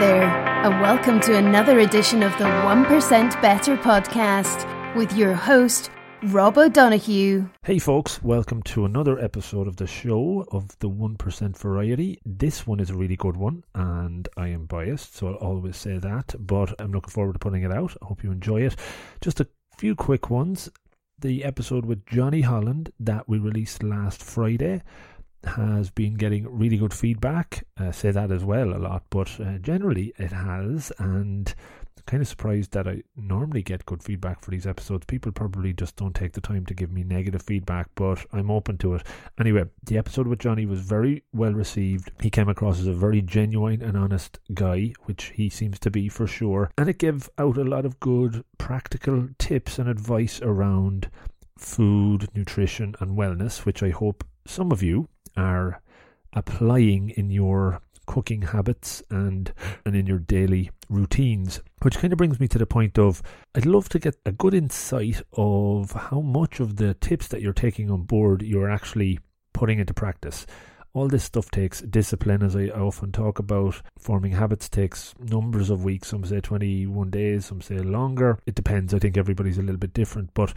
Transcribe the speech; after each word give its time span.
there, 0.00 0.28
and 0.64 0.80
welcome 0.80 1.18
to 1.18 1.36
another 1.36 1.80
edition 1.80 2.22
of 2.22 2.30
the 2.38 2.44
1% 2.44 3.42
Better 3.42 3.76
podcast 3.76 4.94
with 4.94 5.12
your 5.14 5.34
host, 5.34 5.90
Rob 6.26 6.56
O'Donoghue. 6.56 7.50
Hey 7.64 7.80
folks, 7.80 8.22
welcome 8.22 8.62
to 8.62 8.84
another 8.84 9.18
episode 9.18 9.66
of 9.66 9.74
the 9.74 9.88
show 9.88 10.46
of 10.52 10.78
the 10.78 10.88
1% 10.88 11.58
variety. 11.58 12.20
This 12.24 12.64
one 12.64 12.78
is 12.78 12.90
a 12.90 12.94
really 12.94 13.16
good 13.16 13.36
one, 13.36 13.64
and 13.74 14.28
I 14.36 14.48
am 14.48 14.66
biased, 14.66 15.16
so 15.16 15.26
I'll 15.26 15.34
always 15.34 15.76
say 15.76 15.98
that, 15.98 16.32
but 16.38 16.80
I'm 16.80 16.92
looking 16.92 17.10
forward 17.10 17.32
to 17.32 17.40
putting 17.40 17.64
it 17.64 17.72
out. 17.72 17.96
I 18.00 18.04
hope 18.04 18.22
you 18.22 18.30
enjoy 18.30 18.60
it. 18.60 18.76
Just 19.20 19.40
a 19.40 19.48
few 19.78 19.96
quick 19.96 20.30
ones. 20.30 20.70
The 21.18 21.42
episode 21.42 21.84
with 21.84 22.06
Johnny 22.06 22.42
Holland 22.42 22.92
that 23.00 23.28
we 23.28 23.40
released 23.40 23.82
last 23.82 24.22
Friday 24.22 24.82
has 25.44 25.90
been 25.90 26.14
getting 26.14 26.46
really 26.48 26.76
good 26.76 26.94
feedback. 26.94 27.66
Uh, 27.78 27.92
say 27.92 28.10
that 28.10 28.30
as 28.30 28.44
well 28.44 28.74
a 28.74 28.78
lot, 28.78 29.04
but 29.10 29.40
uh, 29.40 29.58
generally 29.58 30.12
it 30.18 30.32
has, 30.32 30.92
and 30.98 31.54
kind 32.08 32.22
of 32.22 32.28
surprised 32.28 32.72
that 32.72 32.88
I 32.88 33.02
normally 33.16 33.62
get 33.62 33.84
good 33.84 34.02
feedback 34.02 34.42
for 34.42 34.50
these 34.50 34.66
episodes. 34.66 35.04
People 35.04 35.30
probably 35.30 35.74
just 35.74 35.96
don't 35.96 36.14
take 36.14 36.32
the 36.32 36.40
time 36.40 36.64
to 36.66 36.74
give 36.74 36.90
me 36.90 37.04
negative 37.04 37.42
feedback, 37.42 37.88
but 37.94 38.24
I'm 38.32 38.50
open 38.50 38.78
to 38.78 38.94
it. 38.94 39.02
Anyway, 39.38 39.64
the 39.84 39.98
episode 39.98 40.26
with 40.26 40.38
Johnny 40.38 40.64
was 40.64 40.80
very 40.80 41.22
well 41.34 41.52
received. 41.52 42.10
He 42.22 42.30
came 42.30 42.48
across 42.48 42.80
as 42.80 42.86
a 42.86 42.94
very 42.94 43.20
genuine 43.20 43.82
and 43.82 43.96
honest 43.96 44.38
guy, 44.54 44.94
which 45.04 45.32
he 45.34 45.50
seems 45.50 45.78
to 45.80 45.90
be 45.90 46.08
for 46.08 46.26
sure, 46.26 46.70
and 46.78 46.88
it 46.88 46.98
gave 46.98 47.28
out 47.36 47.58
a 47.58 47.64
lot 47.64 47.84
of 47.84 48.00
good 48.00 48.42
practical 48.56 49.28
tips 49.38 49.78
and 49.78 49.88
advice 49.88 50.40
around 50.40 51.10
food, 51.58 52.28
nutrition, 52.34 52.94
and 53.00 53.18
wellness, 53.18 53.66
which 53.66 53.82
I 53.82 53.90
hope 53.90 54.24
some 54.46 54.72
of 54.72 54.82
you 54.82 55.10
are 55.38 55.80
applying 56.32 57.10
in 57.10 57.30
your 57.30 57.80
cooking 58.06 58.42
habits 58.42 59.02
and 59.10 59.52
and 59.84 59.94
in 59.94 60.06
your 60.06 60.18
daily 60.18 60.70
routines. 60.88 61.60
Which 61.82 61.98
kind 61.98 62.12
of 62.12 62.16
brings 62.16 62.40
me 62.40 62.48
to 62.48 62.58
the 62.58 62.66
point 62.66 62.98
of 62.98 63.22
I'd 63.54 63.66
love 63.66 63.88
to 63.90 63.98
get 63.98 64.16
a 64.26 64.32
good 64.32 64.54
insight 64.54 65.22
of 65.34 65.92
how 65.92 66.20
much 66.20 66.58
of 66.58 66.76
the 66.76 66.94
tips 66.94 67.28
that 67.28 67.42
you're 67.42 67.52
taking 67.52 67.90
on 67.90 68.02
board 68.02 68.42
you're 68.42 68.70
actually 68.70 69.20
putting 69.52 69.78
into 69.78 69.94
practice. 69.94 70.46
All 70.94 71.06
this 71.06 71.24
stuff 71.24 71.50
takes 71.50 71.82
discipline 71.82 72.42
as 72.42 72.56
I 72.56 72.68
often 72.68 73.12
talk 73.12 73.38
about. 73.38 73.82
Forming 73.98 74.32
habits 74.32 74.68
takes 74.68 75.14
numbers 75.20 75.68
of 75.68 75.84
weeks 75.84 76.08
some 76.08 76.24
say 76.24 76.40
21 76.40 77.10
days 77.10 77.44
some 77.46 77.60
say 77.60 77.78
longer. 77.78 78.38
It 78.46 78.54
depends. 78.54 78.94
I 78.94 78.98
think 78.98 79.16
everybody's 79.18 79.58
a 79.58 79.62
little 79.62 79.76
bit 79.76 79.92
different. 79.92 80.32
But 80.34 80.54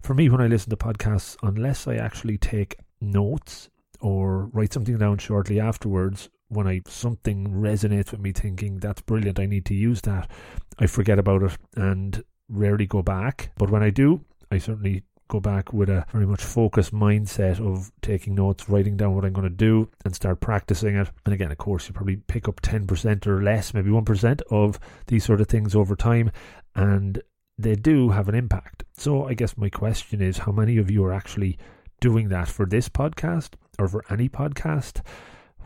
for 0.00 0.14
me 0.14 0.28
when 0.28 0.40
i 0.40 0.46
listen 0.46 0.68
to 0.68 0.76
podcasts 0.76 1.34
unless 1.42 1.88
i 1.88 1.94
actually 1.94 2.36
take 2.36 2.76
notes 3.00 3.70
or 4.04 4.50
write 4.52 4.70
something 4.70 4.98
down 4.98 5.16
shortly 5.16 5.58
afterwards 5.58 6.28
when 6.48 6.68
I 6.68 6.82
something 6.86 7.48
resonates 7.48 8.12
with 8.12 8.20
me 8.20 8.32
thinking 8.32 8.78
that's 8.78 9.00
brilliant 9.00 9.40
I 9.40 9.46
need 9.46 9.64
to 9.64 9.74
use 9.74 10.02
that. 10.02 10.30
I 10.78 10.86
forget 10.86 11.18
about 11.18 11.42
it 11.42 11.56
and 11.74 12.22
rarely 12.50 12.86
go 12.86 13.02
back. 13.02 13.50
But 13.56 13.70
when 13.70 13.82
I 13.82 13.88
do 13.88 14.22
I 14.50 14.58
certainly 14.58 15.04
go 15.28 15.40
back 15.40 15.72
with 15.72 15.88
a 15.88 16.04
very 16.12 16.26
much 16.26 16.44
focused 16.44 16.92
mindset 16.92 17.58
of 17.66 17.90
taking 18.02 18.34
notes 18.34 18.68
writing 18.68 18.98
down 18.98 19.14
what 19.14 19.24
I'm 19.24 19.32
going 19.32 19.48
to 19.48 19.56
do 19.56 19.88
and 20.04 20.14
start 20.14 20.40
practicing 20.40 20.96
it. 20.96 21.10
And 21.24 21.32
again 21.32 21.50
of 21.50 21.56
course 21.56 21.88
you 21.88 21.94
probably 21.94 22.16
pick 22.16 22.46
up 22.46 22.60
10% 22.60 23.26
or 23.26 23.42
less 23.42 23.72
maybe 23.72 23.88
1% 23.88 24.42
of 24.50 24.78
these 25.06 25.24
sort 25.24 25.40
of 25.40 25.48
things 25.48 25.74
over 25.74 25.96
time 25.96 26.30
and 26.74 27.22
they 27.56 27.74
do 27.74 28.10
have 28.10 28.28
an 28.28 28.34
impact. 28.34 28.84
So 28.98 29.26
I 29.26 29.32
guess 29.32 29.56
my 29.56 29.70
question 29.70 30.20
is 30.20 30.36
how 30.36 30.52
many 30.52 30.76
of 30.76 30.90
you 30.90 31.02
are 31.04 31.12
actually 31.12 31.56
doing 32.00 32.28
that 32.28 32.48
for 32.48 32.66
this 32.66 32.90
podcast 32.90 33.54
or 33.78 33.88
for 33.88 34.04
any 34.10 34.28
podcast 34.28 35.00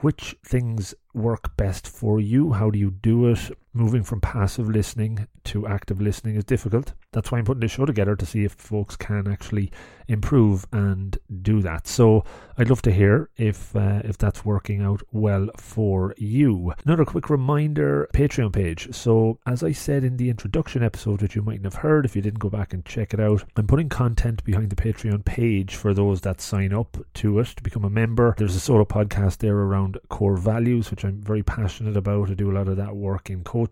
which 0.00 0.36
things 0.44 0.94
work 1.14 1.56
best 1.56 1.88
for 1.88 2.20
you? 2.20 2.52
How 2.52 2.70
do 2.70 2.78
you 2.78 2.90
do 2.90 3.26
it? 3.26 3.50
Moving 3.78 4.02
from 4.02 4.20
passive 4.20 4.68
listening 4.68 5.28
to 5.44 5.68
active 5.68 6.00
listening 6.00 6.34
is 6.34 6.42
difficult. 6.42 6.94
That's 7.12 7.30
why 7.30 7.38
I'm 7.38 7.44
putting 7.44 7.60
this 7.60 7.70
show 7.70 7.86
together 7.86 8.16
to 8.16 8.26
see 8.26 8.44
if 8.44 8.54
folks 8.54 8.96
can 8.96 9.28
actually 9.28 9.70
improve 10.08 10.66
and 10.72 11.16
do 11.42 11.62
that. 11.62 11.86
So 11.86 12.24
I'd 12.56 12.70
love 12.70 12.82
to 12.82 12.90
hear 12.90 13.30
if 13.36 13.76
uh, 13.76 14.02
if 14.04 14.18
that's 14.18 14.44
working 14.44 14.82
out 14.82 15.02
well 15.12 15.48
for 15.56 16.12
you. 16.18 16.74
Another 16.84 17.04
quick 17.04 17.30
reminder: 17.30 18.08
Patreon 18.12 18.52
page. 18.52 18.92
So 18.92 19.38
as 19.46 19.62
I 19.62 19.70
said 19.70 20.02
in 20.02 20.16
the 20.16 20.28
introduction 20.28 20.82
episode, 20.82 21.22
which 21.22 21.36
you 21.36 21.42
mightn't 21.42 21.66
have 21.66 21.82
heard 21.82 22.04
if 22.04 22.16
you 22.16 22.22
didn't 22.22 22.40
go 22.40 22.50
back 22.50 22.72
and 22.72 22.84
check 22.84 23.14
it 23.14 23.20
out, 23.20 23.44
I'm 23.54 23.68
putting 23.68 23.88
content 23.88 24.42
behind 24.42 24.70
the 24.70 24.76
Patreon 24.76 25.24
page 25.24 25.76
for 25.76 25.94
those 25.94 26.22
that 26.22 26.40
sign 26.40 26.72
up 26.72 26.96
to 27.14 27.38
it 27.38 27.46
to 27.46 27.62
become 27.62 27.84
a 27.84 27.90
member. 27.90 28.34
There's 28.36 28.56
a 28.56 28.60
solo 28.60 28.84
podcast 28.84 29.38
there 29.38 29.56
around 29.56 29.98
core 30.08 30.36
values, 30.36 30.90
which 30.90 31.04
I'm 31.04 31.22
very 31.22 31.44
passionate 31.44 31.96
about. 31.96 32.28
I 32.28 32.34
do 32.34 32.50
a 32.50 32.56
lot 32.58 32.66
of 32.66 32.76
that 32.76 32.96
work 32.96 33.30
in 33.30 33.44
coaching. 33.44 33.67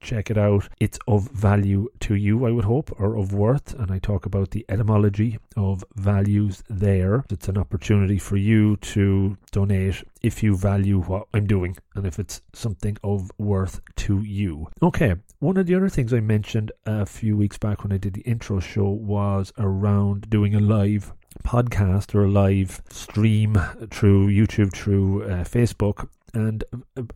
Check 0.00 0.30
it 0.30 0.36
out. 0.36 0.68
It's 0.80 0.98
of 1.08 1.30
value 1.30 1.88
to 2.00 2.14
you, 2.14 2.44
I 2.44 2.50
would 2.50 2.66
hope, 2.66 2.92
or 3.00 3.16
of 3.16 3.32
worth. 3.32 3.72
And 3.72 3.90
I 3.90 3.98
talk 3.98 4.26
about 4.26 4.50
the 4.50 4.66
etymology 4.68 5.38
of 5.56 5.82
values 5.94 6.62
there. 6.68 7.24
It's 7.30 7.48
an 7.48 7.56
opportunity 7.56 8.18
for 8.18 8.36
you 8.36 8.76
to 8.76 9.38
donate 9.50 10.04
if 10.22 10.42
you 10.42 10.56
value 10.56 11.00
what 11.00 11.26
I'm 11.32 11.46
doing 11.46 11.76
and 11.94 12.06
if 12.06 12.18
it's 12.18 12.42
something 12.52 12.98
of 13.02 13.30
worth 13.38 13.80
to 13.96 14.20
you. 14.20 14.68
Okay, 14.82 15.14
one 15.38 15.56
of 15.56 15.66
the 15.66 15.74
other 15.74 15.88
things 15.88 16.12
I 16.12 16.20
mentioned 16.20 16.70
a 16.84 17.06
few 17.06 17.36
weeks 17.36 17.56
back 17.56 17.82
when 17.82 17.92
I 17.92 17.96
did 17.96 18.14
the 18.14 18.22
intro 18.22 18.60
show 18.60 18.88
was 18.90 19.52
around 19.58 20.28
doing 20.28 20.54
a 20.54 20.60
live 20.60 21.12
podcast 21.42 22.14
or 22.14 22.24
a 22.24 22.30
live 22.30 22.82
stream 22.90 23.60
through 23.90 24.28
YouTube, 24.28 24.72
through 24.72 25.24
uh, 25.24 25.44
Facebook, 25.44 26.08
and 26.34 26.64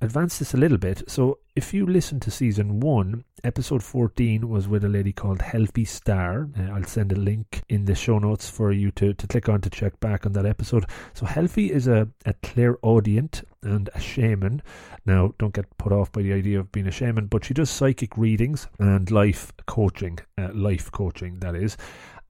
advance 0.01 0.39
this 0.39 0.55
a 0.55 0.57
little 0.57 0.79
bit. 0.79 1.03
So, 1.09 1.39
if 1.57 1.75
you 1.75 1.87
listen 1.87 2.21
to 2.21 2.31
season 2.31 2.79
one, 2.79 3.25
episode 3.43 3.83
14 3.83 4.49
was 4.49 4.69
with 4.69 4.85
a 4.85 4.89
lady 4.89 5.13
called 5.13 5.43
Healthy 5.43 5.87
Star. 5.87 6.49
Uh, 6.57 6.73
I'll 6.73 6.85
send 6.85 7.11
a 7.11 7.17
link 7.17 7.63
in 7.69 7.85
the 7.85 7.97
show 7.97 8.21
notes 8.21 8.49
for 8.49 8.71
you 8.71 8.93
to, 8.93 9.13
to 9.15 9.27
click 9.27 9.49
on 9.49 9.61
to 9.63 9.71
check 9.71 9.99
back 9.99 10.25
on 10.25 10.33
that 10.35 10.47
episode. 10.47 10.87
So, 11.15 11.27
Healthy 11.27 11.73
is 11.73 11.89
a, 11.89 12.09
a 12.25 12.35
clairaudient 12.43 13.43
and 13.63 13.91
a 13.95 14.01
shaman. 14.01 14.63
Now, 15.05 15.35
don't 15.39 15.55
get 15.55 15.77
put 15.79 15.93
off 15.93 16.13
by 16.13 16.23
the 16.23 16.33
idea 16.33 16.61
of 16.61 16.71
being 16.71 16.87
a 16.87 16.93
shaman, 16.93 17.27
but 17.27 17.45
she 17.45 17.55
does 17.55 17.71
psychic 17.71 18.17
readings 18.17 18.69
and 18.79 19.11
life 19.11 19.53
coaching, 19.67 20.19
uh, 20.39 20.51
life 20.55 20.93
coaching, 20.93 21.41
that 21.41 21.57
is 21.57 21.77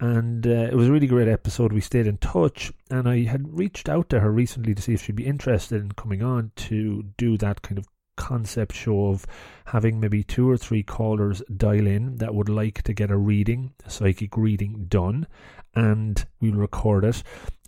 and 0.01 0.47
uh, 0.47 0.69
it 0.71 0.75
was 0.75 0.89
a 0.89 0.93
really 0.93 1.07
great 1.07 1.29
episode. 1.29 1.73
We 1.73 1.81
stayed 1.81 2.07
in 2.07 2.19
touch, 2.19 2.73
and 2.91 3.09
I 3.09 3.25
had 3.25 3.59
reached 3.59 3.89
out 3.89 4.09
to 4.11 4.21
her 4.21 4.31
recently 4.31 4.75
to 4.75 4.83
see 4.83 4.95
if 4.95 5.05
she'd 5.05 5.17
be 5.17 5.27
interested 5.27 5.81
in 5.81 5.93
coming 5.93 6.23
on 6.23 6.53
to 6.57 7.05
do 7.17 7.37
that 7.39 7.63
kind 7.63 7.79
of 7.79 7.87
concept 8.17 8.75
show 8.75 9.07
of 9.07 9.27
having 9.67 10.01
maybe 10.01 10.25
two 10.25 10.51
or 10.51 10.57
three 10.57 10.83
callers 10.83 11.43
dial 11.57 11.87
in 11.87 12.17
that 12.17 12.35
would 12.35 12.49
like 12.49 12.83
to 12.83 12.93
get 12.93 13.11
a 13.11 13.17
reading, 13.17 13.73
a 13.87 13.91
psychic 13.91 14.37
reading 14.37 14.87
done, 14.89 15.27
and 15.75 16.27
we'll 16.41 16.55
record 16.55 17.05
it 17.05 17.23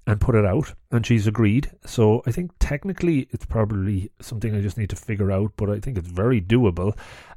and 0.06 0.20
put 0.20 0.34
it 0.34 0.44
out. 0.44 0.74
And 0.90 1.06
she's 1.06 1.26
agreed. 1.26 1.70
So 1.84 2.22
I 2.26 2.32
think 2.32 2.52
technically 2.58 3.28
it's 3.30 3.46
probably 3.46 4.10
something 4.20 4.54
I 4.54 4.60
just 4.60 4.76
need 4.76 4.90
to 4.90 4.96
figure 4.96 5.30
out, 5.30 5.52
but 5.56 5.70
I 5.70 5.78
think 5.78 5.98
it's 5.98 6.08
very 6.08 6.40
doable. 6.40 6.96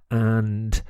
And 0.10 0.82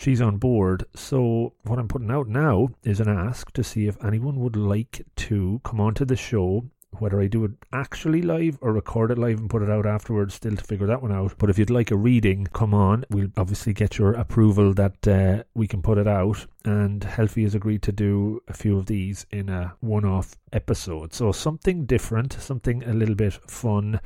she's 0.00 0.20
on 0.20 0.38
board. 0.38 0.84
So 0.94 1.52
what 1.62 1.78
I'm 1.78 1.88
putting 1.88 2.10
out 2.10 2.26
now 2.26 2.70
is 2.82 3.00
an 3.00 3.08
ask 3.08 3.52
to 3.52 3.62
see 3.62 3.86
if 3.86 4.02
anyone 4.02 4.40
would 4.40 4.56
like 4.56 5.04
to 5.16 5.60
come 5.62 5.80
onto 5.80 6.04
the 6.04 6.16
show. 6.16 6.64
Whether 6.98 7.20
I 7.20 7.28
do 7.28 7.44
it 7.44 7.52
actually 7.72 8.20
live 8.20 8.58
or 8.60 8.72
record 8.72 9.12
it 9.12 9.18
live 9.18 9.38
and 9.38 9.48
put 9.48 9.62
it 9.62 9.70
out 9.70 9.86
afterwards, 9.86 10.34
still 10.34 10.56
to 10.56 10.64
figure 10.64 10.88
that 10.88 11.02
one 11.02 11.12
out. 11.12 11.34
But 11.38 11.48
if 11.48 11.56
you'd 11.56 11.70
like 11.70 11.92
a 11.92 11.96
reading, 11.96 12.48
come 12.52 12.74
on. 12.74 13.04
We'll 13.10 13.28
obviously 13.36 13.72
get 13.72 13.96
your 13.96 14.14
approval 14.14 14.74
that 14.74 15.06
uh, 15.06 15.44
we 15.54 15.68
can 15.68 15.82
put 15.82 15.98
it 15.98 16.08
out. 16.08 16.46
And 16.64 17.04
Healthy 17.04 17.44
has 17.44 17.54
agreed 17.54 17.82
to 17.82 17.92
do 17.92 18.42
a 18.48 18.54
few 18.54 18.76
of 18.76 18.86
these 18.86 19.24
in 19.30 19.48
a 19.48 19.74
one 19.80 20.04
off 20.04 20.34
episode. 20.52 21.14
So 21.14 21.30
something 21.30 21.86
different, 21.86 22.32
something 22.32 22.82
a 22.82 22.92
little 22.92 23.14
bit 23.14 23.34
fun 23.48 24.00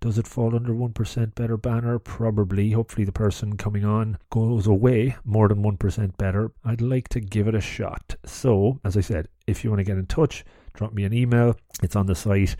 does 0.00 0.18
it 0.18 0.26
fall 0.28 0.54
under 0.54 0.72
1% 0.72 1.34
better 1.34 1.56
banner? 1.56 1.98
Probably. 1.98 2.70
Hopefully, 2.70 3.04
the 3.04 3.12
person 3.12 3.56
coming 3.56 3.84
on 3.84 4.18
goes 4.30 4.66
away 4.66 5.16
more 5.24 5.48
than 5.48 5.62
1% 5.62 6.16
better. 6.16 6.52
I'd 6.64 6.80
like 6.80 7.08
to 7.08 7.20
give 7.20 7.48
it 7.48 7.54
a 7.54 7.60
shot. 7.60 8.14
So, 8.24 8.80
as 8.84 8.96
I 8.96 9.00
said, 9.00 9.28
if 9.46 9.64
you 9.64 9.70
want 9.70 9.80
to 9.80 9.84
get 9.84 9.98
in 9.98 10.06
touch, 10.06 10.44
drop 10.74 10.92
me 10.92 11.04
an 11.04 11.12
email. 11.12 11.56
It's 11.82 11.96
on 11.96 12.06
the 12.06 12.14
site. 12.14 12.54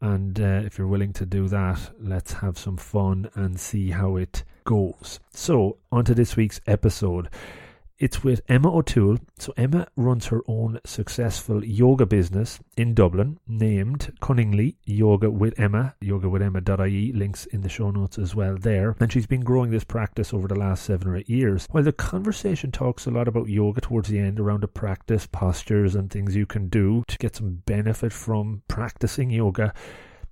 And 0.00 0.40
uh, 0.40 0.62
if 0.64 0.76
you're 0.76 0.88
willing 0.88 1.12
to 1.14 1.26
do 1.26 1.46
that, 1.48 1.78
let's 2.00 2.32
have 2.32 2.58
some 2.58 2.76
fun 2.76 3.30
and 3.34 3.60
see 3.60 3.90
how 3.90 4.16
it 4.16 4.42
goes. 4.64 5.20
So, 5.32 5.78
on 5.92 6.04
to 6.06 6.14
this 6.14 6.34
week's 6.36 6.60
episode. 6.66 7.28
It's 8.02 8.24
with 8.24 8.40
Emma 8.48 8.76
O'Toole. 8.76 9.18
So, 9.38 9.54
Emma 9.56 9.86
runs 9.94 10.26
her 10.26 10.42
own 10.48 10.80
successful 10.84 11.64
yoga 11.64 12.04
business 12.04 12.58
in 12.76 12.94
Dublin 12.94 13.38
named 13.46 14.12
cunningly 14.20 14.76
Yoga 14.84 15.30
with 15.30 15.56
Emma, 15.56 15.94
yogawithemma.ie, 16.02 17.12
links 17.12 17.46
in 17.46 17.60
the 17.60 17.68
show 17.68 17.92
notes 17.92 18.18
as 18.18 18.34
well 18.34 18.56
there. 18.58 18.96
And 18.98 19.12
she's 19.12 19.28
been 19.28 19.42
growing 19.42 19.70
this 19.70 19.84
practice 19.84 20.34
over 20.34 20.48
the 20.48 20.58
last 20.58 20.82
seven 20.82 21.06
or 21.06 21.16
eight 21.16 21.30
years. 21.30 21.68
While 21.70 21.84
the 21.84 21.92
conversation 21.92 22.72
talks 22.72 23.06
a 23.06 23.12
lot 23.12 23.28
about 23.28 23.48
yoga 23.48 23.80
towards 23.80 24.08
the 24.08 24.18
end 24.18 24.40
around 24.40 24.64
the 24.64 24.66
practice, 24.66 25.28
postures, 25.28 25.94
and 25.94 26.10
things 26.10 26.34
you 26.34 26.44
can 26.44 26.68
do 26.68 27.04
to 27.06 27.18
get 27.18 27.36
some 27.36 27.62
benefit 27.66 28.12
from 28.12 28.62
practicing 28.66 29.30
yoga, 29.30 29.72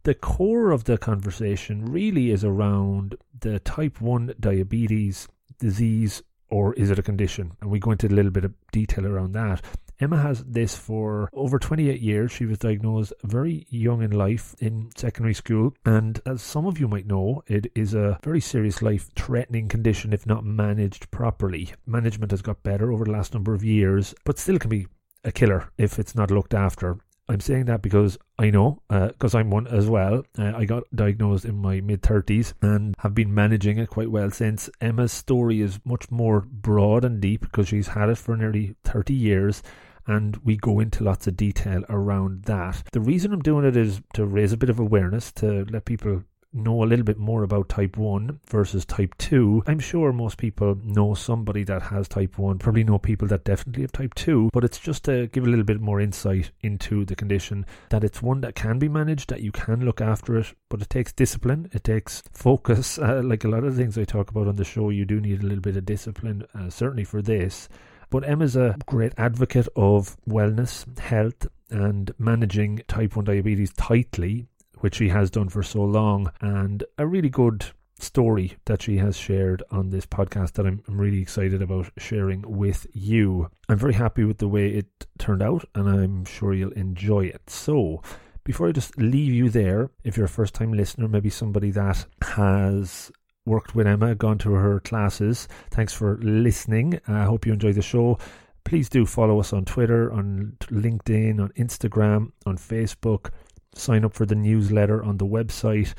the 0.03 0.15
core 0.15 0.73
of 0.73 0.85
the 0.85 0.99
conversation 0.99 1.85
really 1.85 2.33
is 2.33 2.43
around 2.43 3.15
the 3.39 3.61
type 3.61 4.01
1 4.01 4.35
diabetes 4.41 5.29
disease 5.61 6.23
or 6.50 6.75
is 6.75 6.91
it 6.91 6.99
a 6.99 7.02
condition? 7.02 7.52
And 7.61 7.70
we 7.70 7.79
go 7.79 7.93
into 7.93 8.06
a 8.06 8.08
little 8.08 8.31
bit 8.31 8.44
of 8.44 8.55
detail 8.73 9.06
around 9.06 9.32
that. 9.32 9.62
Emma 10.00 10.17
has 10.17 10.43
this 10.44 10.75
for 10.75 11.29
over 11.35 11.58
28 11.58 12.00
years. 12.00 12.32
She 12.32 12.47
was 12.47 12.58
diagnosed 12.58 13.12
very 13.23 13.67
young 13.69 14.02
in 14.02 14.11
life 14.11 14.55
in 14.58 14.91
secondary 14.97 15.35
school. 15.35 15.75
And 15.85 16.20
as 16.25 16.41
some 16.41 16.67
of 16.67 16.81
you 16.81 16.88
might 16.88 17.06
know, 17.06 17.43
it 17.47 17.70
is 17.75 17.93
a 17.93 18.19
very 18.23 18.41
serious 18.41 18.81
life 18.81 19.11
threatening 19.14 19.69
condition 19.69 20.14
if 20.14 20.26
not 20.26 20.44
managed 20.44 21.11
properly. 21.11 21.75
Management 21.87 22.31
has 22.31 22.41
got 22.41 22.62
better 22.62 22.91
over 22.91 23.05
the 23.05 23.11
last 23.11 23.35
number 23.35 23.52
of 23.52 23.62
years, 23.62 24.14
but 24.25 24.38
still 24.38 24.58
can 24.58 24.70
be 24.70 24.87
a 25.23 25.32
killer 25.32 25.70
if 25.76 25.99
it's 25.99 26.14
not 26.14 26.31
looked 26.31 26.55
after. 26.55 26.97
I'm 27.29 27.41
saying 27.41 27.67
that 27.67 27.83
because 27.83 28.19
I 28.39 28.51
know, 28.51 28.83
because 28.89 29.35
uh, 29.35 29.39
I'm 29.39 29.51
one 29.51 29.67
as 29.69 29.89
well. 29.89 30.25
Uh, 30.39 30.53
I 30.57 30.65
got 30.65 30.85
diagnosed 30.95 31.45
in 31.45 31.57
my 31.57 31.81
mid 31.81 32.03
30s 32.03 32.55
and 32.61 32.95
have 32.99 33.15
been 33.15 33.33
managing 33.33 33.79
it 33.79 33.89
quite 33.89 34.11
well 34.11 34.31
since. 34.31 34.69
Emma's 34.81 35.13
story 35.13 35.61
is 35.61 35.79
much 35.85 36.11
more 36.11 36.41
broad 36.41 37.05
and 37.05 37.21
deep 37.21 37.43
because 37.43 37.69
she's 37.69 37.89
had 37.89 38.09
it 38.09 38.19
for 38.19 38.37
nearly 38.37 38.75
30 38.85 39.15
years 39.15 39.63
and 40.07 40.37
we 40.39 40.57
go 40.57 40.81
into 40.81 41.05
lots 41.05 41.27
of 41.27 41.37
detail 41.37 41.85
around 41.89 42.45
that. 42.45 42.83
The 42.93 43.01
reason 43.01 43.33
I'm 43.33 43.43
doing 43.43 43.65
it 43.65 43.77
is 43.77 44.01
to 44.15 44.27
raise 44.27 44.53
a 44.53 44.57
bit 44.57 44.71
of 44.71 44.81
awareness, 44.81 45.31
to 45.33 45.65
let 45.71 45.85
people 45.85 46.25
know 46.52 46.82
a 46.82 46.87
little 46.87 47.05
bit 47.05 47.19
more 47.19 47.43
about 47.43 47.69
type 47.69 47.97
1 47.97 48.41
versus 48.49 48.85
type 48.85 49.17
2. 49.19 49.64
I'm 49.67 49.79
sure 49.79 50.12
most 50.12 50.38
people 50.38 50.76
know 50.82 51.14
somebody 51.14 51.64
that 51.64 51.82
has 51.82 52.08
type 52.08 52.38
1, 52.38 52.58
probably 52.58 52.85
know 52.85 52.99
people 52.99 53.29
that 53.29 53.44
definitely 53.44 53.82
have 53.82 53.93
type 53.93 54.14
2, 54.14 54.50
but 54.52 54.64
it's 54.64 54.79
just 54.79 55.05
to 55.05 55.29
give 55.29 55.47
a 55.47 55.49
little 55.49 55.64
bit 55.64 55.81
more 55.81 56.00
insight 56.00 56.50
into 56.62 57.05
the 57.05 57.17
condition 57.17 57.67
that 57.91 58.05
it's 58.05 58.23
one 58.23 58.41
that 58.41 58.55
can 58.55 58.79
be 58.79 58.88
managed, 58.88 59.31
that 59.31 59.43
you 59.43 59.52
can 59.52 59.85
look 59.85 60.00
after 60.00 60.37
it, 60.38 60.55
but 60.69 60.82
it 60.82 60.91
takes 60.91 61.12
discipline, 61.12 61.69
it 61.73 61.85
takes 61.85 62.23
focus. 62.32 62.99
Uh, 63.11 63.23
like 63.25 63.44
a 63.44 63.49
lot 63.49 63.64
of 63.64 63.75
things 63.75 63.97
I 63.97 64.05
talk 64.05 64.31
about 64.31 64.47
on 64.47 64.56
the 64.56 64.64
show, 64.64 64.91
you 64.91 65.05
do 65.05 65.20
need 65.20 65.41
a 65.43 65.47
little 65.47 65.61
bit 65.61 65.76
of 65.76 65.87
discipline, 65.87 66.44
uh, 66.55 66.69
certainly 66.69 67.02
for 67.02 67.23
this. 67.23 67.69
But 68.11 68.29
Emma's 68.29 68.56
a 68.56 68.76
great 68.87 69.14
advocate 69.17 69.69
of 69.75 70.17
wellness, 70.29 70.99
health, 70.99 71.47
and 71.70 72.12
managing 72.19 72.82
type 72.88 73.17
1 73.17 73.25
diabetes 73.25 73.73
tightly 73.73 74.49
which 74.81 74.97
she 74.97 75.09
has 75.09 75.31
done 75.31 75.49
for 75.49 75.62
so 75.62 75.82
long, 75.82 76.31
and 76.41 76.85
a 76.99 77.06
really 77.06 77.29
good 77.29 77.67
story 78.03 78.56
that 78.65 78.82
she 78.82 78.97
has 78.97 79.17
shared 79.17 79.62
on 79.71 79.91
this 79.91 80.06
podcast 80.06 80.53
that 80.53 80.67
I'm, 80.67 80.82
I'm, 80.88 81.00
really 81.00 81.21
excited 81.21 81.62
about 81.62 81.91
sharing 81.99 82.43
with 82.43 82.87
you. 82.93 83.50
I'm 83.69 83.79
very 83.79 83.94
happy 83.94 84.25
with 84.25 84.38
the 84.38 84.49
way 84.49 84.71
it 84.71 85.06
turned 85.19 85.43
out, 85.43 85.65
and 85.75 85.88
I'm 85.88 86.25
sure 86.25 86.55
you'll 86.55 86.73
enjoy 86.73 87.27
it. 87.27 87.49
So, 87.49 88.03
before 88.44 88.69
I 88.69 88.73
just 88.73 88.97
leave 88.99 89.32
you 89.32 89.50
there, 89.50 89.91
if 90.05 90.17
you're 90.17 90.27
a 90.27 90.31
first 90.31 90.55
time 90.55 90.73
listener, 90.73 91.09
maybe 91.09 91.31
somebody 91.31 91.71
that 91.73 92.06
has 92.23 93.12
worked 93.44 93.75
with 93.75 93.87
Emma, 93.87 94.15
gone 94.15 94.38
to 94.38 94.53
her 94.53 94.81
classes, 94.81 95.49
thanks 95.71 95.93
for 95.93 96.19
listening. 96.19 97.00
I 97.06 97.25
hope 97.25 97.47
you 97.47 97.53
enjoy 97.53 97.73
the 97.73 97.83
show. 97.83 98.19
Please 98.65 98.88
do 98.88 99.06
follow 99.06 99.41
us 99.41 99.53
on 99.53 99.65
Twitter, 99.65 100.12
on 100.12 100.56
LinkedIn, 100.67 101.41
on 101.41 101.50
Instagram, 101.50 102.33
on 102.47 102.56
Facebook 102.56 103.31
sign 103.75 104.05
up 104.05 104.15
for 104.15 104.27
the 104.27 104.35
newsletter 104.35 105.03
on 105.03 105.17
the 105.19 105.27
website. 105.27 105.95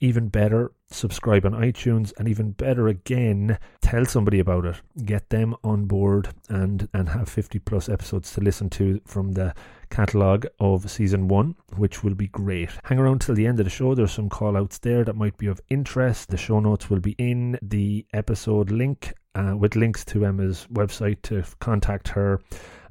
Even 0.00 0.28
better, 0.28 0.70
subscribe 0.90 1.44
on 1.44 1.52
iTunes, 1.52 2.12
and 2.18 2.28
even 2.28 2.52
better 2.52 2.86
again, 2.86 3.58
tell 3.80 4.04
somebody 4.04 4.38
about 4.38 4.64
it. 4.64 4.80
Get 5.04 5.28
them 5.30 5.56
on 5.64 5.86
board 5.86 6.28
and 6.48 6.88
and 6.94 7.08
have 7.08 7.28
50 7.28 7.58
plus 7.58 7.88
episodes 7.88 8.32
to 8.34 8.40
listen 8.40 8.70
to 8.70 9.00
from 9.06 9.32
the 9.32 9.54
catalogue 9.90 10.46
of 10.60 10.88
season 10.88 11.26
one, 11.26 11.56
which 11.76 12.04
will 12.04 12.14
be 12.14 12.28
great. 12.28 12.70
Hang 12.84 12.98
around 12.98 13.20
till 13.20 13.34
the 13.34 13.46
end 13.46 13.58
of 13.58 13.64
the 13.64 13.70
show. 13.70 13.94
There's 13.94 14.12
some 14.12 14.28
call 14.28 14.56
outs 14.56 14.78
there 14.78 15.02
that 15.02 15.16
might 15.16 15.36
be 15.36 15.48
of 15.48 15.60
interest. 15.68 16.28
The 16.28 16.36
show 16.36 16.60
notes 16.60 16.88
will 16.88 17.00
be 17.00 17.16
in 17.18 17.58
the 17.60 18.06
episode 18.12 18.70
link 18.70 19.14
uh, 19.34 19.56
with 19.56 19.76
links 19.76 20.04
to 20.06 20.24
Emma's 20.24 20.66
website 20.72 21.22
to 21.22 21.42
contact 21.58 22.08
her. 22.08 22.40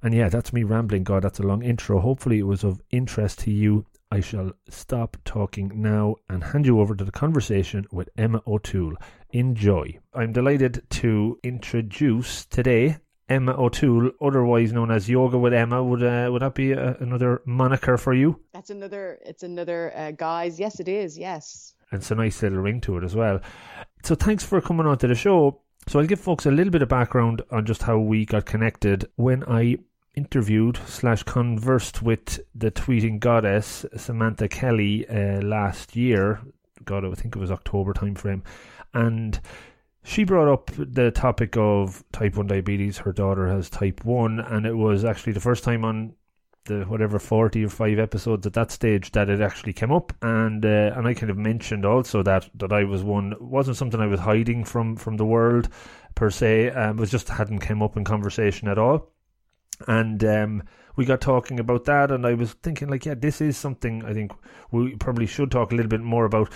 And 0.03 0.13
yeah, 0.13 0.29
that's 0.29 0.53
me 0.53 0.63
rambling. 0.63 1.03
God, 1.03 1.23
that's 1.23 1.39
a 1.39 1.43
long 1.43 1.63
intro. 1.63 1.99
Hopefully, 1.99 2.39
it 2.39 2.47
was 2.47 2.63
of 2.63 2.81
interest 2.91 3.39
to 3.39 3.51
you 3.51 3.85
I 4.09 4.21
shall 4.21 4.53
stop 4.69 5.17
talking 5.25 5.71
now 5.75 6.15
and 6.29 6.43
hand 6.43 6.65
you 6.65 6.79
over 6.79 6.95
to 6.95 7.03
the 7.03 7.11
conversation 7.11 7.85
with 7.91 8.09
Emma 8.17 8.41
O'Toole. 8.47 8.95
Enjoy. 9.31 9.99
I'm 10.13 10.31
delighted 10.31 10.83
to 10.91 11.37
introduce 11.43 12.45
today 12.45 12.97
Emma 13.27 13.51
O'Toole, 13.61 14.11
otherwise 14.21 14.71
known 14.71 14.91
as 14.91 15.09
Yoga 15.09 15.37
with 15.37 15.53
Emma. 15.53 15.83
Would 15.83 16.03
uh, 16.03 16.29
would 16.31 16.41
that 16.41 16.55
be 16.55 16.71
a, 16.71 16.95
another 17.01 17.41
moniker 17.45 17.97
for 17.97 18.13
you? 18.13 18.39
That's 18.53 18.69
another. 18.69 19.19
It's 19.25 19.43
another 19.43 19.91
uh, 19.95 20.11
guise. 20.11 20.57
Yes, 20.57 20.79
it 20.79 20.87
is. 20.87 21.17
Yes. 21.17 21.73
And 21.91 21.99
it's 22.01 22.11
a 22.11 22.15
nice 22.15 22.41
little 22.41 22.59
ring 22.59 22.79
to 22.81 22.97
it 22.97 23.03
as 23.03 23.15
well. 23.15 23.41
So 24.03 24.15
thanks 24.15 24.43
for 24.43 24.61
coming 24.61 24.85
on 24.85 24.97
to 24.99 25.07
the 25.07 25.15
show. 25.15 25.61
So 25.87 25.99
I'll 25.99 26.05
give 26.05 26.19
folks 26.19 26.45
a 26.45 26.51
little 26.51 26.71
bit 26.71 26.81
of 26.81 26.89
background 26.89 27.41
on 27.51 27.65
just 27.65 27.83
how 27.83 27.97
we 27.97 28.25
got 28.25 28.45
connected. 28.45 29.05
When 29.15 29.43
I 29.43 29.77
interviewed 30.17 30.79
slash 30.87 31.23
conversed 31.23 32.01
with 32.01 32.39
the 32.55 32.71
tweeting 32.71 33.19
goddess 33.19 33.85
Samantha 33.95 34.47
Kelly 34.49 35.07
uh, 35.07 35.41
last 35.41 35.95
year. 35.95 36.41
God, 36.83 37.05
I 37.05 37.11
think 37.11 37.35
it 37.35 37.39
was 37.39 37.51
October 37.51 37.93
timeframe, 37.93 38.41
and 38.93 39.39
she 40.03 40.23
brought 40.23 40.51
up 40.51 40.71
the 40.75 41.11
topic 41.11 41.55
of 41.55 42.03
type 42.11 42.35
one 42.35 42.47
diabetes. 42.47 42.97
Her 42.97 43.13
daughter 43.13 43.47
has 43.47 43.69
type 43.69 44.03
one, 44.03 44.39
and 44.39 44.65
it 44.65 44.75
was 44.75 45.05
actually 45.05 45.33
the 45.33 45.39
first 45.39 45.63
time 45.63 45.85
on 45.85 46.13
the 46.65 46.83
whatever 46.85 47.19
forty 47.19 47.63
or 47.63 47.69
five 47.69 47.99
episodes 47.99 48.47
at 48.47 48.53
that 48.53 48.71
stage 48.71 49.11
that 49.11 49.29
it 49.29 49.39
actually 49.39 49.73
came 49.73 49.91
up, 49.91 50.13
and 50.21 50.65
uh, 50.65 50.93
and 50.95 51.07
I 51.07 51.13
kind 51.13 51.29
of 51.29 51.37
mentioned 51.37 51.85
also 51.85 52.23
that 52.23 52.49
that 52.55 52.73
I 52.73 52.85
was 52.85 53.03
one 53.03 53.35
wasn't 53.39 53.77
something 53.77 53.99
I 53.99 54.07
was 54.07 54.21
hiding 54.21 54.63
from 54.63 54.95
from 54.95 55.17
the 55.17 55.25
world 55.25 55.69
per 56.15 56.31
se. 56.31 56.71
Um, 56.71 56.97
it 56.97 57.01
was 57.01 57.11
just 57.11 57.29
hadn't 57.29 57.59
come 57.59 57.83
up 57.83 57.97
in 57.97 58.03
conversation 58.03 58.67
at 58.67 58.79
all 58.79 59.11
and 59.87 60.23
um, 60.23 60.63
we 60.95 61.05
got 61.05 61.21
talking 61.21 61.59
about 61.59 61.85
that 61.85 62.11
and 62.11 62.25
i 62.25 62.33
was 62.33 62.53
thinking 62.63 62.89
like 62.89 63.05
yeah 63.05 63.13
this 63.13 63.41
is 63.41 63.55
something 63.55 64.03
i 64.05 64.13
think 64.13 64.31
we 64.71 64.95
probably 64.95 65.25
should 65.25 65.51
talk 65.51 65.71
a 65.71 65.75
little 65.75 65.89
bit 65.89 66.01
more 66.01 66.25
about 66.25 66.51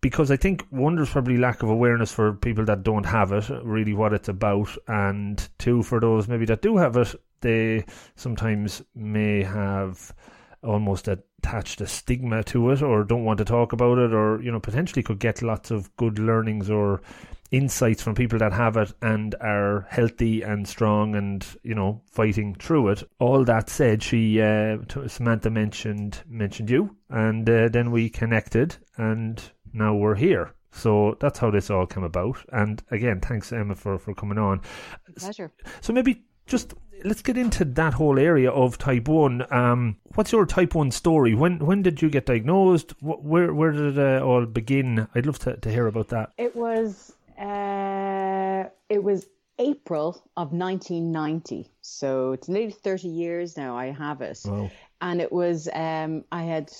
because 0.00 0.30
i 0.30 0.36
think 0.36 0.64
one 0.70 0.94
there's 0.94 1.10
probably 1.10 1.36
lack 1.36 1.62
of 1.62 1.68
awareness 1.68 2.12
for 2.12 2.32
people 2.32 2.64
that 2.64 2.82
don't 2.82 3.06
have 3.06 3.32
it 3.32 3.48
really 3.64 3.92
what 3.92 4.12
it's 4.12 4.28
about 4.28 4.68
and 4.88 5.48
two 5.58 5.82
for 5.82 6.00
those 6.00 6.28
maybe 6.28 6.46
that 6.46 6.62
do 6.62 6.76
have 6.76 6.96
it 6.96 7.14
they 7.40 7.84
sometimes 8.14 8.82
may 8.94 9.42
have 9.42 10.12
almost 10.62 11.08
attached 11.08 11.80
a 11.80 11.86
stigma 11.86 12.42
to 12.42 12.70
it 12.70 12.80
or 12.82 13.04
don't 13.04 13.24
want 13.24 13.38
to 13.38 13.44
talk 13.44 13.72
about 13.72 13.98
it 13.98 14.14
or 14.14 14.40
you 14.42 14.50
know 14.50 14.60
potentially 14.60 15.02
could 15.02 15.18
get 15.18 15.42
lots 15.42 15.70
of 15.70 15.94
good 15.96 16.18
learnings 16.18 16.70
or 16.70 17.02
insights 17.54 18.02
from 18.02 18.14
people 18.14 18.38
that 18.38 18.52
have 18.52 18.76
it 18.76 18.92
and 19.00 19.34
are 19.40 19.86
healthy 19.88 20.42
and 20.42 20.66
strong 20.66 21.14
and 21.14 21.46
you 21.62 21.74
know 21.74 22.02
fighting 22.10 22.54
through 22.54 22.88
it. 22.88 23.02
All 23.20 23.44
that 23.44 23.70
said, 23.70 24.02
she 24.02 24.40
uh, 24.40 24.78
Samantha 25.06 25.50
mentioned 25.50 26.22
mentioned 26.28 26.70
you, 26.70 26.96
and 27.08 27.48
uh, 27.48 27.68
then 27.68 27.90
we 27.90 28.08
connected, 28.10 28.76
and 28.96 29.42
now 29.72 29.94
we're 29.94 30.16
here. 30.16 30.52
So 30.72 31.16
that's 31.20 31.38
how 31.38 31.50
this 31.50 31.70
all 31.70 31.86
came 31.86 32.02
about. 32.02 32.44
And 32.52 32.82
again, 32.90 33.20
thanks 33.20 33.52
Emma 33.52 33.76
for 33.76 33.98
for 33.98 34.14
coming 34.14 34.38
on. 34.38 34.60
Pleasure. 35.16 35.52
So 35.80 35.92
maybe 35.92 36.24
just 36.46 36.74
let's 37.04 37.22
get 37.22 37.36
into 37.36 37.64
that 37.64 37.94
whole 37.94 38.18
area 38.18 38.50
of 38.50 38.78
type 38.78 39.06
one. 39.06 39.46
Um, 39.52 39.96
what's 40.14 40.32
your 40.32 40.46
type 40.46 40.74
one 40.74 40.90
story? 40.90 41.34
When 41.34 41.58
when 41.60 41.82
did 41.82 42.02
you 42.02 42.10
get 42.10 42.26
diagnosed? 42.26 42.94
Where 43.00 43.54
where 43.54 43.70
did 43.70 43.96
it 43.96 44.20
uh, 44.20 44.24
all 44.24 44.44
begin? 44.46 45.06
I'd 45.14 45.26
love 45.26 45.38
to, 45.40 45.56
to 45.56 45.70
hear 45.70 45.86
about 45.86 46.08
that. 46.08 46.32
It 46.36 46.56
was 46.56 47.12
uh, 47.38 48.68
it 48.88 49.02
was 49.02 49.26
April 49.58 50.22
of 50.36 50.52
1990. 50.52 51.70
So 51.80 52.32
it's 52.32 52.48
nearly 52.48 52.72
30 52.72 53.08
years 53.08 53.56
now 53.56 53.76
I 53.76 53.86
have 53.86 54.20
it. 54.20 54.40
Wow. 54.44 54.70
And 55.00 55.20
it 55.20 55.32
was, 55.32 55.68
um, 55.72 56.24
I 56.32 56.42
had, 56.44 56.72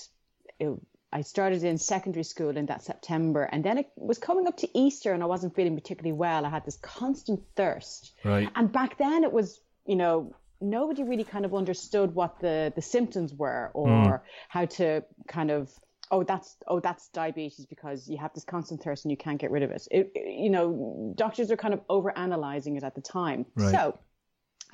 it, 0.59 0.73
I 1.13 1.21
started 1.21 1.63
in 1.63 1.77
secondary 1.77 2.23
school 2.23 2.57
in 2.57 2.65
that 2.65 2.83
September, 2.83 3.43
and 3.43 3.63
then 3.63 3.77
it 3.77 3.89
was 3.95 4.17
coming 4.17 4.47
up 4.47 4.57
to 4.57 4.77
Easter, 4.77 5.13
and 5.13 5.23
I 5.23 5.27
wasn't 5.27 5.55
feeling 5.55 5.75
particularly 5.75 6.17
well. 6.17 6.45
I 6.45 6.49
had 6.49 6.65
this 6.65 6.77
constant 6.77 7.41
thirst. 7.55 8.13
Right. 8.23 8.49
And 8.55 8.71
back 8.71 8.97
then 8.97 9.23
it 9.23 9.31
was, 9.31 9.61
you 9.85 9.95
know, 9.95 10.35
nobody 10.59 11.03
really 11.03 11.23
kind 11.23 11.45
of 11.45 11.53
understood 11.53 12.15
what 12.15 12.39
the, 12.39 12.73
the 12.75 12.81
symptoms 12.81 13.33
were 13.33 13.71
or 13.73 13.87
mm. 13.87 14.21
how 14.49 14.65
to 14.65 15.03
kind 15.27 15.51
of 15.51 15.71
oh 16.11 16.23
that's 16.23 16.55
oh 16.67 16.79
that's 16.79 17.09
diabetes 17.09 17.65
because 17.65 18.07
you 18.07 18.17
have 18.17 18.33
this 18.33 18.43
constant 18.43 18.81
thirst 18.83 19.05
and 19.05 19.11
you 19.11 19.17
can't 19.17 19.39
get 19.39 19.51
rid 19.51 19.63
of 19.63 19.71
it. 19.71 19.87
it, 19.91 20.11
it 20.15 20.39
you 20.39 20.49
know 20.49 21.13
doctors 21.15 21.51
are 21.51 21.57
kind 21.57 21.73
of 21.73 21.81
over 21.89 22.15
analyzing 22.17 22.75
it 22.75 22.83
at 22.83 22.95
the 22.95 23.01
time 23.01 23.45
right. 23.55 23.71
so 23.71 23.97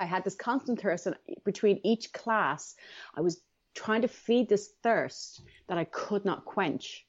i 0.00 0.04
had 0.04 0.24
this 0.24 0.34
constant 0.34 0.80
thirst 0.80 1.06
and 1.06 1.16
between 1.44 1.80
each 1.84 2.12
class 2.12 2.74
i 3.14 3.20
was 3.20 3.40
trying 3.74 4.02
to 4.02 4.08
feed 4.08 4.48
this 4.48 4.70
thirst 4.82 5.42
that 5.68 5.78
i 5.78 5.84
could 5.84 6.24
not 6.24 6.44
quench 6.44 7.06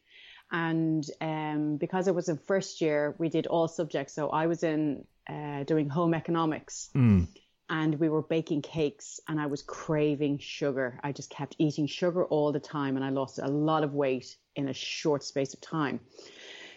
and 0.52 1.04
um, 1.20 1.78
because 1.78 2.08
I 2.08 2.12
was 2.12 2.30
in 2.30 2.38
first 2.38 2.80
year, 2.80 3.16
we 3.18 3.28
did 3.28 3.48
all 3.48 3.68
subjects. 3.68 4.14
So 4.14 4.30
I 4.30 4.46
was 4.46 4.62
in 4.62 5.04
uh, 5.28 5.64
doing 5.64 5.90
home 5.90 6.14
economics. 6.14 6.92
Mm 6.94 7.28
and 7.70 8.00
we 8.00 8.10
were 8.10 8.22
baking 8.22 8.62
cakes 8.62 9.20
and 9.28 9.40
I 9.40 9.48
was 9.48 9.62
craving 9.62 10.40
sugar. 10.40 11.00
I 11.04 11.12
just 11.12 11.30
kept 11.30 11.56
eating 11.58 11.88
sugar 11.88 12.26
all 12.26 12.52
the 12.52 12.60
time 12.60 12.96
and 12.96 13.06
I 13.06 13.10
lost 13.10 13.40
a 13.40 13.48
lot 13.48 13.84
of 13.84 13.94
weight 13.94 14.36
in 14.56 14.68
a 14.68 14.74
short 14.74 15.24
space 15.24 15.54
of 15.54 15.62
time. 15.62 16.00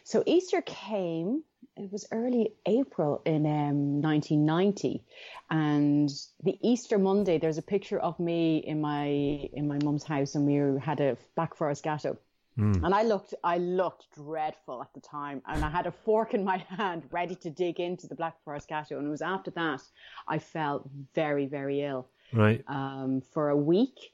So 0.04 0.22
Easter 0.24 0.62
came. 0.62 1.42
It 1.76 1.90
was 1.90 2.06
early 2.12 2.54
April 2.64 3.20
in 3.26 3.44
um, 3.44 4.00
1990, 4.00 5.02
and 5.50 6.08
the 6.44 6.56
Easter 6.62 6.96
Monday. 6.96 7.38
There's 7.38 7.58
a 7.58 7.62
picture 7.62 7.98
of 7.98 8.18
me 8.20 8.58
in 8.58 8.80
my 8.80 9.06
in 9.08 9.66
my 9.66 9.78
mum's 9.82 10.04
house, 10.04 10.36
and 10.36 10.46
we 10.46 10.80
had 10.80 11.00
a 11.00 11.18
Black 11.34 11.56
Forest 11.56 11.82
gateau. 11.82 12.16
Mm. 12.58 12.84
And 12.84 12.94
I 12.94 13.02
looked, 13.02 13.34
I 13.44 13.58
looked 13.58 14.06
dreadful 14.14 14.80
at 14.82 14.92
the 14.94 15.00
time, 15.00 15.42
and 15.46 15.64
I 15.64 15.70
had 15.70 15.86
a 15.86 15.92
fork 15.92 16.34
in 16.34 16.44
my 16.44 16.58
hand, 16.68 17.04
ready 17.10 17.34
to 17.36 17.50
dig 17.50 17.80
into 17.80 18.06
the 18.06 18.14
Black 18.14 18.42
Forest 18.44 18.68
gateau. 18.68 18.98
And 18.98 19.06
it 19.06 19.10
was 19.10 19.22
after 19.22 19.50
that 19.52 19.82
I 20.26 20.38
felt 20.38 20.88
very, 21.14 21.46
very 21.46 21.82
ill. 21.82 22.08
Right. 22.32 22.64
Um, 22.66 23.22
for 23.32 23.50
a 23.50 23.56
week, 23.56 24.12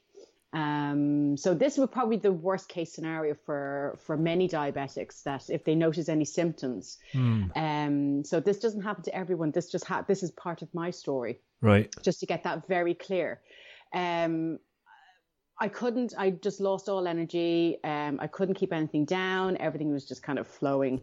um, 0.53 1.35
so 1.35 1.55
this 1.55 1.77
would 1.79 1.91
probably 1.91 2.17
be 2.17 2.21
the 2.21 2.31
worst 2.31 2.69
case 2.69 2.93
scenario 2.93 3.33
for 3.33 3.97
for 4.05 4.15
many 4.15 4.47
diabetics 4.47 5.23
that 5.23 5.49
if 5.49 5.63
they 5.63 5.73
notice 5.73 6.09
any 6.09 6.25
symptoms. 6.25 6.99
Mm. 7.13 7.51
Um, 7.55 8.23
so 8.23 8.39
this 8.39 8.59
doesn't 8.59 8.81
happen 8.81 9.03
to 9.03 9.15
everyone. 9.15 9.51
This 9.51 9.71
just 9.71 9.85
ha- 9.85 10.05
this 10.07 10.21
is 10.21 10.29
part 10.31 10.61
of 10.61 10.71
my 10.73 10.91
story. 10.91 11.39
Right. 11.59 11.93
Just 12.03 12.19
to 12.19 12.27
get 12.27 12.43
that 12.43 12.67
very 12.67 12.93
clear. 12.93 13.41
Um, 13.93 14.59
I 15.59 15.67
couldn't. 15.67 16.13
I 16.17 16.31
just 16.31 16.59
lost 16.59 16.89
all 16.89 17.07
energy. 17.07 17.77
Um, 17.83 18.19
I 18.19 18.27
couldn't 18.27 18.55
keep 18.55 18.73
anything 18.73 19.05
down. 19.05 19.57
Everything 19.57 19.91
was 19.91 20.05
just 20.05 20.23
kind 20.23 20.39
of 20.39 20.47
flowing 20.47 21.01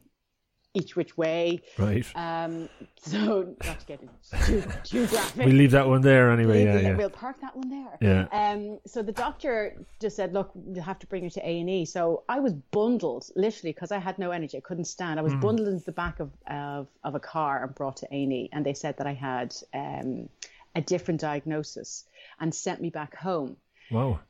each 0.75 0.95
which 0.95 1.17
way. 1.17 1.61
Right. 1.79 2.07
Um, 2.15 2.69
so 3.01 3.55
not 3.65 3.81
to 3.81 3.87
get 3.87 4.01
too, 4.47 4.63
too 4.85 5.07
graphic. 5.07 5.47
We 5.47 5.53
leave 5.53 5.73
that 5.73 5.89
one 5.89 6.01
there 6.01 6.31
anyway. 6.31 6.65
Yeah, 6.65 6.79
yeah. 6.79 6.95
We'll 6.95 7.11
park 7.11 7.41
that 7.41 7.57
one 7.57 7.69
there. 7.71 7.99
Yeah. 8.01 8.27
Um, 8.33 8.79
so 8.87 9.03
the 9.03 9.13
doctor 9.13 9.85
just 10.01 10.17
said, 10.17 10.33
look, 10.33 10.51
you 10.55 10.81
have 10.81 10.99
to 11.01 11.07
bring 11.07 11.25
her 11.25 11.31
to 11.31 11.49
A 11.49 11.61
and 11.61 11.69
E. 11.69 11.85
So 11.85 12.25
I 12.29 12.41
was 12.41 12.53
bundled 12.53 13.29
literally 13.35 13.73
because 13.73 13.93
I 13.93 13.99
had 13.99 14.19
no 14.19 14.31
energy. 14.31 14.57
I 14.57 14.61
couldn't 14.61 14.85
stand. 14.85 15.19
I 15.19 15.23
was 15.23 15.33
mm. 15.33 15.41
bundled 15.41 15.69
into 15.69 15.85
the 15.85 15.93
back 15.93 16.21
of, 16.21 16.31
of, 16.49 16.89
of 17.03 17.15
a 17.15 17.21
car 17.21 17.65
and 17.65 17.75
brought 17.75 17.99
to 17.99 18.07
A 18.15 18.23
and 18.23 18.33
E. 18.33 18.49
And 18.53 18.65
they 18.65 18.75
said 18.75 18.97
that 18.99 19.07
I 19.07 19.15
had 19.15 19.55
um, 19.75 20.29
a 20.75 20.81
different 20.81 21.21
diagnosis 21.21 22.05
and 22.39 22.55
sent 22.55 22.81
me 22.81 22.91
back 22.91 23.17
home. 23.17 23.57
Wow. 23.91 24.21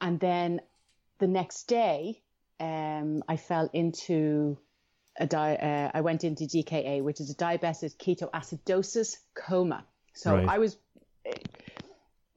And 0.00 0.20
then 0.20 0.60
the 1.18 1.26
next 1.26 1.64
day, 1.64 2.22
um, 2.60 3.22
I 3.28 3.36
fell 3.36 3.70
into 3.72 4.58
a 5.18 5.26
di- 5.26 5.56
uh, 5.56 5.90
I 5.94 6.00
went 6.00 6.24
into 6.24 6.44
DKA, 6.44 7.02
which 7.02 7.20
is 7.20 7.30
a 7.30 7.34
diabetic 7.34 7.96
ketoacidosis 7.96 9.16
coma. 9.34 9.84
So 10.12 10.34
right. 10.34 10.48
I 10.48 10.58
was, 10.58 10.76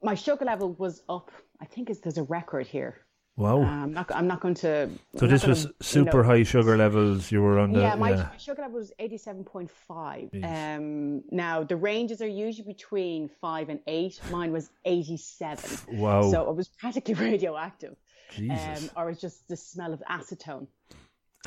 my 0.02 0.14
sugar 0.14 0.44
level 0.44 0.72
was 0.72 1.02
up. 1.08 1.30
I 1.60 1.64
think 1.64 1.90
there's 2.02 2.18
a 2.18 2.22
record 2.22 2.66
here. 2.66 3.00
Wow. 3.38 3.62
Um, 3.62 3.68
I'm, 3.68 3.92
not, 3.92 4.10
I'm 4.12 4.26
not 4.26 4.40
going 4.40 4.54
to. 4.54 4.90
So 5.16 5.28
this 5.28 5.46
was 5.46 5.66
to, 5.66 5.74
super 5.80 6.18
you 6.18 6.22
know, 6.22 6.28
high 6.28 6.42
sugar 6.42 6.76
levels. 6.76 7.30
You 7.30 7.40
were 7.40 7.60
on 7.60 7.72
the. 7.72 7.80
Yeah, 7.80 7.94
my, 7.94 8.10
yeah. 8.10 8.36
sugar 8.36 8.62
level 8.62 8.78
was 8.78 8.92
87.5. 8.98 10.44
Um, 10.44 11.22
now 11.30 11.62
the 11.62 11.76
ranges 11.76 12.20
are 12.20 12.26
usually 12.26 12.66
between 12.66 13.30
five 13.40 13.68
and 13.68 13.78
eight. 13.86 14.20
Mine 14.32 14.50
was 14.50 14.70
87. 14.84 15.98
Wow. 16.00 16.28
So 16.32 16.50
it 16.50 16.56
was 16.56 16.66
practically 16.66 17.14
radioactive. 17.30 17.94
Jesus. 18.34 18.82
Um, 18.82 18.90
or 18.96 19.04
it 19.04 19.12
was 19.12 19.20
just 19.20 19.46
the 19.46 19.56
smell 19.56 19.92
of 19.92 20.02
acetone. 20.10 20.66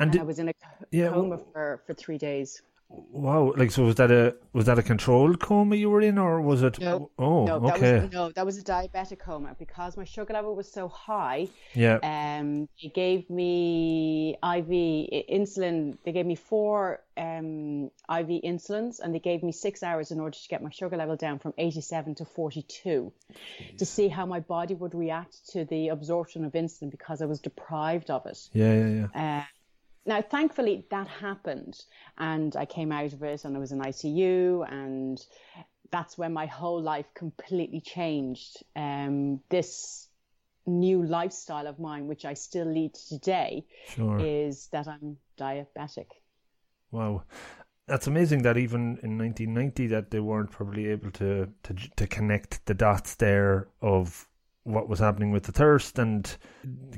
and 0.00 0.12
did, 0.12 0.20
I 0.22 0.24
was 0.24 0.38
in 0.38 0.48
a 0.48 0.52
yeah, 0.90 1.10
coma 1.10 1.38
for, 1.52 1.82
for 1.86 1.92
three 1.92 2.16
days. 2.16 2.62
Wow! 2.94 3.52
Like, 3.56 3.70
so 3.70 3.84
was 3.84 3.94
that 3.96 4.10
a 4.10 4.34
was 4.52 4.66
that 4.66 4.78
a 4.78 4.82
controlled 4.82 5.40
coma 5.40 5.76
you 5.76 5.88
were 5.88 6.02
in, 6.02 6.18
or 6.18 6.40
was 6.40 6.62
it? 6.62 6.78
No, 6.78 7.10
oh, 7.18 7.44
no, 7.44 7.58
that 7.60 7.76
okay. 7.76 8.00
Was, 8.00 8.12
no, 8.12 8.30
that 8.32 8.44
was 8.44 8.58
a 8.58 8.62
diabetic 8.62 9.18
coma 9.18 9.56
because 9.58 9.96
my 9.96 10.04
sugar 10.04 10.34
level 10.34 10.54
was 10.54 10.70
so 10.70 10.88
high. 10.88 11.48
Yeah. 11.74 11.98
Um, 12.02 12.68
they 12.82 12.88
gave 12.88 13.30
me 13.30 14.36
IV 14.42 14.66
insulin. 15.30 15.96
They 16.04 16.12
gave 16.12 16.26
me 16.26 16.34
four 16.34 17.00
um 17.16 17.90
IV 18.10 18.42
insulins, 18.44 19.00
and 19.00 19.14
they 19.14 19.20
gave 19.20 19.42
me 19.42 19.52
six 19.52 19.82
hours 19.82 20.10
in 20.10 20.20
order 20.20 20.36
to 20.36 20.48
get 20.48 20.62
my 20.62 20.70
sugar 20.70 20.96
level 20.96 21.16
down 21.16 21.38
from 21.38 21.54
87 21.56 22.16
to 22.16 22.24
42, 22.24 23.12
Jeez. 23.32 23.78
to 23.78 23.86
see 23.86 24.08
how 24.08 24.26
my 24.26 24.40
body 24.40 24.74
would 24.74 24.94
react 24.94 25.50
to 25.52 25.64
the 25.64 25.88
absorption 25.88 26.44
of 26.44 26.52
insulin 26.52 26.90
because 26.90 27.22
I 27.22 27.26
was 27.26 27.40
deprived 27.40 28.10
of 28.10 28.26
it. 28.26 28.38
Yeah, 28.52 28.74
yeah, 28.74 29.06
yeah. 29.14 29.38
Uh, 29.40 29.44
now, 30.04 30.20
thankfully, 30.20 30.84
that 30.90 31.06
happened, 31.06 31.80
and 32.18 32.56
I 32.56 32.64
came 32.64 32.90
out 32.90 33.12
of 33.12 33.22
it, 33.22 33.44
and 33.44 33.56
I 33.56 33.60
was 33.60 33.70
in 33.70 33.80
ICU, 33.80 34.70
and 34.70 35.24
that's 35.90 36.18
when 36.18 36.32
my 36.32 36.46
whole 36.46 36.82
life 36.82 37.06
completely 37.14 37.80
changed. 37.80 38.64
Um, 38.74 39.40
this 39.48 40.08
new 40.66 41.04
lifestyle 41.04 41.68
of 41.68 41.78
mine, 41.78 42.08
which 42.08 42.24
I 42.24 42.34
still 42.34 42.66
lead 42.66 42.94
today, 42.94 43.64
sure. 43.88 44.18
is 44.18 44.66
that 44.72 44.88
I'm 44.88 45.18
diabetic. 45.38 46.06
Wow, 46.90 47.22
that's 47.86 48.08
amazing 48.08 48.42
that 48.42 48.56
even 48.56 48.98
in 49.04 49.18
1990 49.18 49.86
that 49.88 50.10
they 50.10 50.20
weren't 50.20 50.50
probably 50.50 50.88
able 50.88 51.12
to 51.12 51.48
to 51.62 51.74
to 51.96 52.06
connect 52.08 52.66
the 52.66 52.74
dots 52.74 53.14
there 53.14 53.68
of 53.80 54.28
what 54.64 54.88
was 54.88 54.98
happening 54.98 55.30
with 55.30 55.44
the 55.44 55.52
thirst 55.52 55.98
and 55.98 56.36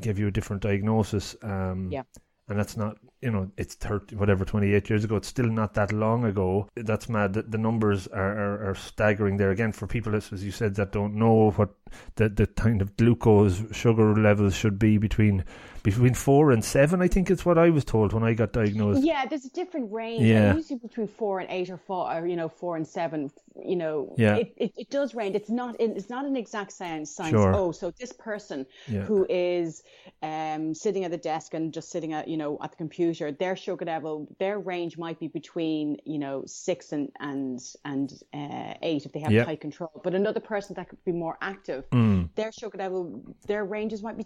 give 0.01 0.19
you 0.19 0.27
a 0.29 0.31
different 0.31 0.63
diagnosis. 0.63 1.37
Um, 1.43 1.91
yeah 1.93 2.03
and 2.49 2.59
that's 2.59 2.77
not 2.77 2.99
you 3.21 3.31
know 3.31 3.51
it's 3.57 3.75
30 3.75 4.17
whatever 4.17 4.45
28 4.45 4.91
years 4.91 5.05
ago. 5.05 5.17
It's 5.17 5.29
still 5.29 5.47
not 5.47 5.75
that 5.75 5.93
long 5.93 6.25
ago. 6.25 6.69
That's 6.77 7.09
mad. 7.09 7.35
The, 7.35 7.43
the 7.43 7.59
numbers 7.59 8.07
are, 8.09 8.39
are, 8.39 8.71
are, 8.71 8.75
staggering 8.75 9.37
there. 9.37 9.51
Again 9.51 9.73
for 9.73 9.87
people 9.87 10.15
as 10.15 10.31
you 10.45 10.51
said 10.51 10.75
that 10.77 10.93
don't 10.93 11.15
know 11.15 11.51
what 11.53 11.71
the, 12.17 12.29
the 12.29 12.47
kind 12.47 12.83
of 12.83 12.97
glucose 12.97 13.63
sugar 13.73 14.15
levels 14.15 14.55
should 14.55 14.79
be 14.79 14.99
between 14.99 15.45
between 15.85 16.15
four 16.15 16.51
and 16.51 16.65
seven, 16.65 17.03
I 17.03 17.09
think 17.09 17.31
it's 17.31 17.45
what 17.45 17.59
I 17.59 17.69
was 17.69 17.85
told 17.85 18.15
when 18.15 18.25
I 18.25 18.33
got 18.33 18.53
diagnosed. 18.55 19.05
Yeah, 19.05 19.27
there's 19.27 19.45
a 19.45 19.51
different 19.51 19.93
range. 19.93 20.25
Yeah. 20.25 20.55
Usually 20.55 20.79
between 20.79 21.07
four 21.07 21.41
and 21.41 21.51
eight 21.51 21.69
or 21.69 21.77
four, 21.77 22.11
or, 22.11 22.27
you 22.27 22.37
know, 22.37 22.49
four 22.49 22.77
and 22.77 22.89
seven. 22.89 23.31
You 23.63 23.77
know, 23.77 24.15
yeah. 24.17 24.37
it, 24.37 24.55
it, 24.57 24.73
it 24.79 24.91
does 24.91 25.15
range. 25.15 25.37
It's 25.37 25.51
not 25.51 25.77
it's 25.79 26.09
not 26.09 26.25
an 26.25 26.37
exact 26.37 26.73
science. 26.73 27.11
science. 27.15 27.33
Sure. 27.33 27.55
Oh, 27.55 27.71
so 27.71 27.93
this 28.01 28.13
person 28.13 28.67
yeah. 28.89 29.03
who 29.03 29.27
is 29.29 29.83
um, 30.23 30.75
sitting 30.75 31.05
at 31.05 31.11
the 31.11 31.19
desk 31.19 31.53
and 31.53 31.73
just 31.73 31.91
sitting 31.91 32.15
at 32.15 32.29
you 32.29 32.39
know 32.39 32.59
at 32.63 32.71
the 32.71 32.77
computer, 32.79 33.31
their 33.31 33.55
sugar 33.55 33.85
level, 33.85 34.27
their 34.39 34.59
range 34.59 34.97
might 34.97 35.21
be 35.21 35.29
between 35.29 35.99
you 36.07 36.19
know 36.19 36.45
six 36.47 36.93
and 36.93 37.13
and 37.21 37.61
and 37.85 38.23
uh, 38.33 38.73
eight 38.81 39.05
if 39.05 39.13
they 39.13 39.21
have 39.21 39.31
yeah. 39.31 39.45
tight 39.45 39.61
control. 39.61 40.01
But 40.03 40.15
another 40.15 40.41
person 40.41 40.75
that 40.77 40.89
could 40.89 41.05
be 41.05 41.13
more 41.13 41.37
active, 41.43 41.89
mm. 41.91 42.31
their 42.37 42.53
sugar 42.53 42.79
level, 42.79 43.23
their 43.47 43.67
ranges 43.67 44.03
might 44.03 44.17
be 44.17 44.25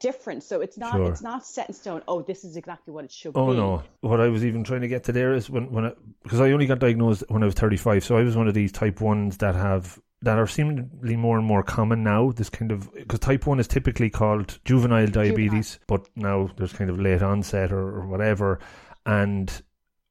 different. 0.00 0.42
So 0.42 0.60
it's 0.62 0.76
not 0.76 0.95
sure. 0.96 1.12
it's 1.12 1.22
not 1.22 1.46
set 1.46 1.68
in 1.68 1.74
stone. 1.74 2.02
Oh, 2.08 2.22
this 2.22 2.44
is 2.44 2.56
exactly 2.56 2.92
what 2.92 3.04
it 3.04 3.12
should 3.12 3.32
oh, 3.34 3.52
be. 3.52 3.52
Oh 3.52 3.60
no! 3.60 3.82
What 4.00 4.20
I 4.20 4.28
was 4.28 4.44
even 4.44 4.64
trying 4.64 4.82
to 4.82 4.88
get 4.88 5.04
to 5.04 5.12
there 5.12 5.34
is 5.34 5.48
when 5.50 5.70
when 5.70 5.92
because 6.22 6.40
I, 6.40 6.48
I 6.48 6.52
only 6.52 6.66
got 6.66 6.78
diagnosed 6.78 7.24
when 7.28 7.42
I 7.42 7.46
was 7.46 7.54
thirty 7.54 7.76
five, 7.76 8.04
so 8.04 8.16
I 8.16 8.22
was 8.22 8.36
one 8.36 8.48
of 8.48 8.54
these 8.54 8.72
type 8.72 9.00
ones 9.00 9.38
that 9.38 9.54
have 9.54 9.98
that 10.22 10.38
are 10.38 10.46
seemingly 10.46 11.16
more 11.16 11.38
and 11.38 11.46
more 11.46 11.62
common 11.62 12.02
now. 12.02 12.32
This 12.32 12.50
kind 12.50 12.72
of 12.72 12.92
because 12.94 13.20
type 13.20 13.46
one 13.46 13.60
is 13.60 13.68
typically 13.68 14.10
called 14.10 14.58
juvenile 14.64 15.06
diabetes, 15.06 15.78
juvenile. 15.78 15.86
but 15.86 16.08
now 16.16 16.50
there's 16.56 16.72
kind 16.72 16.90
of 16.90 16.98
late 16.98 17.22
onset 17.22 17.72
or, 17.72 18.00
or 18.00 18.06
whatever, 18.06 18.58
and 19.04 19.62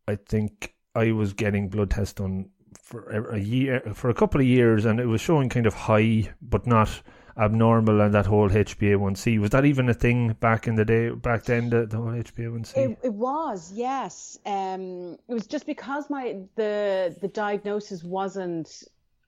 I 0.08 0.16
think 0.16 0.74
I 0.94 1.12
was 1.12 1.34
getting 1.34 1.70
blood 1.70 1.92
tests 1.92 2.14
done 2.14 2.50
for 2.82 3.32
a 3.32 3.40
year 3.40 3.82
for 3.94 4.10
a 4.10 4.14
couple 4.14 4.40
of 4.40 4.48
years, 4.48 4.86
and 4.86 5.00
it 5.00 5.08
was 5.08 5.22
showing 5.22 5.50
kind 5.50 5.66
of 5.66 5.74
high, 5.74 6.30
but 6.42 6.68
not 6.68 7.02
abnormal 7.38 8.02
and 8.02 8.14
that 8.14 8.26
whole 8.26 8.50
HbA1c. 8.50 9.40
Was 9.40 9.50
that 9.52 9.66
even 9.66 9.90
a 9.90 9.94
thing 9.94 10.34
back 10.34 10.68
in 10.68 10.76
the 10.76 10.86
day, 10.86 11.10
back 11.10 11.44
then, 11.44 11.70
the, 11.70 11.86
the 11.86 11.98
whole 11.98 12.08
HbA1c? 12.08 12.78
It, 12.78 13.00
it 13.04 13.14
was, 13.14 13.72
yes. 13.74 14.40
Um, 14.46 15.18
it 15.28 15.34
was 15.34 15.48
just 15.48 15.66
because 15.66 16.10
my 16.10 16.38
the 16.56 17.16
the 17.22 17.28
diagnosis 17.28 18.04
wasn't 18.04 18.84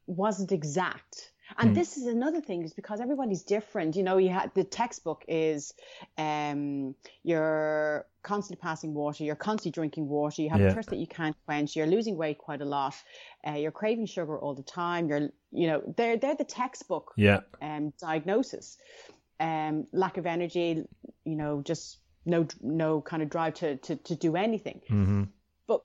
wasn't 0.05 0.51
exact. 0.51 1.31
And 1.57 1.71
mm. 1.71 1.75
this 1.75 1.95
is 1.95 2.07
another 2.07 2.41
thing 2.41 2.63
is 2.63 2.73
because 2.73 2.99
everybody's 2.99 3.43
different. 3.43 3.95
You 3.95 4.03
know, 4.03 4.17
you 4.17 4.29
had 4.29 4.53
the 4.53 4.63
textbook 4.63 5.23
is 5.27 5.73
um, 6.17 6.95
you're 7.23 8.05
constantly 8.21 8.61
passing 8.61 8.93
water, 8.93 9.23
you're 9.23 9.35
constantly 9.35 9.71
drinking 9.71 10.09
water, 10.09 10.41
you 10.41 10.49
have 10.49 10.59
yeah. 10.59 10.67
a 10.67 10.73
thirst 10.73 10.89
that 10.89 10.97
you 10.97 11.07
can't 11.07 11.35
quench, 11.45 11.75
you're 11.75 11.87
losing 11.87 12.17
weight 12.17 12.37
quite 12.37 12.61
a 12.61 12.65
lot, 12.65 12.93
uh, 13.47 13.53
you're 13.53 13.71
craving 13.71 14.05
sugar 14.05 14.37
all 14.37 14.53
the 14.53 14.63
time. 14.63 15.07
You're, 15.07 15.29
you 15.51 15.67
know, 15.67 15.81
they're 15.95 16.17
they're 16.17 16.35
the 16.35 16.43
textbook 16.43 17.13
yeah. 17.15 17.41
um, 17.61 17.93
diagnosis. 17.99 18.77
Um, 19.39 19.85
lack 19.93 20.17
of 20.17 20.25
energy, 20.25 20.83
you 21.23 21.35
know, 21.35 21.61
just 21.61 21.99
no 22.25 22.47
no 22.61 23.01
kind 23.01 23.23
of 23.23 23.29
drive 23.29 23.53
to 23.55 23.77
to, 23.77 23.95
to 23.95 24.15
do 24.15 24.35
anything. 24.35 24.81
Mm-hmm. 24.89 25.23
But 25.67 25.81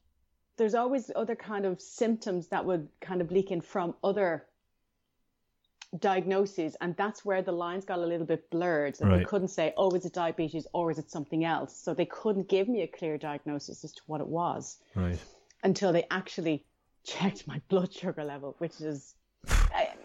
there's 0.56 0.74
always 0.74 1.10
other 1.14 1.36
kind 1.36 1.66
of 1.66 1.80
symptoms 1.80 2.48
that 2.48 2.64
would 2.64 2.88
kind 3.00 3.20
of 3.20 3.30
leak 3.30 3.50
in 3.50 3.60
from 3.60 3.94
other 4.02 4.46
diagnoses 5.98 6.74
and 6.80 6.96
that's 6.96 7.22
where 7.22 7.42
the 7.42 7.52
lines 7.52 7.84
got 7.84 7.98
a 7.98 8.06
little 8.06 8.24
bit 8.24 8.48
blurred 8.48 8.96
so 8.96 9.04
right. 9.04 9.18
they 9.18 9.24
couldn't 9.26 9.48
say 9.48 9.74
oh 9.76 9.90
is 9.90 10.06
it 10.06 10.14
diabetes 10.14 10.66
or 10.72 10.90
is 10.90 10.98
it 10.98 11.10
something 11.10 11.44
else 11.44 11.76
so 11.76 11.92
they 11.92 12.06
couldn't 12.06 12.48
give 12.48 12.66
me 12.66 12.80
a 12.80 12.86
clear 12.86 13.18
diagnosis 13.18 13.84
as 13.84 13.92
to 13.92 14.00
what 14.06 14.18
it 14.22 14.26
was 14.26 14.78
right 14.94 15.18
until 15.62 15.92
they 15.92 16.06
actually 16.10 16.64
checked 17.04 17.46
my 17.46 17.60
blood 17.68 17.92
sugar 17.92 18.24
level 18.24 18.54
which 18.58 18.80
is 18.80 19.14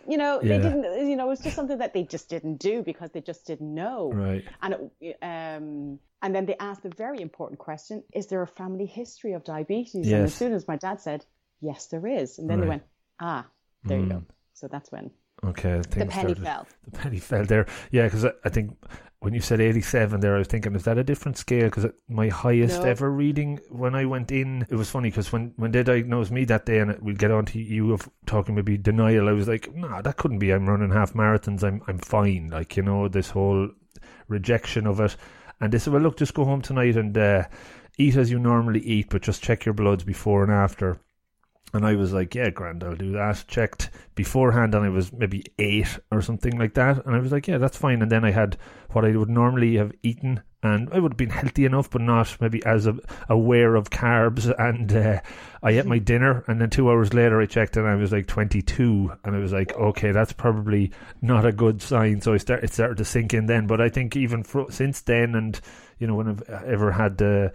you 0.10 0.18
know, 0.18 0.40
Yeah. 0.42 0.58
they 0.58 0.64
didn't. 0.64 1.10
You 1.10 1.16
know, 1.18 1.26
it 1.26 1.30
was 1.30 1.42
just 1.42 1.56
something 1.56 1.78
that 1.80 1.94
they 1.94 2.04
just 2.04 2.30
didn't 2.30 2.58
do 2.60 2.82
because 2.82 3.12
they 3.12 3.20
just 3.22 3.46
didn't 3.46 3.72
know. 3.76 4.10
Right. 4.14 4.44
And 4.62 4.90
it, 5.02 5.18
um, 5.22 6.00
and 6.22 6.34
then 6.34 6.46
they 6.46 6.56
asked 6.60 6.86
a 6.86 6.90
very 6.90 7.20
important 7.22 7.60
question: 7.60 8.04
Is 8.14 8.28
there 8.28 8.42
a 8.42 8.48
family 8.48 8.86
history 8.86 9.34
of 9.34 9.44
diabetes? 9.44 10.10
And 10.12 10.24
as 10.24 10.34
soon 10.34 10.54
as 10.54 10.66
my 10.68 10.78
dad 10.78 11.02
said, 11.02 11.26
"Yes, 11.60 11.88
there 11.88 12.08
is," 12.08 12.40
and 12.40 12.50
then 12.50 12.60
Right. 12.60 12.64
they 12.64 12.70
went, 12.70 12.84
"Ah, 13.20 13.48
there 13.84 14.00
you 14.00 14.08
go." 14.08 14.24
So 14.54 14.68
that's 14.70 14.92
when 14.94 15.12
Okay. 15.44 15.82
the 15.82 15.88
penny 15.90 16.10
started- 16.12 16.40
fell. 16.42 16.66
The 16.86 16.92
penny 16.92 17.20
fell 17.20 17.46
there. 17.46 17.66
Yeah, 17.92 18.06
because 18.06 18.24
I, 18.26 18.32
I 18.46 18.50
think 18.50 18.78
when 19.20 19.34
you 19.34 19.42
said 19.42 19.60
87 19.60 20.20
there, 20.20 20.36
I 20.36 20.40
was 20.40 20.48
thinking, 20.48 20.76
is 20.76 20.84
that 20.84 20.98
a 21.00 21.04
different 21.04 21.38
scale? 21.38 21.66
Because 21.66 21.88
my 22.08 22.28
highest 22.30 22.84
No. 22.84 22.90
ever 22.90 23.10
reading 23.12 23.60
when 23.70 23.96
I 23.96 24.06
went 24.06 24.32
in, 24.32 24.68
it 24.70 24.76
was 24.76 24.92
funny 24.92 25.10
because 25.10 25.32
when, 25.32 25.54
when 25.58 25.72
they 25.72 25.82
diagnosed 25.82 26.32
me 26.32 26.46
that 26.46 26.66
day, 26.68 26.80
and 26.80 26.96
we'll 27.02 27.16
get 27.16 27.32
on 27.32 27.46
to 27.48 27.60
you 27.60 27.94
of 27.94 28.08
talking 28.28 28.54
maybe 28.54 28.78
denial, 28.78 29.28
I 29.28 29.32
was 29.32 29.48
like, 29.48 29.74
nah, 29.76 30.02
that 30.04 30.18
couldn't 30.18 30.40
be. 30.40 30.52
I'm 30.52 30.70
running 30.70 30.92
half 30.92 31.14
marathons. 31.14 31.64
I'm, 31.64 31.82
I'm 31.88 31.98
fine. 31.98 32.50
Like, 32.52 32.78
you 32.78 32.84
know, 32.84 33.08
this 33.08 33.32
whole 33.32 33.70
rejection 34.28 34.86
of 34.86 35.00
it. 35.00 35.16
And 35.60 35.74
they 35.74 35.80
said, 35.80 35.94
well, 35.94 36.02
look, 36.04 36.18
just 36.18 36.36
go 36.36 36.46
home 36.46 36.62
tonight 36.62 36.96
and 36.96 37.18
uh, 37.18 37.46
eat 37.98 38.16
as 38.16 38.30
you 38.30 38.38
normally 38.38 38.82
eat, 38.82 39.08
but 39.10 39.24
just 39.24 39.42
check 39.42 39.66
your 39.66 39.74
bloods 39.74 40.04
before 40.04 40.44
and 40.44 40.52
after. 40.52 41.00
And 41.74 41.86
I 41.86 41.96
was 41.96 42.14
like, 42.14 42.34
yeah, 42.34 42.50
grand, 42.50 42.84
I'll 42.84 42.96
do 42.96 43.12
that. 43.12 43.44
Checked 43.48 43.90
beforehand 44.16 44.74
and 44.74 44.86
I 44.86 44.90
was 44.90 45.12
maybe 45.12 45.44
eight 45.60 46.00
or 46.12 46.22
something 46.22 46.58
like 46.58 46.76
that. 46.76 47.06
And 47.06 47.16
I 47.16 47.20
was 47.20 47.32
like, 47.32 47.48
yeah, 47.48 47.58
that's 47.58 47.78
fine. 47.78 48.02
And 48.02 48.12
then 48.12 48.24
I 48.24 48.32
had 48.32 48.58
what 48.92 49.04
I 49.04 49.16
would 49.16 49.30
normally 49.30 49.76
have 49.76 49.92
eaten 50.02 50.42
and 50.64 50.90
I 50.92 51.00
would 51.00 51.14
have 51.14 51.18
been 51.18 51.30
healthy 51.30 51.66
enough, 51.66 51.90
but 51.90 52.02
not 52.02 52.36
maybe 52.40 52.66
as 52.66 52.88
aware 53.30 53.76
of 53.76 53.90
carbs. 53.90 54.54
And 54.68 54.92
uh, 54.92 55.20
I 55.62 55.72
ate 55.72 55.86
my 55.86 56.00
dinner. 56.00 56.44
And 56.48 56.60
then 56.60 56.70
two 56.70 56.90
hours 56.90 57.14
later, 57.14 57.40
I 57.40 57.46
checked 57.46 57.78
and 57.78 57.88
I 57.88 57.96
was 57.96 58.12
like 58.12 58.28
22. 58.28 59.12
And 59.24 59.36
I 59.36 59.40
was 59.40 59.54
like, 59.54 59.74
okay, 59.76 60.12
that's 60.12 60.34
probably 60.34 60.92
not 61.22 61.46
a 61.46 61.52
good 61.52 61.82
sign. 61.82 62.22
So 62.22 62.34
I 62.34 62.38
start, 62.38 62.64
it 62.64 62.74
started 62.74 62.98
to 62.98 63.06
sink 63.06 63.34
in 63.34 63.46
then. 63.46 63.68
But 63.68 63.82
I 63.82 63.90
think 63.90 64.16
even 64.16 64.44
fro- 64.44 64.70
since 64.70 65.02
then, 65.02 65.36
and, 65.36 65.60
you 66.00 66.08
know, 66.08 66.16
when 66.16 66.28
I've 66.28 66.42
ever 66.66 66.92
had 66.92 67.18
the 67.18 67.54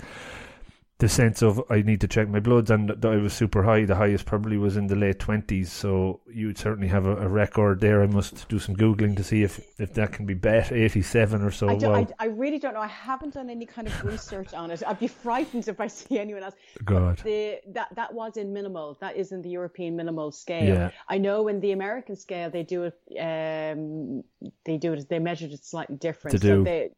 the 1.02 1.08
sense 1.08 1.42
of 1.42 1.60
I 1.68 1.82
need 1.82 2.00
to 2.02 2.06
check 2.06 2.28
my 2.28 2.38
bloods, 2.38 2.70
and 2.70 3.04
I 3.04 3.16
was 3.16 3.32
super 3.32 3.64
high. 3.64 3.84
The 3.84 3.96
highest 3.96 4.24
probably 4.24 4.56
was 4.56 4.76
in 4.76 4.86
the 4.86 4.94
late 4.94 5.18
twenties. 5.18 5.72
So 5.72 6.20
you 6.32 6.46
would 6.46 6.58
certainly 6.58 6.86
have 6.86 7.06
a, 7.06 7.16
a 7.16 7.28
record 7.28 7.80
there. 7.80 8.04
I 8.04 8.06
must 8.06 8.48
do 8.48 8.60
some 8.60 8.76
googling 8.76 9.16
to 9.16 9.24
see 9.24 9.42
if, 9.42 9.58
if 9.80 9.94
that 9.94 10.12
can 10.12 10.26
be 10.26 10.34
bet 10.34 10.70
eighty 10.70 11.02
seven 11.02 11.42
or 11.42 11.50
so. 11.50 11.68
I, 11.68 11.74
Wow. 11.82 11.94
I, 11.94 12.06
I 12.20 12.26
really 12.26 12.60
don't 12.60 12.74
know. 12.74 12.80
I 12.80 12.86
haven't 12.86 13.34
done 13.34 13.50
any 13.50 13.66
kind 13.66 13.88
of 13.88 14.04
research 14.04 14.54
on 14.54 14.70
it. 14.70 14.80
I'd 14.86 15.00
be 15.00 15.08
frightened 15.08 15.66
if 15.66 15.80
I 15.80 15.86
see 15.98 16.20
anyone 16.20 16.44
else. 16.44 16.54
God. 16.84 17.18
The, 17.24 17.58
that 17.72 17.88
that 17.96 18.14
was 18.14 18.36
in 18.36 18.52
minimal. 18.52 18.96
That 19.00 19.16
is 19.16 19.32
in 19.32 19.42
the 19.42 19.50
European 19.50 19.96
minimal 19.96 20.30
scale. 20.30 20.72
Yeah. 20.72 20.90
I 21.08 21.18
know 21.18 21.48
in 21.48 21.58
the 21.58 21.72
American 21.72 22.14
scale 22.14 22.48
they 22.48 22.62
do 22.62 22.84
it. 22.84 22.94
Um, 23.18 24.22
they 24.64 24.78
do 24.78 24.92
it. 24.92 25.08
They 25.08 25.18
measured 25.18 25.50
it 25.50 25.64
slightly 25.64 25.96
different. 25.96 26.40
To 26.40 26.46
so 26.46 26.56
do. 26.58 26.64
they, 26.64 26.90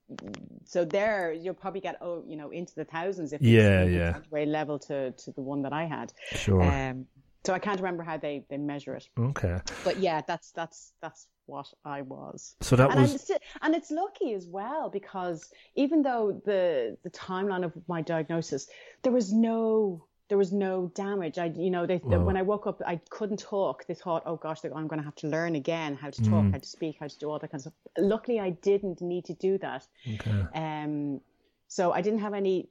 so 0.66 0.84
there 0.84 1.32
you'll 1.32 1.54
probably 1.54 1.80
get 1.80 1.96
oh 2.02 2.22
you 2.26 2.36
know 2.36 2.50
into 2.50 2.74
the 2.74 2.84
thousands 2.84 3.32
if 3.32 3.40
Yeah, 3.40 3.84
yeah. 3.94 4.18
way 4.30 4.46
level 4.46 4.78
to 4.80 5.12
to 5.12 5.32
the 5.32 5.42
one 5.42 5.62
that 5.62 5.72
I 5.72 5.84
had. 5.84 6.12
Sure. 6.32 6.62
Um, 6.62 7.06
so 7.46 7.52
I 7.52 7.58
can't 7.58 7.78
remember 7.78 8.02
how 8.02 8.16
they 8.16 8.44
they 8.48 8.56
measure 8.56 8.94
it. 8.94 9.08
okay. 9.18 9.58
But 9.84 9.98
yeah, 9.98 10.22
that's 10.26 10.50
that's 10.52 10.92
that's 11.02 11.26
what 11.46 11.66
I 11.84 12.00
was. 12.02 12.56
So 12.62 12.74
that 12.76 12.90
and 12.90 13.00
was 13.02 13.30
I'm 13.30 13.38
and 13.62 13.74
it's 13.74 13.90
lucky 13.90 14.32
as 14.32 14.46
well 14.46 14.88
because 14.88 15.50
even 15.74 16.02
though 16.02 16.40
the 16.46 16.96
the 17.04 17.10
timeline 17.10 17.64
of 17.64 17.72
my 17.86 18.00
diagnosis, 18.02 18.66
there 19.02 19.12
was 19.12 19.30
no 19.32 20.06
there 20.30 20.38
was 20.38 20.52
no 20.54 20.90
damage. 20.94 21.36
I 21.36 21.52
you 21.54 21.70
know 21.70 21.84
they, 21.84 21.98
the- 21.98 22.18
Wow. 22.18 22.24
when 22.24 22.36
I 22.38 22.42
woke 22.42 22.66
up, 22.66 22.80
I 22.86 22.96
couldn't 23.10 23.40
talk. 23.40 23.86
They 23.86 23.92
thought, 23.94 24.22
oh 24.24 24.36
gosh, 24.36 24.62
they- 24.62 24.70
I'm 24.70 24.86
going 24.88 25.00
to 25.00 25.04
have 25.04 25.16
to 25.16 25.26
learn 25.28 25.54
again 25.54 25.96
how 25.96 26.08
to 26.08 26.22
talk, 26.24 26.44
Mm. 26.44 26.52
how 26.52 26.58
to 26.58 26.66
speak, 26.66 26.96
how 26.98 27.08
to 27.08 27.18
do 27.18 27.28
all 27.30 27.38
that 27.38 27.48
kind 27.50 27.56
of 27.58 27.60
stuff. 27.60 27.74
Luckily, 27.98 28.40
I 28.40 28.50
didn't 28.50 29.02
need 29.02 29.26
to 29.26 29.34
do 29.34 29.58
that. 29.58 29.86
okay. 30.14 30.44
Um, 30.54 31.20
so 31.68 31.92
I 31.92 32.00
didn't 32.00 32.20
have 32.20 32.32
any 32.32 32.68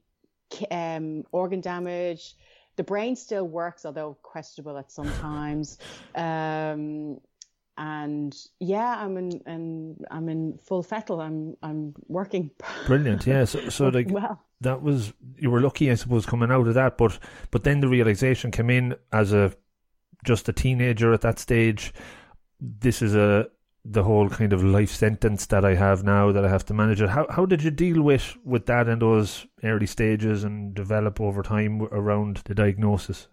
um, 0.70 1.24
organ 1.32 1.60
damage. 1.60 2.36
The 2.76 2.84
brain 2.84 3.14
still 3.14 3.46
works, 3.46 3.84
although 3.84 4.16
questionable 4.22 4.76
at 4.78 4.90
some 4.90 5.12
times. 5.14 5.78
Um, 6.16 7.20
and 7.76 8.36
yeah, 8.60 8.96
I'm 8.98 9.16
in, 9.16 9.40
in 9.46 9.96
I'm 10.10 10.28
in 10.28 10.58
full 10.58 10.82
fettle. 10.82 11.20
I'm 11.20 11.56
I'm 11.62 11.94
working 12.08 12.50
Brilliant. 12.86 13.26
Yeah. 13.26 13.44
So 13.44 13.68
so 13.68 13.88
like 13.98 14.08
well. 14.10 14.40
that 14.60 14.82
was 14.82 15.12
you 15.36 15.50
were 15.50 15.60
lucky, 15.60 15.90
I 15.90 15.94
suppose, 15.94 16.26
coming 16.26 16.50
out 16.50 16.68
of 16.68 16.74
that. 16.74 16.96
But 16.96 17.18
but 17.50 17.64
then 17.64 17.80
the 17.80 17.88
realization 17.88 18.50
came 18.50 18.70
in 18.70 18.94
as 19.12 19.32
a 19.32 19.52
just 20.24 20.48
a 20.48 20.52
teenager 20.52 21.12
at 21.12 21.22
that 21.22 21.38
stage. 21.38 21.92
This 22.60 23.02
is 23.02 23.14
a 23.14 23.48
the 23.84 24.02
whole 24.02 24.28
kind 24.30 24.52
of 24.52 24.64
life 24.64 24.90
sentence 24.90 25.46
that 25.46 25.64
I 25.64 25.74
have 25.74 26.04
now 26.04 26.32
that 26.32 26.44
I 26.44 26.48
have 26.48 26.64
to 26.66 26.74
manage 26.74 27.02
it. 27.02 27.10
How 27.10 27.26
how 27.30 27.44
did 27.46 27.62
you 27.62 27.70
deal 27.70 28.02
with 28.02 28.36
with 28.44 28.66
that 28.66 28.88
in 28.88 28.98
those 28.98 29.46
early 29.62 29.86
stages 29.86 30.44
and 30.44 30.74
develop 30.74 31.20
over 31.20 31.42
time 31.42 31.82
around 31.82 32.42
the 32.44 32.54
diagnosis? 32.54 33.28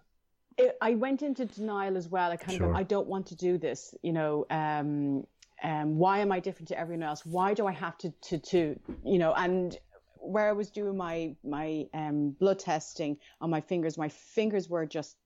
it, 0.58 0.76
I 0.80 0.94
went 0.94 1.22
into 1.22 1.46
denial 1.46 1.96
as 1.96 2.08
well. 2.08 2.30
I 2.30 2.36
kind 2.36 2.58
Sure. 2.58 2.70
of, 2.70 2.76
I 2.76 2.82
don't 2.82 3.08
want 3.08 3.26
to 3.28 3.34
do 3.36 3.58
this. 3.58 3.94
You 4.02 4.12
know, 4.12 4.46
um, 4.50 5.26
um, 5.62 5.96
why 5.96 6.18
am 6.18 6.32
I 6.32 6.40
different 6.40 6.68
to 6.68 6.78
everyone 6.78 7.02
else? 7.02 7.24
Why 7.24 7.54
do 7.54 7.66
I 7.66 7.72
have 7.72 7.96
to, 7.98 8.10
to, 8.10 8.38
to, 8.38 8.80
you 9.04 9.18
know, 9.18 9.32
and 9.34 9.76
where 10.16 10.48
I 10.48 10.52
was 10.52 10.70
doing 10.70 10.96
my, 10.96 11.34
my, 11.42 11.86
um, 11.94 12.30
blood 12.30 12.58
testing 12.58 13.18
on 13.40 13.50
my 13.50 13.60
fingers, 13.60 13.98
my 13.98 14.08
fingers 14.08 14.68
were 14.68 14.86
just 14.86 15.16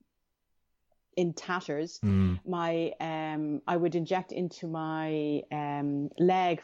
in 1.17 1.33
tatters. 1.33 1.99
My, 2.45 2.93
um, 3.01 3.61
I 3.67 3.75
would 3.75 3.95
inject 3.95 4.31
into 4.31 4.67
my, 4.67 5.41
um, 5.51 6.09
leg, 6.17 6.61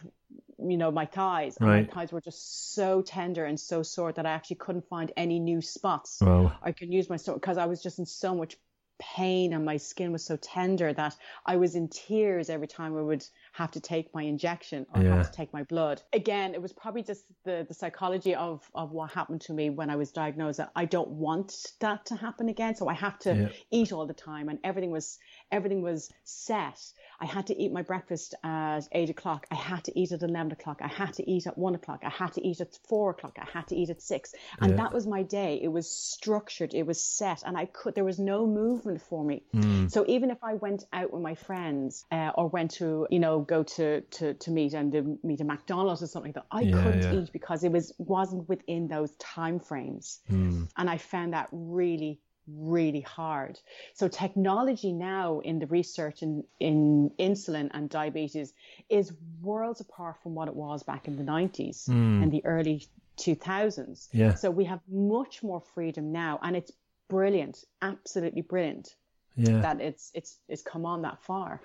you 0.60 0.78
know, 0.78 0.92
my 0.92 1.06
thighs, 1.06 1.58
and 1.58 1.68
Right. 1.68 1.88
my 1.88 1.94
thighs 1.94 2.14
were 2.14 2.22
just 2.22 2.74
so 2.74 3.02
tender 3.02 3.44
and 3.44 3.60
so 3.60 3.84
sore 3.84 4.14
that 4.14 4.26
I 4.26 4.32
actually 4.32 4.58
couldn't 4.58 4.88
find 4.88 5.12
any 5.18 5.40
new 5.40 5.62
spots. 5.62 6.22
Wow. 6.22 6.54
I 6.62 6.72
could 6.72 6.94
use 6.94 7.10
my 7.10 7.18
stomach 7.18 7.42
because 7.42 7.58
I 7.58 7.66
was 7.66 7.84
just 7.84 8.00
in 8.00 8.06
so 8.06 8.34
much 8.34 8.58
pain 9.00 9.54
and 9.54 9.66
my 9.66 9.78
skin 9.78 10.12
was 10.12 10.24
so 10.24 10.38
tender 10.38 10.94
that 10.94 11.18
I 11.46 11.58
was 11.58 11.76
in 11.76 11.90
tears 11.90 12.50
every 12.50 12.68
time 12.68 12.96
I 12.96 13.02
would 13.02 13.26
have 13.54 13.72
to 13.72 13.80
take 13.80 14.14
my 14.16 14.24
injection 14.24 14.86
or 14.94 15.02
Yeah. 15.04 15.16
have 15.16 15.30
to 15.32 15.38
take 15.38 15.54
my 15.54 15.64
blood. 15.64 16.02
Again, 16.12 16.54
it 16.56 16.62
was 16.62 16.74
probably 16.74 17.04
just 17.04 17.24
the, 17.46 17.66
the 17.68 17.74
psychology 17.74 18.34
of, 18.34 18.68
of 18.74 18.92
what 18.92 19.12
happened 19.12 19.42
to 19.42 19.54
me 19.54 19.70
when 19.70 19.90
I 19.92 19.96
was 19.96 20.12
diagnosed 20.12 20.58
that 20.58 20.72
I 20.76 20.86
don't 20.86 21.10
want 21.10 21.54
that 21.80 22.06
to 22.08 22.16
happen 22.16 22.50
again. 22.50 22.76
So 22.76 22.88
I 22.90 22.96
have 22.96 23.18
to 23.20 23.36
Yeah. 23.36 23.50
eat 23.72 23.92
all 23.92 24.08
the 24.08 24.14
time 24.16 24.50
and 24.50 24.58
everything 24.64 24.92
was 24.92 25.20
everything 25.52 25.82
was 25.84 26.12
set. 26.24 26.80
I 27.20 27.26
had 27.26 27.48
to 27.48 27.56
eat 27.62 27.72
my 27.72 27.84
breakfast 27.84 28.34
at 28.44 28.82
eight 28.92 29.12
o'clock. 29.12 29.46
I 29.52 29.56
had 29.56 29.84
to 29.86 30.00
eat 30.00 30.12
at 30.12 30.24
eleven 30.24 30.52
o'clock. 30.52 30.80
I 30.82 30.88
had 30.88 31.14
to 31.14 31.30
eat 31.32 31.46
at 31.46 31.56
one 31.58 31.76
o'clock. 31.76 32.02
I 32.04 32.10
had 32.10 32.34
to 32.34 32.42
eat 32.48 32.60
at 32.60 32.76
four 32.90 33.12
o'clock. 33.12 33.38
I 33.40 33.48
had 33.54 33.68
to 33.68 33.76
eat 33.76 33.90
at 33.92 34.02
six. 34.02 34.34
And 34.60 34.72
Yeah. 34.72 34.78
that 34.78 34.94
was 34.94 35.06
my 35.06 35.22
day. 35.22 35.60
It 35.62 35.68
was 35.68 35.88
structured. 35.90 36.74
It 36.74 36.86
was 36.88 37.04
set, 37.04 37.44
and 37.46 37.56
I 37.58 37.66
could. 37.66 37.94
There 37.96 38.04
was 38.04 38.20
no 38.20 38.48
movement 38.48 39.02
for 39.02 39.24
me. 39.24 39.44
Hmm. 39.54 39.88
So 39.88 40.04
even 40.08 40.32
if 40.32 40.44
I 40.44 40.56
went 40.56 40.86
out 40.92 41.14
with 41.14 41.22
my 41.22 41.36
friends 41.36 42.06
uh, 42.12 42.32
or 42.36 42.48
went 42.48 42.72
to, 42.72 43.08
you 43.10 43.20
know, 43.20 43.42
go 43.44 43.64
to 43.64 44.02
to 44.02 44.34
to 44.34 44.52
meet 44.52 44.74
and 44.74 44.92
to 44.92 45.18
meet 45.24 45.42
a 45.42 45.44
McDonald's 45.44 46.02
or 46.02 46.08
something 46.08 46.32
that, 46.34 46.46
I 46.52 46.62
Yeah, 46.62 46.82
couldn't 46.84 47.04
yeah. 47.04 47.14
eat 47.22 47.32
because 47.34 47.64
it 47.64 47.72
was 47.72 47.94
wasn't 47.98 48.48
within 48.50 48.88
those 48.88 49.12
time 49.18 49.60
frames, 49.60 50.22
Hmm. 50.28 50.64
and 50.78 50.90
I 50.90 50.98
found 50.98 51.34
that 51.34 51.50
really 51.52 52.20
really 52.46 53.00
hard. 53.00 53.58
So 53.94 54.10
technology 54.10 54.92
now 54.92 55.40
in 55.40 55.60
the 55.60 55.68
research 55.68 56.24
in, 56.24 56.44
in 56.60 57.10
insulin 57.18 57.70
and 57.74 57.90
diabetes 57.90 58.54
is 58.90 59.14
worlds 59.42 59.80
apart 59.80 60.18
from 60.22 60.36
what 60.36 60.50
it 60.50 60.56
was 60.56 60.84
back 60.84 61.08
in 61.08 61.16
the 61.16 61.24
90s 61.24 61.88
and 61.88 62.30
the 62.34 62.44
early 62.44 62.86
2000s. 63.18 64.10
Yeah. 64.12 64.34
So 64.36 64.52
we 64.52 64.66
have 64.66 64.82
much 64.92 65.42
more 65.42 65.62
freedom 65.74 66.12
now 66.12 66.40
and 66.44 66.56
it's 66.56 66.72
brilliant, 67.10 67.64
absolutely 67.82 68.42
brilliant 68.42 68.96
Yeah. 69.38 69.62
that 69.62 69.80
it's 69.82 70.12
it's 70.14 70.40
it's 70.50 70.62
come 70.62 70.86
on 70.86 71.02
that 71.04 71.22
far. 71.22 71.62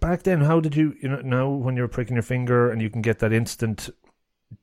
Back 0.00 0.22
then, 0.24 0.40
how 0.42 0.60
did 0.60 0.76
you 0.76 0.94
you 1.00 1.08
know 1.08 1.20
now 1.20 1.48
when 1.50 1.76
you're 1.76 1.88
pricking 1.88 2.16
your 2.16 2.22
finger 2.22 2.70
and 2.70 2.82
you 2.82 2.90
can 2.90 3.02
get 3.02 3.18
that 3.20 3.32
instant 3.32 3.90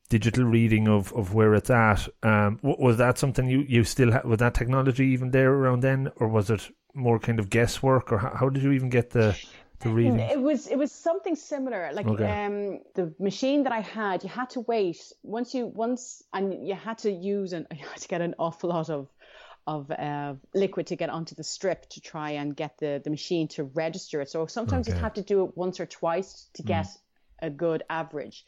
digital 0.10 0.44
reading 0.44 0.88
of, 0.88 1.14
of 1.14 1.34
where 1.34 1.56
it's 1.56 1.70
at. 1.70 2.08
Um, 2.24 2.60
was 2.62 2.98
that 2.98 3.18
something 3.18 3.50
you 3.50 3.62
you 3.68 3.84
still 3.84 4.12
had? 4.12 4.26
Was 4.26 4.40
that 4.40 4.54
technology 4.54 5.06
even 5.08 5.32
there 5.32 5.54
around 5.54 5.82
then, 5.82 6.12
or 6.18 6.28
was 6.28 6.50
it 6.50 6.70
more 6.94 7.20
kind 7.20 7.40
of 7.40 7.50
guesswork, 7.50 8.12
or 8.12 8.18
how, 8.20 8.36
how 8.36 8.50
did 8.50 8.64
you 8.64 8.72
even 8.74 8.90
get 8.90 9.12
the 9.12 9.36
the 9.80 9.90
reading? 9.90 10.20
It 10.20 10.40
was 10.42 10.68
it 10.68 10.78
was 10.78 10.92
something 10.92 11.36
similar. 11.36 11.92
Like 11.94 12.08
Okay. 12.08 12.26
um 12.26 12.80
the 12.96 13.14
machine 13.20 13.64
that 13.64 13.74
I 13.74 13.82
had, 13.82 14.24
you 14.24 14.30
had 14.30 14.50
to 14.52 14.62
wait 14.62 15.00
once 15.24 15.54
you 15.54 15.68
once 15.68 16.24
and 16.34 16.68
you 16.68 16.76
had 16.76 16.98
to 17.00 17.12
use 17.12 17.54
and 17.54 17.68
you 17.80 17.86
had 17.86 18.02
to 18.02 18.08
get 18.08 18.22
an 18.22 18.36
awful 18.38 18.70
lot 18.70 18.90
of 18.90 19.08
of 19.68 19.92
uh, 19.92 20.34
liquid 20.54 20.88
to 20.88 20.96
get 20.96 21.10
onto 21.10 21.36
the 21.36 21.44
strip 21.44 21.88
to 21.90 22.02
try 22.02 22.32
and 22.32 22.56
get 22.56 22.78
the, 22.80 23.02
the 23.04 23.10
machine 23.10 23.48
to 23.50 23.64
register 23.64 24.22
it. 24.22 24.30
So 24.30 24.46
sometimes 24.48 24.88
Okay. 24.88 24.96
you'd 24.98 25.04
have 25.04 25.14
to 25.14 25.22
do 25.22 25.46
it 25.46 25.56
once 25.56 25.80
or 25.80 25.86
twice 25.86 26.50
to 26.56 26.64
get 26.64 26.88
a 27.40 27.50
good 27.50 27.84
average. 27.90 28.46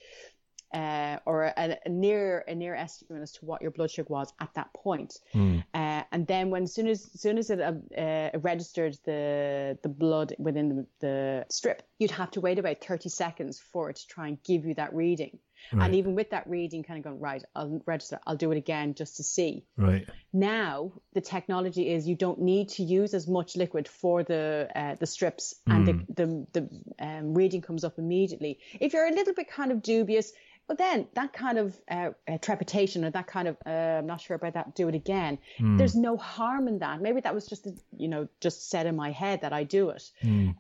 Uh, 0.74 1.20
or 1.28 1.44
a, 1.44 1.78
a 1.86 1.90
near 1.90 2.44
a 2.48 2.56
near 2.56 2.74
estimate 2.74 3.22
as 3.22 3.34
to 3.34 3.46
what 3.46 3.62
your 3.62 3.70
blood 3.70 3.92
sugar 3.92 4.08
was 4.10 4.34
at 4.40 4.50
that 4.56 4.74
point. 4.74 5.20
Uh, 5.36 6.02
and 6.12 6.26
then 6.26 6.50
when 6.50 6.66
soon 6.66 6.88
as 6.88 7.04
soon 7.22 7.38
as 7.38 7.52
it 7.52 7.62
uh, 7.62 7.74
uh, 7.96 8.32
registered 8.40 8.98
the 9.06 9.78
the 9.84 9.90
blood 9.90 10.34
within 10.40 10.70
the, 10.70 10.88
the 11.00 11.46
strip, 11.50 11.84
you'd 12.00 12.10
have 12.10 12.32
to 12.32 12.42
wait 12.42 12.58
about 12.58 12.84
30 12.84 13.10
seconds 13.10 13.60
for 13.60 13.92
it 13.92 13.98
to 13.98 14.08
try 14.08 14.28
and 14.30 14.42
give 14.44 14.66
you 14.66 14.74
that 14.74 14.96
reading. 14.96 15.38
Right. 15.72 15.86
And 15.86 15.96
even 15.96 16.16
with 16.16 16.30
that 16.32 16.48
reading, 16.48 16.84
kind 16.84 16.98
of 16.98 17.04
going, 17.04 17.20
right, 17.20 17.44
I'll 17.56 17.82
register, 17.86 18.20
I'll 18.28 18.36
do 18.36 18.52
it 18.52 18.58
again 18.58 18.94
just 18.94 19.18
to 19.18 19.24
see. 19.24 19.66
Right. 19.78 20.08
Now, 20.32 20.94
the 21.14 21.22
technology 21.22 21.94
is 21.94 22.08
you 22.08 22.16
don't 22.16 22.42
need 22.42 22.70
to 22.70 22.84
use 22.84 23.14
as 23.14 23.28
much 23.28 23.56
liquid 23.56 23.88
for 23.88 24.24
the 24.24 24.68
uh, 24.76 24.96
the 25.00 25.06
strips, 25.06 25.56
and 25.68 25.88
the, 25.88 25.94
the, 26.14 26.48
the 26.54 26.70
um, 27.00 27.34
reading 27.34 27.62
comes 27.62 27.84
up 27.84 27.98
immediately. 27.98 28.60
If 28.80 28.94
you're 28.94 29.08
a 29.08 29.12
little 29.12 29.34
bit 29.34 29.50
kind 29.50 29.72
of 29.72 29.82
dubious, 29.82 30.34
but 30.68 30.78
then 30.78 31.08
that 31.16 31.34
kind 31.34 31.58
of 31.58 31.76
uh, 31.90 32.12
uh, 32.28 32.38
trepidation 32.42 33.04
or 33.06 33.12
that 33.12 33.28
kind 33.28 33.48
of 33.48 33.58
uh, 33.66 33.70
I'm 34.00 34.06
not 34.06 34.22
sure 34.22 34.36
about 34.36 34.54
that, 34.54 34.76
do 34.76 34.88
it 34.88 34.96
again. 34.96 35.38
There's 35.60 35.96
no 35.96 36.18
harm 36.18 36.68
in 36.68 36.80
that. 36.80 37.02
Maybe 37.02 37.22
that 37.22 37.34
was 37.36 37.48
just 37.48 37.68
you 37.98 38.08
know 38.08 38.28
just 38.40 38.70
said 38.70 38.86
in 38.86 38.96
my 38.96 39.12
head 39.12 39.42
that 39.42 39.54
I 39.54 39.64
do 39.64 39.90
it 39.90 40.12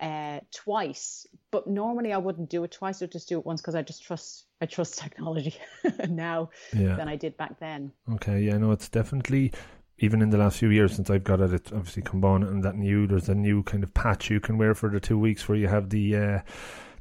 uh, 0.01 0.39
twice, 0.51 1.27
but 1.51 1.67
normally 1.67 2.13
I 2.13 2.17
wouldn't 2.17 2.49
do 2.49 2.63
it 2.63 2.71
twice. 2.71 3.01
I'd 3.01 3.11
just 3.11 3.29
do 3.29 3.39
it 3.39 3.45
once 3.45 3.61
because 3.61 3.75
I 3.75 3.81
just 3.81 4.03
trust 4.03 4.45
I 4.61 4.65
trust 4.65 4.97
technology 5.03 5.55
now 6.09 6.49
Yeah. 6.73 6.95
than 6.95 7.07
I 7.07 7.15
did 7.15 7.37
back 7.37 7.59
then. 7.59 7.91
Okay, 8.13 8.41
yeah, 8.41 8.57
no, 8.57 8.71
it's 8.71 8.89
definitely 8.89 9.51
even 9.99 10.21
in 10.21 10.31
the 10.31 10.37
last 10.37 10.57
few 10.57 10.69
years 10.69 10.95
since 10.95 11.09
I've 11.09 11.23
got 11.23 11.39
it, 11.39 11.53
it's 11.53 11.71
obviously 11.71 12.01
come 12.01 12.25
on 12.25 12.43
and 12.43 12.63
that 12.63 12.75
new 12.75 13.07
there's 13.07 13.29
a 13.29 13.35
new 13.35 13.63
kind 13.63 13.83
of 13.83 13.93
patch 13.93 14.29
you 14.29 14.39
can 14.39 14.57
wear 14.57 14.73
for 14.73 14.89
the 14.89 14.99
two 14.99 15.17
weeks 15.19 15.47
where 15.47 15.57
you 15.57 15.67
have 15.67 15.89
the 15.89 16.15
uh, 16.15 16.39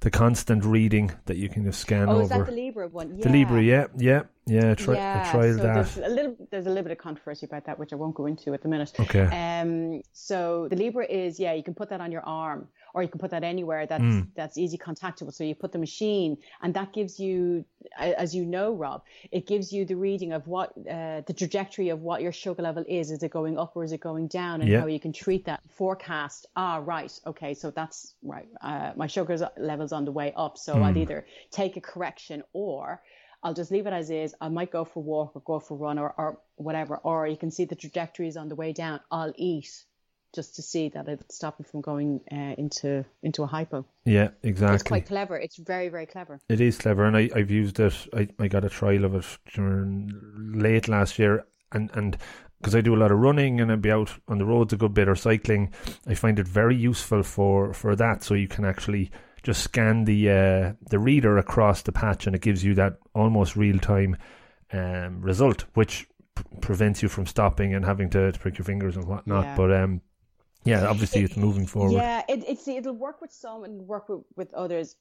the 0.02 0.10
constant 0.10 0.64
reading 0.64 1.10
that 1.26 1.36
you 1.36 1.48
can 1.48 1.64
just 1.64 1.80
scan 1.80 2.08
Oh, 2.08 2.12
over. 2.14 2.22
is 2.22 2.28
that 2.30 2.46
the 2.46 2.52
Libre 2.52 2.88
one? 2.88 3.16
Yeah. 3.16 3.24
The 3.28 3.38
Libre, 3.38 3.62
yeah, 3.62 3.86
yeah, 3.96 4.22
yeah. 4.46 4.74
Try, 4.74 4.94
yeah, 4.96 5.24
I 5.26 5.30
tried 5.30 5.52
so 5.52 5.62
that. 5.62 5.74
There's 5.74 5.96
a 5.96 6.08
little 6.08 6.36
there's 6.50 6.66
a 6.66 6.68
little 6.68 6.82
bit 6.82 6.92
of 6.92 6.98
controversy 6.98 7.46
about 7.46 7.64
that, 7.66 7.78
which 7.78 7.92
I 7.92 7.96
won't 7.96 8.14
go 8.14 8.26
into 8.26 8.52
at 8.52 8.62
the 8.62 8.68
minute. 8.68 8.92
Okay. 8.98 9.26
Um. 9.60 10.02
So 10.12 10.68
the 10.68 10.76
Libre 10.76 11.06
is 11.06 11.38
yeah, 11.40 11.52
you 11.54 11.62
can 11.62 11.74
put 11.74 11.88
that 11.90 12.00
on 12.00 12.10
your 12.12 12.22
arm, 12.26 12.68
or 12.94 13.02
you 13.02 13.08
can 13.08 13.18
put 13.20 13.30
that 13.30 13.44
anywhere 13.44 13.86
that's 13.86 14.02
Hmm. 14.02 14.20
that's 14.34 14.56
easy 14.58 14.78
contactable. 14.78 15.32
So 15.32 15.44
you 15.44 15.54
put 15.54 15.72
the 15.72 15.78
machine, 15.78 16.38
and 16.62 16.74
that 16.74 16.92
gives 16.92 17.18
you, 17.20 17.64
as 17.98 18.34
you 18.34 18.44
know, 18.44 18.72
Rob, 18.74 19.02
it 19.30 19.46
gives 19.46 19.72
you 19.72 19.84
the 19.84 19.96
reading 19.96 20.32
of 20.32 20.46
what 20.46 20.70
uh, 20.88 21.22
the 21.26 21.34
trajectory 21.34 21.88
of 21.90 22.02
what 22.02 22.22
your 22.22 22.32
sugar 22.32 22.62
level 22.62 22.84
is. 22.88 23.10
Is 23.10 23.22
it 23.22 23.30
going 23.30 23.58
up 23.58 23.76
or 23.76 23.84
is 23.84 23.92
it 23.92 24.00
going 24.00 24.28
down, 24.28 24.60
and 24.62 24.70
Yeah. 24.70 24.80
how 24.80 24.86
you 24.86 25.00
can 25.00 25.12
treat 25.12 25.44
that 25.46 25.60
forecast. 25.68 26.46
Ah, 26.56 26.82
right, 26.84 27.12
okay, 27.26 27.54
so 27.54 27.70
that's 27.70 28.14
right. 28.22 28.48
Uh, 28.60 28.92
my 28.96 29.06
sugar 29.06 29.36
level's 29.56 29.92
on 29.92 30.04
the 30.04 30.12
way 30.12 30.32
up, 30.36 30.58
so 30.58 30.76
Hmm. 30.76 30.82
I'll 30.84 30.98
either 30.98 31.26
take 31.50 31.76
a 31.76 31.80
correction 31.80 32.42
or 32.52 33.02
I'll 33.44 33.54
just 33.54 33.72
leave 33.72 33.88
it 33.88 33.92
as 33.92 34.08
is. 34.10 34.34
I 34.40 34.48
might 34.48 34.70
go 34.70 34.84
for 34.84 35.00
a 35.00 35.02
walk 35.02 35.34
or 35.34 35.40
go 35.40 35.58
for 35.58 35.74
a 35.74 35.76
run 35.76 35.98
or, 35.98 36.14
or 36.16 36.38
whatever. 36.54 36.96
Or 36.98 37.26
you 37.26 37.36
can 37.36 37.50
see 37.50 37.64
the 37.64 37.74
trajectories 37.74 38.36
on 38.36 38.48
the 38.48 38.54
way 38.54 38.72
down. 38.72 39.00
I'll 39.10 39.32
eat 39.36 39.84
just 40.34 40.56
to 40.56 40.62
see 40.62 40.88
that 40.90 41.08
it 41.08 41.20
stop 41.30 41.60
it 41.60 41.66
from 41.66 41.80
going 41.80 42.20
uh, 42.30 42.54
into 42.58 43.04
into 43.22 43.42
a 43.42 43.46
hypo. 43.46 43.84
yeah, 44.04 44.28
exactly. 44.42 44.74
It's 44.74 44.82
quite 44.82 45.06
clever. 45.06 45.36
It's 45.36 45.56
very 45.56 45.88
very 45.88 46.06
clever. 46.06 46.40
It 46.48 46.60
is 46.60 46.78
clever, 46.78 47.04
and 47.04 47.16
I, 47.16 47.30
I've 47.34 47.50
used 47.50 47.78
it. 47.80 47.94
I, 48.14 48.28
I 48.38 48.48
got 48.48 48.64
a 48.64 48.70
trial 48.70 49.04
of 49.04 49.14
it 49.14 49.26
during 49.54 50.10
late 50.54 50.88
last 50.88 51.18
year, 51.18 51.44
and 51.72 51.90
and 51.94 52.16
because 52.58 52.74
I 52.74 52.80
do 52.80 52.94
a 52.94 52.96
lot 52.96 53.10
of 53.10 53.18
running 53.18 53.60
and 53.60 53.72
I'd 53.72 53.82
be 53.82 53.90
out 53.90 54.12
on 54.28 54.38
the 54.38 54.44
roads 54.44 54.72
a 54.72 54.76
good 54.76 54.94
bit 54.94 55.08
or 55.08 55.16
cycling, 55.16 55.72
I 56.06 56.14
find 56.14 56.38
it 56.38 56.46
very 56.46 56.76
useful 56.76 57.22
for 57.22 57.74
for 57.74 57.96
that. 57.96 58.22
So 58.22 58.34
you 58.34 58.48
can 58.48 58.64
actually 58.64 59.10
just 59.42 59.62
scan 59.62 60.04
the 60.04 60.30
uh, 60.30 60.72
the 60.88 60.98
reader 60.98 61.38
across 61.38 61.82
the 61.82 61.92
patch, 61.92 62.26
and 62.26 62.36
it 62.36 62.42
gives 62.42 62.64
you 62.64 62.74
that 62.74 62.98
almost 63.14 63.56
real 63.56 63.78
time 63.78 64.16
um, 64.72 65.20
result, 65.20 65.64
which 65.74 66.06
prevents 66.60 67.02
you 67.02 67.08
from 67.08 67.26
stopping 67.26 67.74
and 67.74 67.84
having 67.84 68.08
to, 68.10 68.32
to 68.32 68.38
prick 68.38 68.58
your 68.58 68.64
fingers 68.64 68.96
and 68.96 69.06
whatnot. 69.06 69.44
Yeah. 69.44 69.56
But 69.56 69.72
um, 69.72 70.00
yeah, 70.64 70.86
obviously 70.86 71.22
it's 71.22 71.36
moving 71.36 71.66
forward. 71.66 72.02
Yeah, 72.02 72.22
it, 72.28 72.44
it's 72.46 72.66
it'll 72.68 72.94
work 72.94 73.20
with 73.20 73.32
some 73.32 73.64
and 73.64 73.86
work 73.86 74.08
with, 74.08 74.22
with 74.36 74.54
others. 74.54 74.96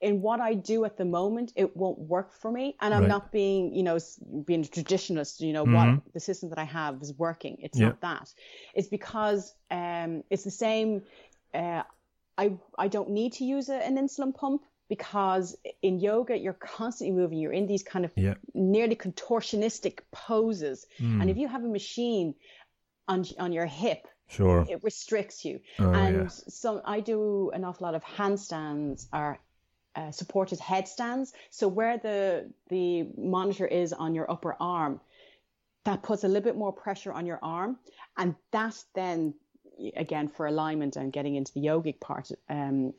In 0.00 0.22
what 0.22 0.40
I 0.40 0.54
do 0.54 0.84
at 0.84 0.96
the 0.96 1.04
moment, 1.04 1.52
it 1.56 1.76
won't 1.76 1.98
work 1.98 2.32
for 2.32 2.52
me, 2.52 2.76
and 2.80 2.94
I'm 2.94 3.00
Right. 3.02 3.08
not 3.08 3.32
being, 3.32 3.74
you 3.74 3.82
know, 3.82 3.98
being 4.46 4.60
a 4.60 4.68
traditionalist. 4.68 5.40
You 5.40 5.52
know, 5.52 5.64
Mhm. 5.64 5.74
what 5.74 6.12
the 6.14 6.20
system 6.20 6.50
that 6.50 6.58
I 6.58 6.64
have 6.64 7.02
is 7.02 7.12
working. 7.14 7.56
It's 7.60 7.78
Yeah. 7.78 7.86
not 7.88 8.00
that. 8.02 8.32
It's 8.74 8.88
because 8.88 9.54
um, 9.72 10.22
it's 10.30 10.44
the 10.44 10.52
same. 10.52 11.02
Uh, 11.52 11.82
I 12.36 12.52
I 12.78 12.86
don't 12.88 13.10
need 13.10 13.32
to 13.34 13.44
use 13.44 13.68
a, 13.68 13.74
an 13.74 13.96
insulin 13.96 14.32
pump 14.34 14.62
because 14.88 15.56
in 15.82 15.98
yoga 15.98 16.36
you're 16.38 16.52
constantly 16.78 17.16
moving. 17.20 17.38
You're 17.38 17.52
in 17.52 17.66
these 17.66 17.82
kind 17.82 18.04
of 18.04 18.12
Yeah. 18.16 18.34
nearly 18.54 18.94
contortionistic 18.94 20.00
poses, 20.12 20.86
Mm, 21.00 21.20
and 21.20 21.30
if 21.30 21.36
you 21.36 21.48
have 21.48 21.64
a 21.64 21.68
machine 21.68 22.34
on 23.08 23.24
on 23.38 23.52
your 23.52 23.66
hip, 23.66 24.06
sure. 24.28 24.66
it 24.68 24.82
restricts 24.82 25.44
you. 25.44 25.60
Oh, 25.78 25.92
and 25.92 26.16
yeah. 26.16 26.28
so 26.28 26.80
I 26.84 27.00
do 27.00 27.50
an 27.50 27.64
awful 27.64 27.86
lot 27.86 27.94
of 27.94 28.04
handstands 28.04 29.06
or 29.12 29.38
uh, 29.96 30.10
supported 30.10 30.60
headstands. 30.60 31.32
So 31.50 31.68
where 31.68 31.98
the 31.98 32.50
the 32.68 33.08
monitor 33.16 33.66
is 33.66 33.92
on 33.92 34.14
your 34.14 34.30
upper 34.30 34.56
arm, 34.60 35.00
that 35.84 36.02
puts 36.02 36.24
a 36.24 36.28
little 36.28 36.42
bit 36.42 36.56
more 36.56 36.72
pressure 36.72 37.12
on 37.12 37.26
your 37.26 37.38
arm, 37.42 37.78
and 38.16 38.34
that 38.52 38.82
then 38.94 39.34
again 39.96 40.28
for 40.28 40.46
alignment 40.46 40.96
and 40.96 41.12
getting 41.12 41.36
into 41.36 41.52
the 41.52 41.60
yogic 41.60 42.00
part, 42.00 42.30
um, 42.48 42.92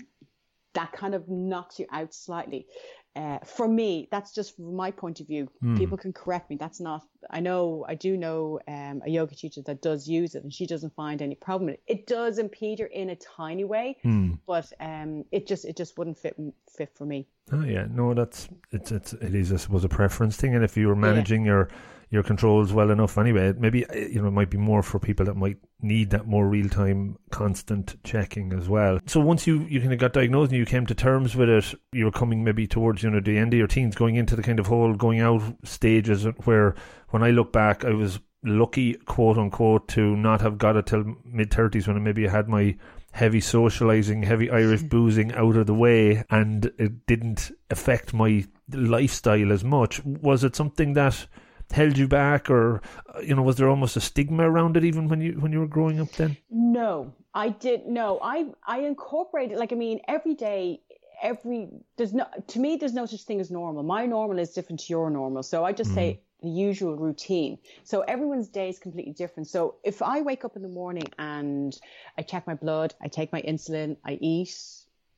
that 0.73 0.91
kind 0.91 1.15
of 1.15 1.27
knocks 1.29 1.79
you 1.79 1.85
out 1.91 2.13
slightly. 2.13 2.67
Uh, 3.15 3.39
for 3.43 3.67
me, 3.67 4.07
that's 4.11 4.33
just 4.33 4.55
from 4.55 4.75
my 4.75 4.91
point 4.91 5.19
of 5.19 5.27
view. 5.27 5.49
Hmm. 5.61 5.75
People 5.77 5.97
can 5.97 6.13
correct 6.13 6.49
me. 6.49 6.55
That's 6.57 6.79
not. 6.79 7.05
I 7.29 7.39
know. 7.39 7.83
I 7.87 7.95
do 7.95 8.15
know 8.15 8.59
um, 8.67 9.01
a 9.05 9.09
yoga 9.09 9.35
teacher 9.35 9.61
that 9.63 9.81
does 9.81 10.07
use 10.07 10.35
it, 10.35 10.43
and 10.43 10.53
she 10.53 10.65
doesn't 10.67 10.93
find 10.95 11.21
any 11.21 11.35
problem. 11.35 11.65
with 11.67 11.75
it. 11.75 11.83
It 11.87 12.07
does 12.07 12.37
impede 12.37 12.79
her 12.79 12.85
in 12.85 13.09
a 13.09 13.15
tiny 13.15 13.63
way, 13.65 13.97
Hmm. 14.03 14.33
but 14.47 14.71
um, 14.79 15.25
it 15.31 15.47
just 15.47 15.65
it 15.65 15.75
just 15.75 15.97
wouldn't 15.97 16.17
fit 16.17 16.35
fit 16.77 16.91
for 16.95 17.05
me. 17.05 17.27
Oh 17.51 17.63
yeah, 17.63 17.87
no, 17.89 18.13
that's 18.13 18.47
it's 18.71 18.91
it's 18.91 19.13
it 19.13 19.33
is 19.33 19.51
I 19.51 19.57
suppose 19.57 19.83
a 19.83 19.89
preference 19.89 20.37
thing, 20.37 20.53
and 20.55 20.63
if 20.63 20.77
you 20.77 20.87
were 20.87 20.95
managing 20.95 21.43
your 21.43 21.69
your 22.11 22.23
controls 22.23 22.73
well 22.73 22.89
enough, 22.89 23.17
anyway, 23.17 23.53
maybe 23.57 23.85
uh, 23.85 23.95
you 23.95 24.21
know 24.21 24.29
it 24.29 24.31
might 24.31 24.49
be 24.49 24.57
more 24.57 24.81
for 24.81 24.99
people 24.99 25.25
that 25.27 25.35
might 25.35 25.57
need 25.81 26.09
that 26.09 26.27
more 26.27 26.47
real 26.47 26.67
time, 26.67 27.17
constant 27.29 28.03
checking 28.03 28.51
as 28.53 28.67
well. 28.67 28.99
So 29.05 29.19
once 29.19 29.45
you 29.45 29.65
you 29.69 29.79
kind 29.79 29.93
of 29.93 29.99
got 29.99 30.13
diagnosed 30.13 30.51
and 30.51 30.59
you 30.59 30.65
came 30.65 30.85
to 30.87 30.95
terms 30.95 31.35
with 31.35 31.49
it, 31.49 31.73
you 31.91 32.05
were 32.05 32.11
coming 32.11 32.43
maybe 32.43 32.65
towards 32.65 33.03
you 33.03 33.09
know 33.11 33.19
the 33.19 33.37
end 33.37 33.53
of 33.53 33.57
your 33.57 33.67
teens, 33.67 33.95
going 33.95 34.15
into 34.15 34.35
the 34.35 34.43
kind 34.43 34.59
of 34.59 34.67
whole 34.67 34.93
going 34.95 35.19
out 35.19 35.41
stages 35.63 36.25
where 36.45 36.75
when 37.09 37.23
I 37.23 37.29
look 37.29 37.53
back, 37.53 37.85
I 37.85 37.91
was 37.91 38.19
lucky, 38.43 38.93
quote 38.93 39.37
unquote, 39.37 39.87
to 39.89 40.15
not 40.15 40.41
have 40.41 40.57
got 40.57 40.77
it 40.77 40.87
till 40.87 41.15
mid 41.23 41.53
thirties 41.53 41.87
when 41.87 41.97
I 41.97 41.99
maybe 41.99 42.27
had 42.27 42.47
my 42.47 42.75
heavy 43.11 43.41
socializing, 43.41 44.23
heavy 44.23 44.49
Irish 44.49 44.81
boozing 44.89 45.33
out 45.33 45.55
of 45.55 45.67
the 45.67 45.75
way, 45.75 46.23
and 46.31 46.65
it 46.79 47.05
didn't 47.05 47.51
affect 47.69 48.15
my 48.15 48.45
lifestyle 48.71 49.51
as 49.51 49.63
much. 49.63 50.03
Was 50.03 50.43
it 50.43 50.55
something 50.55 50.93
that 50.93 51.27
held 51.71 51.97
you 51.97 52.07
back, 52.07 52.49
or 52.49 52.81
uh, 53.15 53.19
you 53.19 53.35
know, 53.35 53.41
was 53.41 53.57
there 53.57 53.69
almost 53.69 53.95
a 53.95 54.01
stigma 54.01 54.49
around 54.49 54.77
it 54.77 54.83
even 54.83 55.07
when 55.07 55.21
you 55.21 55.33
when 55.33 55.51
you 55.51 55.59
were 55.59 55.67
growing 55.67 55.99
up? 55.99 56.11
Then, 56.11 56.37
No, 56.49 57.13
I 57.33 57.49
did 57.49 57.87
no. 57.87 58.19
I 58.21 58.47
I 58.65 58.79
incorporated 58.79 59.57
like 59.57 59.71
I 59.71 59.75
mean 59.75 59.99
every 60.07 60.33
day 60.33 60.81
every 61.21 61.67
there's 61.97 62.13
no 62.13 62.25
to 62.47 62.59
me 62.59 62.77
there's 62.77 62.93
no 62.93 63.05
such 63.05 63.23
thing 63.23 63.39
as 63.39 63.51
normal. 63.51 63.83
My 63.83 64.05
normal 64.05 64.39
is 64.39 64.51
different 64.51 64.79
to 64.81 64.85
your 64.89 65.09
normal. 65.09 65.43
So 65.43 65.65
I 65.65 65.73
just 65.73 65.93
say 65.93 66.21
the 66.41 66.49
usual 66.49 66.95
routine. 66.95 67.57
So 67.83 68.01
everyone's 68.01 68.47
day 68.47 68.69
is 68.69 68.79
completely 68.79 69.13
different. 69.13 69.47
So 69.47 69.75
if 69.83 70.01
I 70.01 70.21
wake 70.21 70.45
up 70.45 70.55
in 70.55 70.61
the 70.61 70.69
morning 70.69 71.07
and 71.17 71.77
I 72.17 72.21
check 72.21 72.47
my 72.47 72.55
blood, 72.55 72.93
I 73.01 73.09
take 73.09 73.33
my 73.33 73.41
insulin, 73.41 73.97
I 74.05 74.17
eat 74.21 74.55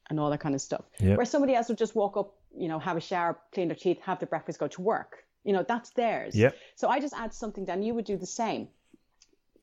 and 0.09 0.19
all 0.19 0.29
that 0.31 0.39
kind 0.39 0.55
of 0.55 0.61
stuff. 0.61 0.83
Yeah. 0.99 1.15
Where 1.15 1.25
somebody 1.25 1.53
else 1.55 1.69
would 1.69 1.77
just 1.77 1.95
walk 1.95 2.17
up, 2.17 2.33
you 2.57 2.67
know, 2.67 2.79
have 2.79 2.97
a 2.97 3.01
shower, 3.01 3.37
clean 3.53 3.67
their 3.67 3.75
teeth, 3.75 3.99
have 4.01 4.19
their 4.19 4.27
breakfast, 4.27 4.59
go 4.59 4.67
to 4.67 4.81
work. 4.81 5.23
You 5.43 5.53
know, 5.53 5.65
that's 5.67 5.89
theirs. 5.91 6.35
Yeah. 6.35 6.51
So 6.75 6.87
I 6.87 6.99
just 6.99 7.13
add 7.15 7.33
something 7.33 7.65
down. 7.65 7.81
You 7.83 7.93
would 7.95 8.05
do 8.05 8.17
the 8.17 8.25
same 8.25 8.67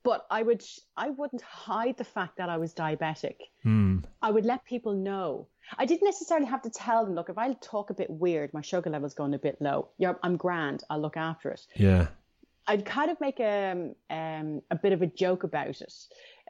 but 0.08 0.26
I 0.30 0.42
would 0.42 0.64
I 0.96 1.10
wouldn't 1.10 1.42
hide 1.42 1.98
the 1.98 2.04
fact 2.04 2.38
that 2.38 2.48
I 2.48 2.56
was 2.56 2.72
diabetic. 2.72 3.36
hmm, 3.62 3.98
I 4.22 4.30
would 4.30 4.46
let 4.46 4.64
people 4.64 4.94
know. 4.94 5.48
I 5.76 5.84
didn't 5.84 6.06
necessarily 6.06 6.46
have 6.46 6.62
to 6.62 6.70
tell 6.70 7.04
them, 7.04 7.14
look, 7.14 7.28
if 7.28 7.36
I 7.36 7.52
talk 7.60 7.90
a 7.90 7.94
bit 7.94 8.08
weird, 8.08 8.54
my 8.54 8.62
sugar 8.62 8.88
level's 8.88 9.12
going 9.12 9.34
a 9.34 9.38
bit 9.38 9.60
low. 9.60 9.90
Yeah, 9.98 10.14
I'm 10.22 10.38
grand. 10.38 10.82
I'll 10.88 11.00
look 11.00 11.18
after 11.18 11.50
it. 11.50 11.66
yeah, 11.76 12.06
I'd 12.66 12.86
kind 12.86 13.10
of 13.10 13.20
make 13.20 13.38
a 13.40 13.92
um, 14.08 14.62
a 14.70 14.76
bit 14.76 14.92
of 14.92 15.02
a 15.02 15.06
joke 15.06 15.44
about 15.44 15.80
it, 15.80 15.94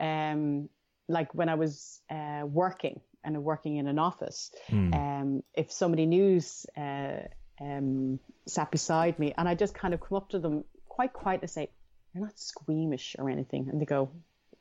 um, 0.00 0.68
like 1.08 1.34
when 1.34 1.48
I 1.48 1.56
was 1.56 2.00
uh, 2.10 2.42
working 2.46 3.00
and 3.24 3.42
working 3.42 3.76
in 3.76 3.88
an 3.88 3.98
office. 3.98 4.52
Hmm. 4.68 4.94
Um, 4.94 5.42
if 5.54 5.72
somebody 5.72 6.06
knew 6.06 6.40
uh, 6.76 7.26
um, 7.60 8.18
sat 8.46 8.70
beside 8.70 9.18
me, 9.18 9.34
and 9.36 9.48
I 9.48 9.54
just 9.54 9.74
kind 9.74 9.94
of 9.94 10.00
come 10.00 10.16
up 10.16 10.30
to 10.30 10.38
them 10.38 10.64
quite 10.88 11.12
quietly 11.12 11.44
and 11.44 11.50
say, 11.50 11.70
"You're 12.14 12.24
not 12.24 12.38
squeamish 12.38 13.16
or 13.18 13.30
anything," 13.30 13.68
and 13.68 13.80
they 13.80 13.86
go. 13.86 14.10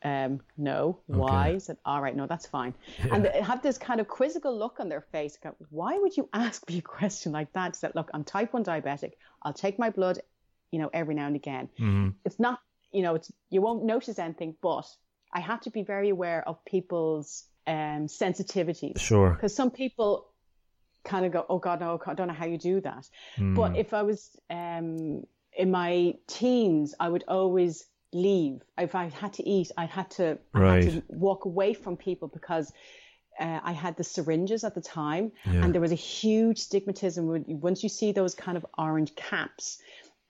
Um, 0.00 0.42
no, 0.56 1.00
why? 1.06 1.48
I 1.48 1.58
said, 1.58 1.76
all 1.84 2.00
right, 2.00 2.14
no, 2.14 2.28
that's 2.28 2.46
fine. 2.46 2.72
And 3.10 3.24
they 3.24 3.42
have 3.42 3.62
this 3.62 3.78
kind 3.78 3.98
of 3.98 4.06
quizzical 4.06 4.56
look 4.56 4.78
on 4.78 4.88
their 4.88 5.00
face. 5.00 5.36
Go, 5.42 5.56
why 5.70 5.98
would 5.98 6.16
you 6.16 6.28
ask 6.32 6.68
me 6.68 6.78
a 6.78 6.82
question 6.82 7.32
like 7.32 7.52
that? 7.54 7.74
Said, 7.74 7.96
look, 7.96 8.08
I'm 8.14 8.22
type 8.22 8.52
1 8.52 8.62
diabetic. 8.62 9.14
I'll 9.42 9.52
take 9.52 9.76
my 9.76 9.90
blood, 9.90 10.20
you 10.70 10.78
know, 10.78 10.88
every 10.94 11.16
now 11.16 11.26
and 11.26 11.34
again. 11.34 11.68
hmm 11.76 12.10
It's 12.24 12.38
not 12.38 12.60
you 12.92 13.02
know, 13.02 13.14
it's 13.14 13.30
you 13.50 13.60
won't 13.60 13.84
notice 13.84 14.18
anything, 14.18 14.54
but 14.62 14.86
I 15.32 15.40
have 15.40 15.60
to 15.62 15.70
be 15.70 15.82
very 15.82 16.08
aware 16.08 16.46
of 16.48 16.64
people's 16.64 17.44
um, 17.66 18.06
sensitivities. 18.06 18.98
Sure. 19.00 19.30
Because 19.30 19.54
some 19.54 19.70
people 19.70 20.28
kind 21.12 21.24
of 21.26 21.32
go, 21.32 21.42
oh 21.48 21.58
God, 21.66 21.80
no, 21.80 21.98
I 22.06 22.14
don't 22.14 22.28
know 22.28 22.34
how 22.42 22.46
you 22.54 22.58
do 22.58 22.80
that. 22.88 23.04
Hmm. 23.36 23.54
But 23.54 23.70
if 23.76 23.88
I 24.00 24.02
was 24.10 24.20
um, 24.50 25.22
in 25.62 25.68
my 25.70 26.14
teens, 26.26 26.94
I 27.04 27.08
would 27.12 27.24
always 27.38 27.74
leave. 28.12 28.56
If 28.86 28.94
I 28.94 29.04
had 29.22 29.32
to 29.38 29.42
eat, 29.56 29.68
I 29.76 29.86
had 29.86 30.08
to, 30.18 30.38
I 30.54 30.74
had 30.74 30.82
to 30.92 31.02
walk 31.26 31.44
away 31.44 31.74
from 31.74 31.96
people 31.96 32.28
because 32.38 32.72
uh, 33.40 33.60
I 33.70 33.72
had 33.84 33.96
the 33.96 34.04
syringes 34.04 34.64
at 34.64 34.74
the 34.74 34.80
time, 34.80 35.30
Yeah. 35.44 35.62
and 35.62 35.68
there 35.72 35.80
was 35.88 35.92
a 35.92 36.02
huge 36.18 36.58
stigmatism. 36.68 37.22
Once 37.68 37.82
you 37.84 37.88
see 37.88 38.10
those 38.12 38.34
kind 38.34 38.56
of 38.56 38.64
orange 38.76 39.14
caps, 39.14 39.78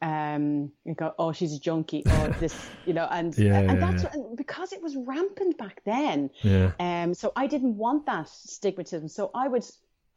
um, 0.03 0.71
you 0.85 0.95
go, 0.95 1.13
"Oh, 1.19 1.33
she's 1.33 1.55
a 1.55 1.59
junkie," 1.59 2.03
or 2.07 2.29
this, 2.41 2.55
you 2.87 2.93
know, 2.95 3.07
and 3.11 3.37
Yeah, 3.39 3.61
and 3.71 3.83
that's 3.83 4.03
yeah. 4.05 4.11
what- 4.17 4.37
because 4.37 4.73
it 4.77 4.83
was 4.83 4.95
rampant 5.13 5.57
back 5.59 5.83
then. 5.85 6.31
Yeah. 6.43 6.73
Um, 6.79 7.15
so 7.15 7.33
I 7.35 7.47
didn't 7.47 7.77
want 7.77 8.07
that 8.07 8.27
stigmatism. 8.27 9.11
So 9.11 9.31
I 9.35 9.49
would, 9.49 9.65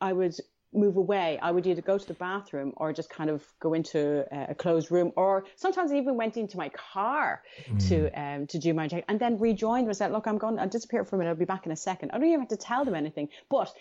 I 0.09 0.11
would 0.13 0.35
move 0.73 0.97
away. 0.97 1.37
I 1.41 1.51
would 1.51 1.67
either 1.67 1.81
go 1.81 1.97
to 1.97 2.07
the 2.07 2.13
bathroom 2.13 2.73
or 2.77 2.93
just 2.93 3.09
kind 3.09 3.29
of 3.29 3.45
go 3.59 3.73
into 3.73 4.25
a, 4.31 4.51
a 4.51 4.55
closed 4.55 4.91
room, 4.91 5.11
or 5.15 5.45
sometimes 5.55 5.91
I 5.91 5.97
even 5.97 6.15
went 6.15 6.37
into 6.37 6.57
my 6.57 6.69
car 6.69 7.43
to 7.87 8.09
um, 8.19 8.47
to 8.47 8.57
do 8.57 8.73
my 8.73 8.87
check, 8.87 9.05
and 9.07 9.19
then 9.19 9.39
rejoined. 9.39 9.87
Was 9.87 9.99
that 9.99 10.11
look, 10.11 10.27
I'm 10.27 10.37
going, 10.37 10.59
I'll 10.59 10.69
disappear 10.69 11.03
for 11.03 11.15
a 11.15 11.19
minute. 11.19 11.31
I'll 11.31 11.37
be 11.37 11.45
back 11.45 11.65
in 11.65 11.71
a 11.71 11.75
second. 11.75 12.11
I 12.11 12.17
don't 12.17 12.27
even 12.27 12.39
have 12.39 12.49
to 12.49 12.57
tell 12.57 12.85
them 12.85 12.95
anything, 12.95 13.29
but. 13.49 13.73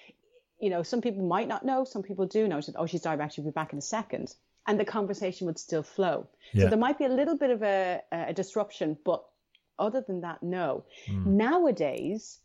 You 0.62 0.68
know, 0.68 0.82
some 0.82 1.00
people 1.00 1.26
might 1.26 1.48
not 1.48 1.64
know, 1.64 1.84
some 1.84 2.02
people 2.02 2.26
do 2.26 2.46
know. 2.46 2.60
So, 2.60 2.74
oh, 2.76 2.84
she's 2.84 3.00
diabetic, 3.00 3.32
she'll 3.32 3.46
be 3.46 3.50
back 3.50 3.72
in 3.72 3.78
a 3.78 3.80
second. 3.80 4.34
And 4.66 4.78
the 4.78 4.84
conversation 4.84 5.46
would 5.46 5.58
still 5.58 5.82
flow. 5.82 6.28
Yeah. 6.52 6.64
So 6.64 6.68
there 6.68 6.78
might 6.78 6.98
be 6.98 7.06
a 7.06 7.08
little 7.08 7.38
bit 7.38 7.48
of 7.48 7.62
a, 7.62 8.02
a 8.12 8.34
disruption, 8.34 8.98
but 9.02 9.24
other 9.78 10.04
than 10.06 10.20
that, 10.20 10.42
no. 10.42 10.84
Nowadays, 11.08 12.40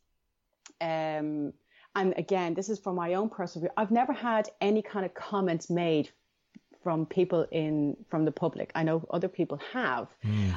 um, 0.80 1.52
and 1.96 2.14
again, 2.18 2.54
this 2.54 2.70
is 2.70 2.80
from 2.80 2.96
my 2.96 3.14
own 3.14 3.30
personal 3.30 3.68
view. 3.68 3.74
I've 3.78 3.92
never 3.92 4.14
had 4.14 4.50
any 4.62 4.82
kind 4.82 5.06
of 5.06 5.14
comments 5.14 5.70
made 5.70 6.10
from 6.84 7.08
people 7.08 7.48
in 7.52 7.98
from 8.10 8.26
the 8.26 8.32
public. 8.32 8.72
I 8.76 8.84
know 8.84 9.04
other 9.10 9.28
people 9.28 9.60
have. 9.74 10.08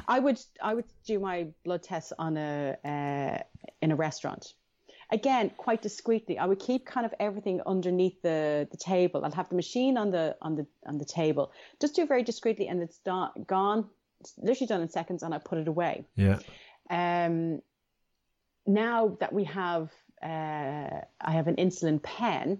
I 0.07 0.19
would 0.19 0.39
I 0.61 0.75
would 0.75 0.85
do 1.05 1.19
my 1.19 1.47
blood 1.65 1.81
tests 1.81 2.13
on 2.19 2.37
a 2.37 2.77
uh, 2.85 3.41
in 3.81 3.91
a 3.91 3.95
restaurant. 3.95 4.53
Again, 5.11 5.49
quite 5.57 5.81
discreetly. 5.81 6.37
I 6.37 6.45
would 6.45 6.59
keep 6.59 6.85
kind 6.85 7.03
of 7.03 7.15
everything 7.19 7.61
underneath 7.65 8.21
the, 8.21 8.67
the 8.69 8.77
table. 8.77 9.25
I'd 9.25 9.33
have 9.33 9.49
the 9.49 9.55
machine 9.55 9.97
on 9.97 10.11
the 10.11 10.35
on 10.41 10.55
the 10.55 10.67
on 10.85 10.99
the 10.99 11.05
table. 11.05 11.51
Just 11.81 11.95
do 11.95 12.03
it 12.03 12.07
very 12.07 12.21
discreetly, 12.21 12.67
and 12.67 12.79
it's 12.83 12.99
done, 12.99 13.31
gone. 13.47 13.89
It's 14.19 14.33
literally 14.37 14.67
done 14.67 14.81
in 14.81 14.89
seconds, 14.89 15.23
and 15.23 15.33
I 15.33 15.39
put 15.39 15.57
it 15.57 15.67
away. 15.67 16.05
Yeah. 16.15 16.37
Um, 16.91 17.61
now 18.67 19.17
that 19.19 19.33
we 19.33 19.45
have, 19.45 19.89
uh, 20.23 21.01
I 21.21 21.31
have 21.31 21.47
an 21.47 21.55
insulin 21.55 22.01
pen. 22.01 22.59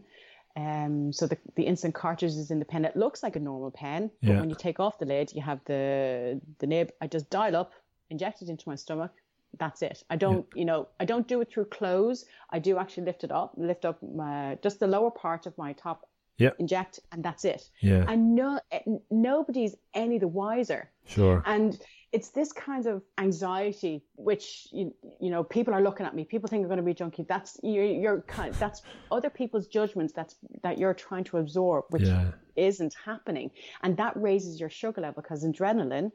Um, 0.56 1.14
so 1.14 1.28
the, 1.28 1.38
the 1.56 1.66
insulin 1.66 1.94
cartridge 1.94 2.32
is 2.34 2.52
in 2.52 2.60
the 2.60 2.66
pen. 2.66 2.84
It 2.86 2.96
looks 2.96 3.24
like 3.24 3.36
a 3.36 3.40
normal 3.40 3.72
pen, 3.72 4.12
but 4.22 4.30
Yeah. 4.30 4.40
when 4.40 4.50
you 4.50 4.56
take 4.56 4.80
off 4.80 5.00
the 5.00 5.06
lid, 5.06 5.32
you 5.34 5.42
have 5.42 5.60
the 5.66 6.42
the 6.60 6.68
nib. 6.68 6.92
I 7.02 7.08
just 7.08 7.30
dial 7.30 7.56
up, 7.56 7.72
inject 8.10 8.42
it 8.42 8.50
into 8.50 8.68
my 8.68 8.76
stomach. 8.76 9.12
That's 9.58 9.82
it. 9.82 10.04
I 10.10 10.16
don't, 10.16 10.46
you 10.54 10.66
know, 10.66 10.88
I 11.00 11.06
don't 11.06 11.28
do 11.28 11.42
it 11.42 11.50
through 11.52 11.66
clothes. 11.66 12.26
I 12.52 12.60
do 12.60 12.78
actually 12.78 13.06
lift 13.06 13.24
it 13.24 13.32
up, 13.32 13.54
lift 13.58 13.86
up 13.86 13.98
my 14.04 14.58
just 14.62 14.80
the 14.80 14.88
lower 14.88 15.12
part 15.12 15.46
of 15.46 15.58
my 15.58 15.74
top, 15.74 16.08
Yeah. 16.38 16.52
inject, 16.60 17.00
and 17.12 17.24
that's 17.24 17.46
it. 17.46 17.70
Yeah. 17.80 18.06
And 18.08 18.36
no, 18.36 18.60
eh, 18.72 18.82
nobody's 19.10 19.76
any 19.94 20.18
the 20.20 20.28
wiser. 20.28 20.90
Sure. 21.06 21.42
And 21.46 21.80
it's 22.12 22.30
this 22.30 22.52
kind 22.52 22.86
of 22.88 23.04
anxiety, 23.20 24.04
which 24.16 24.68
you, 24.72 24.94
you 25.22 25.30
know, 25.30 25.44
people 25.44 25.74
are 25.74 25.82
looking 25.82 26.06
at 26.06 26.16
me. 26.16 26.24
People 26.26 26.50
think 26.50 26.64
I'm 26.64 26.68
going 26.68 26.78
to 26.78 26.84
be 26.84 26.94
junkie. 26.94 27.24
That's 27.24 27.60
you're, 27.62 27.86
you're 27.86 28.22
kind. 28.22 28.54
That's 28.56 28.82
other 29.12 29.30
people's 29.30 29.68
judgments. 29.68 30.14
That's 30.14 30.36
that 30.64 30.78
you're 30.80 30.96
trying 30.96 31.26
to 31.26 31.38
absorb, 31.38 31.86
which 31.90 32.04
Yeah. 32.04 32.32
isn't 32.56 32.96
happening, 33.06 33.52
and 33.84 33.96
that 33.98 34.18
raises 34.18 34.60
your 34.60 34.70
sugar 34.70 35.02
level 35.02 35.22
because 35.22 35.46
adrenaline, 35.46 36.12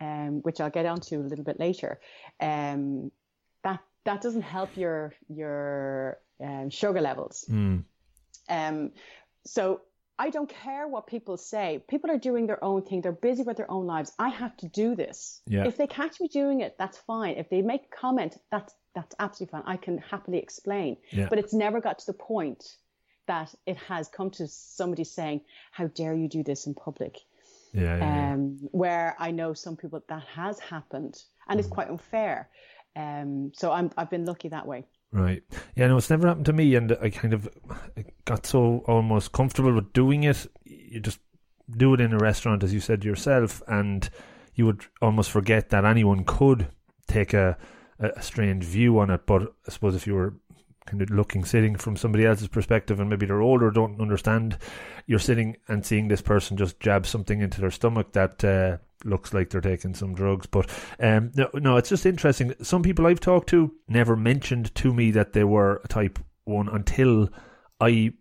um, 0.00 0.40
which 0.42 0.60
I'll 0.60 0.70
get 0.70 0.86
onto 0.86 1.20
a 1.20 1.26
little 1.30 1.44
bit 1.44 1.60
later, 1.60 2.00
um, 2.40 3.12
that 3.62 3.80
that 4.04 4.22
doesn't 4.22 4.42
help 4.42 4.76
your 4.76 5.12
your 5.28 6.18
um, 6.40 6.70
sugar 6.70 7.00
levels. 7.02 7.44
Mm. 7.50 7.84
Um, 8.48 8.92
so 9.44 9.82
I 10.24 10.28
don't 10.30 10.50
care 10.64 10.86
what 10.86 11.06
people 11.06 11.36
say. 11.38 11.82
People 11.92 12.10
are 12.10 12.18
doing 12.18 12.46
their 12.46 12.62
own 12.62 12.82
thing. 12.82 13.00
They're 13.00 13.20
busy 13.30 13.42
with 13.42 13.56
their 13.56 13.70
own 13.70 13.86
lives. 13.94 14.12
I 14.18 14.28
have 14.42 14.54
to 14.58 14.66
do 14.82 14.94
this. 14.94 15.40
Yeah. 15.46 15.66
If 15.66 15.76
they 15.78 15.86
catch 15.86 16.20
me 16.20 16.28
doing 16.28 16.60
it, 16.60 16.76
that's 16.78 16.98
fine. 16.98 17.34
If 17.42 17.48
they 17.48 17.62
make 17.62 17.84
a 17.90 17.96
comment, 17.96 18.32
that's 18.52 18.72
that's 18.96 19.14
absolutely 19.18 19.52
fine. 19.52 19.62
I 19.74 19.76
can 19.76 19.96
happily 19.98 20.38
explain. 20.38 20.96
Yeah. 21.10 21.28
But 21.30 21.38
it's 21.38 21.54
never 21.54 21.80
got 21.80 21.96
to 22.00 22.06
the 22.12 22.18
point 22.34 22.62
that 23.26 23.54
it 23.64 23.76
has 23.92 24.08
come 24.08 24.30
to 24.32 24.46
somebody 24.48 25.04
saying, 25.04 25.40
"How 25.70 25.86
dare 26.00 26.14
you 26.22 26.28
do 26.28 26.42
this 26.42 26.66
in 26.66 26.74
public?" 26.74 27.14
Yeah. 27.72 27.82
yeah, 27.82 27.98
yeah. 27.98 28.32
um, 28.34 28.68
where 28.72 29.16
I 29.26 29.30
know 29.30 29.54
some 29.54 29.76
people 29.76 30.02
that 30.08 30.24
has 30.40 30.56
happened, 30.74 31.14
and 31.48 31.56
Mm. 31.56 31.60
it's 31.60 31.68
quite 31.76 31.88
unfair. 31.88 32.48
Um, 32.96 33.52
so 33.54 33.70
I'm 33.72 33.88
I've 33.96 34.10
been 34.10 34.26
lucky 34.26 34.48
that 34.50 34.66
way. 34.66 34.80
Right. 35.12 35.42
Yeah, 35.74 35.88
no, 35.88 35.96
it's 35.96 36.10
never 36.10 36.28
happened 36.28 36.46
to 36.46 36.52
me, 36.52 36.76
and 36.76 36.96
I 37.02 37.10
kind 37.10 37.34
of 37.34 37.48
got 38.24 38.46
so 38.46 38.84
almost 38.86 39.32
comfortable 39.32 39.72
with 39.74 39.92
doing 39.92 40.22
it. 40.22 40.46
You 40.64 41.00
just 41.00 41.18
do 41.68 41.94
it 41.94 42.00
in 42.00 42.12
a 42.12 42.18
restaurant, 42.18 42.62
as 42.62 42.72
you 42.72 42.78
said 42.78 43.04
yourself, 43.04 43.60
and 43.66 44.08
you 44.54 44.66
would 44.66 44.84
almost 45.02 45.30
forget 45.30 45.70
that 45.70 45.84
anyone 45.84 46.24
could 46.24 46.68
take 47.08 47.34
a, 47.34 47.58
a 47.98 48.22
strange 48.22 48.64
view 48.64 49.00
on 49.00 49.10
it. 49.10 49.26
But 49.26 49.52
I 49.66 49.70
suppose 49.70 49.96
if 49.96 50.06
you 50.06 50.14
were 50.14 50.34
kind 50.86 51.02
of 51.02 51.10
looking, 51.10 51.44
sitting 51.44 51.74
from 51.74 51.96
somebody 51.96 52.24
else's 52.24 52.48
perspective, 52.48 53.00
and 53.00 53.10
maybe 53.10 53.26
they're 53.26 53.42
older, 53.42 53.72
don't 53.72 54.00
understand, 54.00 54.58
you're 55.06 55.18
sitting 55.18 55.56
and 55.66 55.84
seeing 55.84 56.06
this 56.06 56.22
person 56.22 56.56
just 56.56 56.78
jab 56.78 57.04
something 57.04 57.40
into 57.40 57.60
their 57.60 57.72
stomach 57.72 58.12
that. 58.12 58.44
Uh, 58.44 58.76
looks 59.04 59.32
like 59.32 59.50
they're 59.50 59.60
taking 59.60 59.94
some 59.94 60.14
drugs 60.14 60.46
but 60.46 60.68
um 61.00 61.30
no, 61.34 61.48
no 61.54 61.76
it's 61.76 61.88
just 61.88 62.06
interesting. 62.06 62.54
Some 62.62 62.82
people 62.82 63.06
i've 63.06 63.20
talked 63.20 63.48
to 63.50 63.72
never 63.88 64.16
mentioned 64.16 64.74
to 64.76 64.92
me 64.92 65.10
that 65.12 65.32
they 65.32 65.44
were 65.44 65.80
a 65.84 65.88
type 65.88 66.18
1 66.44 66.68
until 66.68 67.28
i 67.80 68.12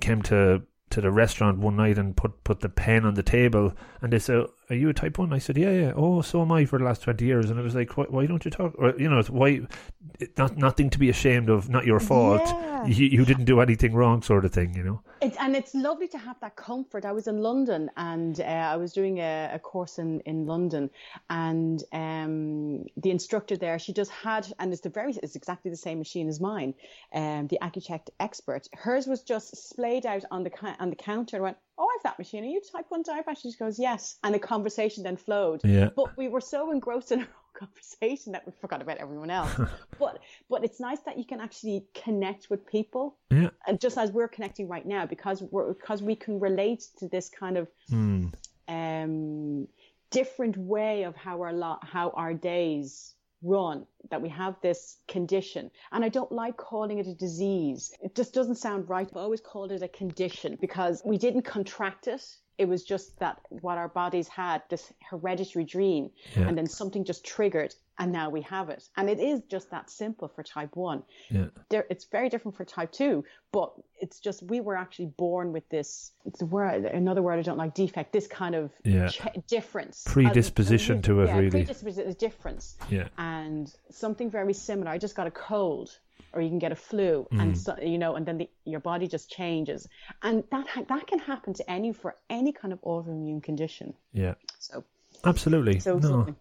came 0.00 0.22
to 0.22 0.62
to 0.90 1.00
the 1.00 1.10
restaurant 1.10 1.58
one 1.58 1.76
night 1.76 1.98
and 1.98 2.16
put 2.16 2.44
put 2.44 2.60
the 2.60 2.68
pen 2.68 3.04
on 3.06 3.14
the 3.14 3.22
table 3.22 3.72
and 4.02 4.12
they 4.12 4.18
said 4.18 4.44
are 4.72 4.76
you 4.76 4.88
a 4.88 4.94
type 4.94 5.18
1 5.18 5.32
i 5.32 5.38
said 5.38 5.56
yeah 5.56 5.70
yeah 5.70 5.92
oh 5.96 6.22
so 6.22 6.42
am 6.42 6.50
i 6.52 6.64
for 6.64 6.78
the 6.78 6.84
last 6.84 7.02
20 7.02 7.24
years 7.24 7.50
and 7.50 7.58
i 7.58 7.62
was 7.62 7.74
like 7.74 7.96
why, 7.96 8.04
why 8.04 8.26
don't 8.26 8.44
you 8.44 8.50
talk 8.50 8.74
or 8.78 8.94
you 8.98 9.08
know 9.08 9.18
it's 9.18 9.30
why 9.30 9.60
it, 10.18 10.36
not 10.38 10.56
nothing 10.56 10.90
to 10.90 10.98
be 10.98 11.10
ashamed 11.10 11.48
of 11.48 11.68
not 11.68 11.84
your 11.84 12.00
fault 12.00 12.42
Yeah. 12.44 12.86
you, 12.86 13.06
you 13.06 13.24
didn't 13.24 13.44
do 13.44 13.60
anything 13.60 13.94
wrong 13.94 14.22
sort 14.22 14.44
of 14.44 14.52
thing 14.52 14.74
you 14.74 14.82
know 14.82 15.02
It, 15.22 15.36
and 15.38 15.54
it's 15.54 15.72
lovely 15.72 16.08
to 16.08 16.18
have 16.18 16.38
that 16.40 16.56
comfort. 16.56 17.04
I 17.04 17.12
was 17.12 17.28
in 17.28 17.38
London 17.42 17.88
and 17.96 18.40
uh, 18.40 18.44
I 18.74 18.76
was 18.76 18.92
doing 18.92 19.18
a, 19.18 19.50
a 19.54 19.58
course 19.60 19.98
in, 20.00 20.18
in 20.20 20.46
London, 20.46 20.90
and 21.30 21.80
um, 21.92 22.84
the 22.96 23.10
instructor 23.10 23.56
there, 23.56 23.78
she 23.78 23.92
just 23.92 24.10
had, 24.10 24.52
and 24.58 24.72
it's 24.72 24.82
the 24.82 24.88
very, 24.88 25.12
it's 25.22 25.36
exactly 25.36 25.70
the 25.70 25.76
same 25.76 25.98
machine 25.98 26.28
as 26.28 26.40
mine, 26.40 26.74
um, 27.14 27.46
the 27.46 27.58
Accu-Chek 27.62 28.08
Expert. 28.18 28.66
Hers 28.72 29.06
was 29.06 29.22
just 29.22 29.56
splayed 29.68 30.04
out 30.06 30.24
on 30.32 30.42
the 30.42 30.50
on 30.80 30.90
the 30.90 30.96
counter. 30.96 31.36
And 31.36 31.44
went, 31.44 31.58
oh, 31.78 31.88
I've 31.96 32.02
that 32.04 32.18
machine. 32.18 32.44
Are 32.44 32.46
you 32.46 32.60
type 32.60 32.86
one 32.90 33.02
diabetic? 33.02 33.42
She 33.42 33.52
goes, 33.58 33.78
yes. 33.78 34.16
And 34.22 34.34
the 34.34 34.38
conversation 34.38 35.02
then 35.02 35.16
flowed. 35.16 35.60
Yeah. 35.64 35.90
But 35.96 36.16
we 36.16 36.28
were 36.28 36.40
so 36.40 36.70
engrossed 36.70 37.12
in 37.12 37.20
our 37.20 37.24
own 37.26 37.66
conversation 37.66 38.32
that 38.32 38.46
we 38.46 38.52
forgot 38.60 38.82
about 38.82 38.98
everyone 38.98 39.30
else. 39.30 39.50
but 39.98 40.18
but 40.48 40.64
it's 40.64 40.80
nice 40.80 41.00
that 41.00 41.18
you 41.18 41.24
can 41.24 41.40
actually 41.40 41.86
connect 41.94 42.48
with 42.50 42.66
people 42.66 43.16
yeah 43.30 43.50
and 43.66 43.80
just 43.80 43.98
as 43.98 44.10
we're 44.10 44.28
connecting 44.28 44.68
right 44.68 44.86
now 44.86 45.06
because 45.06 45.42
we're 45.50 45.72
because 45.74 46.02
we 46.02 46.16
can 46.16 46.40
relate 46.40 46.86
to 46.98 47.08
this 47.08 47.28
kind 47.28 47.56
of 47.56 47.68
Hmm. 47.88 48.26
um 48.68 49.68
different 50.10 50.56
way 50.56 51.04
of 51.04 51.14
how 51.16 51.40
our 51.42 51.52
lot 51.52 51.84
how 51.84 52.10
our 52.10 52.34
days 52.34 53.14
run 53.42 53.86
that 54.10 54.22
we 54.22 54.28
have 54.28 54.54
this 54.62 54.98
condition. 55.08 55.70
And 55.92 56.04
i 56.04 56.08
don't 56.08 56.32
like 56.32 56.56
calling 56.56 56.98
it 56.98 57.06
a 57.06 57.14
disease. 57.14 57.92
It 58.02 58.14
just 58.14 58.34
doesn't 58.34 58.56
sound 58.56 58.88
right. 58.88 59.08
I 59.14 59.18
always 59.18 59.40
called 59.40 59.72
it 59.72 59.82
a 59.82 59.88
condition 59.88 60.58
because 60.60 61.02
we 61.04 61.18
didn't 61.18 61.42
contract 61.42 62.06
it. 62.06 62.22
It 62.58 62.66
was 62.68 62.84
just 62.84 63.18
that 63.18 63.40
what 63.48 63.78
our 63.78 63.88
bodies 63.88 64.28
had 64.28 64.62
this 64.68 64.92
hereditary 65.10 65.64
gene 65.64 66.10
Yeah. 66.36 66.48
and 66.48 66.56
then 66.56 66.66
something 66.66 67.04
just 67.04 67.24
triggered 67.24 67.74
and 68.02 68.10
now 68.12 68.28
we 68.36 68.42
have 68.42 68.68
it. 68.68 68.82
And 68.96 69.08
it 69.08 69.20
is 69.20 69.40
just 69.54 69.70
that 69.70 69.88
simple 69.90 70.28
for 70.34 70.42
type 70.42 70.74
1 70.76 71.02
yeah. 71.30 71.46
There, 71.70 71.86
it's 71.92 72.06
very 72.16 72.28
different 72.28 72.56
for 72.56 72.64
type 72.64 72.90
2 72.92 73.24
but 73.52 73.72
it's 74.00 74.18
just 74.20 74.42
we 74.42 74.58
were 74.60 74.76
actually 74.84 75.10
born 75.24 75.52
with 75.52 75.66
this 75.68 75.90
it's 76.24 76.40
a 76.42 76.46
word 76.46 76.84
another 76.84 77.22
word 77.22 77.38
i 77.38 77.42
don't 77.42 77.58
like 77.64 77.74
defect 77.74 78.12
this 78.12 78.26
kind 78.26 78.54
of 78.60 78.70
Yeah. 78.84 79.08
ch- 79.08 79.28
difference. 79.46 79.96
Predisposition 80.06 80.98
Uh, 80.98 81.02
to 81.08 81.12
it, 81.22 81.26
yeah, 81.28 81.36
really. 81.38 81.50
predisposition 81.50 82.08
is 82.10 82.16
difference. 82.16 82.64
Yeah. 82.90 83.08
And 83.18 83.64
something 83.90 84.28
very 84.30 84.54
similar 84.68 84.90
i 84.90 84.98
just 85.06 85.14
got 85.20 85.26
a 85.26 85.36
cold 85.52 85.88
or 86.32 86.40
you 86.44 86.48
can 86.48 86.58
get 86.66 86.72
a 86.72 86.80
flu 86.88 87.26
Mm. 87.30 87.40
and 87.42 87.50
so, 87.64 87.76
you 87.92 87.98
know 87.98 88.12
and 88.16 88.24
then 88.26 88.38
the, 88.38 88.48
your 88.64 88.80
body 88.80 89.06
just 89.16 89.26
changes. 89.38 89.80
And 90.26 90.44
that 90.54 90.66
ha- 90.74 90.86
that 90.92 91.04
can 91.10 91.20
happen 91.32 91.50
to 91.60 91.64
any 91.76 91.90
for 92.02 92.10
any 92.38 92.52
kind 92.60 92.72
of 92.74 92.80
autoimmune 92.82 93.42
condition. 93.42 93.88
Yeah. 94.12 94.34
So 94.58 94.74
absolutely. 95.32 95.78
So 95.80 95.94
no. 95.98 96.08
something- 96.12 96.36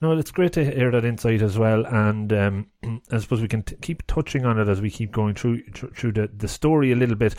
No, 0.00 0.12
it's 0.12 0.30
great 0.30 0.52
to 0.54 0.64
hear 0.64 0.90
that 0.90 1.04
insight 1.04 1.40
as 1.40 1.58
well, 1.58 1.86
and 1.86 2.32
um, 2.32 2.66
I 3.10 3.18
suppose 3.18 3.40
we 3.40 3.48
can 3.48 3.62
t- 3.62 3.76
keep 3.80 4.06
touching 4.06 4.44
on 4.44 4.58
it 4.58 4.68
as 4.68 4.80
we 4.80 4.90
keep 4.90 5.12
going 5.12 5.34
through 5.34 5.62
through 5.72 6.12
the, 6.12 6.28
the 6.36 6.48
story 6.48 6.92
a 6.92 6.96
little 6.96 7.16
bit. 7.16 7.34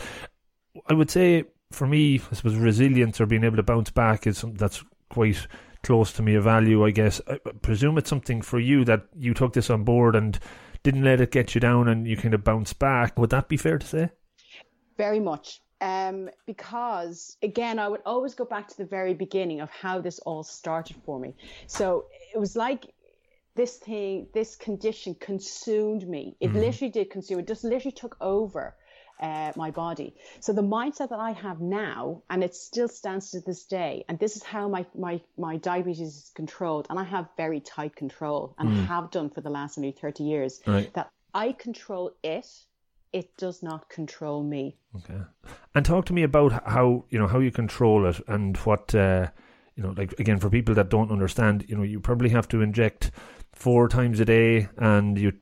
I 0.88 0.94
would 0.94 1.10
say 1.10 1.44
for 1.72 1.86
me, 1.86 2.20
I 2.30 2.34
suppose 2.34 2.56
resilience 2.56 3.20
or 3.20 3.26
being 3.26 3.44
able 3.44 3.56
to 3.56 3.62
bounce 3.62 3.90
back 3.90 4.26
is 4.26 4.38
something 4.38 4.58
that's 4.58 4.84
quite 5.10 5.46
close 5.82 6.12
to 6.14 6.22
me 6.22 6.34
a 6.34 6.40
value. 6.40 6.84
I 6.84 6.90
guess 6.90 7.20
I 7.28 7.38
presume 7.62 7.98
it's 7.98 8.10
something 8.10 8.42
for 8.42 8.58
you 8.58 8.84
that 8.84 9.06
you 9.14 9.34
took 9.34 9.52
this 9.52 9.70
on 9.70 9.84
board 9.84 10.16
and 10.16 10.38
didn't 10.82 11.04
let 11.04 11.20
it 11.20 11.30
get 11.30 11.54
you 11.54 11.60
down, 11.60 11.88
and 11.88 12.06
you 12.06 12.16
kind 12.16 12.34
of 12.34 12.44
bounce 12.44 12.72
back. 12.72 13.18
Would 13.18 13.30
that 13.30 13.48
be 13.48 13.56
fair 13.56 13.78
to 13.78 13.86
say? 13.86 14.10
Very 14.96 15.20
much. 15.20 15.60
Um, 15.80 16.30
because 16.46 17.36
again, 17.42 17.78
I 17.78 17.88
would 17.88 18.00
always 18.06 18.34
go 18.34 18.46
back 18.46 18.66
to 18.68 18.76
the 18.78 18.86
very 18.86 19.12
beginning 19.12 19.60
of 19.60 19.68
how 19.68 20.00
this 20.00 20.18
all 20.20 20.42
started 20.42 20.96
for 21.04 21.20
me. 21.20 21.34
So 21.66 22.06
it 22.34 22.38
was 22.38 22.56
like 22.56 22.86
this 23.56 23.76
thing, 23.76 24.28
this 24.34 24.54
condition 24.56 25.16
consumed 25.18 26.08
me. 26.08 26.36
It 26.40 26.52
mm. 26.52 26.54
literally 26.54 26.92
did 26.92 27.10
consume. 27.10 27.40
It 27.40 27.48
just 27.48 27.64
literally 27.64 27.92
took 27.92 28.16
over 28.20 28.76
uh, 29.20 29.52
my 29.56 29.70
body. 29.70 30.14
So 30.40 30.52
the 30.52 30.62
mindset 30.62 31.08
that 31.08 31.18
I 31.18 31.32
have 31.32 31.60
now, 31.60 32.22
and 32.28 32.44
it 32.44 32.54
still 32.54 32.88
stands 32.88 33.30
to 33.30 33.40
this 33.40 33.64
day, 33.64 34.04
and 34.08 34.18
this 34.18 34.36
is 34.36 34.42
how 34.42 34.68
my 34.68 34.86
my 34.94 35.20
my 35.38 35.56
diabetes 35.56 36.00
is 36.00 36.32
controlled, 36.34 36.86
and 36.90 36.98
I 36.98 37.04
have 37.04 37.28
very 37.36 37.60
tight 37.60 37.96
control, 37.96 38.54
and 38.58 38.68
mm. 38.68 38.86
have 38.86 39.10
done 39.10 39.30
for 39.30 39.40
the 39.40 39.50
last 39.50 39.78
nearly 39.78 39.96
thirty 39.98 40.24
years. 40.24 40.60
Right. 40.66 40.92
That 40.94 41.10
I 41.34 41.52
control 41.52 42.12
it. 42.22 42.46
It 43.12 43.34
does 43.38 43.62
not 43.62 43.88
control 43.88 44.42
me. 44.42 44.76
Okay. 44.96 45.20
And 45.74 45.86
talk 45.86 46.04
to 46.06 46.12
me 46.12 46.22
about 46.22 46.52
how 46.66 47.04
you 47.08 47.18
know 47.18 47.26
how 47.26 47.38
you 47.38 47.50
control 47.50 48.06
it 48.06 48.20
and 48.28 48.56
what. 48.58 48.94
Uh, 48.94 49.28
you 49.76 49.82
know, 49.82 49.94
like 49.96 50.18
again, 50.18 50.38
for 50.38 50.50
people 50.50 50.74
that 50.74 50.88
don't 50.88 51.12
understand, 51.12 51.64
you 51.68 51.76
know, 51.76 51.82
you 51.82 52.00
probably 52.00 52.30
have 52.30 52.48
to 52.48 52.62
inject 52.62 53.10
four 53.52 53.88
times 53.88 54.20
a 54.20 54.24
day 54.24 54.68
and 54.78 55.18
you 55.18 55.32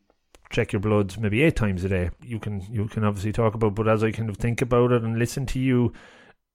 check 0.50 0.72
your 0.72 0.80
bloods 0.80 1.18
maybe 1.18 1.42
eight 1.42 1.56
times 1.56 1.84
a 1.84 1.88
day. 1.88 2.10
You 2.22 2.38
can 2.38 2.60
you 2.70 2.86
can 2.86 3.04
obviously 3.04 3.32
talk 3.32 3.54
about, 3.54 3.74
but 3.74 3.88
as 3.88 4.02
I 4.02 4.10
kind 4.10 4.28
of 4.28 4.36
think 4.36 4.60
about 4.60 4.92
it 4.92 5.02
and 5.02 5.18
listen 5.18 5.46
to 5.46 5.60
you, 5.60 5.92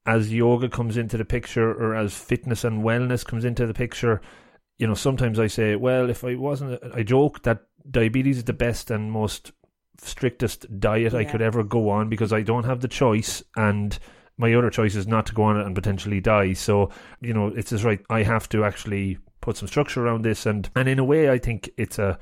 as 0.06 0.34
yoga 0.34 0.70
comes 0.70 0.98
into 0.98 1.18
the 1.18 1.26
picture 1.26 1.70
or 1.72 1.96
as 1.96 2.14
fitness 2.14 2.64
and 2.64 2.84
wellness 2.84 3.26
comes 3.26 3.46
into 3.46 3.66
the 3.66 3.74
picture, 3.74 4.22
you 4.78 4.88
know, 4.88 4.94
sometimes 4.94 5.40
I 5.40 5.48
say, 5.48 5.76
well, 5.76 6.10
if 6.10 6.24
I 6.24 6.36
wasn't, 6.36 6.82
I 6.94 7.04
joke 7.04 7.44
that 7.44 7.64
diabetes 7.90 8.38
is 8.38 8.44
the 8.44 8.54
best 8.54 8.92
and 8.92 9.12
most 9.12 9.54
strictest 10.02 10.80
diet 10.80 11.14
yeah. 11.14 11.20
I 11.20 11.26
could 11.26 11.42
ever 11.42 11.64
go 11.64 11.90
on 11.90 12.10
because 12.10 12.34
I 12.34 12.42
don't 12.42 12.64
have 12.66 12.82
the 12.82 12.88
choice 12.88 13.44
and 13.56 13.98
my 14.40 14.54
other 14.54 14.70
choice 14.70 14.96
is 14.96 15.06
not 15.06 15.26
to 15.28 15.34
go 15.34 15.44
on 15.44 15.60
it 15.60 15.66
and 15.66 15.76
potentially 15.76 16.22
die. 16.22 16.54
So, 16.54 16.90
you 17.20 17.34
know, 17.34 17.48
it's 17.48 17.70
just 17.70 17.84
right. 17.84 18.00
I 18.10 18.24
have 18.24 18.48
to 18.50 18.64
actually 18.64 19.18
put 19.42 19.58
some 19.58 19.68
structure 19.68 20.04
around 20.04 20.24
this 20.24 20.46
and, 20.46 20.70
and 20.76 20.88
in 20.88 20.98
a 20.98 21.04
way 21.04 21.30
I 21.30 21.38
think 21.38 21.70
it's 21.78 22.00
a 22.00 22.18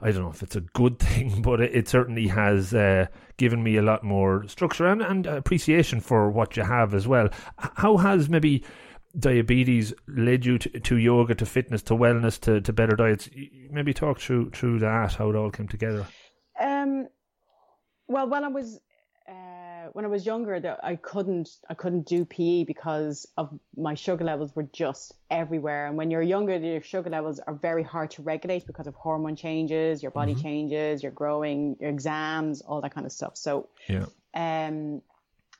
I 0.00 0.12
don't 0.12 0.22
know 0.22 0.30
if 0.30 0.42
it's 0.42 0.56
a 0.56 0.60
good 0.60 0.98
thing, 1.00 1.42
but 1.42 1.60
it, 1.60 1.74
it 1.74 1.88
certainly 1.88 2.28
has 2.28 2.72
uh, 2.72 3.06
given 3.36 3.62
me 3.62 3.76
a 3.76 3.82
lot 3.82 4.04
more 4.04 4.46
structure 4.46 4.86
and, 4.86 5.02
and 5.02 5.26
appreciation 5.26 6.00
for 6.00 6.30
what 6.30 6.56
you 6.56 6.62
have 6.62 6.94
as 6.94 7.08
well. 7.08 7.28
How 7.56 7.96
has 7.96 8.28
maybe 8.28 8.64
diabetes 9.18 9.94
led 10.06 10.44
you 10.44 10.58
to, 10.58 10.80
to 10.80 10.96
yoga, 10.96 11.34
to 11.34 11.46
fitness, 11.46 11.82
to 11.84 11.94
wellness, 11.94 12.38
to, 12.40 12.60
to 12.60 12.72
better 12.72 12.94
diets? 12.94 13.28
Maybe 13.70 13.94
talk 13.94 14.20
through 14.20 14.50
through 14.50 14.80
that, 14.80 15.14
how 15.14 15.30
it 15.30 15.36
all 15.36 15.50
came 15.50 15.68
together. 15.68 16.06
Um, 16.60 17.08
well, 18.06 18.28
when 18.28 18.44
I 18.44 18.48
was 18.48 18.78
when 19.92 20.04
I 20.04 20.08
was 20.08 20.26
younger 20.26 20.58
that 20.60 20.80
I 20.82 20.96
couldn't 20.96 21.48
I 21.68 21.74
couldn't 21.74 22.06
do 22.06 22.24
PE 22.24 22.64
because 22.64 23.26
of 23.36 23.58
my 23.76 23.94
sugar 23.94 24.24
levels 24.24 24.54
were 24.54 24.68
just 24.72 25.14
everywhere. 25.30 25.86
And 25.86 25.96
when 25.96 26.10
you're 26.10 26.22
younger, 26.22 26.56
your 26.56 26.82
sugar 26.82 27.10
levels 27.10 27.40
are 27.40 27.54
very 27.54 27.82
hard 27.82 28.10
to 28.12 28.22
regulate 28.22 28.66
because 28.66 28.86
of 28.86 28.94
hormone 28.94 29.36
changes, 29.36 30.02
your 30.02 30.12
body 30.12 30.32
mm-hmm. 30.32 30.42
changes, 30.42 31.02
you're 31.02 31.12
growing, 31.12 31.76
your 31.80 31.90
exams, 31.90 32.60
all 32.60 32.80
that 32.80 32.94
kind 32.94 33.06
of 33.06 33.12
stuff. 33.12 33.36
So 33.36 33.68
yeah. 33.88 34.06
Um, 34.34 35.02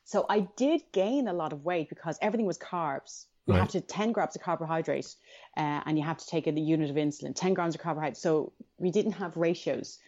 so 0.04 0.24
I 0.28 0.40
did 0.56 0.82
gain 0.92 1.26
a 1.26 1.32
lot 1.32 1.52
of 1.52 1.64
weight 1.64 1.88
because 1.88 2.18
everything 2.22 2.46
was 2.46 2.58
carbs. 2.58 3.26
You 3.46 3.54
right. 3.54 3.60
have 3.60 3.70
to 3.70 3.80
10 3.80 4.12
grams 4.12 4.36
of 4.36 4.42
carbohydrate 4.42 5.14
uh, 5.56 5.80
and 5.86 5.96
you 5.98 6.04
have 6.04 6.18
to 6.18 6.26
take 6.26 6.46
a 6.46 6.52
unit 6.52 6.90
of 6.90 6.96
insulin, 6.96 7.34
10 7.34 7.54
grams 7.54 7.74
of 7.74 7.80
carbohydrate. 7.80 8.16
So 8.16 8.52
we 8.78 8.90
didn't 8.90 9.12
have 9.12 9.36
ratios 9.36 9.98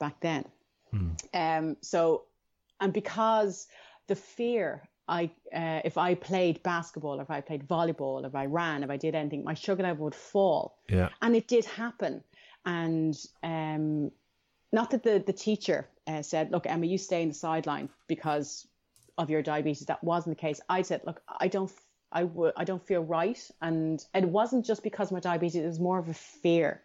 back 0.00 0.20
then. 0.20 0.44
Hmm. 0.90 1.10
Um, 1.34 1.76
so 1.82 2.24
and 2.80 2.92
because 2.92 3.66
the 4.06 4.16
fear 4.16 4.88
I 5.08 5.30
uh, 5.54 5.80
if 5.84 5.96
I 5.96 6.14
played 6.14 6.62
basketball, 6.62 7.20
if 7.20 7.30
I 7.30 7.40
played 7.40 7.66
volleyball, 7.66 8.26
if 8.26 8.34
I 8.34 8.46
ran, 8.46 8.82
if 8.82 8.90
I 8.90 8.96
did 8.96 9.14
anything, 9.14 9.42
my 9.42 9.54
sugar 9.54 9.82
level 9.82 10.04
would 10.04 10.14
fall. 10.14 10.78
Yeah. 10.88 11.08
And 11.22 11.34
it 11.34 11.48
did 11.48 11.64
happen. 11.64 12.22
And 12.66 13.16
um, 13.42 14.10
not 14.70 14.90
that 14.90 15.02
the 15.02 15.22
the 15.26 15.32
teacher 15.32 15.88
uh, 16.06 16.22
said, 16.22 16.52
"Look, 16.52 16.66
Emma, 16.66 16.86
you 16.86 16.98
stay 16.98 17.22
in 17.22 17.28
the 17.28 17.34
sideline 17.34 17.88
because 18.06 18.66
of 19.16 19.30
your 19.30 19.42
diabetes." 19.42 19.86
That 19.86 20.04
wasn't 20.04 20.36
the 20.36 20.40
case. 20.40 20.60
I 20.68 20.82
said, 20.82 21.00
"Look, 21.06 21.22
I 21.28 21.48
don't." 21.48 21.72
I 22.10 22.24
would 22.24 22.54
I 22.56 22.64
don't 22.64 22.82
feel 22.86 23.02
right 23.02 23.38
and 23.60 24.02
it 24.14 24.24
wasn't 24.24 24.64
just 24.64 24.82
because 24.82 25.08
of 25.08 25.12
my 25.12 25.20
diabetes 25.20 25.56
it 25.56 25.66
was 25.66 25.78
more 25.78 25.98
of 25.98 26.08
a 26.08 26.14
fear 26.14 26.80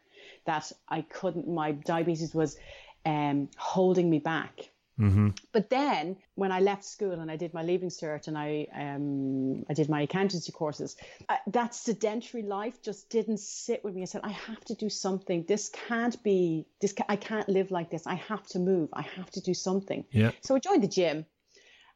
that 0.46 0.70
I 0.90 1.04
couldn't 1.04 1.48
my 1.48 1.72
diabetes 1.72 2.36
was 2.36 2.58
um, 3.06 3.48
holding 3.56 4.10
me 4.10 4.20
back 4.20 4.70
Mm-hmm. 5.00 5.30
But 5.52 5.70
then 5.70 6.18
when 6.36 6.52
I 6.52 6.60
left 6.60 6.86
school 6.86 7.14
and 7.14 7.32
I 7.32 7.36
did 7.36 7.54
my 7.54 7.64
leaving 7.64 7.90
cert 7.90 8.28
and 8.28 8.38
I 8.38 8.68
um, 8.74 9.64
I 9.70 9.74
did 9.74 9.90
my 9.90 10.02
accountancy 10.02 10.52
courses, 10.52 10.96
uh, 11.30 11.38
that 11.48 11.74
sedentary 11.74 12.44
life 12.44 12.82
just 12.82 13.10
didn't 13.10 13.40
sit 13.40 13.84
with 13.84 13.96
me. 13.96 14.04
I 14.04 14.06
said 14.06 14.22
I 14.24 14.32
have 14.32 14.64
to 14.66 14.76
do 14.76 14.90
something. 14.90 15.46
This 15.48 15.70
can't 15.70 16.22
be 16.24 16.68
this. 16.80 16.94
Ca- 16.94 17.06
I 17.10 17.16
can't 17.16 17.50
live 17.50 17.72
like 17.72 17.90
this. 17.90 18.06
I 18.06 18.16
have 18.16 18.46
to 18.48 18.60
move. 18.60 18.90
I 18.94 19.02
have 19.02 19.32
to 19.32 19.42
do 19.42 19.54
something. 19.54 20.06
Yeah. 20.12 20.32
So 20.42 20.56
I 20.56 20.60
joined 20.60 20.84
the 20.84 20.88
gym. 20.88 21.26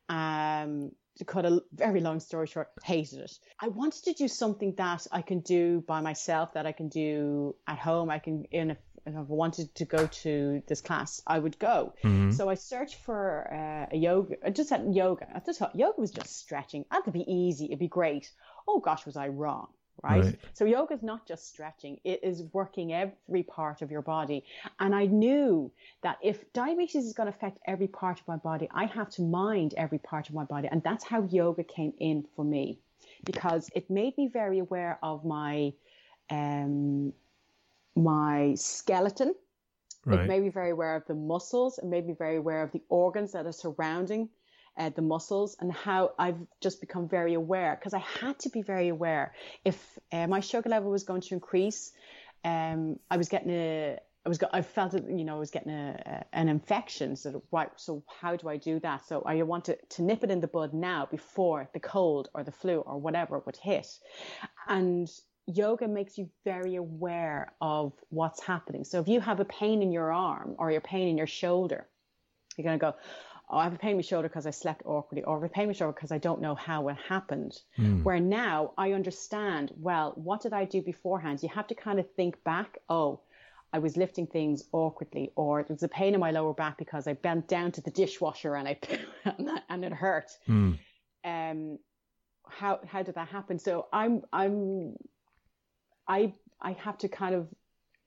Um, 0.10 0.91
to 1.17 1.25
cut 1.25 1.45
a 1.45 1.62
very 1.73 1.99
long 1.99 2.19
story 2.19 2.47
short, 2.47 2.69
hated 2.83 3.19
it. 3.19 3.31
I 3.60 3.67
wanted 3.69 4.03
to 4.05 4.13
do 4.13 4.27
something 4.27 4.75
that 4.75 5.07
I 5.12 5.21
can 5.21 5.39
do 5.39 5.83
by 5.88 5.99
myself, 6.01 6.53
that 6.53 6.65
I 6.65 6.71
can 6.71 6.89
do 6.89 7.55
at 7.67 7.79
home. 7.79 8.10
I 8.10 8.19
can 8.19 8.45
in 8.51 8.71
a 8.71 8.77
if 9.05 9.15
I 9.15 9.21
wanted 9.21 9.73
to 9.75 9.86
go 9.86 10.07
to 10.07 10.62
this 10.67 10.81
class, 10.81 11.21
I 11.25 11.39
would 11.39 11.57
go. 11.60 11.93
Mm-hmm. 12.03 12.31
So 12.31 12.49
I 12.49 12.55
searched 12.55 12.95
for 12.95 13.47
uh, 13.51 13.95
a 13.95 13.97
yoga. 13.97 14.36
I 14.45 14.49
just 14.49 14.69
had 14.69 14.93
yoga. 14.93 15.27
I 15.33 15.39
just 15.39 15.60
thought 15.60 15.75
yoga 15.75 15.99
was 16.01 16.12
just 16.12 16.38
stretching. 16.39 16.86
That'd 16.91 17.13
be 17.13 17.31
easy. 17.31 17.65
It'd 17.65 17.79
be 17.79 17.88
great. 17.88 18.31
Oh 18.67 18.79
gosh, 18.79 19.05
was 19.05 19.17
I 19.17 19.29
wrong? 19.29 19.67
Right? 20.03 20.25
right. 20.25 20.39
So 20.53 20.65
yoga 20.65 20.93
is 20.93 21.01
not 21.01 21.27
just 21.27 21.47
stretching; 21.49 21.99
it 22.03 22.19
is 22.23 22.43
working 22.53 22.93
every 22.93 23.43
part 23.43 23.81
of 23.81 23.89
your 23.89 24.03
body. 24.03 24.43
And 24.79 24.93
I 24.93 25.05
knew 25.05 25.71
that 26.03 26.17
if 26.21 26.53
diabetes 26.53 27.05
is 27.05 27.13
going 27.13 27.31
to 27.31 27.36
affect 27.36 27.60
every 27.65 27.88
part 27.88 28.19
of 28.19 28.27
my 28.27 28.38
body, 28.38 28.67
I 28.71 28.86
have 28.86 29.10
to 29.12 29.23
mind 29.23 29.73
every 29.75 29.97
part 29.97 30.29
of 30.29 30.36
my 30.36 30.43
body, 30.43 30.67
and 30.69 30.83
that's 30.83 31.03
how 31.03 31.23
yoga 31.23 31.63
came 31.63 31.93
in 31.99 32.25
for 32.36 32.45
me, 32.45 32.79
because 33.25 33.71
it 33.73 33.89
made 33.89 34.15
me 34.17 34.27
very 34.27 34.60
aware 34.60 34.99
of 35.01 35.25
my 35.25 35.73
um, 36.29 37.13
my 37.97 38.53
skeleton. 38.55 39.33
Right. 40.05 40.21
It 40.21 40.27
made 40.27 40.43
me 40.43 40.49
very 40.49 40.71
aware 40.71 40.95
of 40.95 41.05
the 41.07 41.15
muscles. 41.15 41.79
It 41.79 41.86
made 41.86 42.07
me 42.07 42.13
very 42.17 42.38
aware 42.38 42.63
of 42.63 42.71
the 42.71 42.81
organs 42.88 43.33
that 43.33 43.45
are 43.45 43.51
surrounding 43.51 44.29
uh, 44.77 44.89
the 44.95 45.01
muscles 45.01 45.57
and 45.60 45.71
how 45.71 46.12
I've 46.17 46.38
just 46.62 46.79
become 46.79 47.10
very 47.10 47.33
aware 47.33 47.75
because 47.75 47.93
I 47.93 47.99
had 47.99 48.39
to 48.39 48.49
be 48.49 48.62
very 48.62 48.89
aware. 48.89 49.33
If 49.65 49.99
uh, 50.12 50.27
my 50.27 50.39
sugar 50.39 50.69
level 50.69 50.91
was 50.91 51.03
going 51.03 51.21
to 51.21 51.33
increase, 51.33 51.91
um, 52.45 52.99
I 53.10 53.17
was 53.17 53.27
getting 53.27 53.49
a, 53.49 53.97
I 54.25 54.29
was, 54.29 54.39
I 54.53 54.62
felt 54.62 54.91
that 54.91 55.10
you 55.10 55.25
know, 55.25 55.36
I 55.36 55.39
was 55.39 55.51
getting 55.51 55.71
a, 55.71 56.01
a, 56.05 56.38
an 56.38 56.47
infection. 56.47 57.15
So, 57.15 57.43
right, 57.51 57.69
so 57.75 58.03
how 58.21 58.36
do 58.36 58.47
I 58.49 58.57
do 58.57 58.79
that? 58.81 59.07
So 59.07 59.23
I 59.25 59.41
want 59.43 59.65
to, 59.65 59.77
to 59.89 60.03
nip 60.03 60.23
it 60.23 60.31
in 60.31 60.41
the 60.41 60.47
bud 60.47 60.73
now 60.73 61.07
before 61.10 61.69
the 61.73 61.79
cold 61.79 62.29
or 62.33 62.43
the 62.43 62.51
flu 62.51 62.79
or 62.79 62.99
whatever 62.99 63.39
would 63.39 63.57
hit. 63.57 63.88
And 64.67 65.10
yoga 65.47 65.88
makes 65.88 66.17
you 66.17 66.29
very 66.43 66.75
aware 66.75 67.54
of 67.62 67.93
what's 68.10 68.43
happening. 68.43 68.83
So 68.83 69.00
if 69.00 69.08
you 69.08 69.19
have 69.21 69.39
a 69.39 69.45
pain 69.45 69.81
in 69.81 69.91
your 69.91 70.12
arm 70.12 70.56
or 70.60 70.71
your 70.71 70.81
pain 70.81 71.08
in 71.08 71.17
your 71.17 71.27
shoulder, 71.27 71.87
you're 72.58 72.63
going 72.63 72.77
to 72.77 72.85
go, 72.85 72.95
oh, 73.50 73.58
I 73.58 73.63
have 73.63 73.73
a 73.73 73.77
pain 73.77 73.91
in 73.91 73.98
my 73.98 74.02
shoulder 74.02 74.27
because 74.27 74.45
I 74.45 74.52
slept 74.52 74.81
awkwardly, 74.85 75.23
or 75.23 75.37
I 75.37 75.41
have 75.41 75.50
a 75.50 75.54
pain 75.54 75.63
in 75.63 75.69
my 75.69 75.73
shoulder 75.73 75.93
because 75.93 76.12
I 76.12 76.17
don't 76.17 76.41
know 76.41 76.56
how 76.56 76.89
it 76.89 76.98
happened. 77.08 77.58
Mm. 77.77 78.04
Where 78.04 78.19
now 78.19 78.73
I 78.77 78.91
understand, 78.91 79.71
well, 79.77 80.12
what 80.15 80.41
did 80.41 80.54
I 80.54 80.65
do 80.65 80.81
beforehand? 80.81 81.41
You 81.41 81.50
have 81.50 81.67
to 81.67 81.75
kind 81.75 82.00
of 82.00 82.12
think 82.15 82.43
back, 82.43 82.79
oh, 82.89 83.21
I 83.71 83.79
was 83.79 83.98
lifting 83.98 84.27
things 84.27 84.63
awkwardly, 84.71 85.31
or 85.35 85.63
there 85.63 85.73
was 85.73 85.83
a 85.83 85.89
pain 85.89 86.13
in 86.13 86.19
my 86.19 86.31
lower 86.31 86.54
back 86.54 86.77
because 86.77 87.08
I 87.08 87.13
bent 87.13 87.48
down 87.48 87.71
to 87.73 87.81
the 87.81 87.91
dishwasher 87.91 88.56
and 88.56 88.67
I 88.67 88.79
and 89.69 89.85
it 89.85 89.93
hurt. 89.93 90.31
Mm. 90.48 90.79
Um, 91.23 91.79
how 92.50 92.79
how 92.87 93.04
did 93.04 93.15
that 93.15 93.27
happen? 93.27 93.60
So 93.60 93.87
I'm 93.91 94.21
I'm 94.31 94.95
I 96.08 96.33
I 96.62 96.71
have 96.73 96.97
to 96.99 97.08
kind 97.08 97.35
of 97.35 97.47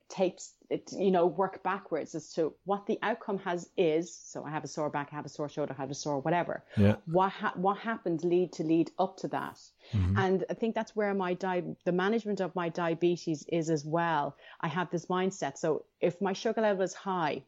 tapes 0.08 0.54
it, 0.68 0.92
you 0.92 1.10
know 1.10 1.26
work 1.26 1.62
backwards 1.62 2.14
as 2.14 2.32
to 2.34 2.52
what 2.64 2.86
the 2.86 2.98
outcome 3.02 3.38
has 3.38 3.68
is. 3.76 4.12
So 4.14 4.44
i 4.44 4.50
have 4.50 4.64
a 4.64 4.68
sore 4.68 4.90
back 4.90 5.08
i 5.12 5.14
have 5.14 5.24
a 5.24 5.28
sore 5.28 5.48
shoulder 5.48 5.74
i 5.76 5.80
have 5.80 5.90
a 5.90 5.94
sore 5.94 6.18
whatever. 6.20 6.64
Yeah. 6.76 6.96
What 7.06 7.30
ha- 7.30 7.54
what 7.56 7.78
happened 7.78 8.24
lead 8.24 8.52
to 8.54 8.64
lead 8.64 8.90
up 8.98 9.16
to 9.18 9.28
that. 9.28 9.58
Mm-hmm. 9.94 10.18
and 10.18 10.44
i 10.50 10.54
think 10.54 10.74
that's 10.74 10.94
where 10.96 11.14
my 11.14 11.34
di- 11.34 11.76
the 11.84 11.92
management 11.92 12.40
of 12.40 12.54
my 12.54 12.68
diabetes 12.68 13.44
is 13.48 13.70
as 13.70 13.84
well. 13.84 14.36
I 14.60 14.68
have 14.68 14.90
this 14.90 15.06
mindset. 15.06 15.58
So 15.58 15.84
if 16.00 16.20
my 16.20 16.32
sugar 16.32 16.60
level 16.60 16.82
is 16.82 16.94
high 16.94 17.42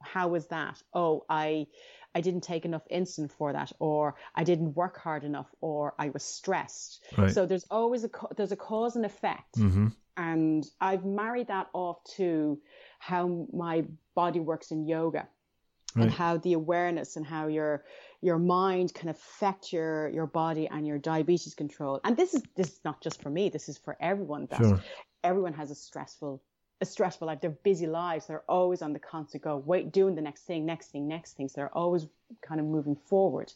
how 0.00 0.34
is 0.34 0.46
that? 0.48 0.82
Oh 0.92 1.24
i 1.28 1.66
I 2.14 2.20
didn't 2.20 2.42
take 2.42 2.64
enough 2.64 2.82
insulin 2.90 3.30
for 3.30 3.52
that, 3.52 3.72
or 3.78 4.14
I 4.34 4.44
didn't 4.44 4.74
work 4.74 4.98
hard 4.98 5.24
enough, 5.24 5.48
or 5.60 5.94
I 5.98 6.10
was 6.10 6.22
stressed. 6.22 7.02
Right. 7.16 7.30
So 7.30 7.46
there's 7.46 7.66
always 7.70 8.04
a 8.04 8.10
there's 8.36 8.52
a 8.52 8.56
cause 8.56 8.96
and 8.96 9.04
effect, 9.04 9.56
mm-hmm. 9.56 9.88
and 10.16 10.64
I've 10.80 11.04
married 11.04 11.48
that 11.48 11.68
off 11.72 12.02
to 12.16 12.60
how 12.98 13.46
my 13.52 13.84
body 14.14 14.40
works 14.40 14.70
in 14.70 14.86
yoga. 14.86 15.28
Right. 15.94 16.04
And 16.04 16.10
how 16.10 16.38
the 16.38 16.54
awareness 16.54 17.16
and 17.16 17.26
how 17.26 17.48
your 17.48 17.84
your 18.22 18.38
mind 18.38 18.94
can 18.94 19.10
affect 19.10 19.74
your 19.74 20.08
your 20.08 20.26
body 20.26 20.66
and 20.66 20.86
your 20.86 20.96
diabetes 20.96 21.54
control. 21.54 22.00
And 22.02 22.16
this 22.16 22.32
is 22.32 22.42
this 22.56 22.68
is 22.68 22.80
not 22.82 23.02
just 23.02 23.20
for 23.20 23.28
me. 23.28 23.50
This 23.50 23.68
is 23.68 23.76
for 23.76 23.94
everyone. 24.00 24.46
That 24.50 24.60
sure. 24.60 24.80
everyone 25.22 25.52
has 25.52 25.70
a 25.70 25.74
stressful 25.74 26.42
stressful 26.84 27.26
life. 27.26 27.40
They're 27.40 27.50
busy 27.50 27.86
lives. 27.86 28.26
They're 28.26 28.44
always 28.48 28.82
on 28.82 28.92
the 28.92 28.98
constant 28.98 29.42
go, 29.42 29.56
wait, 29.56 29.92
doing 29.92 30.14
the 30.14 30.22
next 30.22 30.42
thing, 30.42 30.66
next 30.66 30.88
thing, 30.88 31.08
next 31.08 31.36
thing. 31.36 31.48
So 31.48 31.54
they're 31.56 31.76
always 31.76 32.06
kind 32.40 32.60
of 32.60 32.66
moving 32.66 32.96
forward. 32.96 33.52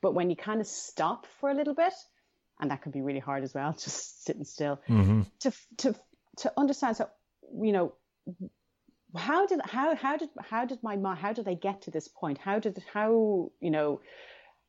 But 0.00 0.14
when 0.14 0.30
you 0.30 0.36
kind 0.36 0.60
of 0.60 0.66
stop 0.66 1.26
for 1.40 1.50
a 1.50 1.54
little 1.54 1.74
bit, 1.74 1.92
and 2.60 2.70
that 2.70 2.82
can 2.82 2.92
be 2.92 3.00
really 3.00 3.20
hard 3.20 3.44
as 3.44 3.54
well, 3.54 3.72
just 3.78 4.24
sitting 4.24 4.44
still, 4.44 4.80
mm-hmm. 4.88 5.22
to 5.40 5.52
to 5.78 5.94
to 6.38 6.52
understand. 6.56 6.96
So 6.96 7.08
you 7.60 7.72
know, 7.72 7.94
how 9.16 9.46
did 9.46 9.60
how 9.64 9.94
how 9.94 10.16
did 10.16 10.30
how 10.40 10.64
did 10.64 10.82
my 10.82 10.96
how 11.14 11.32
did 11.32 11.48
I 11.48 11.54
get 11.54 11.82
to 11.82 11.90
this 11.90 12.08
point? 12.08 12.38
How 12.38 12.58
did 12.58 12.82
how 12.92 13.50
you 13.60 13.70
know 13.70 14.00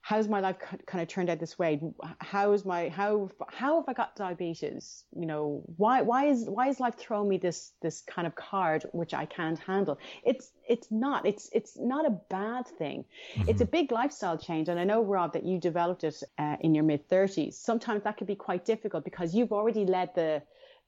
how's 0.06 0.28
my 0.28 0.42
life 0.42 0.58
kind 0.86 1.02
of 1.02 1.08
turned 1.08 1.30
out 1.30 1.40
this 1.40 1.58
way? 1.58 1.82
How 2.20 2.52
is 2.52 2.66
my 2.66 2.90
how 2.90 3.30
how 3.48 3.78
have 3.78 3.88
I 3.88 3.94
got 3.94 4.18
diabetes? 4.18 5.06
You 5.16 5.26
know, 5.26 5.64
why 5.78 6.02
why 6.02 6.26
is 6.26 6.46
why 6.46 6.68
is 6.68 6.82
life 6.82 6.96
throwing 6.98 7.30
me 7.30 7.38
this 7.38 7.72
this 7.82 8.02
kind 8.02 8.28
of 8.28 8.36
card 8.36 8.86
which 8.92 9.14
I 9.14 9.26
can't 9.26 9.58
handle? 9.58 9.98
It's 10.26 10.52
it's 10.68 10.92
not 10.92 11.26
it's 11.26 11.50
it's 11.54 11.78
not 11.80 12.06
a 12.06 12.20
bad 12.30 12.68
thing. 12.68 13.06
Mm-hmm. 13.36 13.50
It's 13.50 13.62
a 13.62 13.66
big 13.66 13.94
lifestyle 13.94 14.38
change, 14.38 14.68
and 14.68 14.78
I 14.78 14.84
know 14.84 15.02
Rob 15.02 15.32
that 15.34 15.46
you 15.46 15.58
developed 15.58 16.04
it 16.04 16.22
uh, 16.38 16.58
in 16.60 16.76
your 16.76 16.84
mid 16.84 17.08
thirties. 17.08 17.58
Sometimes 17.58 18.04
that 18.04 18.18
can 18.18 18.28
be 18.28 18.36
quite 18.36 18.66
difficult 18.66 19.06
because 19.06 19.34
you've 19.34 19.54
already 19.54 19.86
led 19.86 20.14
the 20.16 20.44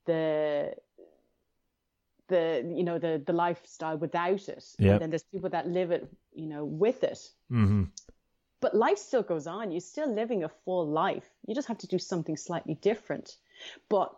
the 0.07 0.73
the 2.27 2.69
you 2.75 2.83
know 2.83 2.99
the 2.99 3.23
the 3.25 3.33
lifestyle 3.33 3.97
without 3.97 4.49
it 4.49 4.65
yep. 4.79 4.93
and 4.93 5.01
then 5.01 5.09
there's 5.11 5.23
people 5.31 5.49
that 5.49 5.67
live 5.67 5.91
it 5.91 6.11
you 6.33 6.47
know 6.47 6.65
with 6.65 7.03
it 7.03 7.19
mm-hmm 7.51 7.83
but 8.61 8.75
life 8.75 8.97
still 8.97 9.23
goes 9.23 9.47
on. 9.47 9.71
You're 9.71 9.81
still 9.81 10.13
living 10.13 10.43
a 10.43 10.49
full 10.63 10.87
life. 10.87 11.29
You 11.47 11.55
just 11.55 11.67
have 11.67 11.77
to 11.79 11.87
do 11.87 11.99
something 11.99 12.37
slightly 12.37 12.75
different. 12.75 13.35
But 13.89 14.15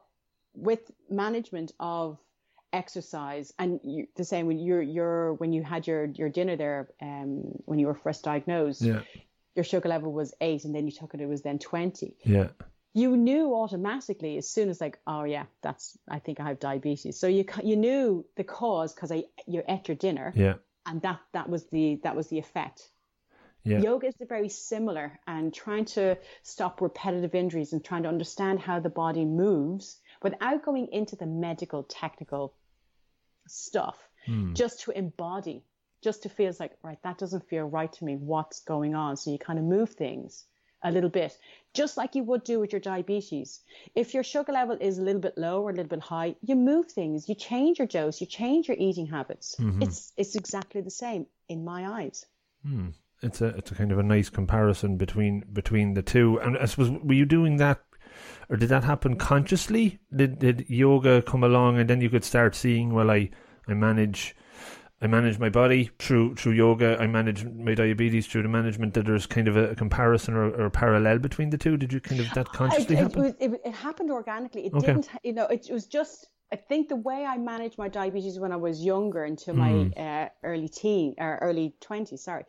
with 0.53 0.91
management 1.09 1.71
of 1.79 2.17
exercise 2.73 3.53
and 3.57 3.79
you, 3.83 4.07
the 4.15 4.23
same 4.23 4.47
when 4.47 4.59
you're, 4.59 4.81
you're 4.81 5.33
when 5.33 5.53
you 5.53 5.63
had 5.63 5.87
your, 5.87 6.05
your 6.05 6.29
dinner 6.29 6.55
there 6.55 6.89
um, 7.01 7.43
when 7.65 7.79
you 7.79 7.87
were 7.87 7.95
first 7.95 8.23
diagnosed, 8.23 8.81
yeah. 8.81 9.01
your 9.55 9.63
sugar 9.63 9.89
level 9.89 10.11
was 10.11 10.33
eight 10.41 10.65
and 10.65 10.75
then 10.75 10.85
you 10.85 10.91
took 10.91 11.13
it, 11.13 11.21
it 11.21 11.27
was 11.27 11.41
then 11.41 11.59
20. 11.59 12.15
Yeah. 12.23 12.49
You 12.93 13.15
knew 13.15 13.53
automatically 13.53 14.37
as 14.37 14.49
soon 14.49 14.69
as 14.69 14.81
like, 14.81 14.97
oh 15.05 15.23
yeah, 15.23 15.45
that's, 15.61 15.97
I 16.09 16.19
think 16.19 16.39
I 16.39 16.45
have 16.47 16.59
diabetes. 16.59 17.19
So 17.19 17.27
you, 17.27 17.45
you 17.63 17.75
knew 17.75 18.25
the 18.35 18.43
cause 18.43 18.93
because 18.93 19.11
I, 19.11 19.25
you 19.45 19.61
ate 19.67 19.87
your 19.87 19.97
dinner. 19.97 20.33
Yeah. 20.35 20.55
And 20.85 21.01
that, 21.01 21.19
that 21.33 21.49
was 21.49 21.65
the, 21.67 21.99
that 22.03 22.15
was 22.15 22.27
the 22.27 22.39
effect. 22.39 22.89
Yeah. 23.67 23.79
Yoga 23.79 24.07
is 24.07 24.15
very 24.29 24.47
similar 24.47 25.19
and 25.27 25.53
trying 25.53 25.83
to 25.85 26.17
stop 26.43 26.79
repetitive 26.79 27.35
injuries 27.35 27.73
and 27.73 27.83
trying 27.83 28.03
to 28.03 28.09
understand 28.09 28.61
how 28.61 28.79
the 28.79 28.89
body 28.89 29.25
moves 29.25 29.97
without 30.23 30.63
going 30.63 30.87
into 30.93 31.17
the 31.17 31.25
medical 31.25 31.83
technical 31.83 32.53
stuff, 33.45 33.97
mm. 34.25 34.53
just 34.53 34.81
to 34.81 34.91
embody, 34.91 35.65
just 36.01 36.23
to 36.23 36.29
feel 36.29 36.53
like, 36.61 36.77
right, 36.81 37.01
that 37.03 37.17
doesn't 37.17 37.49
feel 37.49 37.65
right 37.65 37.91
to 37.91 38.05
me. 38.05 38.15
What's 38.15 38.61
going 38.61 38.95
on? 38.95 39.17
So 39.17 39.31
you 39.31 39.37
kind 39.37 39.59
of 39.59 39.65
move 39.65 39.89
things 39.89 40.45
a 40.81 40.91
little 40.91 41.09
bit, 41.09 41.37
just 41.73 41.97
like 41.97 42.15
you 42.15 42.23
would 42.23 42.45
do 42.45 42.61
with 42.61 42.71
your 42.71 42.79
diabetes. 42.79 43.59
If 43.95 44.13
your 44.13 44.23
sugar 44.23 44.53
level 44.53 44.77
is 44.79 44.97
a 44.97 45.01
little 45.01 45.21
bit 45.21 45.37
low 45.37 45.61
or 45.61 45.71
a 45.71 45.73
little 45.73 45.89
bit 45.89 45.99
high, 45.99 46.35
you 46.41 46.55
move 46.55 46.89
things, 46.89 47.27
you 47.27 47.35
change 47.35 47.79
your 47.79 47.87
dose, 47.87 48.21
you 48.21 48.27
change 48.27 48.69
your 48.69 48.77
eating 48.79 49.07
habits. 49.07 49.57
Mm-hmm. 49.59 49.81
It's 49.81 50.13
it's 50.15 50.35
exactly 50.35 50.79
the 50.79 50.91
same 50.91 51.25
in 51.49 51.65
my 51.65 52.01
eyes. 52.01 52.25
Mm 52.65 52.93
it's 53.21 53.41
a 53.41 53.47
it's 53.47 53.71
a 53.71 53.75
kind 53.75 53.91
of 53.91 53.99
a 53.99 54.03
nice 54.03 54.29
comparison 54.29 54.97
between 54.97 55.43
between 55.51 55.93
the 55.93 56.01
two. 56.01 56.39
And 56.39 56.57
I 56.57 56.65
suppose 56.65 56.91
were 56.91 57.13
you 57.13 57.25
doing 57.25 57.57
that, 57.57 57.81
or 58.49 58.57
did 58.57 58.69
that 58.69 58.83
happen 58.83 59.15
consciously? 59.17 59.99
Did 60.15 60.39
did 60.39 60.65
yoga 60.69 61.21
come 61.21 61.43
along 61.43 61.79
and 61.79 61.89
then 61.89 62.01
you 62.01 62.09
could 62.09 62.23
start 62.23 62.55
seeing 62.55 62.93
well, 62.93 63.11
I 63.11 63.29
I 63.67 63.73
manage. 63.73 64.35
I 64.99 65.05
manage 65.05 65.37
my 65.37 65.49
body 65.49 65.91
through 65.99 66.37
through 66.37 66.53
yoga. 66.53 66.97
I 66.99 67.05
manage 67.05 67.45
my 67.45 67.75
diabetes 67.75 68.25
through 68.25 68.41
the 68.41 68.49
management. 68.49 68.95
That 68.95 69.05
there's 69.05 69.27
kind 69.27 69.47
of 69.47 69.55
a, 69.55 69.75
comparison 69.75 70.33
or, 70.33 70.49
or, 70.49 70.65
a 70.65 70.71
parallel 70.71 71.19
between 71.19 71.51
the 71.51 71.57
two. 71.57 71.77
Did 71.77 71.93
you 71.93 71.99
kind 71.99 72.19
of 72.19 72.31
that 72.33 72.47
consciously 72.49 72.95
it, 72.95 72.99
happen? 72.99 73.25
It, 73.25 73.35
it, 73.39 73.61
it, 73.63 73.73
happened 73.75 74.09
organically. 74.09 74.65
It 74.65 74.73
okay. 74.73 74.87
didn't. 74.87 75.09
You 75.23 75.33
know, 75.33 75.45
it, 75.45 75.67
was 75.69 75.85
just. 75.85 76.29
I 76.51 76.55
think 76.55 76.89
the 76.89 76.95
way 76.95 77.25
I 77.25 77.37
managed 77.37 77.77
my 77.77 77.89
diabetes 77.89 78.39
when 78.39 78.51
I 78.51 78.55
was 78.55 78.83
younger, 78.83 79.23
into 79.23 79.53
my 79.53 79.69
Mm. 79.69 79.99
uh, 79.99 80.29
early 80.41 80.69
teen 80.69 81.13
or 81.19 81.37
early 81.41 81.75
twenties, 81.79 82.23
sorry, 82.23 82.45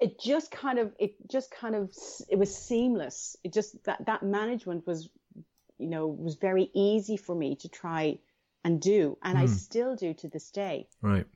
it 0.00 0.20
just 0.20 0.50
kind 0.50 0.78
of 0.78 0.92
it 0.98 1.14
just 1.30 1.50
kind 1.50 1.74
of 1.74 1.90
it 2.28 2.38
was 2.38 2.54
seamless 2.54 3.36
it 3.44 3.52
just 3.52 3.82
that 3.84 4.04
that 4.06 4.22
management 4.22 4.86
was 4.86 5.08
you 5.78 5.88
know 5.88 6.06
was 6.08 6.36
very 6.36 6.70
easy 6.74 7.16
for 7.16 7.34
me 7.34 7.56
to 7.56 7.68
try 7.68 8.18
and 8.64 8.80
do 8.80 9.18
and 9.22 9.38
i 9.38 9.46
Hmm. 9.46 9.46
still 9.46 9.96
do 9.96 10.14
to 10.14 10.28
this 10.28 10.50
day 10.50 10.88
Right. 11.02 11.26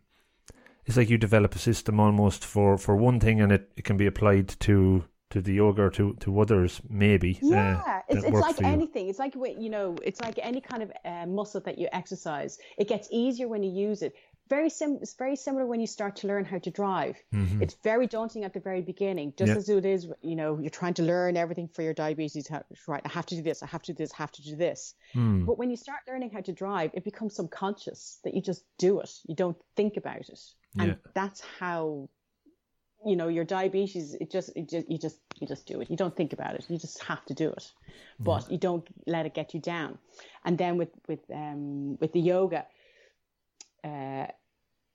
It's 0.87 0.97
like 0.97 1.11
you 1.11 1.19
develop 1.19 1.55
a 1.55 1.59
system 1.59 2.01
almost 2.01 2.45
for, 2.45 2.79
for 2.79 2.97
one 2.97 3.21
thing, 3.21 3.41
and 3.41 3.53
it, 3.53 3.71
it 3.77 3.85
can 3.85 3.97
be 3.97 4.07
applied 4.07 4.49
to 4.61 5.05
to 5.31 5.43
the 5.43 5.53
yoga 5.53 5.83
or 5.83 5.91
to, 5.91 6.15
to 6.21 6.41
others, 6.41 6.81
maybe. 6.89 7.43
uh, 7.53 7.77
yeah 7.85 8.01
it's, 8.09 8.25
it's 8.25 8.41
like 8.41 8.59
you. 8.59 8.65
anything 8.65 9.09
it's 9.09 9.19
like 9.21 9.35
you 9.35 9.71
know 9.71 9.95
it's 10.03 10.21
like 10.21 10.39
any 10.43 10.61
kind 10.61 10.83
of 10.83 10.91
uh, 11.05 11.25
muscle 11.27 11.61
that 11.61 11.79
you 11.79 11.87
exercise 11.93 12.59
it 12.79 12.89
gets 12.89 13.09
easier 13.13 13.47
when 13.47 13.63
you 13.63 13.71
use 13.71 14.03
it 14.03 14.13
very 14.49 14.71
sim- 14.71 14.99
it's 15.03 15.15
very 15.15 15.37
similar 15.37 15.67
when 15.67 15.81
you 15.81 15.87
start 15.87 16.17
to 16.17 16.27
learn 16.27 16.45
how 16.45 16.59
to 16.59 16.71
drive. 16.71 17.17
Mhm. 17.35 17.63
it's 17.63 17.75
very 17.83 18.07
daunting 18.07 18.45
at 18.45 18.53
the 18.53 18.61
very 18.61 18.83
beginning 18.83 19.33
just 19.37 19.51
Yeah. 19.53 19.57
as 19.57 19.69
it 19.69 19.85
is 19.85 20.01
you 20.31 20.37
know 20.37 20.59
you're 20.63 20.71
trying 20.83 20.95
to 20.95 21.03
learn 21.03 21.37
everything 21.37 21.69
for 21.69 21.83
your 21.83 21.95
diabetes 21.95 22.47
how- 22.49 22.65
right 22.87 23.03
i 23.05 23.09
have 23.19 23.27
to 23.27 23.35
do 23.39 23.43
this 23.43 23.63
i 23.63 23.67
have 23.67 23.83
to 23.83 23.93
do 23.93 23.99
this 24.03 24.13
I 24.15 24.17
have 24.25 24.33
to 24.39 24.43
do 24.43 24.55
this. 24.57 24.95
Hmm. 25.13 25.45
but 25.49 25.59
when 25.61 25.71
you 25.71 25.77
start 25.77 26.01
learning 26.11 26.31
how 26.37 26.41
to 26.49 26.53
drive 26.53 26.91
it 26.99 27.05
becomes 27.05 27.33
subconscious 27.37 28.01
that 28.25 28.33
you 28.35 28.41
just 28.51 28.63
do 28.79 29.01
it. 29.01 29.11
You 29.29 29.35
don't 29.43 29.59
think 29.79 29.97
about 29.97 30.23
it. 30.35 30.41
And 30.81 30.89
Yeah. 30.89 31.11
that's 31.15 31.41
how 31.61 32.09
you 33.07 33.15
know 33.17 33.29
your 33.29 33.45
diabetes 33.45 34.15
it 34.23 34.29
just, 34.37 34.49
it 34.57 34.69
just 34.69 34.87
you 34.93 34.99
just 34.99 35.19
you 35.41 35.47
just 35.47 35.65
do 35.73 35.81
it. 35.81 35.89
You 35.93 35.97
don't 35.97 36.17
think 36.17 36.33
about 36.33 36.53
it. 36.57 36.63
You 36.69 36.79
just 36.79 36.99
have 37.05 37.25
to 37.27 37.35
do 37.45 37.49
it. 37.59 37.65
But 38.19 38.51
you 38.53 38.59
don't 38.59 38.87
let 39.07 39.25
it 39.29 39.35
get 39.35 39.55
you 39.55 39.61
down. 39.61 39.99
And 40.45 40.59
then 40.59 40.77
with 40.81 40.91
with 41.11 41.21
um 41.43 41.97
with 42.01 42.13
the 42.13 42.21
yoga 42.21 42.67
uh 43.89 44.27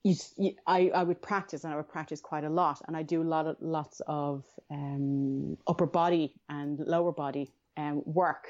you, 0.04 0.16
you 0.38 0.56
I, 0.68 0.92
I 0.94 1.04
would 1.04 1.22
practice 1.22 1.64
and 1.64 1.74
I 1.74 1.78
would 1.78 1.88
practice 1.88 2.20
quite 2.22 2.44
a 2.44 2.50
lot 2.50 2.82
and 2.88 2.96
I 2.96 3.04
do 3.04 3.22
a 3.22 3.30
lot 3.36 3.48
of 3.48 3.58
lots 3.62 4.02
of 4.08 4.44
um 4.70 5.58
upper 5.68 5.86
body 5.86 6.34
and 6.50 6.80
lower 6.80 7.12
body 7.12 7.52
um 7.78 8.02
work 8.06 8.46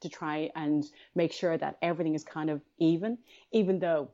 to 0.00 0.08
try 0.08 0.50
and 0.54 0.84
make 1.14 1.32
sure 1.32 1.56
that 1.58 1.78
everything 1.82 2.14
is 2.14 2.24
kind 2.24 2.50
of 2.50 2.60
even 2.78 3.18
even 3.52 3.78
though 3.78 4.10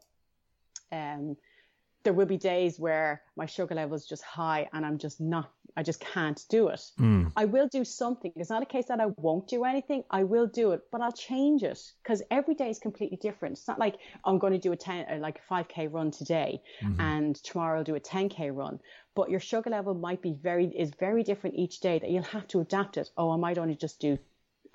um 0.92 1.36
there 2.04 2.12
will 2.12 2.26
be 2.26 2.36
days 2.36 2.78
where 2.78 3.22
my 3.36 3.46
sugar 3.46 3.74
level 3.74 3.96
is 3.96 4.06
just 4.06 4.22
high 4.22 4.68
and 4.72 4.84
I'm 4.86 4.98
just 4.98 5.20
not, 5.20 5.50
I 5.76 5.82
just 5.82 6.00
can't 6.00 6.40
do 6.50 6.68
it. 6.68 6.80
Hmm. 6.98 7.28
I 7.34 7.46
will 7.46 7.66
do 7.66 7.84
something. 7.84 8.32
It's 8.36 8.50
not 8.50 8.62
a 8.62 8.66
case 8.66 8.86
that 8.88 9.00
I 9.00 9.06
won't 9.16 9.48
do 9.48 9.64
anything. 9.64 10.04
I 10.10 10.24
will 10.24 10.46
do 10.46 10.72
it, 10.72 10.82
but 10.92 11.00
I'll 11.00 11.12
change 11.12 11.62
it 11.62 11.80
because 12.02 12.22
every 12.30 12.54
day 12.54 12.70
is 12.70 12.78
completely 12.78 13.16
different. 13.16 13.56
It's 13.58 13.66
not 13.66 13.78
like 13.78 13.96
I'm 14.24 14.38
going 14.38 14.52
to 14.52 14.58
do 14.58 14.72
a 14.72 14.76
10, 14.76 15.06
uh, 15.10 15.18
like 15.18 15.40
a 15.48 15.52
5k 15.54 15.92
run 15.92 16.10
today 16.10 16.62
Mm-hmm. 16.82 17.00
and 17.00 17.36
tomorrow 17.36 17.78
I'll 17.78 17.84
do 17.84 17.94
a 17.94 18.00
10k 18.00 18.54
run. 18.54 18.80
But 19.14 19.30
your 19.30 19.40
sugar 19.40 19.70
level 19.70 19.94
might 19.94 20.20
be 20.20 20.34
very, 20.34 20.66
is 20.66 20.90
very 21.00 21.22
different 21.22 21.56
each 21.56 21.80
day 21.80 21.98
that 21.98 22.10
you'll 22.10 22.22
have 22.24 22.46
to 22.48 22.60
adapt 22.60 22.96
it. 22.98 23.08
Oh, 23.16 23.30
I 23.30 23.36
might 23.36 23.58
only 23.58 23.76
just 23.76 24.00
do 24.00 24.18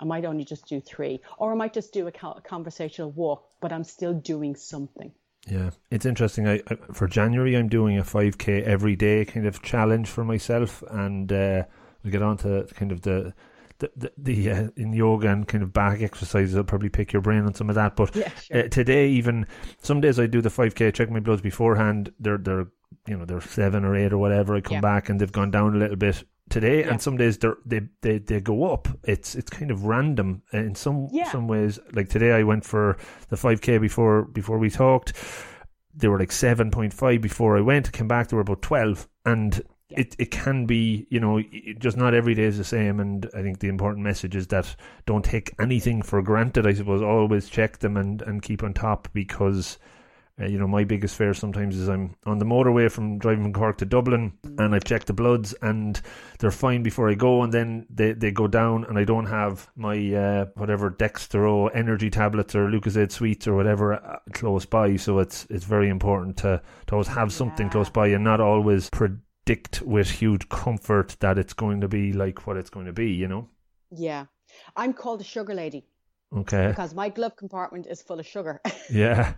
I 0.00 0.06
might 0.06 0.24
only 0.24 0.44
just 0.44 0.66
do 0.66 0.80
three, 0.80 1.20
or 1.36 1.52
I 1.52 1.54
might 1.54 1.74
just 1.74 1.92
do 1.92 2.06
a 2.06 2.12
conversational 2.12 3.10
walk, 3.10 3.46
but 3.60 3.70
I'm 3.70 3.84
still 3.84 4.14
doing 4.14 4.56
something. 4.56 5.12
Yeah, 5.48 5.70
it's 5.90 6.06
interesting. 6.06 6.46
I, 6.46 6.60
I 6.68 6.76
for 6.92 7.08
January 7.08 7.56
I'm 7.56 7.68
doing 7.68 7.98
a 7.98 8.02
5k 8.02 8.62
every 8.62 8.94
day 8.96 9.24
kind 9.24 9.46
of 9.46 9.62
challenge 9.62 10.08
for 10.08 10.24
myself, 10.24 10.82
and 10.90 11.32
uh, 11.32 11.64
we 12.04 12.10
get 12.10 12.22
on 12.22 12.36
to 12.38 12.66
kind 12.74 12.92
of 12.92 13.02
the 13.02 13.32
the, 13.78 13.90
the, 13.96 14.12
the 14.18 14.50
uh, 14.50 14.68
in 14.76 14.92
yoga 14.92 15.28
and 15.28 15.48
kind 15.48 15.62
of 15.64 15.72
back 15.72 16.02
exercises. 16.02 16.54
I'll 16.56 16.64
probably 16.64 16.90
pick 16.90 17.12
your 17.12 17.22
brain 17.22 17.44
on 17.46 17.54
some 17.54 17.68
of 17.70 17.74
that. 17.76 17.96
But 17.96 18.14
yeah, 18.14 18.30
sure. 18.38 18.64
uh, 18.64 18.68
today, 18.68 19.08
even 19.08 19.46
some 19.80 20.00
days 20.02 20.20
I 20.20 20.26
do 20.26 20.42
the 20.42 20.50
five 20.50 20.74
k, 20.74 20.92
check 20.92 21.10
my 21.10 21.20
bloods 21.20 21.40
beforehand. 21.42 22.12
They're 22.20 22.38
they're 22.38 22.66
you 23.06 23.16
know 23.16 23.24
they're 23.24 23.40
seven 23.40 23.84
or 23.84 23.96
eight 23.96 24.12
or 24.12 24.18
whatever. 24.18 24.54
I 24.54 24.60
come 24.60 24.74
Yeah. 24.74 24.80
back 24.82 25.08
and 25.08 25.18
they've 25.20 25.32
gone 25.32 25.50
down 25.50 25.74
a 25.74 25.78
little 25.78 25.96
bit 25.96 26.22
today, 26.50 26.80
Yeah. 26.80 26.90
and 26.90 27.00
some 27.00 27.16
days 27.16 27.38
they 27.64 27.80
they 28.02 28.18
they 28.18 28.40
go 28.40 28.72
up. 28.72 28.88
It's 29.04 29.34
it's 29.34 29.50
kind 29.50 29.70
of 29.70 29.84
random 29.86 30.42
uh, 30.52 30.58
in 30.58 30.74
some 30.74 31.08
Yeah. 31.10 31.30
some 31.30 31.48
ways. 31.48 31.78
Like 31.92 32.08
today, 32.10 32.32
I 32.32 32.42
went 32.42 32.64
for 32.64 32.96
the 33.30 33.36
five 33.36 33.60
k 33.62 33.78
before 33.78 34.24
before 34.24 34.58
we 34.58 34.68
talked. 34.70 35.12
They 35.94 36.08
were 36.08 36.18
like 36.18 36.32
seven 36.32 36.70
point 36.70 36.92
five 36.92 37.20
before 37.22 37.56
I 37.56 37.62
went. 37.62 37.92
Came 37.92 38.08
back, 38.08 38.28
they 38.28 38.36
were 38.36 38.42
about 38.42 38.62
twelve, 38.62 39.08
and 39.24 39.62
Yeah. 39.88 40.00
it 40.00 40.16
it 40.18 40.30
can 40.30 40.66
be 40.66 41.06
you 41.10 41.18
know 41.20 41.42
just 41.78 41.96
not 41.96 42.14
every 42.14 42.34
day 42.34 42.44
is 42.44 42.58
the 42.58 42.64
same. 42.64 43.00
And 43.00 43.28
I 43.34 43.42
think 43.42 43.58
the 43.60 43.68
important 43.68 44.04
message 44.04 44.36
is 44.36 44.46
that 44.48 44.76
don't 45.06 45.24
take 45.24 45.54
anything 45.58 46.02
for 46.02 46.20
granted. 46.22 46.66
I 46.66 46.74
suppose 46.74 47.02
always 47.02 47.48
check 47.48 47.78
them 47.78 47.96
and 47.96 48.22
and 48.22 48.42
keep 48.42 48.62
on 48.62 48.74
top 48.74 49.08
because. 49.12 49.78
Uh, 50.40 50.46
you 50.46 50.58
know, 50.58 50.66
my 50.66 50.84
biggest 50.84 51.16
fear 51.16 51.34
sometimes 51.34 51.76
is 51.76 51.88
I'm 51.88 52.14
on 52.24 52.38
the 52.38 52.44
motorway 52.46 52.90
from 52.90 53.18
driving 53.18 53.44
from 53.44 53.52
Cork 53.52 53.78
to 53.78 53.84
Dublin, 53.84 54.32
and 54.58 54.74
I've 54.74 54.84
checked 54.84 55.06
the 55.06 55.12
bloods, 55.12 55.54
and 55.60 56.00
they're 56.38 56.50
fine 56.50 56.82
before 56.82 57.10
I 57.10 57.14
go, 57.14 57.42
and 57.42 57.52
then 57.52 57.86
they, 57.90 58.12
they 58.12 58.30
go 58.30 58.46
down, 58.46 58.84
and 58.84 58.98
I 58.98 59.04
don't 59.04 59.26
have 59.26 59.68
my 59.76 59.96
uh, 60.14 60.46
whatever 60.54 60.90
Dextro 60.90 61.70
energy 61.74 62.08
tablets 62.10 62.54
or 62.54 62.68
Lucozade 62.68 63.12
sweets 63.12 63.46
or 63.46 63.54
whatever 63.54 63.94
uh, 63.94 64.18
close 64.32 64.64
by. 64.64 64.96
So 64.96 65.18
it's 65.18 65.46
it's 65.50 65.64
very 65.64 65.88
important 65.88 66.38
to 66.38 66.62
to 66.86 66.92
always 66.94 67.08
have 67.08 67.32
something 67.32 67.66
Yeah. 67.66 67.72
close 67.72 67.90
by, 67.90 68.08
and 68.08 68.24
not 68.24 68.40
always 68.40 68.88
predict 68.90 69.82
with 69.82 70.08
huge 70.10 70.48
comfort 70.48 71.16
that 71.20 71.38
it's 71.38 71.52
going 71.52 71.80
to 71.82 71.88
be 71.88 72.12
like 72.12 72.46
what 72.46 72.56
it's 72.56 72.70
going 72.70 72.86
to 72.86 72.92
be. 72.92 73.10
You 73.12 73.28
know? 73.28 73.48
yeah. 73.90 74.26
I'm 74.76 74.92
called 74.94 75.20
a 75.20 75.24
sugar 75.24 75.54
lady 75.54 75.84
Okay. 76.36 76.68
because 76.68 76.94
my 76.94 77.08
glove 77.08 77.34
compartment 77.36 77.86
is 77.88 78.00
full 78.02 78.20
of 78.20 78.26
sugar 78.26 78.60
Yeah. 78.90 79.34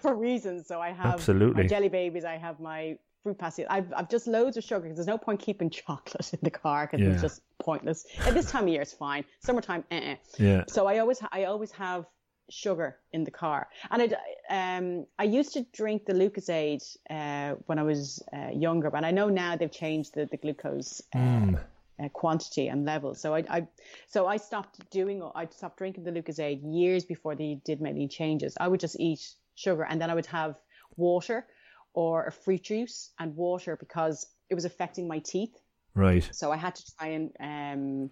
for 0.00 0.14
reasons. 0.14 0.66
So 0.68 0.80
I 0.80 0.90
have 0.90 1.14
Absolutely. 1.14 1.62
my 1.64 1.68
jelly 1.68 1.88
babies, 1.88 2.24
I 2.24 2.36
have 2.36 2.60
my 2.60 2.96
fruit 3.24 3.38
pastilles. 3.38 3.66
I've, 3.68 3.92
I've 3.96 4.08
just 4.08 4.26
loads 4.28 4.56
of 4.56 4.62
sugar 4.62 4.80
because 4.82 4.96
there's 4.96 5.08
no 5.08 5.18
point 5.18 5.40
keeping 5.40 5.68
chocolate 5.82 6.32
in 6.32 6.38
the 6.42 6.50
car 6.50 6.86
because 6.86 7.04
Yeah. 7.04 7.12
it's 7.12 7.22
just 7.22 7.42
pointless. 7.58 8.06
At 8.26 8.34
this 8.34 8.46
time 8.50 8.64
of 8.64 8.68
year, 8.70 8.82
it's 8.82 8.92
fine. 8.92 9.24
Summertime, 9.40 9.82
uh-uh. 9.90 10.14
Yeah. 10.38 10.64
So 10.68 10.86
I 10.86 10.98
always 10.98 11.20
I 11.32 11.44
always 11.44 11.72
have 11.72 12.06
sugar 12.50 12.96
in 13.12 13.24
the 13.24 13.30
car, 13.30 13.68
and 13.90 14.00
I 14.00 14.76
um 14.76 15.06
I 15.18 15.24
used 15.24 15.52
to 15.54 15.62
drink 15.72 16.06
the 16.06 16.14
Lucozade 16.14 16.82
uh, 17.10 17.56
when 17.66 17.78
I 17.78 17.82
was 17.82 18.22
uh, 18.32 18.50
younger, 18.54 18.90
but 18.90 19.04
I 19.04 19.10
know 19.10 19.28
now 19.28 19.56
they've 19.56 19.70
changed 19.84 20.14
the 20.14 20.26
the 20.26 20.36
glucose. 20.36 21.02
Uh, 21.14 21.18
Mm. 21.18 21.60
Uh, 22.02 22.08
quantity 22.08 22.68
and 22.68 22.84
level. 22.84 23.14
So 23.14 23.34
I, 23.34 23.44
I, 23.48 23.66
so 24.08 24.26
I 24.26 24.36
stopped 24.36 24.90
doing. 24.90 25.22
I 25.34 25.46
stopped 25.46 25.78
drinking 25.78 26.04
the 26.04 26.12
Lucozade 26.12 26.60
years 26.64 27.04
before 27.04 27.34
they 27.34 27.60
did 27.64 27.80
make 27.80 27.94
any 27.94 28.08
changes. 28.08 28.56
I 28.60 28.68
would 28.68 28.80
just 28.80 28.98
eat 28.98 29.20
sugar, 29.54 29.84
and 29.84 30.00
then 30.00 30.10
I 30.10 30.14
would 30.14 30.26
have 30.26 30.56
water 30.96 31.46
or 31.94 32.26
a 32.26 32.32
fruit 32.32 32.62
juice 32.64 33.10
and 33.18 33.34
water 33.34 33.76
because 33.76 34.26
it 34.50 34.54
was 34.54 34.64
affecting 34.64 35.08
my 35.08 35.18
teeth. 35.18 35.56
Right. 35.94 36.28
So 36.32 36.52
I 36.52 36.56
had 36.56 36.74
to 36.76 36.82
try 36.96 37.08
and 37.08 37.30
um, 37.40 38.10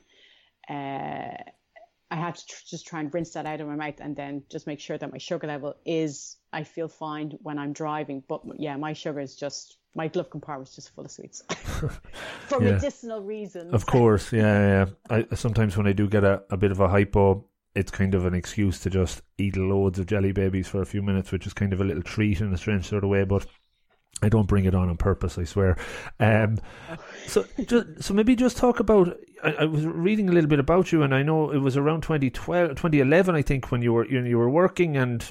uh, 0.68 1.36
I 2.10 2.14
had 2.14 2.36
to 2.36 2.46
tr- 2.46 2.62
just 2.66 2.86
try 2.86 3.00
and 3.00 3.12
rinse 3.12 3.32
that 3.32 3.46
out 3.46 3.60
of 3.60 3.68
my 3.68 3.76
mouth, 3.76 4.00
and 4.00 4.16
then 4.16 4.44
just 4.50 4.66
make 4.66 4.80
sure 4.80 4.98
that 4.98 5.12
my 5.12 5.18
sugar 5.18 5.46
level 5.46 5.74
is. 5.84 6.36
I 6.52 6.64
feel 6.64 6.88
fine 6.88 7.38
when 7.42 7.58
I'm 7.58 7.72
driving, 7.72 8.22
but 8.26 8.42
yeah, 8.58 8.76
my 8.76 8.94
sugar 8.94 9.20
is 9.20 9.36
just 9.36 9.76
my 9.96 10.08
glove 10.08 10.30
compartment's 10.30 10.74
just 10.76 10.94
full 10.94 11.04
of 11.04 11.10
sweets 11.10 11.42
for 12.48 12.62
Yeah. 12.62 12.72
medicinal 12.72 13.22
reasons. 13.22 13.72
Of 13.72 13.86
course, 13.86 14.32
yeah, 14.32 14.86
yeah. 15.10 15.24
I 15.32 15.34
sometimes 15.34 15.76
when 15.76 15.86
I 15.86 15.92
do 15.92 16.06
get 16.08 16.22
a, 16.22 16.42
a 16.50 16.56
bit 16.56 16.70
of 16.70 16.80
a 16.80 16.88
hypo, 16.88 17.44
it's 17.74 17.90
kind 17.90 18.14
of 18.14 18.24
an 18.26 18.34
excuse 18.34 18.78
to 18.80 18.90
just 18.90 19.22
eat 19.38 19.56
loads 19.56 19.98
of 19.98 20.06
jelly 20.06 20.32
babies 20.32 20.68
for 20.68 20.80
a 20.82 20.86
few 20.86 21.02
minutes, 21.02 21.32
which 21.32 21.46
is 21.46 21.52
kind 21.54 21.72
of 21.72 21.80
a 21.80 21.84
little 21.84 22.02
treat 22.02 22.40
in 22.40 22.52
a 22.52 22.56
strange 22.56 22.86
sort 22.86 23.04
of 23.04 23.10
way. 23.10 23.24
But 23.24 23.46
I 24.22 24.28
don't 24.30 24.48
bring 24.48 24.64
it 24.64 24.74
on 24.74 24.88
on 24.88 24.96
purpose, 24.96 25.36
I 25.38 25.44
swear. 25.44 25.76
Um, 26.20 26.58
so, 27.26 27.44
just, 27.66 28.02
so 28.02 28.14
maybe 28.14 28.36
just 28.36 28.56
talk 28.56 28.80
about. 28.80 29.16
I, 29.42 29.52
I 29.52 29.64
was 29.66 29.84
reading 29.84 30.28
a 30.28 30.32
little 30.32 30.48
bit 30.48 30.58
about 30.58 30.90
you, 30.92 31.02
and 31.02 31.14
I 31.14 31.22
know 31.22 31.50
it 31.50 31.58
was 31.58 31.76
around 31.76 32.02
2012, 32.02 32.70
2011, 32.70 33.34
I 33.34 33.42
think, 33.42 33.70
when 33.70 33.82
you 33.82 33.92
were 33.92 34.06
you, 34.06 34.20
know, 34.22 34.28
you 34.28 34.38
were 34.38 34.48
working, 34.50 34.96
and 34.96 35.28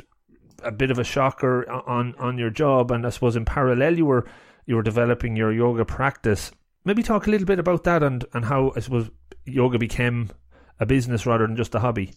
a 0.64 0.72
bit 0.72 0.92
of 0.92 1.00
a 1.00 1.04
shocker 1.04 1.70
on 1.70 2.14
on 2.20 2.38
your 2.38 2.50
job, 2.52 2.92
and 2.92 3.06
I 3.06 3.10
suppose 3.10 3.36
in 3.36 3.46
parallel 3.46 3.98
you 3.98 4.06
were 4.06 4.26
you 4.66 4.76
were 4.76 4.84
developing 4.84 5.36
your 5.36 5.52
yoga 5.52 5.86
practice. 5.86 6.52
Maybe 6.84 7.04
talk 7.04 7.28
a 7.28 7.30
little 7.32 7.48
bit 7.48 7.60
about 7.60 7.84
that 7.84 8.04
and 8.04 8.26
and 8.34 8.46
how 8.46 8.72
I 8.76 8.80
suppose 8.80 9.10
yoga 9.46 9.78
became 9.78 10.30
a 10.80 10.86
business 10.86 11.26
rather 11.26 11.48
than 11.48 11.56
just 11.56 11.76
a 11.76 11.80
hobby. 11.80 12.14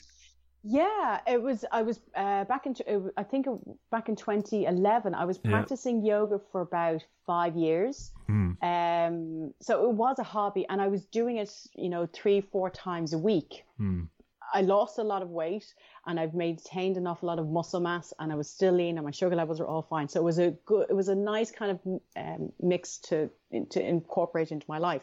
Yeah, 0.64 1.20
it 1.26 1.40
was. 1.40 1.64
I 1.70 1.82
was 1.82 2.00
uh, 2.16 2.44
back 2.44 2.66
in. 2.66 2.74
I 3.16 3.22
think 3.22 3.46
back 3.90 4.08
in 4.08 4.16
2011, 4.16 5.14
I 5.14 5.24
was 5.24 5.38
Yeah. 5.44 5.52
practicing 5.52 6.04
yoga 6.04 6.40
for 6.50 6.62
about 6.62 7.04
five 7.26 7.54
years. 7.56 8.12
Hmm. 8.26 8.52
Um, 8.62 9.54
so 9.60 9.88
it 9.88 9.94
was 9.94 10.18
a 10.18 10.24
hobby, 10.24 10.66
and 10.68 10.82
I 10.82 10.88
was 10.88 11.06
doing 11.06 11.36
it, 11.36 11.50
you 11.76 11.88
know, 11.88 12.06
three, 12.12 12.40
four 12.40 12.70
times 12.70 13.12
a 13.12 13.18
week. 13.18 13.64
Hmm. 13.76 14.04
I 14.52 14.62
lost 14.62 14.98
a 14.98 15.02
lot 15.02 15.22
of 15.22 15.30
weight, 15.30 15.74
and 16.06 16.18
I've 16.18 16.34
maintained 16.34 16.96
an 16.96 17.06
awful 17.06 17.26
lot 17.26 17.38
of 17.38 17.48
muscle 17.48 17.80
mass, 17.80 18.12
and 18.18 18.32
I 18.32 18.36
was 18.36 18.48
still 18.50 18.72
lean, 18.74 18.96
and 18.98 19.04
my 19.04 19.10
sugar 19.10 19.36
levels 19.36 19.60
were 19.60 19.66
all 19.66 19.82
fine. 19.82 20.08
So 20.08 20.20
it 20.20 20.24
was 20.24 20.38
a 20.38 20.52
good. 20.64 20.86
It 20.88 20.94
was 20.94 21.08
a 21.08 21.14
nice 21.14 21.50
kind 21.50 21.72
of 21.72 22.00
um, 22.16 22.52
mix 22.60 22.98
to 23.08 23.30
to 23.70 23.86
incorporate 23.86 24.52
into 24.52 24.66
my 24.68 24.78
life. 24.78 25.02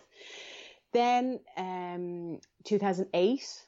Then, 0.94 1.40
um, 1.58 2.40
2008 2.64 3.66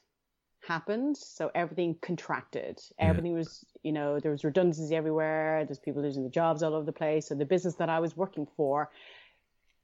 happened 0.66 1.16
so 1.16 1.50
everything 1.54 1.96
contracted 2.02 2.80
Yeah. 2.98 3.10
everything 3.10 3.32
was 3.32 3.64
you 3.82 3.92
know 3.92 4.18
there 4.18 4.32
was 4.32 4.44
redundancies 4.44 4.90
everywhere 4.92 5.64
there's 5.64 5.78
people 5.78 6.02
losing 6.02 6.22
their 6.24 6.30
jobs 6.30 6.62
all 6.62 6.74
over 6.74 6.84
the 6.84 6.92
place 6.92 7.28
so 7.28 7.34
the 7.34 7.44
business 7.46 7.76
that 7.76 7.88
i 7.88 8.00
was 8.00 8.16
working 8.16 8.46
for 8.56 8.90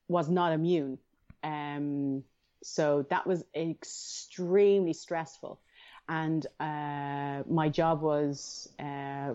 was 0.08 0.28
not 0.28 0.52
immune 0.52 0.98
um 1.44 2.22
so 2.62 3.06
that 3.08 3.26
was 3.26 3.44
extremely 3.54 4.92
stressful 4.92 5.60
and 6.08 6.46
uh 6.60 7.42
my 7.48 7.68
job 7.68 8.02
was 8.02 8.68
uh 8.80 9.32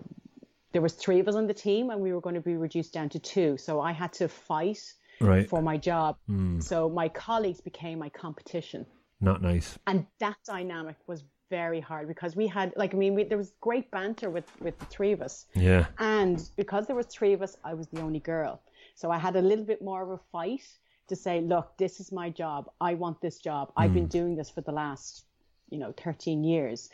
there 0.72 0.82
was 0.82 0.92
three 0.92 1.18
of 1.18 1.26
us 1.26 1.34
on 1.34 1.46
the 1.46 1.54
team 1.54 1.90
and 1.90 2.00
we 2.00 2.12
were 2.12 2.20
going 2.20 2.34
to 2.36 2.40
be 2.40 2.56
reduced 2.56 2.92
down 2.92 3.08
to 3.08 3.18
two 3.18 3.56
so 3.56 3.80
i 3.80 3.92
had 3.92 4.12
to 4.12 4.28
fight 4.28 4.80
Right. 5.22 5.46
for 5.46 5.60
my 5.60 5.76
job 5.76 6.16
Hmm. 6.26 6.60
so 6.60 6.88
my 6.88 7.08
colleagues 7.08 7.60
became 7.60 7.98
my 7.98 8.08
competition 8.08 8.86
Not 9.20 9.42
nice. 9.42 9.78
and 9.86 10.06
that 10.20 10.36
dynamic 10.46 10.96
was 11.06 11.24
very 11.50 11.80
hard 11.80 12.06
because 12.08 12.36
we 12.36 12.46
had 12.46 12.72
like 12.76 12.94
i 12.94 12.96
mean 12.96 13.14
we, 13.16 13.24
there 13.24 13.36
was 13.36 13.52
great 13.60 13.90
banter 13.90 14.30
with 14.30 14.48
with 14.60 14.78
the 14.78 14.86
three 14.86 15.12
of 15.12 15.20
us 15.20 15.46
Yeah. 15.54 15.86
and 15.98 16.40
because 16.56 16.86
there 16.86 16.96
was 16.96 17.06
three 17.06 17.32
of 17.34 17.42
us 17.42 17.56
i 17.64 17.74
was 17.74 17.88
the 17.88 18.00
only 18.00 18.20
girl 18.20 18.62
so 18.94 19.10
i 19.10 19.18
had 19.18 19.34
a 19.36 19.42
little 19.42 19.64
bit 19.64 19.82
more 19.82 20.02
of 20.02 20.10
a 20.10 20.20
fight 20.32 20.62
to 21.08 21.16
say 21.16 21.40
look 21.40 21.76
this 21.76 21.98
is 22.00 22.12
my 22.12 22.30
job 22.30 22.70
i 22.80 22.94
want 22.94 23.20
this 23.20 23.38
job 23.40 23.72
i've 23.76 23.92
been 23.92 24.06
doing 24.06 24.36
this 24.36 24.48
for 24.48 24.60
the 24.60 24.72
last 24.72 25.24
you 25.70 25.78
know 25.78 25.92
13 25.92 26.44
years 26.44 26.90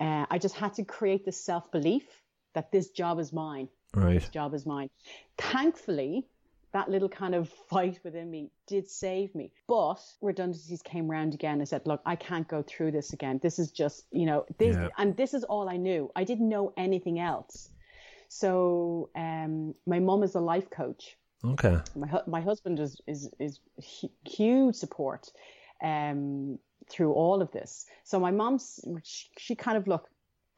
uh, 0.00 0.26
i 0.30 0.38
just 0.38 0.54
had 0.54 0.74
to 0.74 0.84
create 0.84 1.24
this 1.24 1.42
self-belief 1.44 2.04
that 2.54 2.70
this 2.72 2.90
job 2.90 3.18
is 3.18 3.32
mine 3.32 3.68
Right. 3.94 4.20
this 4.20 4.28
job 4.28 4.52
is 4.52 4.66
mine. 4.66 4.90
Thankfully, 5.38 6.26
that 6.72 6.90
little 6.90 7.08
kind 7.08 7.34
of 7.34 7.48
fight 7.70 7.98
within 8.04 8.30
me 8.30 8.50
did 8.66 8.86
save 8.86 9.34
me. 9.34 9.50
But 9.66 9.98
redundancies 10.20 10.82
came 10.82 11.10
round 11.10 11.32
again. 11.32 11.62
I 11.62 11.64
said, 11.64 11.86
look, 11.86 12.02
I 12.04 12.14
can't 12.16 12.46
go 12.46 12.62
through 12.62 12.90
this 12.92 13.14
again. 13.14 13.40
This 13.42 13.58
is 13.58 13.70
just, 13.70 14.04
you 14.10 14.26
know, 14.26 14.44
this, 14.58 14.76
Yeah. 14.76 14.88
and 14.98 15.16
this 15.16 15.32
is 15.32 15.42
all 15.44 15.70
I 15.70 15.78
knew. 15.78 16.10
I 16.14 16.24
didn't 16.24 16.50
know 16.50 16.74
anything 16.76 17.18
else. 17.18 17.70
So 18.28 19.08
um, 19.16 19.74
my 19.86 20.00
mum 20.00 20.22
is 20.22 20.34
a 20.34 20.40
life 20.40 20.68
coach. 20.68 21.16
Okay. 21.42 21.78
My 21.96 22.20
my 22.26 22.40
husband 22.42 22.80
is 22.80 23.00
is 23.06 23.30
is 23.38 23.60
huge 24.26 24.74
support 24.74 25.30
um, 25.82 26.58
through 26.88 27.12
all 27.12 27.42
of 27.42 27.50
this. 27.52 27.86
So 28.04 28.18
my 28.18 28.30
mom's 28.30 28.80
she, 29.02 29.28
she 29.38 29.54
kind 29.54 29.76
of 29.76 29.86
look, 29.86 30.08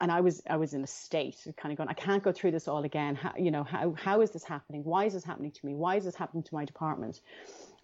and 0.00 0.10
I 0.10 0.20
was 0.20 0.42
I 0.48 0.56
was 0.56 0.74
in 0.74 0.82
a 0.82 0.86
state 0.86 1.46
of 1.46 1.56
kind 1.56 1.72
of 1.72 1.78
going, 1.78 1.88
I 1.88 1.94
can't 1.94 2.22
go 2.22 2.32
through 2.32 2.52
this 2.52 2.68
all 2.68 2.84
again. 2.84 3.14
How, 3.14 3.32
you 3.38 3.50
know 3.50 3.64
how 3.64 3.94
how 3.98 4.20
is 4.20 4.30
this 4.30 4.44
happening? 4.44 4.84
Why 4.84 5.04
is 5.04 5.12
this 5.12 5.24
happening 5.24 5.52
to 5.52 5.66
me? 5.66 5.74
Why 5.74 5.96
is 5.96 6.04
this 6.04 6.14
happening 6.14 6.42
to 6.44 6.54
my 6.54 6.64
department? 6.64 7.20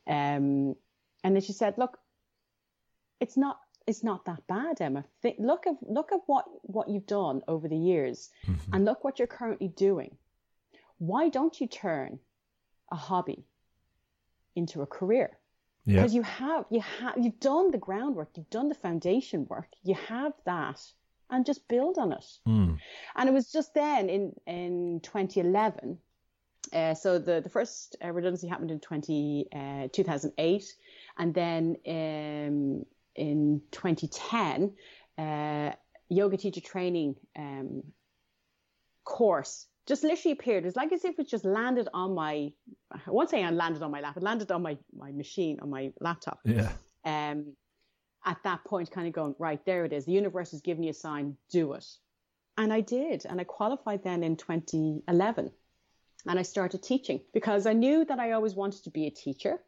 Um, 0.07 0.77
and 1.25 1.35
then 1.35 1.43
she 1.43 1.53
said, 1.53 1.75
look, 1.77 1.99
it's 3.21 3.37
not 3.37 3.59
it's 3.87 4.03
not 4.03 4.25
that 4.25 4.47
bad, 4.47 4.81
Emma. 4.81 5.05
Think, 5.23 5.37
look 5.39 5.67
at 5.67 5.75
look 5.83 6.13
at 6.13 6.21
what 6.27 6.45
what 6.63 6.89
you've 6.89 7.07
done 7.07 7.43
over 7.49 7.69
the 7.69 7.77
years, 7.77 8.31
and 8.73 8.85
look 8.85 9.05
what 9.05 9.19
you're 9.19 9.29
currently 9.29 9.69
doing. 9.69 10.17
Why 10.99 11.29
don't 11.29 11.61
you 11.61 11.67
turn 11.67 12.19
a 12.91 12.97
hobby 12.97 13.45
into 14.55 14.83
a 14.83 14.87
career? 14.87 15.39
Yeah. 15.87 16.01
Because 16.01 16.15
you 16.15 16.23
have 16.23 16.65
you 16.69 16.81
have 16.81 17.15
you've 17.17 17.39
done 17.39 17.71
the 17.71 17.79
groundwork, 17.79 18.31
you've 18.35 18.51
done 18.51 18.69
the 18.69 18.75
foundation 18.75 19.47
work, 19.49 19.69
you 19.85 19.95
have 19.95 20.33
that, 20.45 20.81
and 21.31 21.47
just 21.47 21.69
build 21.69 21.97
on 21.97 22.13
it. 22.13 22.27
Hmm. 22.45 22.75
And 23.15 23.29
it 23.29 23.33
was 23.33 23.53
just 23.53 23.73
then 23.73 24.09
in 24.09 24.33
in 24.47 25.01
2011. 25.03 25.99
Uh, 26.73 26.95
so 26.95 27.19
the 27.19 27.41
the 27.41 27.49
first 27.49 27.97
uh, 28.05 28.11
redundancy 28.11 28.49
happened 28.49 28.73
in 28.73 28.81
20, 28.81 29.47
uh, 29.55 29.89
2008, 29.93 30.65
and 31.19 31.33
then 31.33 31.77
um, 31.87 32.85
in 33.15 33.63
2010 33.71 34.73
uh, 35.19 35.73
yoga 36.09 36.37
teacher 36.37 36.61
training 36.61 37.15
um, 37.39 37.85
course 39.05 39.67
just 39.87 40.03
literally 40.03 40.33
appeared. 40.33 40.65
It 40.65 40.67
was 40.67 40.77
like 40.77 40.93
as 40.93 41.05
if 41.05 41.19
it 41.19 41.29
just 41.29 41.45
landed 41.45 41.89
on 41.95 42.15
my, 42.15 42.53
I 42.93 43.01
won't 43.11 43.31
say 43.31 43.43
I 43.43 43.51
landed 43.51 43.83
on 43.83 43.91
my 43.91 44.01
lap, 44.01 44.17
it 44.17 44.23
landed 44.23 44.51
on 44.51 44.63
my, 44.63 44.77
my 44.95 45.13
machine, 45.13 45.61
on 45.61 45.71
my 45.71 45.93
laptop. 46.01 46.41
Yeah. 46.45 46.73
Um, 47.05 47.55
at 48.25 48.43
that 48.43 48.65
point, 48.65 48.91
kind 48.91 49.07
of 49.07 49.13
going, 49.13 49.37
right, 49.39 49.65
there 49.65 49.85
it 49.85 49.93
is. 49.93 50.07
The 50.07 50.13
universe 50.13 50.53
is 50.53 50.61
giving 50.61 50.83
you 50.83 50.91
a 50.91 50.95
sign, 50.95 51.37
do 51.51 51.75
it. 51.75 51.87
And 52.59 52.73
I 52.73 52.81
did. 52.81 53.25
And 53.25 53.41
I 53.41 53.45
qualified 53.45 54.03
then 54.03 54.25
in 54.25 54.37
2011. 54.37 55.53
And 56.29 56.39
I 56.39 56.43
started 56.43 56.83
teaching 56.83 57.21
because 57.33 57.67
I 57.67 57.73
knew 57.73 58.05
that 58.05 58.19
I 58.19 58.33
always 58.33 58.55
wanted 58.55 58.83
to 58.85 58.91
be 58.91 59.07
a 59.07 59.11
teacher. 59.11 59.61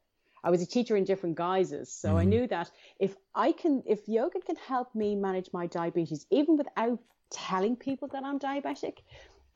I 0.43 0.51
was 0.51 0.63
a 0.63 0.67
teacher 0.67 0.97
in 0.97 1.05
different 1.05 1.37
guises. 1.37 1.93
So 1.93 2.17
I 2.17 2.25
knew 2.25 2.47
that 2.49 2.71
if 2.99 3.15
I 3.35 3.53
can, 3.53 3.83
if 3.87 4.09
yoga 4.09 4.41
can 4.41 4.57
help 4.57 4.93
me 4.95 5.15
manage 5.15 5.51
my 5.53 5.67
diabetes, 5.67 6.27
even 6.31 6.57
without 6.57 6.99
telling 7.31 7.77
people 7.77 8.09
that 8.09 8.25
I'm 8.25 8.39
diabetic, 8.39 8.99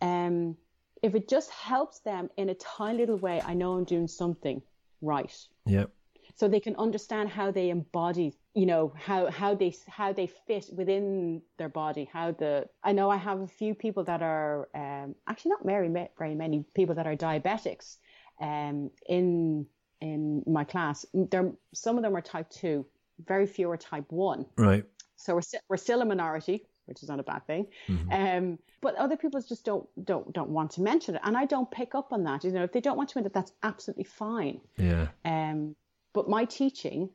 um, 0.02 0.56
if 1.02 1.14
it 1.14 1.28
just 1.28 1.50
helps 1.50 2.00
them 2.00 2.28
in 2.36 2.48
a 2.50 2.54
tiny 2.54 2.98
little 2.98 3.18
way, 3.18 3.40
I 3.44 3.54
know 3.54 3.72
I'm 3.74 3.84
doing 3.84 4.08
something 4.08 4.60
right. 5.00 5.34
Yep. 5.66 5.90
So 6.34 6.48
they 6.48 6.60
can 6.60 6.76
understand 6.76 7.28
how 7.28 7.50
they 7.50 7.70
embody, 7.70 8.34
you 8.54 8.66
know, 8.66 8.92
how 8.96 9.30
how 9.30 9.54
they 9.54 9.74
how 9.86 10.12
they 10.12 10.26
fit 10.26 10.66
within 10.72 11.42
their 11.58 11.68
body. 11.68 12.08
How 12.12 12.32
the 12.32 12.68
I 12.82 12.92
know 12.92 13.10
I 13.10 13.16
have 13.16 13.40
a 13.40 13.46
few 13.46 13.74
people 13.74 14.04
that 14.04 14.22
are 14.22 14.68
um, 14.74 15.14
actually 15.28 15.50
not 15.50 15.64
very 15.64 15.88
very 16.18 16.34
many 16.34 16.64
people 16.74 16.94
that 16.94 17.06
are 17.06 17.16
diabetics 17.16 17.98
um, 18.40 18.90
in 19.08 19.66
in 20.00 20.42
my 20.46 20.64
class. 20.64 21.04
There 21.12 21.52
some 21.74 21.96
of 21.96 22.02
them 22.02 22.16
are 22.16 22.22
type 22.22 22.48
two, 22.50 22.86
very 23.26 23.46
few 23.46 23.70
are 23.70 23.76
type 23.76 24.10
one. 24.10 24.46
Right. 24.56 24.84
So 25.16 25.34
we're 25.34 25.42
st- 25.42 25.62
we're 25.68 25.76
still 25.76 26.00
a 26.00 26.04
minority, 26.04 26.66
which 26.92 27.02
is 27.02 27.08
not 27.08 27.20
a 27.20 27.22
bad 27.22 27.46
thing. 27.46 27.66
Um, 28.12 28.58
but 28.80 28.94
other 28.96 29.16
people 29.16 29.40
just 29.40 29.64
don't 29.64 29.86
don't 30.04 30.32
don't 30.32 30.50
want 30.50 30.72
to 30.72 30.82
mention 30.82 31.14
it, 31.14 31.22
and 31.24 31.36
I 31.36 31.46
don't 31.46 31.70
pick 31.70 31.94
up 31.94 32.12
on 32.12 32.24
that. 32.24 32.44
You 32.44 32.52
know, 32.52 32.64
if 32.64 32.72
they 32.72 32.80
don't 32.80 32.96
want 32.96 33.08
to 33.10 33.18
mention 33.18 33.30
it, 33.30 33.34
that's 33.34 33.52
absolutely 33.62 34.04
fine. 34.04 34.60
Yeah. 34.76 35.08
Um, 35.24 35.74
but 36.12 36.28
my 36.28 36.44
teaching 36.44 37.08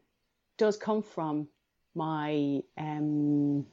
does 0.57 0.77
come 0.77 1.03
from 1.03 1.47
my 1.93 2.61
um, 2.77 3.65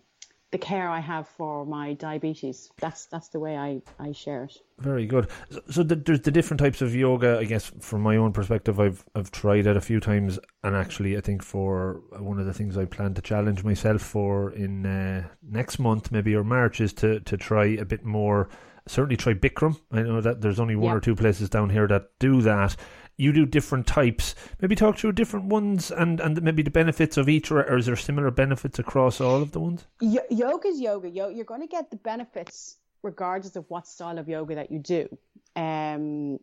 the 0.54 0.58
care 0.58 0.88
I 0.88 1.00
have 1.00 1.26
for 1.26 1.66
my 1.66 1.94
diabetes. 1.94 2.70
That's 2.78 3.06
that's 3.06 3.26
the 3.30 3.40
way 3.40 3.56
I, 3.56 3.82
I 3.98 4.12
share 4.12 4.44
it. 4.44 4.56
Very 4.78 5.04
good. 5.04 5.28
So, 5.50 5.60
so 5.68 5.82
the, 5.82 5.96
there's 5.96 6.20
the 6.20 6.30
different 6.30 6.60
types 6.60 6.80
of 6.80 6.94
yoga. 6.94 7.38
I 7.40 7.44
guess 7.44 7.72
from 7.80 8.02
my 8.02 8.14
own 8.16 8.32
perspective, 8.32 8.78
I've 8.78 9.04
I've 9.16 9.32
tried 9.32 9.66
it 9.66 9.76
a 9.76 9.80
few 9.80 9.98
times, 9.98 10.38
and 10.62 10.76
actually, 10.76 11.16
I 11.16 11.22
think 11.22 11.42
for 11.42 12.02
one 12.20 12.38
of 12.38 12.46
the 12.46 12.52
things 12.54 12.78
I 12.78 12.84
plan 12.84 13.14
to 13.14 13.20
challenge 13.22 13.64
myself 13.64 14.00
for 14.00 14.52
in 14.52 14.86
uh, 14.86 15.24
next 15.42 15.80
month, 15.80 16.12
maybe 16.12 16.36
or 16.36 16.44
March, 16.44 16.80
is 16.80 16.92
to 16.94 17.18
to 17.18 17.36
try 17.36 17.64
a 17.64 17.84
bit 17.84 18.04
more. 18.04 18.48
Certainly, 18.86 19.16
try 19.16 19.34
Bikram. 19.34 19.80
I 19.90 20.02
know 20.02 20.20
that 20.20 20.40
there's 20.40 20.60
only 20.60 20.76
one 20.76 20.92
Yeah. 20.92 20.98
or 20.98 21.00
two 21.00 21.16
places 21.16 21.48
down 21.48 21.68
here 21.70 21.88
that 21.88 22.10
do 22.20 22.42
that. 22.42 22.76
You 23.16 23.32
do 23.32 23.46
different 23.46 23.86
types. 23.86 24.34
Maybe 24.60 24.74
talk 24.74 24.98
through 24.98 25.12
different 25.12 25.46
ones 25.46 25.90
and, 25.90 26.20
and 26.20 26.42
maybe 26.42 26.62
the 26.62 26.70
benefits 26.70 27.16
of 27.16 27.28
each, 27.28 27.50
or, 27.50 27.62
or 27.62 27.78
is 27.78 27.86
there 27.86 27.96
similar 27.96 28.30
benefits 28.30 28.78
across 28.78 29.20
all 29.20 29.40
of 29.40 29.52
the 29.52 29.60
ones? 29.60 29.86
Yo- 30.00 30.26
yoga 30.30 30.68
is 30.68 30.80
yoga. 30.80 31.08
Yo- 31.08 31.28
you're 31.28 31.44
going 31.44 31.60
to 31.60 31.68
get 31.68 31.90
the 31.90 31.96
benefits 31.96 32.78
regardless 33.02 33.54
of 33.54 33.64
what 33.68 33.86
style 33.86 34.18
of 34.18 34.28
yoga 34.28 34.56
that 34.56 34.72
you 34.72 34.78
do. 34.78 35.08
Um, 35.54 36.40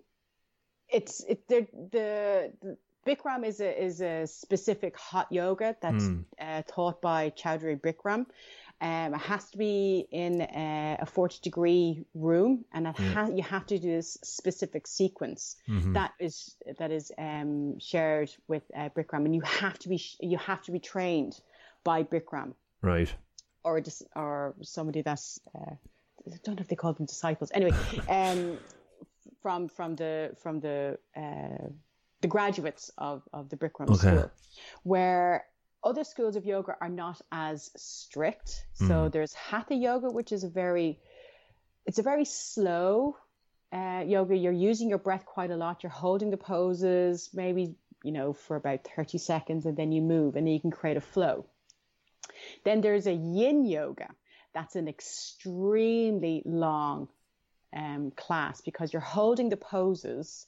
it's 0.88 1.24
it 1.28 1.48
the 1.48 1.68
the, 1.92 2.52
the 2.62 2.78
Bikram 3.06 3.46
is 3.46 3.60
a 3.62 3.84
is 3.84 4.02
a 4.02 4.28
specific 4.28 4.96
hot 4.96 5.32
yoga 5.32 5.76
that's 5.82 6.06
uh, 6.40 6.62
taught 6.68 7.02
by 7.02 7.32
Choudhury 7.32 7.80
Bikram. 7.82 8.28
Um, 8.82 9.14
it 9.14 9.20
has 9.22 9.48
to 9.52 9.58
be 9.60 10.08
in 10.12 10.42
a, 10.42 10.98
a 11.02 11.06
40 11.06 11.38
degree 11.44 12.04
room, 12.16 12.66
and 12.74 12.88
it 12.88 12.98
ha- 12.98 13.30
you 13.32 13.44
have 13.44 13.68
to 13.68 13.78
do 13.78 13.92
this 13.92 14.18
specific 14.24 14.88
sequence 14.88 15.56
that 15.94 16.14
is 16.20 16.56
that 16.80 16.90
is 16.92 17.12
um, 17.18 17.78
shared 17.80 18.32
with 18.48 18.64
uh, 18.76 18.90
Bikram, 18.90 19.26
and 19.26 19.36
you 19.36 19.42
have 19.42 19.78
to 19.80 19.90
be 19.90 19.98
sh- 19.98 20.18
you 20.20 20.38
have 20.40 20.64
to 20.64 20.72
be 20.72 20.80
trained 20.80 21.40
by 21.84 22.04
Bikram 22.04 22.54
Right. 22.82 23.14
or 23.64 23.84
or 24.16 24.56
somebody 24.62 25.02
that's 25.04 25.40
uh, 25.56 25.76
I 26.28 26.38
don't 26.44 26.56
know 26.56 26.62
if 26.62 26.68
they 26.68 26.76
call 26.76 26.94
them 26.94 27.06
disciples. 27.06 27.52
Anyway, 27.54 27.74
um, 28.10 28.58
from 29.42 29.68
from 29.70 29.96
the 29.96 30.36
from 30.42 30.60
the 30.60 30.98
uh, 31.16 31.68
the 32.22 32.28
graduates 32.28 32.90
of 32.98 33.22
of 33.32 33.50
the 33.50 33.58
Bikram 33.58 33.90
Okay. 33.92 33.98
school, 33.98 34.32
where 34.84 35.46
other 35.84 36.04
schools 36.04 36.36
of 36.36 36.46
yoga 36.46 36.76
are 36.80 36.90
not 36.90 37.22
as 37.32 37.72
strict. 37.76 38.66
So 38.74 39.10
there's 39.10 39.34
Hatha 39.34 39.76
yoga, 39.76 40.10
which 40.10 40.32
is 40.32 40.44
a 40.44 40.50
very 40.50 41.00
it's 41.86 42.00
a 42.00 42.04
very 42.04 42.26
slow 42.26 43.18
uh, 43.74 44.04
yoga. 44.06 44.36
You're 44.36 44.52
using 44.52 44.90
your 44.90 45.00
breath 45.00 45.26
quite 45.26 45.52
a 45.52 45.56
lot. 45.56 45.84
You're 45.84 45.92
holding 45.92 46.30
the 46.30 46.38
poses, 46.38 47.30
maybe 47.34 47.76
you 48.04 48.12
know 48.12 48.34
for 48.34 48.56
about 48.56 48.88
30 48.96 49.18
seconds, 49.18 49.66
and 49.66 49.78
then 49.78 49.92
you 49.92 50.02
move, 50.02 50.36
and 50.36 50.46
then 50.46 50.54
you 50.54 50.60
can 50.60 50.72
create 50.72 50.98
a 50.98 51.02
flow. 51.02 51.46
Then 52.64 52.82
there's 52.82 53.08
a 53.08 53.14
yin 53.14 53.66
yoga. 53.66 54.10
That's 54.54 54.76
an 54.76 54.88
extremely 54.88 56.44
long 56.46 57.08
um, 57.76 58.12
class 58.12 58.62
because 58.62 58.92
you're 58.92 59.02
holding 59.02 59.50
the 59.50 59.58
poses 59.58 60.46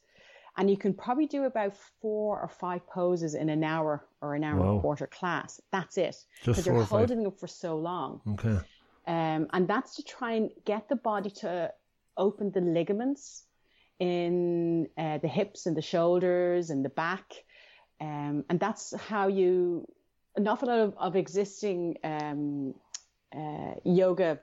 and 0.57 0.69
you 0.69 0.77
can 0.77 0.93
probably 0.93 1.25
do 1.25 1.45
about 1.45 1.73
four 2.01 2.39
or 2.39 2.47
five 2.47 2.85
poses 2.87 3.33
in 3.33 3.49
an 3.49 3.63
hour 3.63 4.05
or 4.21 4.35
an 4.35 4.43
hour 4.43 4.59
and 4.59 4.77
a 4.77 4.81
quarter 4.81 5.07
class. 5.07 5.59
That's 5.71 5.97
it. 5.97 6.15
Because 6.45 6.65
you're 6.65 6.83
holding 6.83 7.23
them 7.23 7.31
for 7.31 7.47
so 7.47 7.77
long. 7.77 8.21
Okay. 8.33 8.59
Um, 9.07 9.47
and 9.51 9.67
that's 9.67 9.95
to 9.95 10.03
try 10.03 10.33
and 10.33 10.51
get 10.65 10.87
the 10.89 10.95
body 10.95 11.31
to 11.41 11.71
open 12.15 12.51
the 12.51 12.61
ligaments 12.61 13.43
in 13.99 14.87
uh, 14.97 15.17
the 15.17 15.27
hips 15.27 15.65
and 15.65 15.75
the 15.75 15.81
shoulders 15.81 16.69
and 16.69 16.85
the 16.85 16.89
back. 16.89 17.33
Um, 17.99 18.45
and 18.49 18.59
that's 18.59 18.93
how 18.95 19.27
you, 19.27 19.87
an 20.35 20.47
awful 20.47 20.67
lot 20.67 20.79
of, 20.79 20.93
of 20.97 21.15
existing 21.15 21.97
um, 22.03 22.75
uh, 23.35 23.73
yoga 23.83 24.39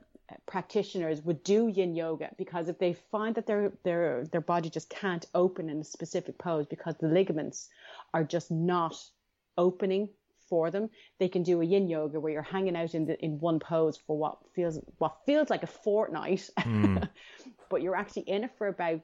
practitioners 0.47 1.23
would 1.23 1.43
do 1.45 1.69
yin 1.69 1.95
yoga 1.95 2.31
because 2.37 2.69
if 2.69 2.79
they 2.79 2.93
find 3.11 3.35
that 3.35 3.47
their 3.47 3.73
their 3.85 4.25
their 4.33 4.41
body 4.41 4.71
just 4.71 4.89
can't 4.91 5.27
open 5.35 5.69
in 5.69 5.81
a 5.81 5.85
specific 5.85 6.39
pose 6.39 6.67
because 6.67 6.95
the 7.01 7.09
ligaments 7.09 7.69
are 8.15 8.25
just 8.25 8.51
not 8.51 8.97
opening 9.59 10.09
for 10.49 10.71
them 10.71 10.91
they 11.19 11.29
can 11.29 11.43
do 11.43 11.61
a 11.61 11.65
yin 11.65 11.89
yoga 11.89 12.19
where 12.19 12.33
you're 12.33 12.43
hanging 12.43 12.77
out 12.77 12.95
in 12.95 13.07
the 13.07 13.23
in 13.25 13.39
one 13.39 13.61
pose 13.61 13.97
for 14.07 14.17
what 14.19 14.39
feels 14.55 14.79
what 14.99 15.17
feels 15.27 15.51
like 15.51 15.63
a 15.63 15.67
fortnight 15.69 16.49
hmm. 16.59 16.99
but 17.71 17.83
you're 17.83 17.97
actually 17.97 18.23
in 18.23 18.45
it 18.45 18.51
for 18.59 18.67
about 18.67 19.01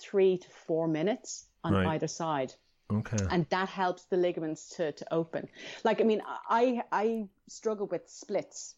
3 0.00 0.38
to 0.38 0.48
4 0.66 0.88
minutes 0.88 1.46
on 1.62 1.72
Right. 1.72 1.86
either 1.86 2.08
side 2.08 2.52
Okay. 2.92 3.16
and 3.30 3.46
that 3.48 3.68
helps 3.68 4.04
the 4.04 4.16
ligaments 4.16 4.76
to, 4.76 4.92
to 4.92 5.14
open. 5.14 5.48
Like, 5.84 6.02
I 6.02 6.04
mean, 6.04 6.20
I 6.48 6.82
I 6.92 7.28
struggle 7.48 7.86
with 7.86 8.02
splits, 8.08 8.74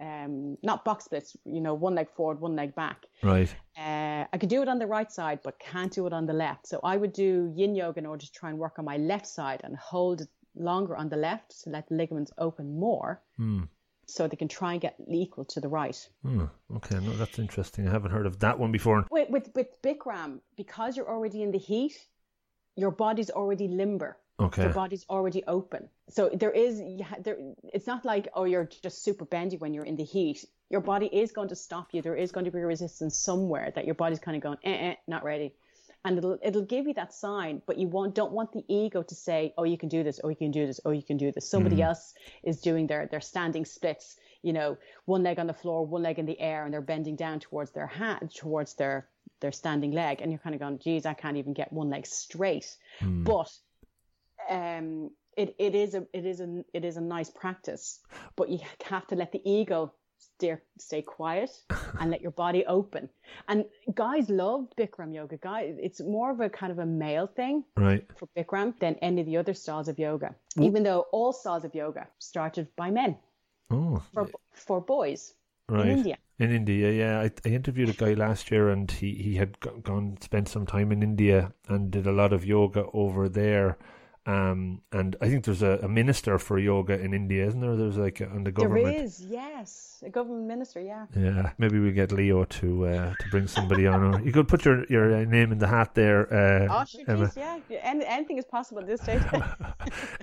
um, 0.00 0.56
not 0.62 0.84
box 0.84 1.04
splits, 1.04 1.36
you 1.44 1.60
know, 1.60 1.74
one 1.74 1.94
leg 1.94 2.08
forward, 2.16 2.40
one 2.40 2.56
leg 2.56 2.74
back. 2.74 3.04
Right. 3.22 3.54
Uh, 3.76 4.24
I 4.32 4.38
could 4.38 4.48
do 4.48 4.62
it 4.62 4.68
on 4.68 4.78
the 4.78 4.86
right 4.86 5.10
side, 5.12 5.40
but 5.44 5.58
can't 5.58 5.92
do 5.92 6.06
it 6.06 6.12
on 6.12 6.26
the 6.26 6.32
left. 6.32 6.66
So 6.66 6.80
I 6.82 6.96
would 6.96 7.12
do 7.12 7.52
yin 7.54 7.74
yoga 7.74 7.98
in 7.98 8.06
order 8.06 8.24
to 8.24 8.32
try 8.32 8.48
and 8.50 8.58
work 8.58 8.78
on 8.78 8.84
my 8.84 8.96
left 8.96 9.26
side 9.26 9.60
and 9.62 9.76
hold 9.76 10.22
it 10.22 10.28
longer 10.56 10.96
on 10.96 11.08
the 11.08 11.16
left 11.16 11.62
to 11.62 11.70
let 11.70 11.88
the 11.88 11.94
ligaments 11.94 12.32
open 12.38 12.78
more, 12.78 13.22
so 14.06 14.26
they 14.26 14.36
can 14.36 14.48
try 14.48 14.72
and 14.72 14.80
get 14.80 14.96
equal 15.08 15.44
to 15.44 15.60
the 15.60 15.68
right. 15.68 16.08
Hmm. 16.22 16.46
Okay. 16.76 16.98
No, 16.98 17.12
that's 17.12 17.38
interesting. 17.38 17.86
I 17.86 17.92
haven't 17.92 18.10
heard 18.10 18.26
of 18.26 18.40
that 18.40 18.58
one 18.58 18.72
before. 18.72 19.06
With 19.10 19.30
with 19.30 19.50
with 19.54 19.68
Bikram, 19.82 20.40
because 20.56 20.96
you're 20.96 21.08
already 21.08 21.42
in 21.42 21.52
the 21.52 21.58
heat, 21.58 21.94
your 22.76 22.90
body's 22.90 23.30
already 23.30 23.68
limber. 23.68 24.16
Okay. 24.40 24.62
Your 24.62 24.72
body's 24.72 25.04
already 25.10 25.44
open. 25.46 25.88
So 26.08 26.30
there 26.32 26.50
is 26.50 26.80
there. 27.20 27.36
It's 27.74 27.86
not 27.86 28.04
like 28.04 28.28
oh 28.34 28.44
you're 28.44 28.68
just 28.82 29.04
super 29.04 29.24
bendy 29.24 29.58
when 29.58 29.74
you're 29.74 29.84
in 29.84 29.96
the 29.96 30.04
heat. 30.04 30.44
Your 30.70 30.80
body 30.80 31.06
is 31.06 31.32
going 31.32 31.48
to 31.48 31.56
stop 31.56 31.88
you. 31.92 32.00
There 32.00 32.16
is 32.16 32.32
going 32.32 32.46
to 32.46 32.50
be 32.50 32.58
a 32.58 32.66
resistance 32.66 33.16
somewhere 33.16 33.70
that 33.74 33.84
your 33.84 33.94
body's 33.94 34.18
kind 34.18 34.36
of 34.36 34.42
going 34.42 34.58
eh, 34.64 34.92
eh 34.92 34.94
not 35.06 35.24
ready, 35.24 35.54
and 36.04 36.16
it'll 36.16 36.38
it'll 36.42 36.64
give 36.64 36.86
you 36.86 36.94
that 36.94 37.12
sign. 37.12 37.60
But 37.66 37.76
you 37.76 37.88
want 37.88 38.14
don't 38.14 38.32
want 38.32 38.52
the 38.52 38.64
ego 38.66 39.02
to 39.02 39.14
say 39.14 39.52
oh 39.58 39.64
you 39.64 39.76
can 39.76 39.90
do 39.90 40.02
this 40.02 40.20
oh 40.24 40.30
you 40.30 40.36
can 40.36 40.52
do 40.52 40.66
this 40.66 40.80
oh 40.84 40.90
you 40.90 41.02
can 41.02 41.18
do 41.18 41.32
this. 41.32 41.50
Somebody 41.50 41.82
else 41.82 42.14
is 42.42 42.60
doing 42.60 42.86
their 42.86 43.06
their 43.06 43.20
standing 43.20 43.66
splits. 43.66 44.16
You 44.42 44.54
know, 44.54 44.78
one 45.04 45.22
leg 45.22 45.38
on 45.38 45.48
the 45.48 45.52
floor, 45.52 45.84
one 45.84 46.02
leg 46.02 46.18
in 46.18 46.24
the 46.24 46.40
air, 46.40 46.64
and 46.64 46.72
they're 46.72 46.80
bending 46.80 47.16
down 47.16 47.40
towards 47.40 47.72
their 47.72 47.88
hand 47.88 48.34
towards 48.34 48.72
their 48.74 49.06
their 49.40 49.52
standing 49.52 49.92
leg, 49.92 50.20
and 50.20 50.30
you're 50.30 50.38
kind 50.38 50.54
of 50.54 50.60
going, 50.60 50.78
geez, 50.78 51.04
I 51.04 51.14
can't 51.14 51.36
even 51.36 51.52
get 51.52 51.72
one 51.72 51.90
leg 51.90 52.06
straight. 52.06 52.76
But 53.24 53.50
um, 54.50 55.10
it, 55.36 55.54
it 55.58 55.74
is 55.74 55.94
a 55.94 56.06
it 56.12 56.26
is 56.26 56.40
a 56.40 56.64
it 56.74 56.84
is 56.84 56.96
a 56.96 57.00
nice 57.00 57.30
practice, 57.30 58.00
but 58.36 58.48
you 58.48 58.58
have 58.84 59.06
to 59.08 59.14
let 59.14 59.32
the 59.32 59.40
ego 59.48 59.92
stay, 60.18 60.56
stay 60.78 61.02
quiet 61.02 61.50
and 61.98 62.10
let 62.10 62.20
your 62.20 62.32
body 62.32 62.64
open. 62.66 63.08
And 63.48 63.64
guys 63.94 64.28
love 64.28 64.66
Bikram 64.78 65.14
yoga. 65.14 65.36
Guys, 65.38 65.76
it's 65.80 66.00
more 66.00 66.30
of 66.30 66.40
a 66.40 66.50
kind 66.50 66.72
of 66.72 66.78
a 66.78 66.86
male 66.86 67.26
thing 67.26 67.64
Right. 67.76 68.04
for 68.18 68.28
Bikram 68.36 68.78
than 68.80 68.96
any 68.96 69.20
of 69.20 69.26
the 69.26 69.36
other 69.38 69.54
styles 69.54 69.88
of 69.88 69.98
yoga. 69.98 70.34
Even 70.58 70.82
though 70.82 71.06
all 71.12 71.32
styles 71.32 71.64
of 71.64 71.74
yoga 71.74 72.06
started 72.18 72.68
by 72.76 72.90
men 72.90 73.16
Oh, 73.70 74.02
for 74.12 74.28
for 74.52 74.80
boys 74.80 75.32
right. 75.68 75.86
in 75.86 75.98
India. 75.98 76.18
In 76.38 76.50
India, 76.50 76.90
yeah. 76.90 77.20
I, 77.20 77.30
I 77.48 77.52
interviewed 77.52 77.90
a 77.90 77.92
guy 77.92 78.14
last 78.14 78.50
year 78.50 78.70
and 78.70 78.90
he, 78.90 79.14
he 79.14 79.36
had 79.36 79.60
gone, 79.60 80.16
spent 80.20 80.48
some 80.48 80.66
time 80.66 80.90
in 80.90 81.02
India 81.02 81.52
and 81.68 81.90
did 81.90 82.06
a 82.06 82.12
lot 82.12 82.32
of 82.32 82.44
yoga 82.44 82.86
over 82.92 83.28
there. 83.28 83.78
Um, 84.30 84.82
and 84.92 85.16
I 85.20 85.28
think 85.28 85.44
there's 85.44 85.62
a, 85.62 85.80
a 85.82 85.88
minister 85.88 86.38
for 86.38 86.58
yoga 86.58 86.98
in 87.00 87.12
India, 87.14 87.46
isn't 87.46 87.60
there? 87.60 87.74
There's 87.74 87.96
like 87.96 88.20
on 88.20 88.44
the 88.44 88.52
government. 88.52 88.84
There 88.86 89.04
is, 89.04 89.20
yes, 89.20 90.02
a 90.06 90.10
government 90.10 90.46
minister, 90.46 90.80
yeah. 90.80 91.06
Yeah, 91.16 91.50
maybe 91.58 91.80
we 91.80 91.90
get 91.92 92.12
Leo 92.12 92.44
to 92.44 92.86
uh, 92.86 93.14
to 93.18 93.28
bring 93.30 93.48
somebody 93.48 93.86
on. 93.86 94.02
Or 94.02 94.20
you 94.24 94.32
could 94.32 94.46
put 94.46 94.64
your 94.64 94.84
your 94.86 95.14
uh, 95.14 95.24
name 95.24 95.50
in 95.52 95.58
the 95.58 95.66
hat 95.66 95.94
there. 95.94 96.32
Uh, 96.32 96.68
Oh, 96.70 96.84
sure, 96.84 97.02
Emma. 97.08 97.26
geez, 97.26 97.36
yeah. 97.36 97.58
Any, 97.82 98.04
anything 98.06 98.38
is 98.38 98.44
possible 98.44 98.80
at 98.80 98.86
this 98.86 99.00
stage. 99.00 99.22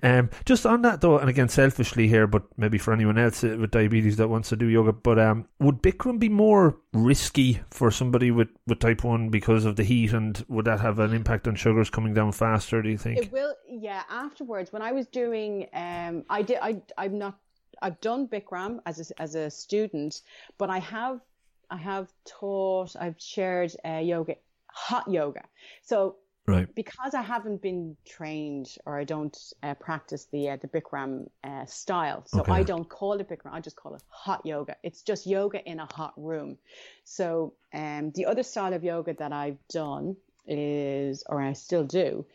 Um, 0.04 0.30
just 0.46 0.66
on 0.66 0.84
that 0.84 1.02
though, 1.02 1.18
and 1.18 1.28
again, 1.28 1.50
selfishly 1.50 2.08
here, 2.08 2.28
but 2.28 2.44
maybe 2.56 2.78
for 2.78 2.94
anyone 2.94 3.18
else 3.18 3.44
uh, 3.44 3.58
with 3.60 3.72
diabetes 3.72 4.18
that 4.18 4.28
wants 4.28 4.50
to 4.50 4.56
do 4.56 4.68
yoga, 4.68 4.94
but 4.94 5.18
um, 5.18 5.48
would 5.60 5.82
Bikram 5.82 6.20
be 6.20 6.30
more 6.30 6.78
risky 6.94 7.62
for 7.72 7.90
somebody 7.90 8.30
with, 8.30 8.50
with 8.68 8.80
type 8.80 9.04
one 9.04 9.30
because 9.30 9.66
of 9.66 9.76
the 9.76 9.84
heat, 9.84 10.14
and 10.14 10.46
would 10.50 10.66
that 10.66 10.80
have 10.80 11.00
an 11.00 11.14
impact 11.14 11.48
on 11.48 11.56
sugars 11.56 11.90
coming 11.90 12.14
down 12.14 12.32
faster? 12.32 12.82
Do 12.82 12.90
you 12.90 12.98
think? 12.98 13.18
It 13.18 13.32
will, 13.32 13.56
yeah. 13.80 14.04
Afterwards, 14.10 14.72
when 14.72 14.82
I 14.82 14.92
was 14.92 15.08
doing, 15.08 15.68
um, 15.74 16.24
I 16.30 16.42
did, 16.42 16.60
I, 16.62 16.82
I'm 16.98 17.18
not, 17.18 17.38
I've 17.82 18.00
done 18.02 18.28
Bikram 18.28 18.80
as 18.86 19.12
a, 19.12 19.22
as 19.22 19.36
a 19.36 19.50
student, 19.50 20.22
but 20.58 20.70
I 20.70 20.80
have, 20.80 21.20
I 21.70 21.78
have 21.78 22.12
taught, 22.26 22.96
I've 23.00 23.20
shared 23.20 23.74
uh, 23.86 23.98
yoga, 23.98 24.36
hot 24.72 25.10
yoga. 25.10 25.44
So 25.84 26.16
right. 26.48 26.74
because 26.76 27.14
I 27.14 27.22
haven't 27.22 27.62
been 27.62 27.96
trained 28.06 28.76
or 28.86 28.98
I 29.00 29.04
don't 29.04 29.38
uh, 29.64 29.74
practice 29.76 30.28
the 30.32 30.50
uh, 30.52 30.58
the 30.58 30.68
Bikram 30.68 31.30
uh, 31.44 31.66
style, 31.66 32.24
so 32.26 32.42
Okay. 32.42 32.54
I 32.54 32.64
don't 32.64 32.88
call 32.88 33.14
it 33.20 33.30
Bikram. 33.30 33.54
I 33.54 33.60
just 33.60 33.76
call 33.76 33.96
it 33.96 34.04
hot 34.10 34.46
yoga. 34.46 34.76
It's 34.84 35.02
just 35.02 35.28
yoga 35.28 35.64
in 35.70 35.80
a 35.80 35.86
hot 35.94 36.14
room. 36.18 36.58
So 37.04 37.54
um, 37.74 38.12
the 38.16 38.26
other 38.26 38.44
style 38.44 38.74
of 38.74 38.84
yoga 38.84 39.14
that 39.16 39.34
I've 39.34 39.60
done 39.70 40.16
is, 40.48 41.24
or 41.28 41.42
I 41.42 41.54
still 41.54 41.84
do, 41.84 42.26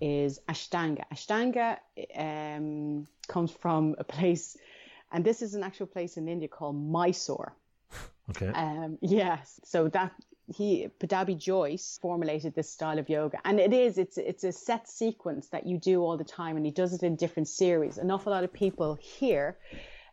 is 0.00 0.40
Ashtanga. 0.48 1.04
Ashtanga 1.12 1.78
um, 2.16 3.06
comes 3.28 3.50
from 3.50 3.96
a 3.98 4.04
place, 4.04 4.56
and 5.12 5.24
this 5.24 5.42
is 5.42 5.54
an 5.54 5.62
actual 5.62 5.86
place 5.86 6.16
in 6.16 6.28
India 6.28 6.48
called 6.48 6.76
Mysore. 6.76 7.54
Okay. 8.30 8.48
Um, 8.48 8.98
yes. 9.00 9.60
So 9.64 9.88
that 9.88 10.12
he 10.54 10.88
Pattabhi 10.98 11.36
Jois 11.36 11.98
formulated 12.00 12.54
this 12.54 12.70
style 12.70 12.98
of 12.98 13.08
yoga, 13.08 13.38
and 13.44 13.60
it 13.60 13.72
is 13.72 13.98
it's 13.98 14.18
it's 14.18 14.44
a 14.44 14.52
set 14.52 14.88
sequence 14.88 15.48
that 15.48 15.66
you 15.66 15.78
do 15.78 16.02
all 16.02 16.16
the 16.16 16.24
time, 16.24 16.56
and 16.56 16.64
he 16.64 16.72
does 16.72 16.92
it 16.92 17.02
in 17.02 17.16
different 17.16 17.48
series. 17.48 17.98
An 17.98 18.10
awful 18.10 18.32
lot 18.32 18.44
of 18.44 18.52
people 18.52 18.94
here 18.94 19.58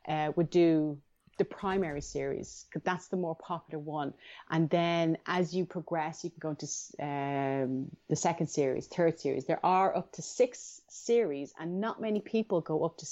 uh, 0.08 0.32
would 0.36 0.50
do 0.50 0.98
the 1.38 1.46
primary 1.46 2.02
series 2.02 2.66
'cause 2.72 2.82
that's 2.84 3.08
the 3.08 3.18
more 3.18 3.36
popular 3.36 3.80
one, 3.80 4.14
and 4.50 4.70
then 4.70 5.18
as 5.26 5.56
you 5.56 5.66
progress, 5.66 6.24
you 6.24 6.30
can 6.32 6.40
go 6.40 6.50
into 6.50 6.66
um, 7.00 7.90
the 8.10 8.16
second 8.16 8.48
series, 8.48 8.88
third 8.88 9.20
series. 9.20 9.46
There 9.46 9.66
are 9.66 9.96
up 9.96 10.12
to 10.14 10.22
six 10.22 10.82
series, 10.88 11.54
and 11.60 11.80
not 11.80 12.02
many 12.02 12.22
people 12.22 12.62
go 12.62 12.84
up 12.84 12.98
to 12.98 13.06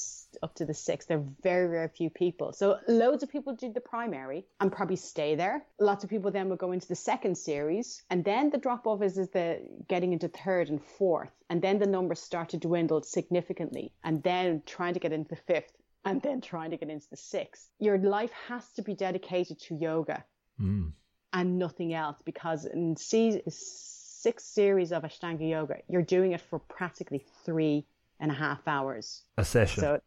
up 0.43 0.55
to 0.55 0.65
the 0.65 0.73
six. 0.73 1.05
There 1.05 1.19
are 1.19 1.25
very 1.41 1.67
very 1.69 1.87
few 1.87 2.09
people. 2.09 2.51
So 2.53 2.79
loads 2.87 3.23
of 3.23 3.29
people 3.29 3.53
do 3.53 3.71
the 3.71 3.81
primary 3.81 4.45
and 4.59 4.71
probably 4.71 4.95
stay 4.95 5.35
there. 5.35 5.65
Lots 5.79 6.03
of 6.03 6.09
people 6.09 6.31
then 6.31 6.49
will 6.49 6.57
go 6.57 6.71
into 6.71 6.87
the 6.87 6.95
second 6.95 7.37
series, 7.37 8.03
and 8.09 8.23
then 8.25 8.49
the 8.49 8.57
drop 8.57 8.87
off 8.87 9.01
is 9.01 9.17
is 9.17 9.29
the 9.29 9.61
getting 9.87 10.13
into 10.13 10.27
third 10.27 10.69
and 10.69 10.81
fourth, 10.83 11.31
and 11.49 11.61
then 11.61 11.79
the 11.79 11.85
numbers 11.85 12.19
start 12.19 12.49
to 12.49 12.57
dwindle 12.57 13.03
significantly, 13.03 13.91
and 14.03 14.23
then 14.23 14.63
trying 14.65 14.93
to 14.93 14.99
get 14.99 15.13
into 15.13 15.29
the 15.29 15.35
fifth. 15.35 15.73
And 16.05 16.21
then 16.21 16.39
trying 16.41 16.71
to 16.71 16.77
get 16.77 16.89
into 16.89 17.09
the 17.09 17.17
sixth. 17.17 17.69
Your 17.79 17.97
life 17.97 18.31
has 18.47 18.67
to 18.73 18.81
be 18.81 18.93
dedicated 18.93 19.59
to 19.61 19.75
yoga 19.75 20.23
Mm. 20.61 20.93
and 21.33 21.59
nothing 21.59 21.93
else 21.93 22.15
because 22.23 22.65
in 22.65 22.95
six 22.95 24.43
series 24.43 24.91
of 24.93 25.03
Ashtanga 25.03 25.49
yoga, 25.49 25.77
you're 25.89 26.01
doing 26.01 26.31
it 26.31 26.41
for 26.41 26.59
practically 26.59 27.25
three 27.43 27.85
and 28.19 28.31
a 28.31 28.33
half 28.33 28.65
hours. 28.67 29.23
A 29.37 29.43
session. 29.43 29.81
So, 29.81 29.99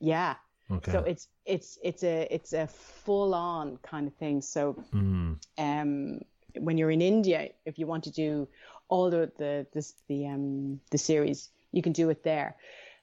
yeah. 0.00 0.34
okay. 0.70 0.92
So 0.92 0.98
it's 1.00 1.28
it's 1.46 1.78
it's 1.82 2.02
a 2.02 2.26
it's 2.30 2.52
a 2.52 2.66
full 2.66 3.34
on 3.34 3.78
kind 3.78 4.08
of 4.08 4.14
thing. 4.14 4.42
So 4.42 4.84
mm. 4.92 5.36
um, 5.56 6.20
when 6.56 6.76
you're 6.76 6.90
in 6.90 7.00
India, 7.00 7.50
if 7.64 7.78
you 7.78 7.86
want 7.86 8.04
to 8.04 8.10
do 8.10 8.48
all 8.88 9.10
the 9.10 9.30
the 9.38 9.66
this, 9.72 9.94
the 10.08 10.26
um 10.26 10.80
the 10.90 10.98
series, 10.98 11.50
you 11.72 11.82
can 11.82 11.92
do 11.92 12.10
it 12.10 12.24
there. 12.24 12.56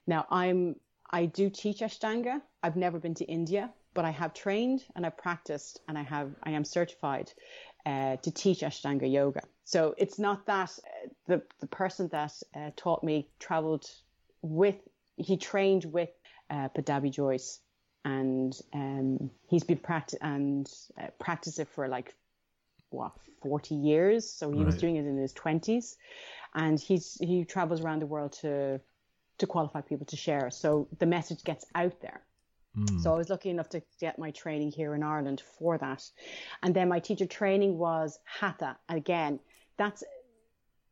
Now 0.06 0.26
I'm 0.30 0.76
I 1.10 1.26
do 1.26 1.50
teach 1.50 1.80
Ashtanga. 1.80 2.40
I've 2.62 2.76
never 2.76 2.98
been 2.98 3.14
to 3.14 3.24
India, 3.24 3.70
but 3.94 4.04
I 4.04 4.10
have 4.10 4.34
trained 4.34 4.84
and 4.94 5.06
I've 5.06 5.16
practiced 5.16 5.80
and 5.88 5.96
I 5.96 6.02
have 6.02 6.32
I 6.42 6.50
am 6.50 6.64
certified 6.64 7.32
uh, 7.84 8.16
to 8.16 8.30
teach 8.30 8.60
Ashtanga 8.60 9.10
yoga. 9.10 9.42
So 9.64 9.94
it's 9.98 10.18
not 10.18 10.46
that 10.46 10.70
uh, 10.78 11.08
the 11.26 11.42
the 11.60 11.66
person 11.66 12.08
that 12.08 12.32
uh, 12.54 12.70
taught 12.76 13.04
me 13.04 13.28
traveled 13.38 13.88
with 14.42 14.76
he 15.16 15.36
trained 15.36 15.84
with 15.84 16.10
uh, 16.50 16.68
Pattabhi 16.68 17.10
Jois 17.10 17.60
and 18.04 18.58
um, 18.72 19.30
he's 19.48 19.64
been 19.64 19.78
practice 19.78 20.18
and 20.22 20.70
uh, 21.00 21.08
practiced 21.18 21.58
it 21.58 21.68
for 21.68 21.88
like 21.88 22.14
what 22.90 23.12
40 23.42 23.74
years 23.74 24.30
so 24.30 24.50
he 24.50 24.64
was 24.64 24.76
doing 24.76 24.96
it 24.96 25.06
in 25.06 25.16
his 25.16 25.32
20s 25.34 25.96
and 26.54 26.80
he's 26.80 27.18
he 27.20 27.44
travels 27.44 27.80
around 27.80 28.00
the 28.00 28.06
world 28.06 28.32
to 28.32 28.80
to 29.38 29.46
qualify 29.46 29.80
people 29.80 30.06
to 30.06 30.16
share 30.16 30.50
so 30.50 30.88
the 30.98 31.06
message 31.06 31.42
gets 31.44 31.64
out 31.74 32.00
there 32.00 32.22
Mm. 32.76 33.00
so 33.02 33.14
I 33.14 33.16
was 33.16 33.30
lucky 33.30 33.48
enough 33.48 33.70
to 33.70 33.82
get 34.00 34.18
my 34.18 34.30
training 34.32 34.70
here 34.70 34.94
in 34.94 35.02
Ireland 35.02 35.40
for 35.58 35.78
that. 35.78 36.02
And 36.62 36.74
then 36.76 36.90
my 36.90 37.00
teacher 37.00 37.24
training 37.24 37.78
was 37.78 38.18
Hatha. 38.24 38.76
Again, 38.90 39.40
that's 39.78 40.04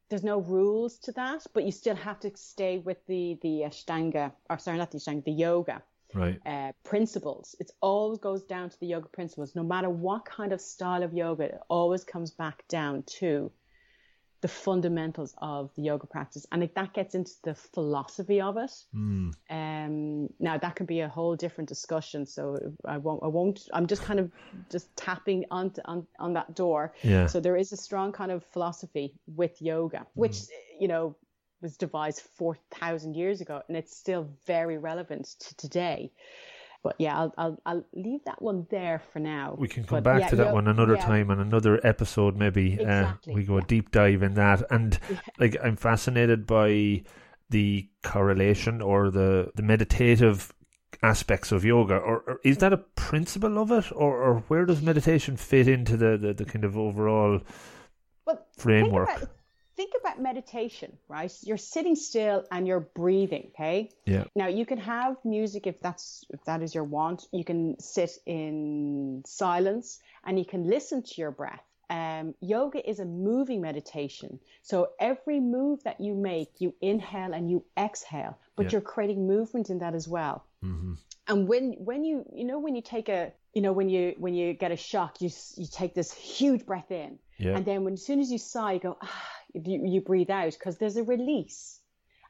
there's 0.09 0.25
no 0.25 0.41
rules 0.41 0.99
to 1.01 1.13
that, 1.13 1.47
but 1.53 1.65
you 1.65 1.73
still 1.73 1.97
have 1.97 2.21
to 2.21 2.31
stay 2.37 2.79
with 2.79 3.05
the 3.07 3.39
the 3.43 3.65
Ashtanga, 3.67 4.33
or 4.49 4.59
sorry, 4.59 4.79
not 4.79 4.93
the 4.93 4.99
Ashtanga, 4.99 5.25
the 5.25 5.33
yoga 5.33 5.83
Right. 6.15 6.41
uh, 6.47 6.73
principles. 6.85 7.55
It 7.61 7.71
always 7.83 8.19
goes 8.19 8.45
down 8.45 8.71
to 8.71 8.81
the 8.81 8.87
yoga 8.87 9.09
principles. 9.09 9.55
No 9.55 9.63
matter 9.65 9.91
what 9.91 10.25
kind 10.25 10.53
of 10.55 10.61
style 10.63 11.03
of 11.03 11.13
yoga, 11.13 11.45
it 11.45 11.61
always 11.69 12.03
comes 12.05 12.31
back 12.31 12.67
down 12.69 13.03
to 13.19 13.53
the 14.45 14.49
fundamentals 14.49 15.35
of 15.39 15.71
the 15.75 15.81
yoga 15.81 16.07
practice, 16.07 16.45
and 16.53 16.63
it, 16.63 16.75
that 16.75 16.93
gets 16.93 17.15
into 17.15 17.33
the 17.45 17.55
philosophy 17.55 18.43
of 18.43 18.59
it. 18.59 18.73
Mm. 18.95 19.33
Um, 19.49 20.29
now 20.39 20.59
that 20.59 20.77
could 20.77 20.87
be 20.87 21.01
a 21.01 21.09
whole 21.09 21.35
different 21.35 21.67
discussion, 21.67 22.27
so 22.27 22.59
I 22.85 22.99
won't. 22.99 23.23
I 23.23 23.29
won't. 23.29 23.61
I'm 23.73 23.87
just 23.87 24.03
kind 24.03 24.21
of 24.21 24.31
just 24.71 24.95
tapping 24.97 25.47
on 25.51 25.73
on 25.87 26.07
on 26.19 26.35
that 26.35 26.55
door. 26.55 26.93
Yeah. 27.03 27.27
So 27.27 27.41
there 27.41 27.57
is 27.57 27.73
a 27.73 27.79
strong 27.79 28.13
kind 28.13 28.31
of 28.31 28.45
philosophy 28.45 29.15
with 29.27 29.63
yoga, 29.63 30.07
which 30.13 30.37
you 30.79 30.89
know 30.89 31.17
was 31.63 31.79
devised 31.79 32.21
four 32.37 32.59
thousand 32.79 33.17
years 33.17 33.41
ago, 33.41 33.63
and 33.67 33.79
it's 33.79 33.97
still 33.97 34.29
very 34.47 34.77
relevant 34.77 35.25
to 35.41 35.57
today. 35.57 36.13
But 36.85 36.97
yeah, 36.99 37.18
I'll 37.18 37.35
I'll, 37.39 37.59
I'll 37.64 37.85
leave 37.95 38.20
that 38.26 38.41
one 38.43 38.66
there 38.70 39.01
for 39.12 39.18
now. 39.18 39.57
We 39.59 39.68
can 39.68 39.85
come 39.85 39.97
But 39.97 40.05
back 40.05 40.20
yeah, 40.20 40.28
to 40.28 40.37
that 40.37 40.53
one 40.53 40.68
another 40.68 40.95
yeah. 40.97 41.05
time 41.07 41.30
and 41.30 41.41
another 41.41 41.80
episode 41.85 42.37
maybe. 42.37 42.74
Exactly, 42.74 43.32
Uh, 43.32 43.37
we 43.37 43.45
go 43.45 43.57
a 43.57 43.62
deep 43.62 43.91
dive 43.91 44.22
in 44.22 44.35
that. 44.35 44.62
And 44.70 45.01
like 45.41 45.57
I'm 45.64 45.76
fascinated 45.76 46.47
by 46.47 47.03
the 47.49 47.89
correlation 48.03 48.82
or 48.82 49.11
the, 49.11 49.51
the 49.55 49.62
meditative 49.62 50.53
aspects 51.03 51.53
of 51.53 51.64
yoga 51.64 51.97
or, 51.97 52.18
or 52.26 52.41
is 52.45 52.59
that 52.59 52.72
a 52.72 52.78
principle 52.78 53.59
of 53.59 53.70
it 53.72 53.91
or, 53.93 54.22
or 54.22 54.41
where 54.49 54.64
does 54.66 54.80
meditation 54.82 55.37
fit 55.37 55.66
into 55.68 55.97
the, 55.97 56.16
the, 56.18 56.35
the 56.35 56.45
kind 56.45 56.64
of 56.64 56.76
overall 56.76 57.41
But 58.26 58.47
framework? 58.59 59.09
Think 60.17 60.27
about, 60.27 60.35
think 60.35 60.55
about 60.55 60.67
meditation, 60.67 60.99
right? 61.09 61.33
You're 61.43 61.59
sitting 61.59 61.97
still 61.97 62.45
and 62.51 62.67
you're 62.67 62.81
breathing. 62.81 63.51
Okay. 63.55 63.91
Yeah. 64.07 64.25
Now 64.35 64.49
you 64.49 64.67
can 64.67 64.79
have 64.79 65.17
music 65.25 65.67
if 65.67 65.81
that's 65.81 66.25
if 66.31 66.45
that 66.45 66.62
is 66.62 66.75
your 66.75 66.85
want. 66.85 67.27
You 67.33 67.45
can 67.45 67.77
sit 67.81 68.11
in 68.27 69.23
silence 69.27 70.01
and 70.25 70.39
you 70.39 70.45
can 70.45 70.69
listen 70.69 71.03
to 71.03 71.21
your 71.21 71.31
breath. 71.31 71.62
Um, 71.91 72.35
yoga 72.41 72.81
is 72.89 72.99
a 73.01 73.05
moving 73.05 73.61
meditation. 73.61 74.41
So 74.62 74.89
every 74.99 75.41
move 75.41 75.83
that 75.85 76.01
you 76.01 76.15
make, 76.15 76.49
you 76.59 76.75
inhale 76.81 77.35
and 77.35 77.51
you 77.51 77.65
exhale, 77.77 78.39
but 78.57 78.65
Yeah. 78.65 78.71
you're 78.73 78.81
creating 78.81 79.27
movement 79.27 79.69
in 79.71 79.79
that 79.79 79.95
as 79.95 80.09
well. 80.09 80.45
hmm 80.62 80.95
And 81.27 81.49
when 81.49 81.75
when 81.85 82.05
you 82.05 82.25
you 82.35 82.45
know 82.45 82.59
when 82.61 82.75
you 82.77 82.83
take 82.83 83.09
a 83.09 83.33
you 83.55 83.62
know 83.62 83.73
when 83.73 83.89
you 83.89 84.15
when 84.19 84.35
you 84.35 84.53
get 84.55 84.73
a 84.73 84.77
shock, 84.77 85.21
you 85.21 85.31
you 85.57 85.67
take 85.71 85.95
this 85.95 86.12
huge 86.12 86.65
breath 86.67 86.91
in, 86.91 87.19
Yeah. 87.39 87.57
and 87.57 87.65
then 87.65 87.85
when 87.85 87.95
as 87.95 88.05
soon 88.05 88.21
as 88.21 88.31
you 88.31 88.39
sigh, 88.39 88.73
you 88.75 88.81
go 88.81 88.97
ah, 89.01 89.31
you, 89.55 89.87
you 89.87 90.01
breathe 90.01 90.31
out 90.31 90.53
because 90.53 90.77
there's 90.79 90.97
a 90.97 91.05
release, 91.05 91.81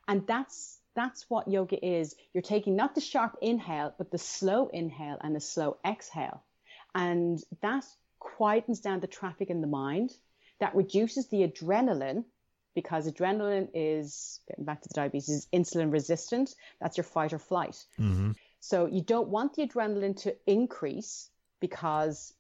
and 0.06 0.26
that's 0.26 0.78
that's 0.94 1.28
what 1.28 1.48
yoga 1.48 1.84
is. 1.84 2.14
You're 2.32 2.42
taking 2.42 2.76
not 2.76 2.94
the 2.94 3.00
sharp 3.00 3.36
inhale, 3.42 3.94
but 3.98 4.10
the 4.10 4.18
slow 4.18 4.68
inhale 4.68 5.18
and 5.20 5.34
the 5.34 5.40
slow 5.40 5.76
exhale, 5.84 6.42
And 6.94 7.42
that 7.62 7.84
quietens 8.20 8.80
down 8.80 9.00
the 9.00 9.06
traffic 9.06 9.50
in 9.50 9.60
the 9.60 9.66
mind. 9.66 10.12
That 10.60 10.76
reduces 10.76 11.28
the 11.28 11.46
adrenaline 11.48 12.24
because 12.74 13.10
adrenaline 13.10 13.68
is, 13.74 14.40
getting 14.48 14.64
back 14.64 14.82
to 14.82 14.88
the 14.88 14.94
diabetes, 14.94 15.28
is 15.28 15.48
insulin 15.52 15.92
resistant. 15.92 16.54
That's 16.80 16.96
your 16.96 17.04
fight 17.04 17.32
or 17.32 17.38
flight. 17.38 17.84
Mm-hmm. 17.98 18.32
So 18.60 18.86
you 18.86 19.02
don't 19.02 19.28
want 19.28 19.54
the 19.54 19.66
adrenaline 19.66 20.16
to 20.22 20.34
increase 20.46 21.28
because 21.60 22.32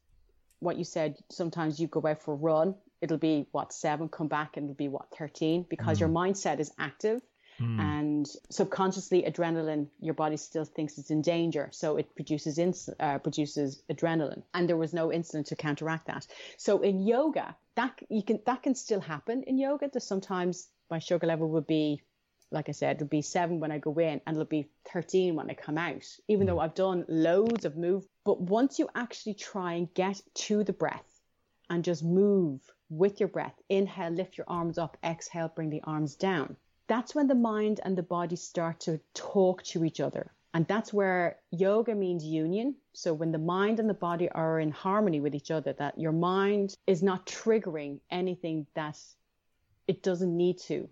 what 0.60 0.76
you 0.76 0.84
said, 0.84 1.16
sometimes 1.30 1.78
you 1.78 1.86
go 1.86 2.06
out 2.06 2.22
for 2.22 2.34
a 2.34 2.36
run, 2.36 2.74
it'll 3.04 3.18
be 3.18 3.46
what, 3.52 3.72
seven, 3.72 4.08
come 4.08 4.28
back 4.28 4.56
and 4.56 4.64
it'll 4.64 4.74
be 4.76 4.88
what, 4.88 5.06
13, 5.16 5.66
because 5.68 6.00
your 6.00 6.08
mm. 6.08 6.14
mindset 6.14 6.58
is 6.58 6.72
active. 6.78 7.20
Mm. 7.60 7.78
And 7.78 8.26
subconsciously, 8.50 9.22
adrenaline, 9.22 9.86
your 10.00 10.14
body 10.14 10.36
still 10.36 10.64
thinks 10.64 10.98
it's 10.98 11.10
in 11.10 11.22
danger, 11.22 11.68
so 11.70 11.98
it 11.98 12.12
produces 12.16 12.58
ins- 12.58 12.90
uh, 12.98 13.18
produces 13.18 13.82
adrenaline, 13.88 14.42
and 14.54 14.68
there 14.68 14.76
was 14.76 14.92
no 14.92 15.08
insulin 15.08 15.46
to 15.46 15.54
counteract 15.54 16.08
that. 16.08 16.26
So 16.56 16.80
in 16.80 17.06
yoga, 17.06 17.54
that 17.76 18.00
you 18.08 18.24
can 18.24 18.40
that 18.46 18.64
can 18.64 18.74
still 18.74 19.00
happen 19.00 19.44
in 19.44 19.56
yoga. 19.56 19.88
There's 19.92 20.04
sometimes 20.04 20.66
my 20.90 20.98
sugar 20.98 21.28
level 21.28 21.48
would 21.50 21.68
be 21.68 22.02
like 22.50 22.68
I 22.68 22.72
said, 22.72 22.96
it'll 22.96 23.08
be 23.08 23.22
seven 23.22 23.60
when 23.60 23.70
I 23.70 23.78
go 23.78 23.94
in 23.98 24.20
and 24.26 24.36
it'll 24.36 24.44
be 24.44 24.68
13 24.92 25.34
when 25.34 25.50
I 25.50 25.54
come 25.54 25.78
out, 25.78 26.04
even 26.28 26.46
though 26.46 26.56
mm. 26.56 26.64
I've 26.64 26.74
done 26.74 27.04
loads 27.08 27.64
of 27.64 27.76
move. 27.76 28.04
But 28.24 28.40
once 28.40 28.78
you 28.78 28.88
actually 28.94 29.34
try 29.34 29.74
and 29.74 29.92
get 29.94 30.20
to 30.46 30.64
the 30.64 30.72
breath 30.72 31.20
and 31.70 31.84
just 31.84 32.02
move 32.02 32.60
with 32.88 33.20
your 33.20 33.28
breath, 33.28 33.54
inhale, 33.68 34.10
lift 34.10 34.38
your 34.38 34.48
arms 34.48 34.78
up, 34.78 34.96
exhale, 35.04 35.48
bring 35.54 35.70
the 35.70 35.82
arms 35.84 36.14
down. 36.16 36.56
That's 36.86 37.14
when 37.14 37.26
the 37.26 37.34
mind 37.34 37.80
and 37.84 37.96
the 37.96 38.02
body 38.02 38.36
start 38.36 38.80
to 38.80 39.00
talk 39.14 39.62
to 39.64 39.84
each 39.84 40.00
other. 40.00 40.32
And 40.52 40.66
that's 40.68 40.92
where 40.92 41.38
yoga 41.50 41.94
means 41.94 42.24
union. 42.24 42.76
So 42.92 43.12
when 43.12 43.32
the 43.32 43.38
mind 43.38 43.80
and 43.80 43.90
the 43.90 43.94
body 43.94 44.28
are 44.28 44.60
in 44.60 44.70
harmony 44.70 45.20
with 45.20 45.34
each 45.34 45.50
other, 45.50 45.72
that 45.74 45.98
your 45.98 46.12
mind 46.12 46.76
is 46.86 47.02
not 47.02 47.26
triggering 47.26 48.00
anything 48.10 48.66
that 48.74 48.98
it 49.88 50.02
doesn't 50.02 50.36
need 50.36 50.58
to 50.60 50.88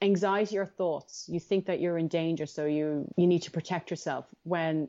anxiety 0.00 0.58
or 0.58 0.66
thoughts 0.66 1.28
you 1.28 1.40
think 1.40 1.66
that 1.66 1.80
you're 1.80 1.98
in 1.98 2.08
danger 2.08 2.46
so 2.46 2.66
you 2.66 3.12
you 3.16 3.26
need 3.26 3.42
to 3.42 3.50
protect 3.50 3.90
yourself 3.90 4.26
when 4.44 4.88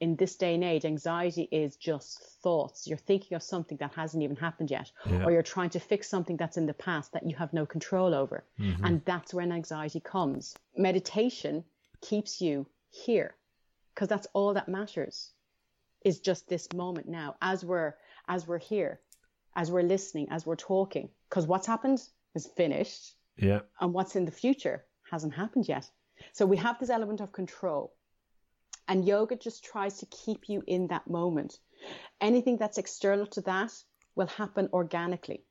in 0.00 0.16
this 0.16 0.36
day 0.36 0.54
and 0.54 0.64
age 0.64 0.84
anxiety 0.84 1.48
is 1.50 1.76
just 1.76 2.20
thoughts 2.42 2.86
you're 2.86 2.98
thinking 2.98 3.34
of 3.34 3.42
something 3.42 3.78
that 3.78 3.92
hasn't 3.94 4.22
even 4.22 4.36
happened 4.36 4.70
yet 4.70 4.90
Yeah. 5.06 5.24
or 5.24 5.32
you're 5.32 5.42
trying 5.42 5.70
to 5.70 5.80
fix 5.80 6.08
something 6.08 6.36
that's 6.36 6.56
in 6.58 6.66
the 6.66 6.74
past 6.74 7.12
that 7.12 7.28
you 7.28 7.34
have 7.36 7.52
no 7.52 7.64
control 7.66 8.14
over 8.14 8.44
mm-hmm. 8.60 8.84
and 8.84 9.02
that's 9.04 9.32
when 9.32 9.52
anxiety 9.52 10.00
comes 10.00 10.54
meditation 10.76 11.64
keeps 12.02 12.40
you 12.40 12.66
here 12.90 13.34
because 13.94 14.08
that's 14.08 14.26
all 14.34 14.52
that 14.54 14.68
matters 14.68 15.32
is 16.04 16.20
just 16.20 16.48
this 16.48 16.72
moment 16.74 17.08
now 17.08 17.34
as 17.40 17.64
we're 17.64 17.94
as 18.28 18.46
we're 18.46 18.58
here 18.58 19.00
as 19.56 19.70
we're 19.70 19.82
listening 19.82 20.26
as 20.30 20.44
we're 20.46 20.56
talking 20.56 21.08
because 21.28 21.46
what's 21.46 21.66
happened 21.66 22.00
is 22.34 22.46
finished 22.46 23.14
Yeah. 23.38 23.60
and 23.80 23.94
what's 23.94 24.14
in 24.16 24.26
the 24.26 24.30
future 24.44 24.84
hasn't 25.10 25.34
happened 25.34 25.66
yet. 25.68 25.88
So 26.32 26.44
we 26.46 26.56
have 26.58 26.78
this 26.78 26.90
element 26.90 27.20
of 27.20 27.32
control. 27.32 27.94
And 28.88 29.06
yoga 29.06 29.36
just 29.36 29.64
tries 29.64 29.98
to 29.98 30.06
keep 30.06 30.48
you 30.48 30.62
in 30.66 30.88
that 30.88 31.08
moment. 31.08 31.58
Anything 32.20 32.56
that's 32.56 32.78
external 32.78 33.26
to 33.28 33.40
that 33.42 33.72
will 34.14 34.26
happen 34.26 34.68
organically 34.72 35.42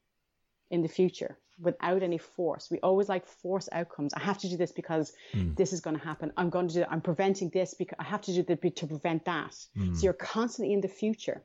in 0.72 0.82
the 0.82 0.88
future 0.88 1.38
without 1.60 2.04
any 2.04 2.18
force. 2.18 2.70
We 2.70 2.80
always 2.80 3.08
like 3.08 3.26
force 3.26 3.70
outcomes. 3.72 4.14
I 4.14 4.20
have 4.20 4.38
to 4.40 4.50
do 4.50 4.58
this 4.58 4.72
because 4.72 5.14
hmm. 5.32 5.54
this 5.56 5.72
is 5.74 5.80
going 5.80 5.98
to 5.98 6.04
happen. 6.04 6.32
I'm 6.38 6.50
going 6.50 6.68
to 6.68 6.74
do 6.74 6.86
I'm 6.90 7.02
preventing 7.02 7.50
this 7.50 7.74
because 7.74 7.98
I 8.00 8.04
have 8.04 8.22
to 8.22 8.34
do 8.34 8.44
that 8.44 8.76
to 8.76 8.88
prevent 8.88 9.26
that. 9.26 9.56
Hmm. 9.76 9.94
So 9.94 10.04
you're 10.04 10.14
constantly 10.14 10.74
in 10.74 10.82
the 10.82 10.88
future 10.88 11.42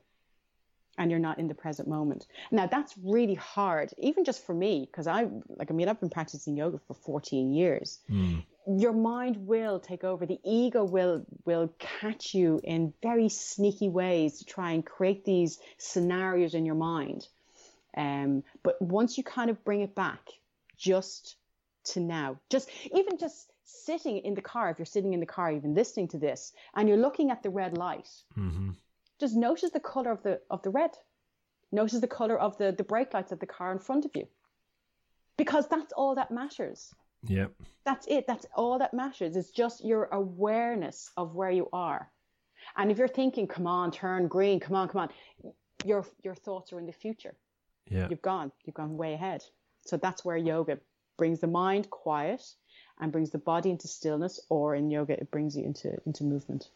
and 0.97 1.09
you're 1.09 1.19
not 1.19 1.39
in 1.39 1.47
the 1.47 1.53
present 1.53 1.87
moment. 1.87 2.27
Now 2.51 2.67
that's 2.67 2.93
really 3.03 3.35
hard, 3.35 3.91
even 3.97 4.25
just 4.25 4.45
for 4.45 4.53
me, 4.53 4.87
because 4.91 5.07
I 5.07 5.27
like 5.47 5.71
I 5.71 5.73
mean 5.73 5.87
I've 5.87 5.99
been 5.99 6.09
practicing 6.09 6.57
yoga 6.57 6.79
for 6.87 6.93
14 6.93 7.53
years. 7.53 7.99
Hmm. 8.07 8.39
Your 8.67 8.93
mind 8.93 9.47
will 9.47 9.79
take 9.79 10.03
over. 10.03 10.25
The 10.25 10.39
ego 10.43 10.83
will 10.83 11.25
will 11.45 11.73
catch 11.79 12.35
you 12.35 12.61
in 12.63 12.93
very 13.01 13.29
sneaky 13.29 13.89
ways 13.89 14.39
to 14.39 14.45
try 14.45 14.71
and 14.71 14.85
create 14.85 15.25
these 15.25 15.59
scenarios 15.77 16.53
in 16.53 16.65
your 16.65 16.75
mind. 16.75 17.27
Um, 17.97 18.43
but 18.63 18.81
once 18.81 19.17
you 19.17 19.23
kind 19.23 19.49
of 19.49 19.63
bring 19.65 19.81
it 19.81 19.95
back, 19.95 20.29
just 20.77 21.35
to 21.85 21.99
now, 21.99 22.39
just 22.49 22.69
even 22.95 23.17
just 23.17 23.51
sitting 23.63 24.19
in 24.19 24.35
the 24.35 24.41
car, 24.41 24.69
if 24.69 24.77
you're 24.77 24.85
sitting 24.85 25.13
in 25.13 25.19
the 25.19 25.25
car, 25.25 25.51
even 25.51 25.73
listening 25.73 26.07
to 26.09 26.17
this, 26.17 26.53
and 26.75 26.87
you're 26.87 26.97
looking 26.97 27.31
at 27.31 27.41
the 27.43 27.49
red 27.49 27.77
light, 27.77 28.09
Mm-hmm. 28.37 28.71
just 29.19 29.35
notice 29.35 29.71
the 29.71 29.79
color 29.79 30.11
of 30.11 30.21
the 30.23 30.39
of 30.49 30.61
the 30.61 30.69
red. 30.69 30.91
Notice 31.71 31.99
the 31.99 32.07
color 32.07 32.37
of 32.37 32.57
the 32.57 32.71
the 32.71 32.83
brake 32.83 33.13
lights 33.13 33.31
of 33.31 33.39
the 33.39 33.47
car 33.47 33.71
in 33.71 33.79
front 33.79 34.05
of 34.05 34.11
you. 34.15 34.27
Because 35.37 35.67
that's 35.67 35.93
all 35.93 36.15
that 36.15 36.29
matters. 36.29 36.93
Yeah. 37.23 37.47
That's 37.85 38.07
it. 38.07 38.25
That's 38.27 38.45
all 38.55 38.79
that 38.79 38.93
matters. 38.93 39.35
It's 39.35 39.51
just 39.51 39.85
your 39.85 40.05
awareness 40.05 41.11
of 41.17 41.35
where 41.35 41.51
you 41.51 41.67
are. 41.73 42.09
And 42.77 42.91
if 42.91 42.97
you're 42.97 43.07
thinking, 43.07 43.47
come 43.47 43.67
on, 43.67 43.91
turn 43.91 44.27
green, 44.27 44.59
come 44.59 44.75
on, 44.75 44.87
come 44.87 45.01
on, 45.01 45.53
your 45.85 46.05
your 46.23 46.35
thoughts 46.35 46.71
are 46.73 46.79
in 46.79 46.85
the 46.85 46.93
future. 46.93 47.35
Yeah. 47.89 48.07
You've 48.09 48.21
gone. 48.21 48.51
You've 48.63 48.75
gone 48.75 48.97
way 48.97 49.13
ahead. 49.13 49.43
So 49.85 49.97
that's 49.97 50.23
where 50.23 50.37
yoga 50.37 50.79
brings 51.17 51.39
the 51.39 51.47
mind 51.47 51.89
quiet 51.89 52.43
and 52.99 53.11
brings 53.11 53.31
the 53.31 53.39
body 53.39 53.71
into 53.71 53.87
stillness, 53.87 54.39
or 54.49 54.75
in 54.75 54.91
yoga 54.91 55.13
it 55.13 55.31
brings 55.31 55.57
you 55.57 55.65
into 55.65 55.97
into 56.05 56.23
movement. 56.23 56.69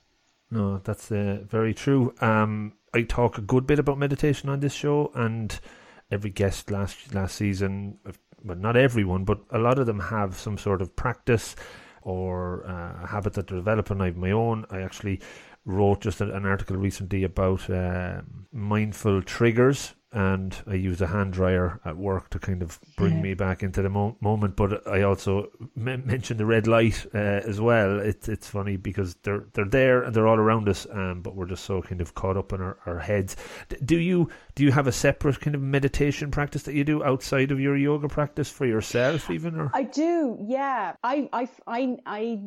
No, 0.51 0.79
that's 0.79 1.11
uh, 1.11 1.39
very 1.47 1.73
true. 1.73 2.13
Um, 2.21 2.73
I 2.93 3.03
talk 3.03 3.37
a 3.37 3.41
good 3.41 3.65
bit 3.67 3.79
about 3.79 3.97
meditation 3.97 4.49
on 4.49 4.59
this 4.59 4.73
show, 4.73 5.11
and 5.15 5.57
every 6.11 6.29
guest 6.29 6.71
last 6.71 7.13
last 7.13 7.35
season, 7.35 7.99
well, 8.45 8.57
not 8.57 8.77
everyone, 8.77 9.23
but 9.25 9.39
a 9.51 9.59
lot 9.59 9.79
of 9.79 9.85
them 9.87 9.99
have 9.99 10.35
some 10.35 10.57
sort 10.57 10.81
of 10.81 10.95
practice 10.95 11.55
or 12.01 12.65
uh, 12.67 13.03
a 13.03 13.07
habit 13.07 13.33
that 13.33 13.47
they're 13.47 13.57
developing. 13.57 13.99
I 14.01 14.05
have 14.05 14.17
my 14.17 14.31
own. 14.31 14.65
I 14.69 14.81
actually 14.81 15.19
wrote 15.65 16.01
just 16.01 16.21
an 16.21 16.45
article 16.45 16.77
recently 16.77 17.23
about 17.23 17.67
uh, 17.69 18.21
mindful 18.51 19.21
triggers. 19.23 19.95
And 20.11 20.55
I 20.65 20.75
use 20.75 21.01
a 21.01 21.07
hand 21.07 21.33
dryer 21.33 21.81
at 21.83 21.97
work 21.97 22.29
to 22.29 22.39
kind 22.39 22.61
of 22.61 22.79
bring 22.95 23.15
Yeah. 23.15 23.21
me 23.21 23.33
back 23.33 23.63
into 23.63 23.81
the 23.81 23.89
mo- 23.89 24.15
moment. 24.21 24.55
But 24.55 24.87
I 24.87 25.01
also 25.01 25.49
m- 25.75 26.03
mentioned 26.05 26.39
the 26.39 26.45
red 26.45 26.67
light 26.67 27.05
uh, 27.13 27.17
as 27.17 27.59
well. 27.59 27.99
It's 27.99 28.29
it's 28.29 28.47
funny 28.47 28.77
because 28.77 29.15
they're 29.23 29.43
they're 29.51 29.65
there 29.67 30.03
and 30.03 30.15
they're 30.15 30.27
all 30.27 30.39
around 30.39 30.69
us, 30.69 30.87
um, 30.89 31.21
but 31.21 31.35
we're 31.35 31.47
just 31.47 31.65
so 31.65 31.81
kind 31.81 31.99
of 31.99 32.13
caught 32.15 32.37
up 32.37 32.53
in 32.53 32.61
our, 32.61 32.77
our 32.85 32.99
heads. 32.99 33.35
D- 33.67 33.75
do 33.83 33.97
you 33.97 34.29
do 34.56 34.64
you 34.64 34.72
have 34.72 34.88
a 34.88 34.91
separate 34.91 35.39
kind 35.41 35.56
of 35.56 35.62
meditation 35.62 36.32
practice 36.32 36.64
that 36.64 36.74
you 36.76 36.84
do 36.84 37.03
outside 37.03 37.51
of 37.51 37.60
your 37.60 37.76
yoga 37.78 38.08
practice 38.08 38.49
for 38.49 38.66
yourself, 38.66 39.30
even 39.30 39.60
or? 39.60 39.70
I 39.74 39.84
do, 39.84 40.38
yeah. 40.47 40.93
I 41.03 41.30
I 41.34 41.49
I 41.68 41.97
I 42.06 42.39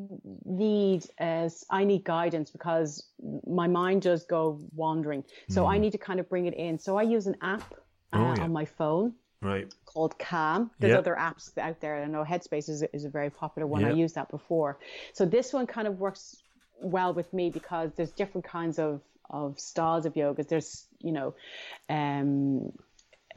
need 0.45 1.05
uh, 1.21 1.49
I 1.71 1.85
need 1.85 2.05
guidance 2.05 2.51
because 2.51 3.07
my 3.47 3.67
mind 3.69 4.03
does 4.03 4.25
go 4.25 4.61
wandering. 4.75 5.25
So 5.49 5.67
I 5.67 5.79
need 5.79 5.93
to 5.93 5.99
kind 5.99 6.21
of 6.21 6.29
bring 6.29 6.47
it 6.47 6.55
in. 6.55 6.79
So 6.79 6.97
I 6.97 7.03
use 7.03 7.27
an 7.27 7.37
app 7.43 7.75
uh, 8.13 8.17
Hmm. 8.17 8.25
Oh, 8.25 8.35
yeah. 8.37 8.43
on 8.45 8.53
my 8.55 8.65
phone 8.65 9.13
right. 9.43 9.73
called 9.85 10.19
Calm. 10.19 10.71
There's 10.79 10.93
Yeah. 10.93 10.99
other 10.99 11.15
apps 11.15 11.57
out 11.59 11.79
there. 11.81 12.03
I 12.03 12.07
know 12.07 12.25
Headspace 12.25 12.71
is, 12.71 12.83
is 12.95 13.05
a 13.05 13.11
very 13.11 13.29
popular 13.29 13.67
one. 13.67 13.85
I 13.85 13.91
used 13.93 14.15
that 14.15 14.31
before. 14.31 14.79
So 15.13 15.27
this 15.27 15.53
one 15.53 15.67
kind 15.67 15.87
of 15.87 15.99
works 15.99 16.43
well 16.81 17.13
with 17.13 17.31
me 17.35 17.51
because 17.51 17.91
there's 17.97 18.13
different 18.13 18.47
kinds 18.47 18.79
of, 18.79 19.03
of 19.31 19.59
styles 19.59 20.07
of 20.07 20.17
yoga. 20.17 20.45
There's, 20.45 20.87
you 20.99 21.13
know, 21.13 21.35
um, 21.89 22.73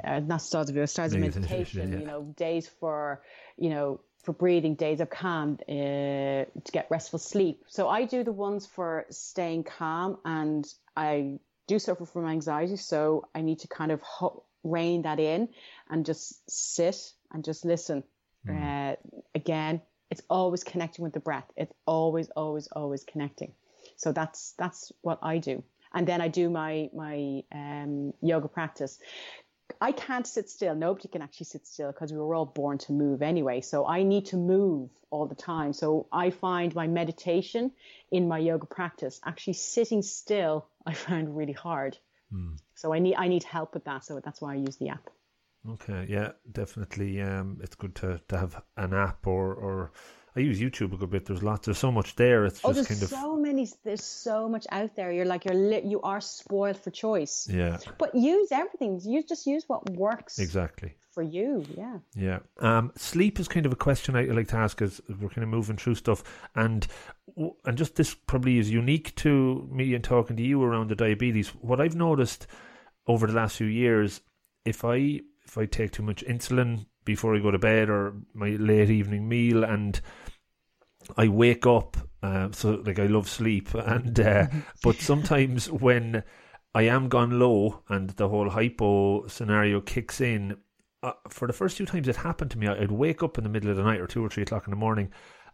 uh, 0.04 0.20
not 0.20 0.42
styles 0.42 0.70
of 0.70 0.76
yoga, 0.76 0.88
styles 0.88 1.14
of 1.14 1.20
Meditation, 1.20 1.94
yeah. 1.94 2.00
you 2.00 2.06
know, 2.06 2.24
days 2.38 2.68
for, 2.68 3.22
you 3.58 3.70
know, 3.70 4.00
for 4.24 4.34
breathing, 4.34 4.76
days 4.76 5.02
of 5.02 5.10
calm, 5.10 5.58
uh, 5.68 5.72
to 5.72 6.72
get 6.72 6.88
restful 6.90 7.20
sleep. 7.20 7.64
So 7.68 7.90
I 7.90 8.06
do 8.06 8.24
the 8.24 8.32
ones 8.32 8.66
for 8.66 9.06
staying 9.10 9.64
calm 9.64 10.18
and 10.26 10.66
I 10.96 11.40
do 11.68 11.80
suffer 11.80 12.06
from 12.06 12.28
anxiety. 12.28 12.78
So 12.78 13.28
I 13.34 13.42
need 13.42 13.60
to 13.60 13.68
kind 13.68 13.92
of 13.92 14.02
ho- 14.02 14.44
rein 14.64 15.04
that 15.04 15.20
in 15.20 15.50
and 15.90 16.06
just 16.06 16.50
sit 16.50 17.14
and 17.32 17.44
just 17.44 17.66
listen. 17.66 18.04
Uh, 18.50 18.96
again, 19.36 19.82
it's 20.10 20.22
always 20.30 20.64
connecting 20.64 21.04
with 21.04 21.14
the 21.14 21.20
breath. 21.20 21.46
It's 21.56 21.74
always, 21.86 22.30
always, 22.32 22.68
always 22.68 23.04
connecting. 23.04 23.54
So 23.98 24.12
that's 24.12 24.54
that's 24.58 24.92
what 25.02 25.20
I 25.22 25.38
do. 25.38 25.64
And 25.94 26.08
then 26.08 26.22
I 26.22 26.28
do 26.28 26.50
my 26.50 26.90
my 26.94 27.44
um, 27.52 28.14
yoga 28.22 28.48
practice. 28.48 29.00
I 29.80 29.92
can't 29.92 30.28
sit 30.28 30.50
still. 30.50 30.76
Nobody 30.76 31.08
can 31.08 31.22
actually 31.22 31.46
sit 31.46 31.66
still 31.66 31.92
because 31.92 32.12
we 32.12 32.20
were 32.20 32.36
all 32.36 32.46
born 32.46 32.78
to 32.80 32.92
move 32.92 33.22
anyway. 33.22 33.62
So 33.62 33.88
I 33.88 34.04
need 34.04 34.28
to 34.28 34.38
move 34.38 34.90
all 35.10 35.28
the 35.28 35.36
time. 35.36 35.74
So 35.74 36.08
I 36.12 36.30
find 36.30 36.74
my 36.76 36.88
meditation 36.88 37.72
in 38.12 38.28
my 38.28 38.40
yoga 38.40 38.68
practice 38.68 39.20
actually 39.26 39.54
sitting 39.54 40.02
still. 40.02 40.68
I 40.86 40.94
find 40.94 41.36
really 41.38 41.54
hard. 41.54 41.98
So 42.76 42.94
I 42.94 43.00
need 43.00 43.16
I 43.16 43.28
need 43.28 43.44
help 43.44 43.74
with 43.74 43.86
that. 43.86 44.06
So 44.06 44.20
that's 44.20 44.42
why 44.42 44.54
I 44.54 44.56
use 44.56 44.78
the 44.78 44.90
app. 44.90 45.10
Okay, 45.70 46.08
yeah, 46.10 46.32
definitely. 46.52 47.22
Um, 47.22 47.60
it's 47.62 47.76
good 47.76 47.94
to, 47.96 48.20
to 48.30 48.38
have 48.38 48.62
an 48.78 48.94
app 48.94 49.28
or, 49.28 49.54
or 49.54 49.92
I 50.36 50.40
use 50.40 50.60
YouTube 50.62 50.94
a 50.94 50.98
good 50.98 51.10
bit. 51.10 51.26
There's 51.26 51.44
lots. 51.44 51.66
There's 51.66 51.78
so 51.78 51.92
much 51.92 52.16
there. 52.16 52.46
It's 52.46 52.62
just 52.62 52.66
oh, 52.66 52.72
there's 52.74 52.88
kind 52.88 53.02
of 53.02 53.10
so 53.10 53.36
many. 53.36 53.68
There's 53.84 54.04
so 54.04 54.48
much 54.48 54.66
out 54.72 54.96
there. 54.96 55.12
You're 55.12 55.26
like 55.26 55.44
you're 55.46 55.54
li- 55.56 55.84
you 55.86 56.00
are 56.02 56.22
spoiled 56.22 56.78
for 56.78 56.90
choice. 56.90 57.48
yeah, 57.52 57.78
But 57.98 58.16
use 58.16 58.50
everything. 58.52 59.02
You 59.04 59.24
just 59.24 59.46
use 59.46 59.66
what 59.68 59.90
works 59.90 60.40
exactly. 60.40 60.96
for 61.12 61.22
you. 61.22 61.66
Yeah. 61.76 61.98
Yeah. 62.16 62.40
Um, 62.60 62.94
sleep 62.96 63.40
is 63.42 63.50
kind 63.50 63.66
of 63.66 63.74
a 63.74 63.76
question 63.76 64.16
I 64.16 64.24
like 64.24 64.48
to 64.50 64.56
ask 64.58 64.82
as 64.82 65.02
we're 65.10 65.30
kind 65.30 65.44
of 65.44 65.50
moving 65.50 65.76
through 65.76 65.96
stuff, 65.96 66.24
and 66.56 66.88
and 67.66 67.78
just 67.78 67.96
this 67.96 68.14
probably 68.14 68.58
is 68.58 68.70
unique 68.72 69.14
to 69.18 69.68
me 69.72 69.94
and 69.94 70.04
talking 70.04 70.38
to 70.38 70.44
you 70.44 70.64
around 70.64 70.90
the 70.90 70.96
diabetes. 70.96 71.50
What 71.50 71.82
I've 71.82 71.96
noticed 71.96 72.48
over 73.06 73.28
the 73.28 73.34
last 73.34 73.58
few 73.58 73.68
years, 73.68 74.22
if 74.64 74.86
I 74.86 75.20
if 75.46 75.58
I 75.58 75.66
take 75.66 75.92
too 75.92 76.04
much 76.04 76.24
insulin 76.26 76.86
before 77.06 77.36
I 77.36 77.40
go 77.40 77.52
to 77.52 77.60
bed 77.60 77.90
or 77.90 78.14
my 78.34 78.50
late 78.50 78.90
evening 78.90 79.28
meal, 79.28 79.64
and 79.64 80.00
I 81.18 81.28
wake 81.28 81.66
up, 81.66 81.98
uh, 82.22 82.50
so 82.52 82.82
like 82.86 83.00
I 83.00 83.08
love 83.08 83.30
sleep, 83.30 83.74
and 83.74 84.20
uh, 84.20 84.48
but 84.84 84.98
sometimes 84.98 85.70
when 85.70 86.24
I 86.74 86.84
am 86.84 87.10
gone 87.10 87.40
low 87.40 87.84
and 87.90 88.10
the 88.12 88.30
whole 88.30 88.50
hypo 88.50 89.28
scenario 89.28 89.82
kicks 89.82 90.22
in, 90.22 90.58
uh, 91.04 91.14
for 91.30 91.48
the 91.48 91.54
first 91.54 91.78
few 91.78 91.86
times 91.86 92.08
it 92.08 92.18
happened 92.18 92.52
to 92.52 92.58
me, 92.58 92.68
I'd 92.68 92.92
wake 92.92 93.24
up 93.24 93.38
in 93.38 93.44
the 93.44 93.50
middle 93.50 93.72
of 93.72 93.78
the 93.78 93.84
night 93.84 94.00
or 94.00 94.08
two 94.08 94.24
or 94.24 94.30
three 94.30 94.44
o'clock 94.44 94.68
in 94.68 94.72
the 94.72 94.78
morning, 94.78 95.12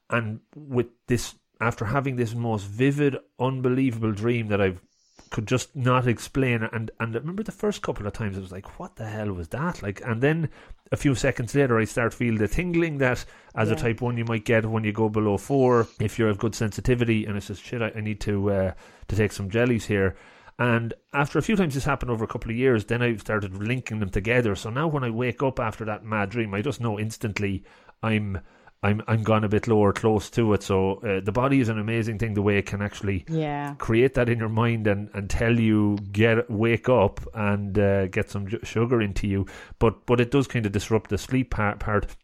and 0.10 0.40
with 0.56 0.88
this, 1.08 1.36
after 1.62 1.86
having 1.86 2.16
this 2.16 2.36
most 2.36 2.66
vivid, 2.66 3.18
unbelievable 3.40 4.12
dream 4.12 4.48
that 4.48 4.62
I've 4.62 4.82
could 5.30 5.48
just 5.48 5.76
not 5.76 6.08
explain, 6.08 6.64
and 6.64 6.92
and 7.00 7.16
I 7.16 7.20
remember 7.20 7.44
the 7.44 7.52
first 7.52 7.82
couple 7.82 8.08
of 8.08 8.14
times 8.14 8.38
it 8.38 8.42
was 8.42 8.52
like, 8.52 8.80
what 8.80 8.96
the 8.96 9.06
hell 9.06 9.32
was 9.34 9.48
that? 9.50 9.82
Like, 9.82 10.02
and 10.06 10.22
then 10.22 10.50
a 10.92 10.98
few 10.98 11.16
seconds 11.16 11.54
later, 11.54 11.78
I 11.78 11.86
start 11.86 12.14
feel 12.14 12.38
the 12.38 12.48
tingling 12.48 12.98
that 13.00 13.26
as 13.56 13.72
a 13.72 13.76
type 13.76 14.02
one 14.02 14.18
you 14.18 14.26
might 14.26 14.46
get 14.46 14.66
when 14.66 14.84
you 14.84 14.92
go 14.92 15.10
below 15.10 15.38
four 15.38 15.88
if 16.00 16.18
you 16.18 16.26
have 16.26 16.38
good 16.38 16.56
sensitivity, 16.56 17.26
and 17.26 17.38
it 17.38 17.44
says, 17.44 17.60
shit, 17.60 17.82
I, 17.82 17.92
I 17.96 18.02
need 18.02 18.20
to 18.22 18.52
uh, 18.52 18.72
to 19.08 19.16
take 19.16 19.32
some 19.32 19.50
jellies 19.50 19.86
here. 19.86 20.16
And 20.60 20.94
after 21.14 21.38
a 21.38 21.44
few 21.44 21.56
times 21.56 21.76
this 21.76 21.86
happened 21.86 22.10
over 22.10 22.24
a 22.24 22.28
couple 22.28 22.50
of 22.50 22.58
years, 22.58 22.86
then 22.86 23.02
I 23.02 23.16
started 23.18 23.62
linking 23.62 24.00
them 24.00 24.10
together. 24.10 24.56
So 24.56 24.70
now 24.70 24.88
when 24.88 25.04
I 25.04 25.10
wake 25.12 25.44
up 25.44 25.60
after 25.60 25.86
that 25.86 26.04
mad 26.04 26.32
dream, 26.32 26.54
I 26.54 26.62
just 26.62 26.82
know 26.82 27.00
instantly 27.00 27.64
I'm 28.02 28.40
I'm 28.84 29.02
I'm 29.08 29.24
gone 29.24 29.44
a 29.44 29.50
bit 29.50 29.68
lower, 29.68 29.92
close 29.92 30.30
to 30.32 30.54
it. 30.54 30.62
So 30.64 30.96
uh, 30.98 31.20
the 31.24 31.32
body 31.32 31.60
is 31.60 31.70
an 31.70 31.80
amazing 31.80 32.20
thing. 32.20 32.36
The 32.36 32.42
way 32.44 32.58
it 32.58 32.68
can 32.68 32.82
actually 32.82 33.26
Yeah. 33.28 33.74
create 33.80 34.14
that 34.14 34.30
in 34.30 34.38
your 34.38 34.50
mind 34.50 34.86
and, 34.88 35.10
and 35.14 35.30
tell 35.30 35.60
you 35.60 35.98
get 36.12 36.50
wake 36.50 36.88
up 36.88 37.20
and 37.34 37.78
uh, 37.78 38.08
get 38.08 38.30
some 38.30 38.48
sugar 38.64 39.02
into 39.02 39.28
you. 39.28 39.46
But 39.80 40.06
but 40.06 40.20
it 40.20 40.30
does 40.32 40.48
kind 40.48 40.66
of 40.66 40.72
disrupt 40.72 41.10
the 41.10 41.18
sleep 41.18 41.50
part. 41.52 41.80
part. 41.80 42.16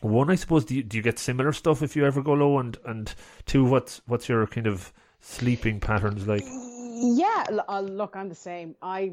One, 0.00 0.30
I 0.30 0.34
suppose, 0.34 0.64
do 0.64 0.74
you, 0.74 0.82
do 0.82 0.96
you 0.96 1.02
get 1.02 1.18
similar 1.20 1.52
stuff 1.52 1.80
if 1.80 1.94
you 1.94 2.04
ever 2.04 2.22
go 2.22 2.32
low? 2.32 2.58
And 2.58 2.76
and 2.86 3.14
two, 3.44 3.64
what's 3.64 4.00
what's 4.06 4.28
your 4.28 4.46
kind 4.46 4.66
of 4.66 4.92
sleeping 5.20 5.78
patterns 5.78 6.26
like? 6.26 6.42
Yeah, 6.44 7.44
uh, 7.68 7.80
look, 7.80 8.16
I'm 8.16 8.28
the 8.28 8.34
same. 8.34 8.74
I 8.82 9.12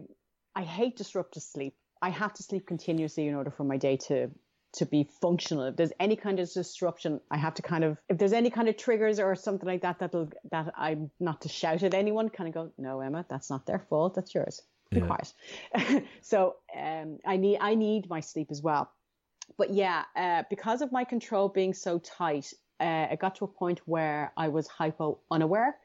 I 0.55 0.63
hate 0.63 0.95
disruptive 0.95 1.43
sleep. 1.43 1.75
I 2.01 2.09
have 2.09 2.33
to 2.35 2.43
sleep 2.43 2.65
continuously 2.65 3.27
in 3.27 3.35
order 3.35 3.51
for 3.51 3.65
my 3.65 3.77
day 3.77 3.97
to 4.07 4.31
to 4.73 4.85
be 4.85 5.09
functional. 5.21 5.65
If 5.65 5.75
there's 5.75 5.93
any 5.99 6.15
kind 6.15 6.39
of 6.39 6.51
disruption, 6.51 7.19
I 7.31 7.37
have 7.37 7.55
to 7.55 7.61
kind 7.61 7.83
of 7.83 7.97
if 8.07 8.17
there's 8.17 8.33
any 8.33 8.49
kind 8.49 8.69
of 8.69 8.77
triggers 8.77 9.19
or 9.19 9.35
something 9.35 9.67
like 9.67 9.81
that 9.81 9.99
that'll 9.99 10.29
that 10.51 10.73
I'm 10.77 11.11
not 11.19 11.41
to 11.41 11.49
shout 11.49 11.83
at 11.83 11.93
anyone, 11.93 12.29
kind 12.29 12.47
of 12.47 12.53
go, 12.53 12.71
no, 12.77 13.01
Emma, 13.01 13.25
that's 13.29 13.49
not 13.49 13.65
their 13.65 13.79
fault. 13.79 14.15
That's 14.15 14.33
yours. 14.33 14.61
Be 14.91 15.01
Yeah. 15.01 15.07
quiet. 15.07 16.05
so 16.21 16.55
um, 16.77 17.19
I 17.25 17.37
need 17.37 17.57
I 17.59 17.75
need 17.75 18.09
my 18.09 18.19
sleep 18.21 18.47
as 18.51 18.61
well. 18.61 18.91
But 19.57 19.71
yeah, 19.73 20.03
uh, 20.15 20.43
because 20.49 20.81
of 20.81 20.91
my 20.91 21.03
control 21.03 21.49
being 21.49 21.73
so 21.73 21.97
tight, 21.99 22.53
uh, 22.79 23.07
it 23.11 23.19
got 23.19 23.35
to 23.37 23.45
a 23.45 23.47
point 23.47 23.81
where 23.85 24.31
I 24.37 24.49
was 24.49 24.67
hypo 24.67 25.19
unaware. 25.31 25.75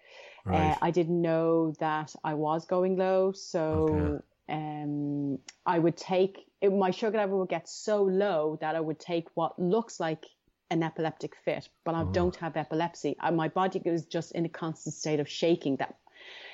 Right. 0.45 0.73
Uh, 0.73 0.77
I 0.83 0.91
didn't 0.91 1.23
know 1.23 1.73
that 1.81 2.15
I 2.23 2.35
was 2.35 2.67
going 2.67 2.97
low, 2.99 3.33
so 3.33 3.89
Okay. 3.89 4.25
Um, 4.49 5.39
I 5.67 5.79
would 5.79 5.97
take 5.97 6.47
it, 6.61 6.73
my 6.73 6.91
sugar 6.91 7.19
level 7.19 7.39
would 7.41 7.49
get 7.49 7.69
so 7.69 8.03
low 8.03 8.59
that 8.61 8.75
I 8.75 8.81
would 8.81 8.99
take 8.99 9.29
what 9.35 9.59
looks 9.59 10.01
like 10.01 10.25
an 10.71 10.83
epileptic 10.83 11.37
fit, 11.45 11.69
but 11.85 11.95
I 11.95 12.05
don't 12.05 12.35
have 12.37 12.57
epilepsy. 12.57 13.17
Uh, 13.21 13.31
my 13.31 13.49
body 13.49 13.81
was 13.85 14.07
just 14.07 14.33
in 14.33 14.45
a 14.45 14.49
constant 14.49 14.95
state 14.95 15.21
of 15.21 15.29
shaking. 15.29 15.77
That 15.77 15.97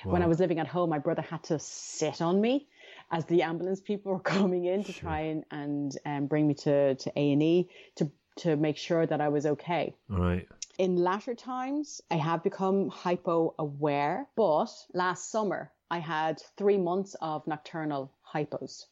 when 0.03 0.21
I 0.21 0.27
was 0.27 0.39
living 0.39 0.59
at 0.59 0.67
home, 0.67 0.89
my 0.89 0.99
brother 0.99 1.21
had 1.21 1.43
to 1.43 1.59
sit 1.59 2.21
on 2.21 2.41
me 2.41 2.67
as 3.11 3.25
the 3.25 3.41
ambulance 3.43 3.81
people 3.81 4.11
were 4.11 4.19
coming 4.37 4.65
in 4.65 4.83
to 4.83 4.93
try 4.93 5.21
and 5.21 5.43
and 5.51 5.97
um, 6.05 6.27
bring 6.27 6.47
me 6.47 6.53
to 6.55 6.95
to 6.95 7.11
A 7.15 7.31
and 7.31 7.43
E 7.43 7.69
to 7.95 8.11
to 8.37 8.55
make 8.55 8.77
sure 8.77 9.05
that 9.05 9.21
I 9.21 9.29
was 9.29 9.45
okay 9.45 9.93
right. 10.07 10.47
in 10.77 10.95
latter 10.95 11.35
times, 11.35 12.01
I 12.09 12.15
have 12.15 12.43
become 12.43 12.89
hypo 12.89 13.53
aware, 13.59 14.27
but 14.37 14.69
last 14.93 15.29
summer 15.29 15.71
I 15.91 15.99
had 15.99 16.41
three 16.57 16.77
months 16.77 17.15
of 17.21 17.45
nocturnal 17.45 18.11
hypos. 18.33 18.85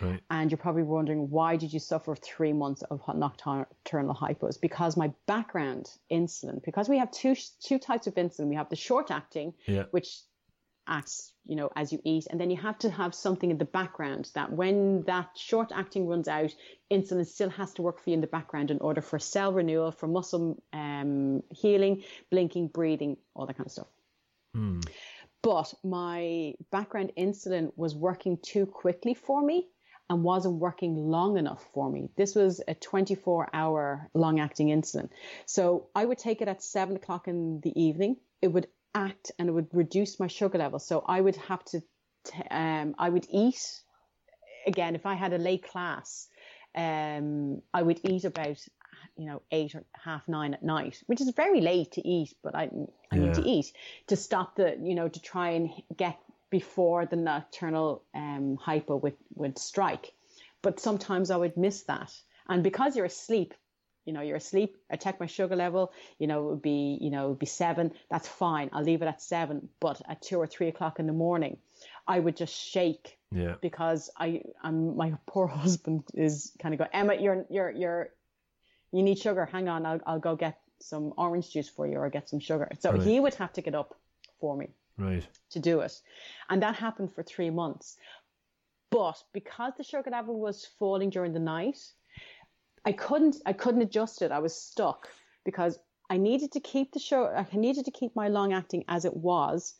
Right. 0.00 0.20
And 0.28 0.50
you're 0.50 0.58
probably 0.58 0.82
wondering, 0.82 1.30
why 1.30 1.56
did 1.56 1.72
you 1.72 1.78
suffer 1.78 2.16
three 2.16 2.52
months 2.52 2.82
of 2.90 3.00
nocturnal 3.14 4.14
hypos? 4.14 4.60
Because 4.60 4.96
my 4.96 5.12
background 5.26 5.88
insulin, 6.10 6.62
because 6.64 6.88
we 6.88 6.98
have 6.98 7.12
two, 7.12 7.36
two 7.60 7.78
types 7.78 8.08
of 8.08 8.14
insulin. 8.16 8.48
We 8.48 8.56
have 8.56 8.68
the 8.68 8.76
short 8.76 9.10
acting, 9.12 9.54
Yeah. 9.66 9.84
which 9.92 10.18
acts, 10.88 11.32
you 11.44 11.54
know, 11.54 11.70
as 11.76 11.92
you 11.92 12.00
eat. 12.04 12.26
And 12.28 12.40
then 12.40 12.50
you 12.50 12.56
have 12.56 12.78
to 12.80 12.90
have 12.90 13.14
something 13.14 13.52
in 13.52 13.58
the 13.58 13.64
background 13.64 14.30
that 14.34 14.50
when 14.50 15.02
that 15.02 15.28
short 15.36 15.70
acting 15.72 16.08
runs 16.08 16.26
out, 16.26 16.52
insulin 16.90 17.24
still 17.24 17.50
has 17.50 17.72
to 17.74 17.82
work 17.82 18.00
for 18.00 18.10
you 18.10 18.14
in 18.14 18.20
the 18.20 18.26
background 18.26 18.72
in 18.72 18.80
order 18.80 19.00
for 19.00 19.20
cell 19.20 19.52
renewal, 19.52 19.92
for 19.92 20.08
muscle 20.08 20.60
um, 20.72 21.44
healing, 21.54 22.02
blinking, 22.32 22.66
breathing, 22.68 23.16
all 23.34 23.46
that 23.46 23.56
kind 23.56 23.66
of 23.66 23.72
stuff. 23.72 23.86
Hmm. 24.54 24.80
But 25.42 25.74
my 25.82 26.54
background 26.70 27.12
insulin 27.18 27.72
was 27.76 27.94
working 27.94 28.38
too 28.42 28.66
quickly 28.66 29.14
for 29.14 29.42
me 29.42 29.68
and 30.08 30.22
wasn't 30.22 30.54
working 30.56 30.94
long 30.96 31.36
enough 31.36 31.66
for 31.74 31.90
me. 31.90 32.10
This 32.16 32.34
was 32.34 32.60
a 32.68 32.74
24 32.74 33.48
hour 33.52 34.08
long 34.14 34.40
acting 34.40 34.68
insulin. 34.68 35.08
So 35.46 35.88
I 35.94 36.04
would 36.04 36.18
take 36.18 36.42
it 36.42 36.48
at 36.48 36.62
seven 36.62 36.96
o'clock 36.96 37.28
in 37.28 37.60
the 37.60 37.80
evening. 37.80 38.16
It 38.40 38.48
would 38.48 38.68
act 38.94 39.32
and 39.38 39.48
it 39.48 39.52
would 39.52 39.68
reduce 39.72 40.20
my 40.20 40.26
sugar 40.26 40.58
level. 40.58 40.78
So 40.78 41.04
I 41.06 41.20
would 41.20 41.36
have 41.36 41.64
to, 41.66 41.80
t- 42.24 42.42
um, 42.50 42.94
I 42.98 43.08
would 43.08 43.26
eat 43.30 43.82
again, 44.66 44.94
if 44.94 45.06
I 45.06 45.14
had 45.14 45.32
a 45.32 45.38
late 45.38 45.66
class, 45.68 46.28
um, 46.74 47.62
I 47.72 47.82
would 47.82 48.00
eat 48.04 48.24
about, 48.24 48.58
you 49.16 49.26
know, 49.26 49.42
eight 49.50 49.74
or 49.74 49.84
half 49.92 50.26
nine 50.28 50.54
at 50.54 50.62
night, 50.62 51.02
which 51.06 51.20
is 51.20 51.30
very 51.30 51.60
late 51.60 51.92
to 51.92 52.06
eat, 52.06 52.34
but 52.42 52.54
I, 52.54 52.70
I 53.10 53.16
need 53.18 53.34
to 53.34 53.42
eat 53.48 53.72
to 54.06 54.16
stop 54.16 54.56
the, 54.56 54.78
you 54.82 54.94
know, 54.94 55.08
to 55.08 55.20
try 55.20 55.50
and 55.50 55.70
get 55.96 56.18
before 56.50 57.06
the 57.06 57.16
nocturnal 57.16 58.02
um, 58.14 58.58
hypo 58.60 58.96
would, 58.96 59.16
would 59.34 59.58
strike. 59.58 60.12
But 60.62 60.80
sometimes 60.80 61.30
I 61.30 61.36
would 61.36 61.56
miss 61.56 61.82
that. 61.84 62.12
And 62.48 62.62
because 62.62 62.96
you're 62.96 63.06
asleep, 63.06 63.54
you 64.04 64.12
know, 64.12 64.20
you're 64.20 64.36
asleep, 64.36 64.76
I 64.90 64.96
check 64.96 65.20
my 65.20 65.26
sugar 65.26 65.56
level, 65.56 65.92
you 66.18 66.26
know, 66.26 66.44
it 66.46 66.50
would 66.50 66.62
be, 66.62 66.98
you 67.00 67.10
know, 67.10 67.26
it 67.26 67.28
would 67.30 67.38
be 67.38 67.46
seven. 67.46 67.92
That's 68.10 68.28
fine. 68.28 68.70
I'll 68.72 68.82
leave 68.82 69.02
it 69.02 69.06
at 69.06 69.22
seven. 69.22 69.68
But 69.80 70.02
at 70.08 70.22
two 70.22 70.38
or 70.38 70.46
three 70.46 70.68
o'clock 70.68 70.98
in 70.98 71.06
the 71.06 71.12
morning, 71.12 71.58
I 72.06 72.18
would 72.18 72.36
just 72.36 72.54
shake 72.54 73.18
Yeah. 73.30 73.54
because 73.60 74.10
I, 74.18 74.42
I'm, 74.62 74.96
my 74.96 75.14
poor 75.26 75.46
husband 75.62 76.04
is 76.14 76.52
kind 76.58 76.74
of 76.74 76.78
going, 76.78 76.90
Emma, 76.92 77.14
you're, 77.14 77.44
you're, 77.48 77.70
you're, 77.70 78.10
you 78.92 79.02
need 79.02 79.18
sugar. 79.18 79.46
Hang 79.46 79.68
on. 79.68 79.86
I'll, 79.86 80.00
I'll 80.06 80.18
go 80.20 80.36
get 80.36 80.58
some 80.80 81.14
orange 81.16 81.50
juice 81.50 81.68
for 81.68 81.86
you 81.86 81.98
or 81.98 82.10
get 82.10 82.28
some 82.28 82.40
sugar. 82.40 82.70
So 82.80 82.92
Right. 82.92 83.02
he 83.02 83.20
would 83.20 83.34
have 83.34 83.52
to 83.54 83.62
get 83.62 83.74
up 83.74 83.94
for 84.40 84.56
me 84.56 84.68
Right. 84.98 85.26
to 85.50 85.58
do 85.58 85.80
it. 85.80 86.00
And 86.50 86.62
that 86.62 86.74
happened 86.74 87.14
for 87.14 87.22
three 87.22 87.50
months. 87.50 87.96
But 88.90 89.22
because 89.32 89.72
the 89.76 89.84
sugar 89.84 90.10
level 90.10 90.38
was 90.38 90.66
falling 90.78 91.10
during 91.10 91.32
the 91.32 91.40
night, 91.40 91.78
I 92.84 92.92
couldn't 92.92 93.36
I 93.46 93.54
couldn't 93.54 93.82
adjust 93.82 94.22
it. 94.22 94.32
I 94.32 94.40
was 94.40 94.54
stuck 94.54 95.08
because 95.44 95.78
I 96.10 96.18
needed 96.18 96.52
to 96.52 96.60
keep 96.60 96.92
the 96.92 96.98
sugar 96.98 97.34
I 97.34 97.56
needed 97.56 97.86
to 97.86 97.90
keep 97.90 98.14
my 98.14 98.28
long 98.28 98.52
acting 98.52 98.84
as 98.88 99.04
it 99.04 99.16
was. 99.16 99.74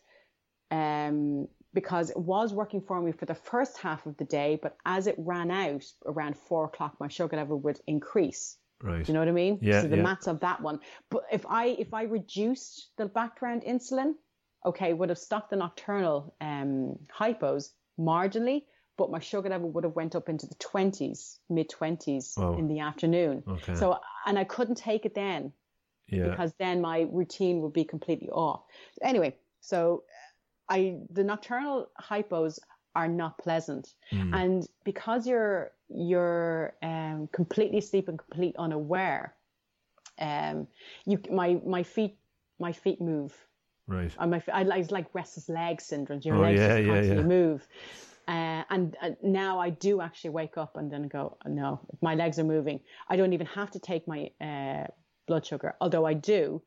Um 0.71 1.49
because 1.75 2.11
it 2.11 2.19
was 2.19 2.53
working 2.53 2.83
for 2.83 3.01
me 3.01 3.13
for 3.13 3.27
the 3.27 3.35
first 3.35 3.79
half 3.79 4.05
of 4.07 4.17
the 4.19 4.25
day, 4.25 4.59
but 4.63 4.77
as 4.85 5.07
it 5.07 5.15
ran 5.19 5.51
out 5.51 5.85
around 6.05 6.37
four 6.37 6.65
o'clock, 6.67 6.97
my 7.01 7.09
sugar 7.09 7.37
level 7.37 7.59
would 7.61 7.81
increase. 7.87 8.59
Right. 8.83 9.05
Do 9.05 9.11
you 9.11 9.14
know 9.14 9.20
what 9.20 9.28
I 9.28 9.33
mean? 9.33 9.59
Yeah, 9.62 9.83
So 9.83 9.89
the 9.89 9.97
yeah. 9.97 10.03
maths 10.03 10.26
of 10.26 10.41
that 10.41 10.61
one. 10.61 10.80
But 11.11 11.22
if 11.33 11.47
I 11.47 11.66
if 11.66 11.95
I 11.95 12.03
reduced 12.05 12.91
the 12.97 13.07
background 13.07 13.62
insulin, 13.66 14.14
okay, 14.66 14.93
would 14.93 15.09
have 15.09 15.18
stopped 15.18 15.51
the 15.51 15.57
nocturnal 15.57 16.35
um, 16.41 16.99
hypos 17.18 17.70
marginally, 17.99 18.64
but 18.99 19.11
my 19.11 19.18
sugar 19.20 19.49
level 19.49 19.70
would 19.70 19.85
have 19.85 19.95
went 19.95 20.14
up 20.16 20.28
into 20.28 20.47
the 20.47 20.57
twenties, 20.57 21.39
mid 21.49 21.68
twenties 21.68 22.35
in 22.59 22.68
the 22.68 22.80
afternoon. 22.80 23.43
Okay. 23.49 23.74
So 23.74 23.99
and 24.26 24.39
I 24.39 24.45
couldn't 24.45 24.76
take 24.76 25.07
it 25.07 25.14
then 25.14 25.53
yeah. 26.09 26.28
because 26.30 26.53
then 26.59 26.80
my 26.80 27.07
routine 27.11 27.61
would 27.62 27.72
be 27.72 27.85
completely 27.85 28.28
off. 28.30 28.62
Anyway, 29.03 29.37
so 29.61 30.03
I 30.68 30.97
the 31.11 31.24
nocturnal 31.24 31.89
hypos 32.01 32.59
are 32.95 33.09
not 33.09 33.39
pleasant, 33.39 33.95
Mm. 34.12 34.35
and 34.35 34.68
because 34.85 35.26
you're 35.26 35.72
you're 35.95 36.74
um, 36.82 37.28
completely 37.32 37.78
asleep 37.78 38.09
and 38.09 38.18
complete 38.18 38.55
unaware, 38.59 39.34
um, 40.18 40.66
you 41.07 41.18
my 41.30 41.61
my 41.66 41.82
feet 41.82 42.18
my 42.59 42.72
feet 42.72 43.01
move. 43.01 43.34
Right. 43.86 44.14
And 44.18 44.30
my 44.30 44.43
I 44.53 44.62
like 44.62 44.90
like 44.90 45.14
restless 45.14 45.49
leg 45.49 45.80
syndrome. 45.80 46.20
Your 46.22 46.36
Oh, 46.36 46.43
legs 46.43 46.61
yeah, 46.61 46.68
just 46.68 46.86
yeah, 46.86 46.95
constantly 46.95 47.22
yeah. 47.22 47.28
move. 47.28 47.68
Uh, 48.28 48.62
and 48.70 48.97
uh, 49.03 49.11
now 49.22 49.59
I 49.59 49.70
do 49.70 50.01
actually 50.01 50.30
wake 50.30 50.57
up 50.57 50.76
and 50.76 50.90
then 50.90 51.09
go, 51.09 51.36
no, 51.45 51.80
my 52.01 52.14
legs 52.14 52.38
are 52.38 52.45
moving. 52.45 52.80
I 53.09 53.16
don't 53.16 53.32
even 53.32 53.47
have 53.49 53.72
to 53.72 53.80
take 53.80 54.07
my 54.07 54.30
uh, 54.40 54.86
blood 55.26 55.45
sugar, 55.45 55.74
although 55.80 56.07
I 56.07 56.14
do. 56.14 56.62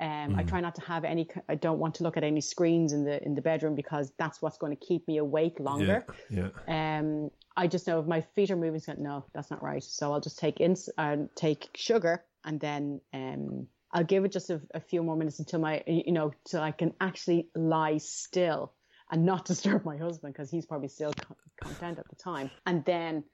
Um, 0.00 0.32
Hmm. 0.32 0.38
I 0.38 0.42
try 0.44 0.60
not 0.60 0.74
to 0.76 0.80
have 0.82 1.04
any. 1.04 1.28
I 1.48 1.54
don't 1.54 1.78
want 1.78 1.94
to 1.96 2.02
look 2.04 2.16
at 2.16 2.24
any 2.24 2.40
screens 2.40 2.92
in 2.92 3.04
the 3.04 3.22
in 3.24 3.34
the 3.34 3.42
bedroom 3.42 3.74
because 3.74 4.12
that's 4.18 4.40
what's 4.40 4.58
going 4.58 4.76
to 4.76 4.86
keep 4.86 5.06
me 5.08 5.18
awake 5.18 5.58
longer. 5.60 6.06
Yeah. 6.30 6.50
Um, 6.68 7.30
I 7.56 7.66
just 7.66 7.86
know 7.88 7.98
if 7.98 8.06
my 8.06 8.20
feet 8.20 8.50
are 8.50 8.56
moving, 8.56 8.78
so 8.80 8.94
no, 8.96 9.24
that's 9.34 9.50
not 9.50 9.62
right. 9.62 9.82
So 9.82 10.12
I'll 10.12 10.20
just 10.20 10.38
take 10.38 10.60
ins, 10.60 10.88
uh, 10.96 11.16
take 11.34 11.70
sugar, 11.74 12.24
and 12.44 12.60
then 12.60 13.00
um, 13.12 13.66
I'll 13.92 14.04
give 14.04 14.24
it 14.24 14.32
just 14.32 14.50
a, 14.50 14.60
a 14.74 14.80
few 14.80 15.02
more 15.02 15.16
minutes 15.16 15.40
until 15.40 15.58
my, 15.58 15.82
you 15.86 16.12
know, 16.12 16.32
till 16.44 16.62
I 16.62 16.70
can 16.70 16.94
actually 17.00 17.48
lie 17.56 17.96
still 17.98 18.74
and 19.10 19.24
not 19.24 19.44
disturb 19.52 19.84
my 19.84 19.96
husband 19.96 20.34
because 20.34 20.50
he's 20.50 20.66
probably 20.66 20.88
still 20.88 21.12
co- 21.12 21.36
content 21.60 21.98
at 21.98 22.08
the 22.08 22.16
time. 22.16 22.50
And 22.66 22.84
then 22.84 23.24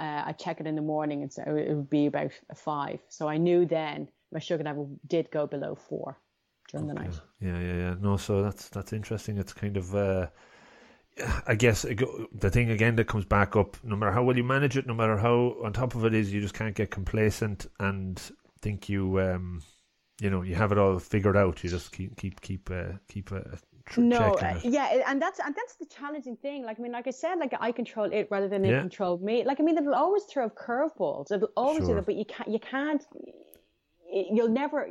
uh, 0.00 0.22
I 0.26 0.32
check 0.32 0.60
it 0.60 0.66
in 0.66 0.74
the 0.74 0.82
morning, 0.82 1.22
and 1.22 1.32
so 1.32 1.42
it 1.42 1.72
would 1.72 1.90
be 1.90 2.06
about 2.06 2.32
five. 2.56 3.00
So 3.08 3.28
I 3.28 3.36
knew 3.36 3.66
then 3.66 4.08
my 4.32 4.38
sugar 4.40 4.64
level 4.64 4.98
did 5.06 5.30
go 5.30 5.46
below 5.46 5.74
four 5.74 6.18
during 6.70 6.86
the 6.86 6.94
night. 6.94 7.18
Yeah, 7.40 7.58
yeah, 7.58 7.74
yeah. 7.74 7.94
No, 8.00 8.16
so 8.16 8.42
that's 8.42 8.68
that's 8.68 8.92
interesting. 8.92 9.38
It's 9.38 9.52
kind 9.52 9.76
of, 9.76 9.94
uh, 9.94 10.26
I 11.46 11.54
guess, 11.54 11.84
it 11.84 11.96
go- 11.96 12.26
the 12.32 12.50
thing 12.50 12.70
again 12.70 12.96
that 12.96 13.04
comes 13.08 13.24
back 13.24 13.56
up. 13.56 13.76
No 13.82 13.96
matter 13.96 14.12
how 14.12 14.22
well 14.22 14.36
you 14.36 14.44
manage 14.44 14.76
it, 14.76 14.86
no 14.86 14.94
matter 14.94 15.16
how 15.16 15.56
on 15.64 15.72
top 15.72 15.94
of 15.94 16.04
it 16.04 16.14
is, 16.14 16.32
you 16.32 16.40
just 16.40 16.54
can't 16.54 16.74
get 16.76 16.90
complacent 16.90 17.66
and 17.80 18.20
think 18.60 18.88
you, 18.88 19.20
um, 19.20 19.62
you 20.20 20.30
know, 20.30 20.42
you 20.42 20.54
have 20.54 20.72
it 20.72 20.78
all 20.78 20.98
figured 20.98 21.36
out. 21.36 21.64
You 21.64 21.70
just 21.70 21.90
keep 21.92 22.16
keep 22.16 22.40
keep 22.40 22.70
uh, 22.70 22.92
keep 23.08 23.32
uh, 23.32 23.40
tr- 23.86 24.00
no 24.02 24.34
uh, 24.34 24.60
yeah 24.62 25.02
and 25.08 25.20
that's 25.22 25.40
and 25.40 25.54
that's 25.54 25.76
the 25.76 25.86
challenging 25.86 26.36
thing 26.36 26.62
like 26.62 26.78
i 26.78 26.82
mean 26.82 26.92
like 26.92 27.06
i 27.06 27.10
said 27.10 27.36
like 27.36 27.54
i 27.58 27.72
control 27.72 28.12
it 28.12 28.28
rather 28.30 28.46
than 28.46 28.62
it 28.62 28.68
Yeah. 28.70 28.80
control 28.80 29.16
me 29.16 29.44
like 29.44 29.60
i 29.60 29.62
mean 29.62 29.78
it'll 29.78 29.94
always 29.94 30.24
throw 30.24 30.50
curveballs 30.50 31.32
it'll 31.32 31.48
always 31.56 31.78
Sure. 31.78 31.88
do 31.88 31.94
that 31.94 32.04
but 32.04 32.14
you 32.16 32.26
can't 32.26 32.50
you 32.50 32.58
can't 32.58 33.02
you'll 34.10 34.48
never 34.48 34.88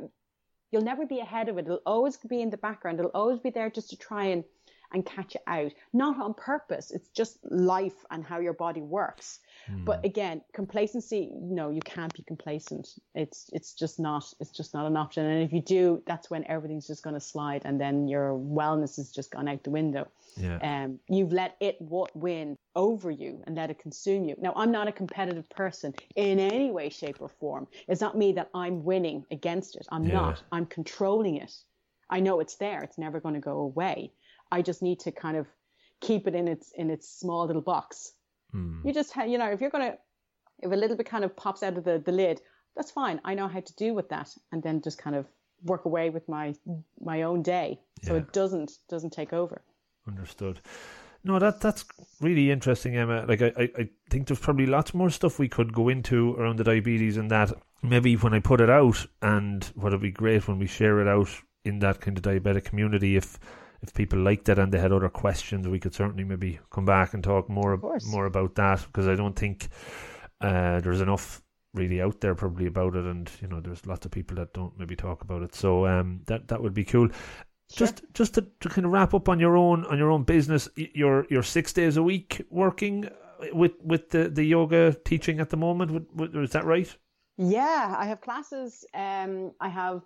you'll 0.70 0.82
never 0.82 1.06
be 1.06 1.20
ahead 1.20 1.48
of 1.48 1.58
it. 1.58 1.64
It'll 1.64 1.80
always 1.86 2.16
be 2.16 2.42
in 2.42 2.50
the 2.50 2.58
background. 2.58 2.98
It'll 2.98 3.10
always 3.12 3.38
be 3.38 3.50
there 3.50 3.70
just 3.70 3.90
to 3.90 3.96
try 3.96 4.26
and 4.26 4.44
and 4.92 5.04
catch 5.04 5.34
it 5.34 5.42
out. 5.46 5.72
Not 5.92 6.20
on 6.20 6.34
purpose. 6.34 6.90
It's 6.90 7.08
just 7.10 7.38
life 7.42 8.06
and 8.10 8.24
how 8.24 8.40
your 8.40 8.54
body 8.54 8.80
works 8.80 9.40
Hmm. 9.68 9.84
but 9.84 10.04
again 10.04 10.40
complacency 10.54 11.30
no 11.34 11.68
you 11.70 11.80
can't 11.82 12.14
be 12.14 12.22
complacent 12.22 12.88
it's 13.14 13.50
it's 13.52 13.74
just 13.74 14.00
not 14.00 14.24
it's 14.40 14.50
just 14.50 14.72
not 14.72 14.86
an 14.86 14.96
option 14.96 15.26
and 15.26 15.42
if 15.42 15.52
you 15.52 15.60
do 15.60 16.02
that's 16.06 16.30
when 16.30 16.44
everything's 16.46 16.86
just 16.86 17.02
going 17.02 17.14
to 17.14 17.20
slide 17.20 17.62
and 17.66 17.78
then 17.80 18.08
your 18.08 18.32
wellness 18.32 18.96
has 18.96 19.10
just 19.12 19.30
gone 19.30 19.46
out 19.48 19.62
the 19.64 19.70
window 19.70 20.08
Yeah. 20.36 20.58
um, 20.62 20.98
you've 21.08 21.32
let 21.32 21.56
it 21.60 21.76
what 21.80 22.14
win 22.16 22.56
over 22.74 23.10
you 23.10 23.42
and 23.46 23.56
let 23.56 23.70
it 23.70 23.78
consume 23.80 24.24
you. 24.24 24.36
Now, 24.38 24.52
I'm 24.54 24.70
not 24.70 24.86
a 24.86 24.92
competitive 24.92 25.48
person 25.50 25.92
in 26.14 26.38
any 26.38 26.70
way, 26.70 26.88
shape, 26.90 27.16
or 27.20 27.28
form. 27.28 27.66
It's 27.88 28.00
not 28.00 28.16
me 28.16 28.32
that 28.34 28.48
I'm 28.54 28.84
winning 28.84 29.24
against 29.32 29.74
it. 29.74 29.86
I'm 29.90 30.06
Yeah. 30.06 30.14
not. 30.14 30.42
I'm 30.52 30.66
controlling 30.66 31.36
it. 31.36 31.52
I 32.08 32.20
know 32.20 32.38
it's 32.40 32.54
there. 32.56 32.82
It's 32.84 32.96
never 32.98 33.18
going 33.20 33.34
to 33.34 33.40
go 33.40 33.58
away. 33.58 34.12
I 34.52 34.62
just 34.62 34.80
need 34.80 35.00
to 35.00 35.10
kind 35.10 35.36
of 35.36 35.46
keep 36.00 36.28
it 36.28 36.34
in 36.34 36.46
its 36.48 36.70
in 36.72 36.88
its 36.90 37.08
small 37.08 37.46
little 37.46 37.62
box. 37.62 38.12
Hmm. 38.52 38.80
You 38.84 38.92
just, 38.94 39.12
ha- 39.12 39.24
you 39.24 39.38
know, 39.38 39.50
if 39.50 39.60
you're 39.60 39.70
going 39.70 39.92
to, 39.92 39.98
if 40.60 40.72
a 40.72 40.76
little 40.76 40.96
bit 40.96 41.06
kind 41.06 41.24
of 41.24 41.36
pops 41.36 41.62
out 41.62 41.76
of 41.76 41.84
the, 41.84 41.98
the 42.04 42.12
lid, 42.12 42.40
that's 42.76 42.90
fine. 42.90 43.20
I 43.24 43.34
know 43.34 43.48
how 43.48 43.60
to 43.60 43.74
deal 43.76 43.94
with 43.94 44.08
that, 44.10 44.30
and 44.52 44.62
then 44.62 44.80
just 44.82 44.98
kind 44.98 45.16
of 45.16 45.26
work 45.64 45.84
away 45.84 46.10
with 46.10 46.28
my 46.28 46.54
my 47.00 47.22
own 47.22 47.42
day, 47.42 47.80
so 48.04 48.12
Yeah. 48.14 48.20
it 48.20 48.32
doesn't 48.32 48.72
doesn't 48.88 49.12
take 49.12 49.32
over. 49.32 49.62
Understood. 50.06 50.60
No, 51.24 51.38
that 51.40 51.60
that's 51.60 51.84
really 52.20 52.50
interesting, 52.52 52.96
Emma. 52.96 53.24
Like 53.26 53.42
I, 53.42 53.52
I, 53.56 53.62
I 53.76 53.88
think 54.08 54.28
there's 54.28 54.38
probably 54.38 54.66
lots 54.66 54.94
more 54.94 55.10
stuff 55.10 55.38
we 55.40 55.48
could 55.48 55.72
go 55.72 55.88
into 55.88 56.34
around 56.36 56.58
the 56.58 56.64
diabetes 56.64 57.16
and 57.16 57.30
that. 57.30 57.52
Maybe 57.82 58.14
when 58.16 58.34
I 58.34 58.40
put 58.40 58.60
it 58.60 58.70
out, 58.70 59.04
and 59.22 59.64
what 59.74 59.92
would 59.92 60.00
be 60.00 60.10
great 60.12 60.46
when 60.48 60.58
we 60.60 60.66
share 60.66 61.00
it 61.00 61.08
out 61.08 61.28
in 61.64 61.80
that 61.80 62.00
kind 62.00 62.16
of 62.16 62.22
diabetic 62.22 62.64
community, 62.64 63.16
if 63.16 63.38
if 63.82 63.94
people 63.94 64.18
liked 64.18 64.48
it 64.48 64.58
and 64.58 64.72
they 64.72 64.78
had 64.80 64.92
other 64.92 65.08
questions, 65.08 65.68
we 65.68 65.78
could 65.80 65.94
certainly 65.94 66.24
maybe 66.24 66.58
come 66.70 66.84
back 66.84 67.14
and 67.14 67.22
talk 67.22 67.48
more 67.48 67.72
more 68.10 68.26
about 68.26 68.54
that 68.56 68.84
because 68.86 69.06
I 69.06 69.14
don't 69.14 69.36
think 69.36 69.68
uh, 70.40 70.80
there's 70.80 71.00
enough 71.00 71.42
really 71.74 72.00
out 72.00 72.20
there 72.20 72.34
probably 72.34 72.66
about 72.66 72.96
it, 72.96 73.04
and 73.04 73.30
you 73.40 73.48
know 73.48 73.60
there's 73.60 73.86
lots 73.86 74.06
of 74.06 74.12
people 74.12 74.36
that 74.36 74.52
don't 74.54 74.78
maybe 74.78 74.96
talk 74.96 75.22
about 75.22 75.42
it. 75.42 75.54
So 75.54 75.86
um, 75.86 76.20
that 76.26 76.48
that 76.48 76.62
would 76.62 76.74
be 76.74 76.84
cool. 76.84 77.08
Just 77.70 78.02
just 78.14 78.34
to, 78.34 78.46
to 78.60 78.68
kind 78.68 78.86
of 78.86 78.92
wrap 78.92 79.12
up 79.14 79.28
on 79.28 79.38
your 79.38 79.56
own 79.56 79.84
on 79.86 79.98
your 79.98 80.10
own 80.10 80.22
business, 80.24 80.68
y- 80.76 80.90
you're 80.94 81.26
you're 81.28 81.42
six 81.42 81.72
days 81.72 81.96
a 81.98 82.02
week 82.02 82.40
working 82.50 83.04
uh, 83.06 83.46
with 83.52 83.72
with 83.84 84.08
the, 84.10 84.28
the 84.30 84.42
yoga 84.44 84.96
teaching 85.04 85.38
at 85.38 85.50
the 85.50 85.56
moment. 85.56 85.90
Would- 85.90 86.06
would- 86.14 86.36
Is 86.44 86.50
that 86.52 86.64
right? 86.64 86.96
Yeah, 87.36 87.94
I 87.96 88.06
have 88.06 88.20
classes. 88.22 88.84
Um, 88.94 89.52
I 89.60 89.68
have 89.68 90.00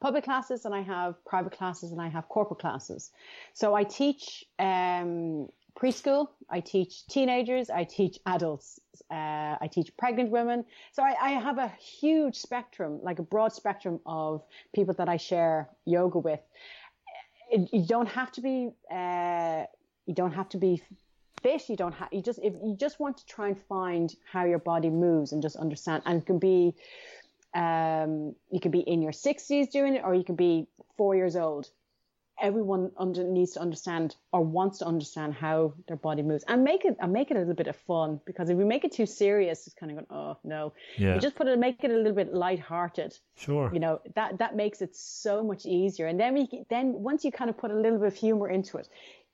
public 0.00 0.24
classes 0.24 0.64
and 0.64 0.74
I 0.74 0.82
have 0.82 1.24
private 1.24 1.52
classes 1.56 1.92
and 1.92 2.00
I 2.00 2.08
have 2.08 2.28
corporate 2.28 2.60
classes. 2.60 3.12
So 3.54 3.74
I 3.74 3.84
teach 3.84 4.44
um, 4.58 5.48
preschool, 5.78 6.28
I 6.50 6.60
teach 6.60 7.06
teenagers, 7.06 7.70
I 7.70 7.84
teach 7.84 8.18
adults, 8.26 8.80
uh, 9.10 9.56
I 9.60 9.68
teach 9.70 9.96
pregnant 9.96 10.30
women. 10.30 10.64
So 10.92 11.02
I, 11.02 11.14
I 11.20 11.30
have 11.30 11.58
a 11.58 11.68
huge 11.68 12.36
spectrum, 12.36 13.00
like 13.02 13.18
a 13.18 13.22
broad 13.22 13.52
spectrum 13.52 14.00
of 14.06 14.42
people 14.74 14.94
that 14.94 15.08
I 15.08 15.16
share 15.16 15.68
yoga 15.84 16.18
with. 16.18 16.40
You 17.52 17.84
don't 17.86 18.08
have 18.08 18.32
to 18.32 18.40
be, 18.40 18.70
uh, 18.90 19.64
you 20.06 20.14
don't 20.14 20.32
have 20.32 20.48
to 20.50 20.58
be 20.58 20.82
fit. 21.42 21.68
You 21.68 21.76
don't 21.76 21.92
have, 21.92 22.08
you 22.12 22.22
just, 22.22 22.40
if 22.42 22.54
you 22.64 22.76
just 22.78 22.98
want 22.98 23.18
to 23.18 23.26
try 23.26 23.48
and 23.48 23.58
find 23.68 24.14
how 24.32 24.44
your 24.44 24.58
body 24.58 24.90
moves 24.90 25.32
and 25.32 25.40
just 25.42 25.56
understand, 25.56 26.02
and 26.06 26.22
it 26.22 26.26
can 26.26 26.38
be, 26.38 26.74
um, 27.56 28.34
you 28.50 28.60
can 28.60 28.70
be 28.70 28.80
in 28.80 29.00
your 29.02 29.12
60s 29.12 29.70
doing 29.70 29.94
it, 29.96 30.02
or 30.04 30.14
you 30.14 30.24
can 30.24 30.36
be 30.36 30.66
four 30.96 31.16
years 31.16 31.36
old. 31.36 31.70
Everyone 32.38 32.90
under, 32.98 33.24
needs 33.24 33.52
to 33.52 33.60
understand 33.60 34.14
or 34.30 34.42
wants 34.42 34.80
to 34.80 34.84
understand 34.84 35.32
how 35.32 35.72
their 35.88 35.96
body 35.96 36.22
moves, 36.22 36.44
and 36.46 36.62
make 36.64 36.84
it 36.84 36.94
and 37.00 37.10
make 37.10 37.30
it 37.30 37.36
a 37.38 37.40
little 37.40 37.54
bit 37.54 37.66
of 37.66 37.76
fun. 37.76 38.20
Because 38.26 38.50
if 38.50 38.58
we 38.58 38.64
make 38.64 38.84
it 38.84 38.92
too 38.92 39.06
serious, 39.06 39.66
it's 39.66 39.74
kind 39.74 39.90
of 39.90 39.96
going, 39.96 40.06
oh 40.10 40.36
no. 40.44 40.74
Yeah. 40.98 41.14
You 41.14 41.20
just 41.20 41.34
put 41.34 41.46
it, 41.46 41.58
make 41.58 41.82
it 41.82 41.90
a 41.90 41.96
little 41.96 42.12
bit 42.12 42.34
lighthearted 42.34 43.16
Sure. 43.36 43.70
you 43.72 43.80
know 43.80 44.00
that 44.14 44.38
that 44.38 44.54
makes 44.54 44.82
it 44.82 44.94
so 44.94 45.42
much 45.42 45.64
easier 45.64 46.06
and 46.06 46.18
then 46.20 46.34
we 46.34 46.64
then 46.68 46.92
once 46.92 47.24
you 47.24 47.30
kind 47.32 47.48
of 47.50 47.56
put 47.56 47.70
a 47.70 47.74
little 47.74 47.98
bit 47.98 48.08
of 48.08 48.14
humor 48.14 48.48
into 48.50 48.78
it 48.78 48.88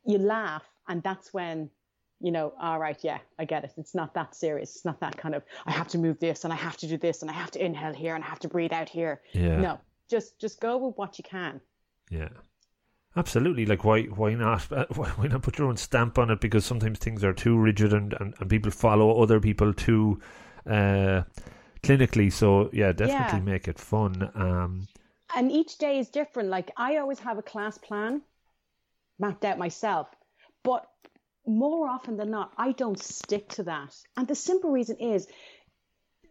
you 0.04 0.18
laugh 0.18 0.64
and 0.88 1.02
that's 1.02 1.32
when 1.32 1.70
you 2.22 2.30
know 2.30 2.52
all 2.60 2.78
right 2.78 2.98
yeah 3.02 3.18
i 3.38 3.44
get 3.44 3.64
it 3.64 3.72
it's 3.76 3.94
not 3.94 4.14
that 4.14 4.34
serious 4.34 4.76
it's 4.76 4.84
not 4.84 5.00
that 5.00 5.16
kind 5.16 5.34
of 5.34 5.42
i 5.66 5.70
have 5.72 5.88
to 5.88 5.98
move 5.98 6.18
this 6.20 6.44
and 6.44 6.52
i 6.52 6.56
have 6.56 6.76
to 6.76 6.86
do 6.86 6.96
this 6.96 7.20
and 7.22 7.30
i 7.30 7.34
have 7.34 7.50
to 7.50 7.62
inhale 7.64 7.92
here 7.92 8.14
and 8.14 8.22
i 8.24 8.26
have 8.26 8.38
to 8.38 8.48
breathe 8.48 8.72
out 8.72 8.88
here 8.88 9.20
Yeah. 9.32 9.60
no 9.60 9.80
just 10.08 10.38
just 10.38 10.60
go 10.60 10.76
with 10.78 10.96
what 10.96 11.18
you 11.18 11.24
can 11.24 11.60
Yeah. 12.10 12.28
Absolutely. 13.14 13.66
Like 13.66 13.84
why 13.84 14.04
why 14.04 14.34
not 14.34 14.62
why 14.96 15.08
why 15.16 15.26
not 15.26 15.42
put 15.42 15.58
your 15.58 15.68
own 15.68 15.76
stamp 15.76 16.18
on 16.18 16.30
it? 16.30 16.40
Because 16.40 16.64
sometimes 16.64 16.98
things 16.98 17.22
are 17.24 17.34
too 17.34 17.58
rigid 17.58 17.92
and, 17.92 18.14
and, 18.18 18.34
and 18.40 18.48
people 18.48 18.70
follow 18.70 19.22
other 19.22 19.38
people 19.38 19.74
too 19.74 20.18
uh, 20.66 21.22
clinically. 21.82 22.32
So 22.32 22.70
yeah, 22.72 22.92
definitely 22.92 23.40
Yeah. 23.40 23.52
make 23.52 23.68
it 23.68 23.78
fun. 23.78 24.30
Um, 24.34 24.88
and 25.36 25.52
each 25.52 25.76
day 25.76 25.98
is 25.98 26.08
different. 26.08 26.48
Like 26.48 26.70
I 26.76 26.96
always 26.98 27.18
have 27.18 27.36
a 27.38 27.42
class 27.42 27.76
plan 27.76 28.22
mapped 29.18 29.44
out 29.44 29.58
myself, 29.58 30.08
but 30.62 30.86
more 31.46 31.88
often 31.88 32.16
than 32.16 32.30
not, 32.30 32.52
I 32.56 32.72
don't 32.72 32.98
stick 32.98 33.48
to 33.50 33.64
that. 33.64 33.94
And 34.16 34.28
the 34.28 34.34
simple 34.34 34.70
reason 34.70 34.96
is, 34.98 35.26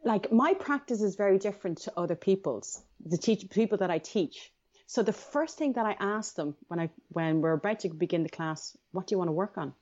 like 0.03 0.31
my 0.31 0.53
practice 0.53 1.01
is 1.01 1.15
very 1.15 1.37
different 1.37 1.79
to 1.79 1.93
other 1.97 2.15
people's. 2.15 2.81
The 3.05 3.17
teach 3.17 3.49
people 3.49 3.79
that 3.79 3.91
I 3.91 3.99
teach. 3.99 4.51
So 4.87 5.03
the 5.03 5.13
first 5.13 5.57
thing 5.57 5.73
that 5.73 5.85
I 5.85 5.95
ask 5.99 6.35
them 6.35 6.55
when 6.67 6.79
I 6.79 6.89
when 7.09 7.41
we're 7.41 7.53
about 7.53 7.81
to 7.81 7.89
begin 7.89 8.23
the 8.23 8.29
class, 8.29 8.75
what 8.91 9.07
do 9.07 9.13
you 9.13 9.17
want 9.17 9.29
to 9.29 9.33
work 9.33 9.57
on? 9.57 9.73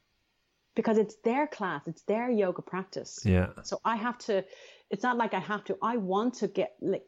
Because 0.76 0.98
it's 0.98 1.16
their 1.24 1.48
class, 1.48 1.88
it's 1.88 2.04
their 2.04 2.30
yoga 2.30 2.62
practice. 2.62 3.20
yeah. 3.26 3.50
So 3.64 3.80
I 3.84 3.96
have 3.96 4.18
to. 4.20 4.46
It's 4.90 5.04
not 5.04 5.18
like 5.18 5.34
I 5.34 5.40
have 5.40 5.64
to. 5.66 5.78
I 5.82 5.98
want 5.98 6.36
to 6.36 6.48
get 6.48 6.76
like, 6.82 7.04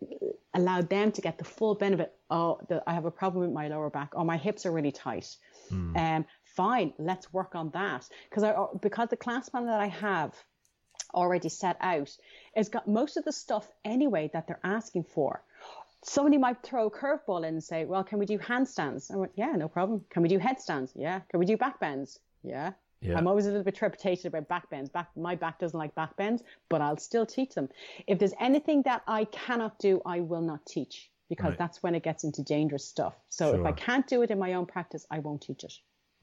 allow 0.53 0.81
them 0.81 1.11
to 1.11 1.21
get 1.21 1.37
the 1.37 1.43
full 1.43 1.75
benefit. 1.75 2.13
Oh, 2.29 2.59
the, 2.69 2.83
I 2.85 2.93
have 2.93 3.05
a 3.05 3.11
problem 3.11 3.43
with 3.45 3.53
my 3.53 3.67
lower 3.67 3.89
back. 3.89 4.11
Oh, 4.15 4.23
my 4.23 4.37
hips 4.37 4.65
are 4.65 4.71
really 4.71 4.91
tight. 4.91 5.35
Um, 5.95 6.25
fine, 6.55 6.93
let's 6.97 7.31
work 7.33 7.55
on 7.55 7.69
that. 7.71 8.07
Because 8.29 8.43
I 8.43 8.51
uh, 8.51 8.67
because 8.81 9.09
the 9.09 9.17
class 9.17 9.49
plan 9.49 9.65
that 9.65 9.79
I 9.79 9.87
have 9.87 10.33
already 11.13 11.49
set 11.49 11.77
out 11.81 12.15
has 12.55 12.69
got 12.69 12.87
most 12.87 13.17
of 13.17 13.25
the 13.25 13.31
stuff 13.31 13.69
anyway 13.83 14.29
that 14.33 14.47
they're 14.47 14.59
asking 14.63 15.03
for. 15.03 15.43
Somebody 16.03 16.37
might 16.37 16.63
throw 16.63 16.87
a 16.87 16.91
curveball 16.91 17.39
in 17.39 17.53
and 17.55 17.63
say, 17.63 17.85
"Well, 17.85 18.03
can 18.03 18.17
we 18.19 18.25
do 18.25 18.39
handstands?" 18.39 19.11
I 19.11 19.17
went, 19.17 19.33
"Yeah, 19.35 19.51
no 19.51 19.67
problem. 19.67 20.05
Can 20.09 20.23
we 20.23 20.29
do 20.29 20.39
headstands? 20.39 20.91
Yeah. 20.95 21.19
Can 21.29 21.39
we 21.39 21.45
do 21.45 21.57
back 21.57 21.79
bends? 21.79 22.19
Yeah." 22.43 22.73
Yeah. 23.01 23.17
I'm 23.17 23.27
always 23.27 23.47
a 23.47 23.49
little 23.49 23.63
bit 23.63 23.75
trepidatious 23.75 24.25
about 24.25 24.47
back 24.47 24.69
bends. 24.69 24.89
Back, 24.89 25.09
my 25.17 25.33
back 25.35 25.57
doesn't 25.57 25.77
like 25.77 25.95
back 25.95 26.15
bends, 26.17 26.43
but 26.69 26.81
I'll 26.81 26.97
still 26.97 27.25
teach 27.25 27.55
them. 27.55 27.67
If 28.05 28.19
there's 28.19 28.33
anything 28.39 28.83
that 28.83 29.01
I 29.07 29.25
cannot 29.25 29.79
do, 29.79 30.01
I 30.05 30.19
will 30.19 30.41
not 30.41 30.67
teach 30.67 31.09
because 31.27 31.49
Right. 31.49 31.57
that's 31.57 31.81
when 31.81 31.95
it 31.95 32.03
gets 32.03 32.23
into 32.23 32.43
dangerous 32.43 32.85
stuff. 32.85 33.15
So 33.29 33.59
if 33.59 33.65
I 33.65 33.71
can't 33.71 34.05
do 34.05 34.21
it 34.21 34.29
in 34.29 34.37
my 34.37 34.53
own 34.53 34.67
practice, 34.67 35.07
I 35.09 35.17
won't 35.17 35.41
teach 35.41 35.63
it. 35.63 35.73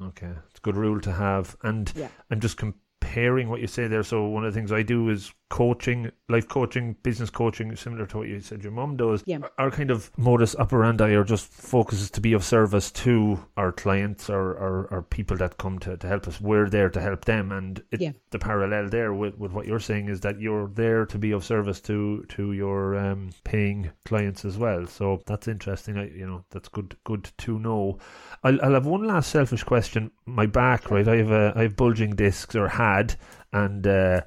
Okay, 0.02 0.30
it's 0.50 0.58
a 0.58 0.62
good 0.62 0.76
rule 0.76 1.00
to 1.00 1.12
have. 1.12 1.56
And 1.62 1.92
Yeah. 1.96 2.08
I'm 2.30 2.40
just 2.40 2.56
comparing 2.56 3.48
what 3.48 3.60
you 3.60 3.66
say 3.66 3.88
there. 3.88 4.02
So 4.02 4.26
one 4.26 4.44
of 4.44 4.52
the 4.52 4.58
things 4.58 4.70
I 4.72 4.82
do 4.82 5.08
is 5.08 5.32
coaching, 5.50 6.10
life 6.28 6.46
coaching, 6.46 6.94
business 7.02 7.30
coaching, 7.30 7.74
similar 7.74 8.06
to 8.06 8.18
what 8.18 8.28
you 8.28 8.38
said 8.40 8.62
your 8.62 8.72
mum 8.72 8.96
does. 8.96 9.22
Yeah. 9.26 9.38
Our 9.56 9.70
kind 9.70 9.90
of 9.90 10.10
modus 10.18 10.54
operandi 10.56 11.14
or 11.14 11.24
just 11.24 11.50
focuses 11.50 12.10
to 12.12 12.20
be 12.20 12.34
of 12.34 12.44
service 12.44 12.90
to 12.92 13.38
our 13.56 13.72
clients 13.72 14.28
or, 14.28 14.50
or, 14.50 14.88
or 14.90 15.02
people 15.02 15.36
that 15.38 15.56
come 15.56 15.78
to, 15.80 15.96
to 15.96 16.06
help 16.06 16.28
us. 16.28 16.40
We're 16.40 16.68
there 16.68 16.90
to 16.90 17.00
help 17.00 17.24
them. 17.24 17.50
And 17.50 17.82
it, 17.90 18.00
Yeah. 18.00 18.12
the 18.30 18.38
parallel 18.38 18.88
there 18.90 19.14
with, 19.14 19.38
with 19.38 19.52
what 19.52 19.66
you're 19.66 19.80
saying 19.80 20.08
is 20.08 20.20
that 20.20 20.38
you're 20.38 20.68
there 20.68 21.06
to 21.06 21.18
be 21.18 21.32
of 21.32 21.44
service 21.44 21.80
to, 21.82 22.24
to 22.28 22.52
your 22.52 22.96
um, 22.96 23.30
paying 23.44 23.90
clients 24.04 24.44
as 24.44 24.58
well. 24.58 24.86
So 24.86 25.22
that's 25.26 25.48
interesting. 25.48 25.96
I, 25.96 26.08
you 26.10 26.26
know, 26.26 26.44
that's 26.50 26.68
good 26.68 26.96
good 27.04 27.30
to 27.38 27.58
know. 27.58 27.98
I'll, 28.44 28.60
I'll 28.62 28.74
have 28.74 28.86
one 28.86 29.06
last 29.06 29.30
selfish 29.30 29.64
question. 29.64 30.10
My 30.26 30.46
back, 30.46 30.90
right? 30.90 31.08
I 31.08 31.16
have 31.16 31.30
a, 31.30 31.52
I 31.56 31.62
have 31.62 31.76
bulging 31.76 32.14
discs 32.16 32.54
or 32.54 32.68
had, 32.68 33.16
and 33.52 33.86
uh, 33.86 34.20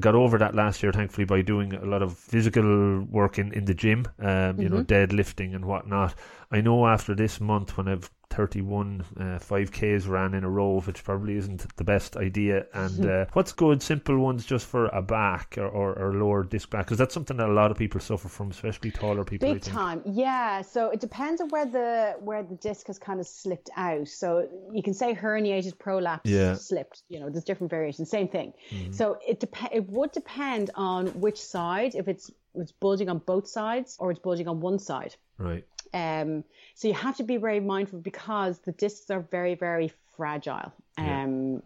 got 0.00 0.14
over 0.14 0.38
that 0.38 0.54
last 0.54 0.82
year, 0.82 0.92
thankfully, 0.92 1.24
by 1.24 1.42
doing 1.42 1.74
a 1.74 1.84
lot 1.84 2.02
of 2.02 2.16
physical 2.18 3.02
work 3.10 3.38
in, 3.38 3.52
in 3.52 3.64
the 3.64 3.74
gym, 3.74 4.06
um, 4.18 4.60
you 4.60 4.68
know, 4.68 4.82
deadlifting 4.82 5.54
and 5.54 5.64
whatnot. 5.64 6.14
I 6.50 6.60
know 6.60 6.86
after 6.86 7.14
this 7.14 7.40
month, 7.40 7.76
when 7.76 7.88
I've 7.88 8.10
31 8.34 9.04
uh, 9.18 9.22
5Ks 9.38 10.08
ran 10.08 10.34
in 10.34 10.44
a 10.44 10.50
row, 10.50 10.80
which 10.80 11.04
probably 11.04 11.36
isn't 11.36 11.66
the 11.76 11.84
best 11.84 12.16
idea. 12.16 12.66
And 12.74 13.06
uh, 13.08 13.26
what's 13.32 13.52
good, 13.52 13.82
simple 13.82 14.18
ones 14.18 14.44
just 14.44 14.66
for 14.66 14.86
a 14.86 15.00
back 15.00 15.56
or, 15.58 15.66
or, 15.68 15.92
or 15.98 16.14
lower 16.14 16.42
disc 16.44 16.70
back? 16.70 16.86
Because 16.86 16.98
that's 16.98 17.14
something 17.14 17.36
that 17.36 17.48
a 17.48 17.52
lot 17.52 17.70
of 17.70 17.76
people 17.78 18.00
suffer 18.00 18.28
from, 18.28 18.50
especially 18.50 18.90
taller 18.90 19.24
people. 19.24 19.52
Big 19.52 19.62
time, 19.62 20.02
yeah. 20.04 20.60
So 20.62 20.90
it 20.90 21.00
depends 21.00 21.40
on 21.40 21.48
where 21.50 21.66
the 21.66 22.16
where 22.20 22.42
the 22.42 22.56
disc 22.56 22.86
has 22.88 22.98
kind 22.98 23.20
of 23.20 23.26
slipped 23.26 23.70
out. 23.76 24.08
So 24.08 24.48
you 24.72 24.82
can 24.82 24.94
say 24.94 25.14
herniated 25.14 25.78
prolapse 25.78 26.28
Yeah. 26.28 26.40
Mm-hmm. 26.52 26.56
slipped. 26.56 27.02
You 27.08 27.20
know, 27.20 27.30
there's 27.30 27.44
different 27.44 27.70
variations. 27.70 28.10
Same 28.10 28.28
thing. 28.28 28.52
So 28.90 29.18
it 29.26 29.40
dep- 29.40 29.72
It 29.72 29.88
would 29.88 30.12
depend 30.12 30.70
on 30.74 31.06
which 31.20 31.40
side. 31.40 31.94
If 31.94 32.08
it's 32.08 32.30
it's 32.54 32.72
bulging 32.72 33.08
on 33.08 33.18
both 33.18 33.48
sides 33.48 33.96
or 33.98 34.10
it's 34.10 34.20
bulging 34.20 34.46
on 34.48 34.60
one 34.60 34.78
side. 34.78 35.14
Right. 35.38 35.64
Um, 35.94 36.44
so 36.74 36.88
you 36.88 36.94
have 36.94 37.16
to 37.16 37.22
be 37.22 37.36
very 37.38 37.60
mindful 37.60 38.00
because 38.00 38.58
the 38.58 38.72
discs 38.72 39.10
are 39.10 39.20
very, 39.20 39.54
very 39.54 39.92
fragile. 40.16 40.72
Yeah. 40.98 41.22
Um, 41.22 41.62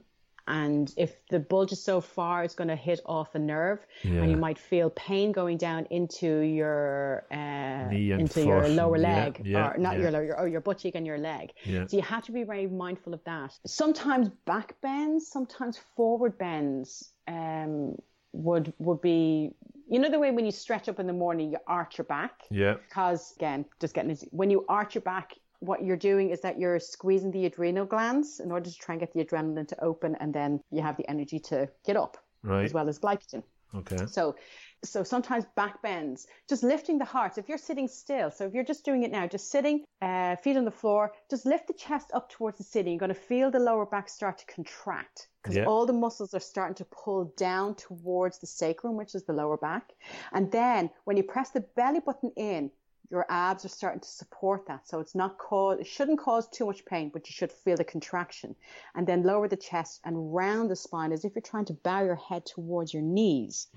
and 0.47 0.93
if 0.97 1.15
the 1.29 1.39
bulge 1.39 1.73
is 1.73 1.83
so 1.83 2.01
far, 2.01 2.43
it's 2.43 2.55
going 2.55 2.69
to 2.69 2.77
hit 2.77 3.01
off 3.05 3.35
a 3.35 3.39
nerve, 3.39 3.81
Yeah. 4.03 4.23
and 4.23 4.31
you 4.31 4.37
might 4.37 4.59
feel 4.59 4.89
pain 4.91 5.31
going 5.31 5.59
down 5.59 5.87
into 5.91 6.41
your 6.41 7.27
uh, 7.31 7.91
into 7.91 8.47
your 8.47 8.67
lower 8.69 8.97
yeah, 8.97 9.25
leg, 9.25 9.43
yeah, 9.45 9.69
or 9.69 9.79
not 9.79 9.97
yeah. 9.97 10.03
your 10.03 10.11
lower, 10.11 10.25
your, 10.25 10.41
or 10.41 10.49
your 10.49 10.63
butt 10.63 10.79
cheek 10.79 10.95
and 10.95 11.07
your 11.07 11.19
leg. 11.19 11.53
Yeah. 11.65 11.87
So 11.87 11.99
you 11.99 12.03
have 12.03 12.25
to 12.25 12.33
be 12.33 12.45
very 12.45 12.67
mindful 12.67 13.13
of 13.13 13.23
that. 13.25 13.59
Sometimes 13.67 14.31
back 14.47 14.75
bends, 14.81 15.29
sometimes 15.29 15.79
forward 15.97 16.39
bends 16.39 17.13
um, 17.27 17.97
would 18.33 18.73
would 18.79 19.03
be. 19.03 19.53
You 19.91 19.99
know 19.99 20.11
the 20.11 20.19
way 20.19 20.31
when 20.31 20.45
you 20.45 20.53
stretch 20.53 20.89
up 20.89 21.01
in 21.01 21.07
the 21.07 21.13
morning, 21.15 21.51
you 21.51 21.59
arch 21.67 21.97
your 21.97 22.05
back 22.05 22.43
Yeah. 22.51 22.75
because 22.75 23.33
again, 23.37 23.65
just 23.81 23.95
getting 23.95 24.11
this, 24.11 24.25
when 24.31 24.51
you 24.51 24.65
arch 24.69 24.95
your 24.95 25.03
back, 25.03 25.33
what 25.61 25.83
you're 25.83 25.97
doing 25.97 26.31
is 26.31 26.41
that 26.43 26.59
you're 26.59 26.79
squeezing 26.79 27.31
the 27.31 27.47
adrenal 27.47 27.87
glands 27.87 28.39
in 28.41 28.53
order 28.53 28.71
to 28.71 28.79
try 28.79 28.93
and 28.95 29.01
get 29.01 29.13
the 29.13 29.25
adrenaline 29.25 29.67
to 29.69 29.83
open, 29.83 30.15
and 30.21 30.33
then 30.33 30.61
you 30.71 30.83
have 30.83 30.97
the 30.97 31.09
energy 31.11 31.39
to 31.41 31.69
get 31.87 31.97
up, 31.97 32.17
Right. 32.43 32.65
as 32.65 32.73
well 32.73 32.89
as 32.89 32.99
glycogen. 32.99 33.43
Okay. 33.75 34.07
So, 34.07 34.37
so 34.85 35.03
sometimes 35.03 35.45
back 35.57 35.83
bends, 35.83 36.27
just 36.49 36.63
lifting 36.63 36.99
the 36.99 37.05
heart. 37.05 37.39
If 37.39 37.49
you're 37.49 37.59
sitting 37.59 37.89
still, 37.89 38.31
so 38.31 38.47
if 38.47 38.55
you're 38.55 38.65
just 38.65 38.85
doing 38.85 39.03
it 39.03 39.11
now, 39.11 39.27
just 39.27 39.51
sitting, 39.51 39.85
uh, 40.03 40.37
feet 40.37 40.57
on 40.57 40.65
the 40.65 40.71
floor, 40.71 41.13
just 41.31 41.47
lift 41.47 41.67
the 41.67 41.75
chest 41.75 42.11
up 42.15 42.31
towards 42.31 42.59
the 42.59 42.65
ceiling. 42.65 42.93
You're 42.93 42.99
going 43.01 43.09
to 43.09 43.15
feel 43.15 43.51
the 43.51 43.59
lower 43.59 43.87
back 43.87 44.09
start 44.09 44.39
to 44.39 44.47
contract 44.47 45.29
because 45.43 45.57
Yeah. 45.57 45.65
all 45.67 45.87
the 45.87 45.93
muscles 45.93 46.35
are 46.35 46.41
starting 46.41 46.75
to 46.77 46.85
pull 46.85 47.33
down 47.37 47.75
towards 47.75 48.39
the 48.39 48.47
sacrum, 48.47 48.97
which 48.97 49.15
is 49.15 49.25
the 49.25 49.33
lower 49.33 49.57
back. 49.57 49.93
And 50.33 50.51
then 50.53 50.91
when 51.05 51.17
you 51.17 51.23
press 51.23 51.51
the 51.51 51.61
belly 51.61 52.01
button 52.01 52.33
in, 52.37 52.71
your 53.11 53.25
abs 53.29 53.65
are 53.65 53.69
starting 53.69 54.01
to 54.01 54.09
support 54.09 54.67
that. 54.67 54.87
So 54.87 55.01
it's 55.01 55.15
not 55.15 55.39
cause, 55.39 55.81
it 55.81 55.87
shouldn't 55.87 56.19
cause 56.19 56.47
too 56.49 56.67
much 56.67 56.85
pain, 56.85 57.11
but 57.13 57.29
you 57.29 57.33
should 57.33 57.51
feel 57.51 57.77
the 57.77 57.85
contraction. 57.85 58.55
And 58.95 59.07
then 59.07 59.23
lower 59.23 59.49
the 59.49 59.57
chest 59.57 60.01
and 60.05 60.35
round 60.35 60.71
the 60.71 60.77
spine 60.77 61.13
as 61.13 61.25
if 61.25 61.35
you're 61.35 61.43
trying 61.43 61.65
to 61.67 61.73
bow 61.73 62.05
your 62.05 62.17
head 62.17 62.45
towards 62.45 62.93
your 62.93 63.03
knees. 63.03 63.69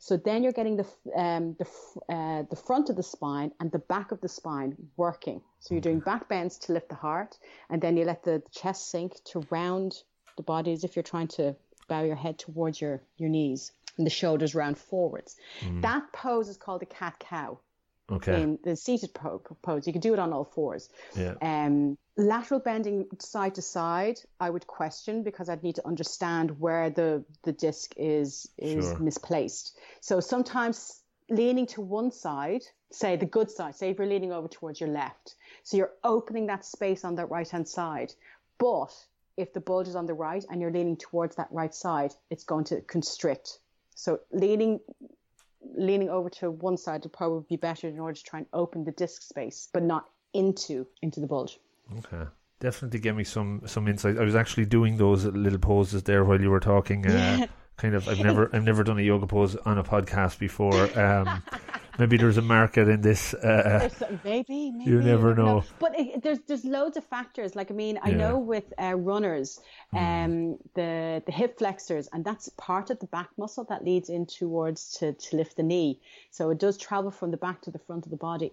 So 0.00 0.16
then 0.16 0.42
you're 0.42 0.52
getting 0.52 0.76
the 0.76 0.86
um, 1.16 1.56
the 1.58 1.66
uh, 2.12 2.42
the 2.50 2.56
front 2.56 2.90
of 2.90 2.96
the 2.96 3.02
spine 3.02 3.52
and 3.60 3.70
the 3.70 3.78
back 3.78 4.12
of 4.12 4.20
the 4.20 4.28
spine 4.28 4.76
working. 4.96 5.40
So 5.60 5.74
you're 5.74 5.82
doing 5.82 6.00
back 6.00 6.28
bends 6.28 6.58
to 6.58 6.72
lift 6.72 6.88
the 6.88 6.94
heart, 6.96 7.38
and 7.68 7.80
then 7.80 7.96
you 7.96 8.04
let 8.04 8.22
the 8.24 8.42
chest 8.50 8.90
sink 8.90 9.22
to 9.26 9.46
round 9.50 9.94
the 10.36 10.42
body 10.42 10.72
as 10.72 10.84
if 10.84 10.96
you're 10.96 11.02
trying 11.02 11.28
to 11.28 11.54
bow 11.88 12.02
your 12.02 12.16
head 12.16 12.38
towards 12.38 12.80
your 12.80 13.02
your 13.18 13.28
knees 13.28 13.72
and 13.98 14.06
the 14.06 14.10
shoulders 14.10 14.54
round 14.54 14.78
forwards. 14.78 15.36
That 15.82 16.12
pose 16.12 16.48
is 16.48 16.56
called 16.56 16.80
the 16.80 16.86
cat 16.86 17.18
cow 17.18 17.58
Okay. 18.10 18.42
in 18.42 18.58
the 18.64 18.76
seated 18.76 19.10
pose. 19.14 19.86
You 19.86 19.92
can 19.92 20.00
do 20.00 20.12
it 20.12 20.18
on 20.18 20.32
all 20.32 20.44
fours. 20.44 20.88
Yeah. 21.16 21.34
Um, 21.42 21.96
lateral 22.16 22.60
bending 22.60 23.06
side 23.18 23.54
to 23.54 23.62
side, 23.62 24.18
I 24.40 24.50
would 24.50 24.66
question 24.66 25.22
because 25.22 25.48
I'd 25.48 25.62
need 25.62 25.76
to 25.76 25.86
understand 25.86 26.60
where 26.60 26.90
the 26.90 27.24
the 27.42 27.52
disc 27.52 27.92
is 27.96 28.48
is 28.58 28.84
Sure. 28.84 28.98
misplaced. 28.98 29.78
So 30.00 30.20
sometimes 30.20 31.00
leaning 31.28 31.66
to 31.66 31.80
one 31.80 32.10
side, 32.10 32.62
say 32.90 33.16
the 33.16 33.26
good 33.26 33.50
side, 33.50 33.76
say 33.76 33.90
if 33.90 33.98
you're 33.98 34.06
leaning 34.06 34.32
over 34.32 34.48
towards 34.48 34.80
your 34.80 34.90
left, 34.90 35.36
so 35.62 35.76
you're 35.76 35.92
opening 36.02 36.46
that 36.48 36.64
space 36.64 37.04
on 37.04 37.14
that 37.16 37.30
right 37.30 37.48
hand 37.48 37.68
side. 37.68 38.12
But 38.58 38.92
if 39.36 39.52
the 39.52 39.60
bulge 39.60 39.88
is 39.88 39.96
on 39.96 40.06
the 40.06 40.14
right 40.14 40.44
and 40.50 40.60
you're 40.60 40.72
leaning 40.72 40.96
towards 40.96 41.36
that 41.36 41.48
right 41.50 41.74
side, 41.74 42.12
it's 42.30 42.44
going 42.44 42.64
to 42.64 42.80
constrict. 42.82 43.60
So 43.94 44.20
leaning 44.32 44.80
leaning 45.76 46.08
over 46.08 46.30
to 46.30 46.50
one 46.50 46.76
side 46.76 47.02
would 47.02 47.12
probably 47.12 47.44
be 47.48 47.56
better 47.56 47.88
in 47.88 47.98
order 47.98 48.14
to 48.14 48.22
try 48.22 48.38
and 48.38 48.46
open 48.52 48.84
the 48.84 48.92
disc 48.92 49.22
space, 49.22 49.68
but 49.72 49.82
not 49.82 50.06
into 50.32 50.86
into 51.02 51.20
the 51.20 51.26
bulge. 51.26 51.58
Okay. 51.98 52.28
Definitely 52.60 53.00
give 53.00 53.16
me 53.16 53.24
some 53.24 53.62
some 53.66 53.88
insight. 53.88 54.18
I 54.18 54.24
was 54.24 54.34
actually 54.34 54.66
doing 54.66 54.96
those 54.96 55.24
little 55.24 55.58
poses 55.58 56.02
there 56.02 56.24
while 56.24 56.40
you 56.40 56.50
were 56.50 56.60
talking. 56.60 57.06
Uh, 57.06 57.46
kind 57.76 57.94
of. 57.94 58.08
I've 58.08 58.20
never 58.20 58.50
I've 58.54 58.64
never 58.64 58.84
done 58.84 58.98
a 58.98 59.02
yoga 59.02 59.26
pose 59.26 59.56
on 59.56 59.78
a 59.78 59.84
podcast 59.84 60.38
before. 60.38 60.98
Um, 60.98 61.42
maybe 61.98 62.16
there's 62.16 62.36
a 62.36 62.42
market 62.42 62.88
in 62.88 63.00
this. 63.00 63.34
Uh, 63.34 63.88
maybe, 64.24 64.70
maybe 64.70 64.90
You 64.90 65.02
never 65.02 65.34
know. 65.34 65.64
But 65.78 65.98
it, 65.98 66.22
there's 66.22 66.40
there's 66.46 66.64
loads 66.64 66.96
of 66.96 67.04
factors. 67.04 67.54
Like 67.54 67.70
I 67.70 67.74
mean, 67.74 67.98
I 68.02 68.10
Yeah. 68.10 68.16
know 68.18 68.38
with 68.38 68.72
uh, 68.80 68.94
runners, 68.96 69.60
um, 69.94 70.58
the 70.74 71.22
the 71.26 71.32
hip 71.32 71.58
flexors, 71.58 72.08
and 72.12 72.24
that's 72.24 72.48
part 72.50 72.90
of 72.90 72.98
the 73.00 73.06
back 73.06 73.30
muscle 73.36 73.64
that 73.64 73.84
leads 73.84 74.08
in 74.08 74.26
towards 74.26 74.92
to 74.98 75.12
to 75.12 75.36
lift 75.36 75.56
the 75.56 75.62
knee. 75.62 76.00
So 76.30 76.50
it 76.50 76.58
does 76.58 76.76
travel 76.76 77.10
from 77.10 77.30
the 77.30 77.36
back 77.36 77.62
to 77.62 77.70
the 77.70 77.78
front 77.78 78.06
of 78.06 78.10
the 78.10 78.16
body. 78.16 78.52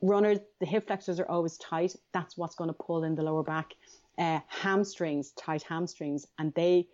Runners, 0.00 0.38
the 0.60 0.66
hip 0.66 0.86
flexors 0.86 1.18
are 1.18 1.28
always 1.28 1.56
tight. 1.58 1.96
That's 2.12 2.36
what's 2.36 2.54
going 2.54 2.68
to 2.68 2.74
pull 2.74 3.02
in 3.04 3.16
the 3.16 3.22
lower 3.22 3.42
back. 3.42 3.74
Uh, 4.16 4.40
hamstrings, 4.48 5.30
tight 5.32 5.62
hamstrings, 5.62 6.26
and 6.38 6.52
they 6.54 6.88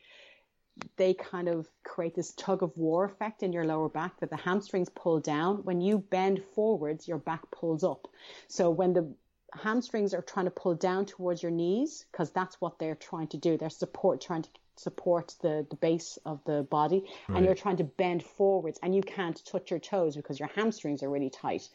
they 0.97 1.15
kind 1.15 1.49
of 1.49 1.69
create 1.85 2.15
this 2.15 2.33
tug 2.33 2.63
of 2.63 2.77
war 2.77 3.05
effect 3.05 3.43
in 3.43 3.53
your 3.53 3.65
lower 3.65 3.89
back 3.89 4.19
that 4.21 4.31
the 4.31 4.37
hamstrings 4.37 4.89
pull 4.89 5.21
down. 5.21 5.59
When 5.65 5.81
you 5.81 5.99
bend 5.99 6.43
forwards, 6.55 7.07
your 7.07 7.19
back 7.19 7.43
pulls 7.51 7.85
up. 7.85 8.09
So 8.49 8.71
when 8.71 8.93
the 8.93 9.15
hamstrings 9.53 10.15
are 10.15 10.23
trying 10.23 10.47
to 10.47 10.51
pull 10.51 10.75
down 10.75 11.07
towards 11.07 11.43
your 11.43 11.53
knees, 11.53 12.05
because 12.11 12.31
that's 12.33 12.61
what 12.61 12.79
they're 12.79 12.97
trying 12.97 13.29
to 13.29 13.37
do, 13.37 13.57
they're 13.57 13.71
support 13.71 14.21
trying 14.21 14.43
to 14.43 14.49
support 14.77 15.37
the, 15.41 15.65
the 15.71 15.77
base 15.77 16.19
of 16.27 16.41
the 16.45 16.67
body, 16.69 17.05
and 17.29 17.45
you're 17.45 17.55
trying 17.55 17.77
to 17.77 17.85
bend 17.85 18.25
forwards, 18.25 18.81
and 18.83 18.93
you 18.93 19.03
can't 19.03 19.41
touch 19.45 19.71
your 19.71 19.79
toes 19.79 20.17
because 20.17 20.41
your 20.41 20.51
hamstrings 20.57 21.05
are 21.05 21.11
really 21.11 21.31
tight. 21.31 21.69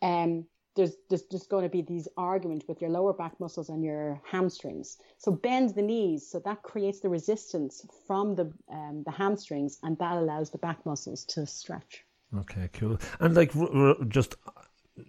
Um, 0.00 0.46
there's, 0.76 0.96
there's 1.08 1.22
just 1.22 1.48
going 1.48 1.62
to 1.62 1.68
be 1.68 1.82
these 1.82 2.08
arguments 2.16 2.66
with 2.68 2.80
your 2.80 2.90
lower 2.90 3.12
back 3.12 3.38
muscles 3.40 3.68
and 3.68 3.82
your 3.84 4.20
hamstrings. 4.24 4.98
So 5.18 5.32
bend 5.32 5.74
the 5.74 5.82
knees. 5.82 6.26
So 6.28 6.40
that 6.44 6.62
creates 6.62 7.00
the 7.00 7.08
resistance 7.08 7.86
from 8.06 8.34
the 8.34 8.52
um, 8.70 9.02
the 9.04 9.12
hamstrings, 9.12 9.78
and 9.82 9.96
that 9.98 10.16
allows 10.16 10.50
the 10.50 10.58
back 10.58 10.84
muscles 10.84 11.24
to 11.26 11.46
stretch. 11.46 12.04
okay, 12.38 12.68
cool. 12.72 12.98
And 13.20 13.34
like 13.34 13.54
r- 13.56 13.68
r- 13.76 13.96
just 14.08 14.34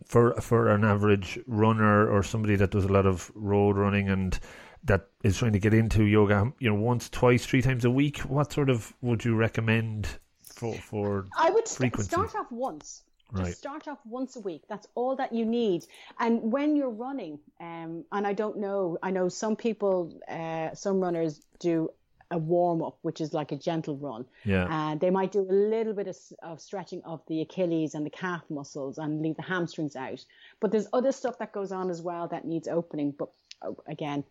for 0.05 0.33
for 0.41 0.69
an 0.69 0.83
average 0.83 1.39
runner 1.47 2.09
or 2.09 2.23
somebody 2.23 2.55
that 2.57 2.71
does 2.71 2.85
a 2.85 2.91
lot 2.91 3.05
of 3.05 3.31
road 3.35 3.77
running 3.77 4.09
and 4.09 4.39
that 4.83 5.07
is 5.23 5.37
trying 5.37 5.53
to 5.53 5.59
get 5.59 5.73
into 5.73 6.03
yoga, 6.03 6.51
you 6.59 6.69
know, 6.69 6.75
once, 6.75 7.09
twice, 7.09 7.43
three 7.45 7.61
times 7.61 7.85
a 7.85 7.89
week, 7.89 8.19
what 8.19 8.53
sort 8.53 8.69
of 8.69 8.93
would 9.01 9.25
you 9.25 9.35
recommend 9.35 10.07
for 10.43 10.73
for 10.75 11.25
I 11.37 11.49
would 11.49 11.67
Frequency. 11.67 12.09
start 12.09 12.35
off 12.35 12.51
once. 12.51 13.03
Right. 13.31 13.47
Just 13.47 13.57
start 13.57 13.87
off 13.87 13.99
once 14.05 14.35
a 14.35 14.39
week. 14.39 14.63
That's 14.69 14.87
all 14.95 15.15
that 15.15 15.33
you 15.33 15.45
need. 15.45 15.85
And 16.19 16.51
when 16.51 16.75
you're 16.75 16.89
running, 16.89 17.39
um, 17.59 18.05
and 18.11 18.25
I 18.27 18.33
don't 18.33 18.59
know, 18.59 18.97
I 19.01 19.11
know 19.11 19.29
some 19.29 19.55
people, 19.55 20.19
uh, 20.29 20.73
some 20.75 20.99
runners 20.99 21.41
do 21.59 21.89
a 22.31 22.37
warm 22.37 22.81
up, 22.81 22.97
which 23.01 23.21
is 23.21 23.33
like 23.33 23.51
a 23.51 23.55
gentle 23.55 23.97
run. 23.97 24.25
Yeah. 24.43 24.67
And 24.69 24.99
they 24.99 25.09
might 25.09 25.31
do 25.31 25.41
a 25.41 25.51
little 25.51 25.93
bit 25.93 26.07
of, 26.07 26.17
of 26.43 26.61
stretching 26.61 27.01
of 27.03 27.21
the 27.27 27.41
Achilles 27.41 27.93
and 27.95 28.05
the 28.05 28.09
calf 28.09 28.43
muscles 28.49 28.97
and 28.97 29.21
leave 29.21 29.35
the 29.35 29.43
hamstrings 29.43 29.95
out. 29.95 30.23
But 30.59 30.71
there's 30.71 30.87
other 30.93 31.11
stuff 31.11 31.39
that 31.39 31.51
goes 31.51 31.71
on 31.71 31.89
as 31.89 32.01
well 32.01 32.27
that 32.29 32.45
needs 32.45 32.67
opening. 32.67 33.11
But 33.11 33.29
oh, 33.61 33.77
again, 33.87 34.23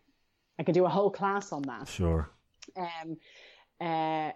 I 0.59 0.62
could 0.62 0.75
do 0.75 0.85
a 0.85 0.89
whole 0.89 1.11
class 1.11 1.53
on 1.53 1.62
that. 1.62 1.89
Sure. 1.89 2.31
Um, 2.77 3.16
uh, 3.81 4.33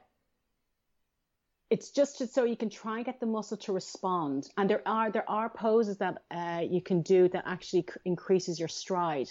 it's 1.70 1.90
just 1.90 2.32
so 2.34 2.44
you 2.44 2.56
can 2.56 2.70
try 2.70 2.96
and 2.96 3.04
get 3.04 3.20
the 3.20 3.26
muscle 3.26 3.56
to 3.58 3.72
respond. 3.72 4.48
And 4.56 4.68
there 4.70 4.82
are 4.86 5.10
there 5.10 5.28
are 5.28 5.48
poses 5.50 5.98
that 5.98 6.22
uh, 6.30 6.62
you 6.68 6.80
can 6.80 7.02
do 7.02 7.28
that 7.28 7.44
actually 7.46 7.82
c- 7.82 8.00
increases 8.04 8.58
your 8.58 8.68
stride. 8.68 9.30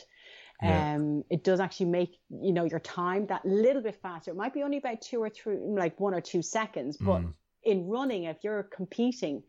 Yeah. 0.61 0.95
Um, 0.95 1.23
it 1.30 1.43
does 1.43 1.59
actually 1.59 1.88
make 1.88 2.11
you 2.30 2.51
know 2.51 2.65
your 2.65 2.80
time 2.80 3.27
that 3.27 3.45
little 3.45 3.81
bit 3.81 3.95
faster. 4.01 4.31
It 4.31 4.38
might 4.38 4.53
be 4.53 4.64
only 4.64 4.77
about 4.77 5.01
two 5.01 5.22
or 5.22 5.30
three, 5.30 5.57
like 5.57 5.99
one 5.99 6.14
or 6.14 6.22
two 6.22 6.41
seconds, 6.41 6.97
but 6.97 7.22
Mm. 7.22 7.34
in 7.64 7.88
running, 7.88 8.23
if 8.23 8.43
you're 8.43 8.64
competing, 8.64 9.43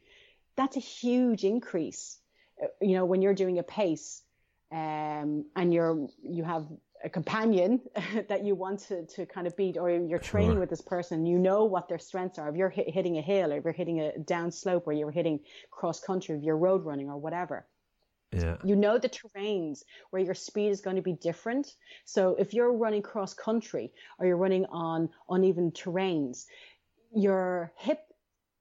that's 0.57 0.77
a 0.77 0.81
huge 0.81 1.45
increase. 1.45 2.19
Uh, 2.63 2.67
You 2.81 2.95
know, 2.97 3.07
when 3.07 3.23
you're 3.23 3.35
doing 3.35 3.59
a 3.59 3.63
pace, 3.63 4.23
um, 4.71 5.47
and 5.57 5.73
you're 5.73 6.09
you 6.23 6.45
have 6.45 6.67
a 7.05 7.09
companion 7.09 7.81
that 8.29 8.45
you 8.45 8.55
want 8.55 8.81
to, 8.81 9.07
to 9.07 9.27
kind 9.27 9.47
of 9.47 9.57
beat, 9.57 9.77
or 9.77 9.91
you're 9.91 10.19
training 10.19 10.53
Sure. 10.53 10.61
with 10.61 10.71
this 10.71 10.81
person, 10.81 11.27
you 11.27 11.39
know 11.39 11.65
what 11.65 11.89
their 11.89 11.99
strengths 11.99 12.39
are. 12.39 12.49
If 12.49 12.57
you're 12.57 12.71
hit, 12.71 12.91
hitting 12.91 13.19
a 13.19 13.23
hill, 13.23 13.53
or 13.53 13.59
if 13.59 13.65
you're 13.65 13.73
hitting 13.73 14.01
a 14.01 14.19
down 14.19 14.51
slope, 14.51 14.87
or 14.87 14.93
you're 14.93 15.11
hitting 15.11 15.41
cross 15.71 16.01
country, 16.01 16.37
if 16.37 16.43
you're 16.43 16.57
road 16.57 16.85
running, 16.85 17.09
or 17.09 17.17
whatever, 17.17 17.67
Yeah. 18.33 18.57
you 18.65 18.77
know 18.77 18.99
the 18.99 19.09
terrains 19.09 19.85
where 20.11 20.23
your 20.23 20.35
speed 20.35 20.71
is 20.71 20.81
going 20.81 20.97
to 20.97 21.03
be 21.03 21.15
different. 21.15 21.75
So 22.05 22.35
if 22.37 22.53
you're 22.53 22.73
running 22.73 23.03
cross 23.03 23.35
country 23.35 23.93
or 24.19 24.27
you're 24.27 24.37
running 24.37 24.67
on 24.67 25.09
uneven 25.29 25.71
terrains, 25.71 26.47
your 27.15 27.73
hip 27.77 28.01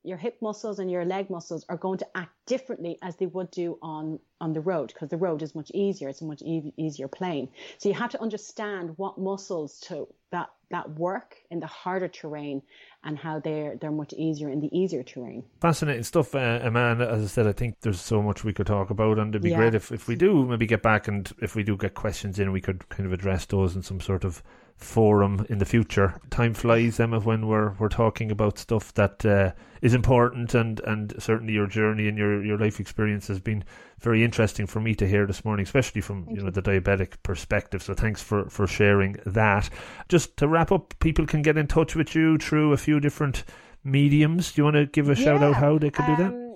your 0.08 0.18
hip 0.18 0.38
muscles 0.42 0.80
and 0.80 0.90
your 0.90 1.06
leg 1.06 1.30
muscles 1.30 1.66
are 1.70 1.78
going 1.78 1.98
to 1.98 2.08
act 2.16 2.32
differently 2.46 2.98
as 3.02 3.16
they 3.18 3.26
would 3.26 3.52
do 3.52 3.78
on 3.82 4.20
on 4.40 4.54
the 4.54 4.62
road 4.62 4.88
because 4.94 5.10
the 5.10 5.18
road 5.18 5.42
is 5.42 5.54
much 5.54 5.70
easier 5.74 6.08
it's 6.10 6.22
a 6.22 6.26
much 6.26 6.42
e- 6.44 6.74
easier 6.78 7.08
plane 7.08 7.50
so 7.78 7.90
you 7.90 7.96
have 7.96 8.10
to 8.12 8.22
understand 8.22 8.94
what 8.98 9.18
muscles 9.18 9.80
to 9.80 10.08
that 10.32 10.50
that 10.70 10.90
work 10.92 11.36
in 11.50 11.60
the 11.60 11.68
harder 11.68 12.08
terrain 12.08 12.62
and 13.04 13.18
how 13.18 13.40
they're 13.40 13.76
they're 13.80 13.92
much 13.92 14.14
easier 14.14 14.50
in 14.50 14.60
the 14.60 14.70
easier 14.78 15.04
terrain 15.04 15.44
Fascinating 15.62 16.04
stuff, 16.04 16.36
uh, 16.36 16.60
Amanda. 16.64 17.10
As 17.10 17.24
I 17.24 17.28
said, 17.28 17.48
I 17.48 17.54
think 17.54 17.76
there's 17.82 18.02
so 18.02 18.22
much 18.22 18.44
we 18.44 18.54
could 18.54 18.68
talk 18.68 18.90
about, 18.90 19.18
and 19.20 19.30
it'd 19.30 19.42
be 19.42 19.50
Yeah. 19.52 19.58
great 19.58 19.76
if, 19.76 19.92
if 19.92 20.08
we 20.08 20.16
do 20.16 20.46
maybe 20.46 20.66
get 20.68 20.82
back 20.82 21.08
and 21.08 21.32
if 21.42 21.56
we 21.56 21.64
do 21.64 21.78
get 21.78 21.94
questions 21.94 22.38
in, 22.40 22.52
we 22.52 22.62
could 22.62 22.88
kind 22.90 23.06
of 23.08 23.14
address 23.14 23.46
those 23.46 23.76
in 23.76 23.82
some 23.82 24.00
sort 24.02 24.24
of 24.26 24.44
forum 24.78 25.46
in 25.50 25.58
the 25.58 25.66
future. 25.66 26.20
Time 26.30 26.54
flies, 26.54 27.00
Emma, 27.00 27.20
when 27.20 27.48
we're 27.48 27.72
we're 27.80 27.90
talking 27.90 28.32
about 28.32 28.60
stuff 28.60 28.94
that 28.94 29.26
uh, 29.26 29.52
is 29.82 29.94
important, 29.94 30.54
and, 30.54 30.80
and 30.82 31.14
certainly 31.18 31.54
your 31.54 31.68
journey 31.68 32.08
and 32.08 32.18
your, 32.18 32.44
your 32.44 32.58
life 32.58 32.80
experience 32.80 33.28
has 33.28 33.40
been 33.40 33.64
very 34.00 34.24
interesting 34.24 34.68
for 34.68 34.80
me 34.80 34.94
to 34.96 35.08
hear 35.08 35.26
this 35.26 35.44
morning, 35.44 35.64
especially 35.64 36.02
from 36.02 36.26
Thank 36.26 36.38
you 36.38 36.44
know 36.44 36.50
you. 36.50 36.52
the 36.52 36.62
diabetic 36.62 37.16
perspective. 37.24 37.82
So 37.82 37.96
thanks 37.96 38.22
for 38.22 38.50
for 38.50 38.68
sharing 38.68 39.18
that. 39.26 39.70
Just 40.10 40.38
to 40.38 40.48
wrap 40.48 40.72
up, 40.72 40.94
people 41.00 41.26
can 41.26 41.42
get 41.42 41.58
in 41.58 41.68
touch 41.68 41.96
with 41.96 42.16
you 42.16 42.38
through 42.38 42.72
a 42.72 42.78
few 42.78 43.00
different 43.00 43.44
mediums. 43.84 44.52
Do 44.52 44.62
you 44.62 44.64
want 44.66 44.76
to 44.76 44.86
give 44.86 45.10
a 45.10 45.16
shout 45.16 45.42
out 45.42 45.56
how 45.56 45.80
they 45.80 45.90
could 45.90 46.06
do 46.06 46.16
that? 46.18 46.47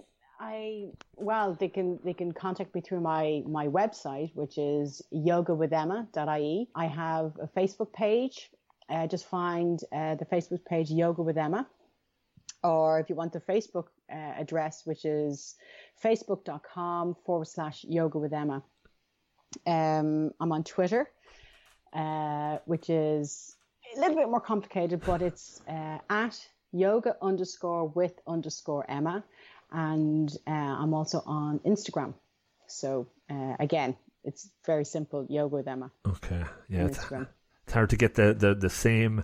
Well, 1.21 1.55
they 1.59 1.69
can 1.69 1.99
they 2.03 2.13
can 2.13 2.31
contact 2.31 2.73
me 2.75 2.81
through 2.81 3.01
my 3.01 3.43
my 3.47 3.67
website, 3.67 4.31
which 4.35 4.57
is 4.57 5.01
yogawithemma.ie. 5.13 6.69
I 6.75 6.85
have 6.87 7.37
a 7.41 7.47
Facebook 7.47 7.93
page. 7.93 8.49
Uh, 8.89 9.07
just 9.07 9.25
find 9.25 9.79
uh, 9.93 10.15
the 10.15 10.25
Facebook 10.25 10.65
page 10.65 10.91
Yoga 10.91 11.21
with 11.21 11.37
Emma, 11.37 11.65
or 12.63 12.99
if 12.99 13.09
you 13.09 13.15
want 13.15 13.31
the 13.31 13.39
Facebook 13.39 13.85
uh, 14.11 14.33
address, 14.37 14.81
which 14.85 15.05
is 15.05 15.55
facebook.com 16.03 17.15
forward 17.25 17.47
slash 17.47 17.85
Yoga 17.87 18.19
with 18.19 18.33
Emma. 18.33 18.61
Um, 19.65 20.31
I'm 20.39 20.51
on 20.51 20.63
Twitter, 20.63 21.09
uh, 21.93 22.57
which 22.65 22.89
is 22.89 23.55
a 23.95 23.99
little 23.99 24.15
bit 24.15 24.29
more 24.29 24.41
complicated, 24.41 25.01
but 25.05 25.21
it's 25.21 25.61
uh, 25.69 25.99
at 26.09 26.39
yoga 26.71 27.15
underscore 27.21 27.87
with 27.89 28.13
underscore 28.27 28.89
Emma. 28.89 29.23
And 29.71 30.31
uh, 30.47 30.51
I'm 30.51 30.93
also 30.93 31.23
on 31.25 31.59
Instagram. 31.59 32.13
So 32.67 33.07
uh, 33.29 33.55
again, 33.59 33.95
it's 34.23 34.49
very 34.65 34.85
simple 34.85 35.25
yoga 35.29 35.55
with 35.55 35.67
Emma 35.67 35.91
Okay, 36.07 36.43
yeah, 36.69 36.85
it's, 36.85 36.99
it's 37.71 37.73
hard 37.73 37.89
to 37.91 37.95
get 37.95 38.15
the, 38.15 38.33
the, 38.33 38.53
the 38.53 38.69
same. 38.69 39.23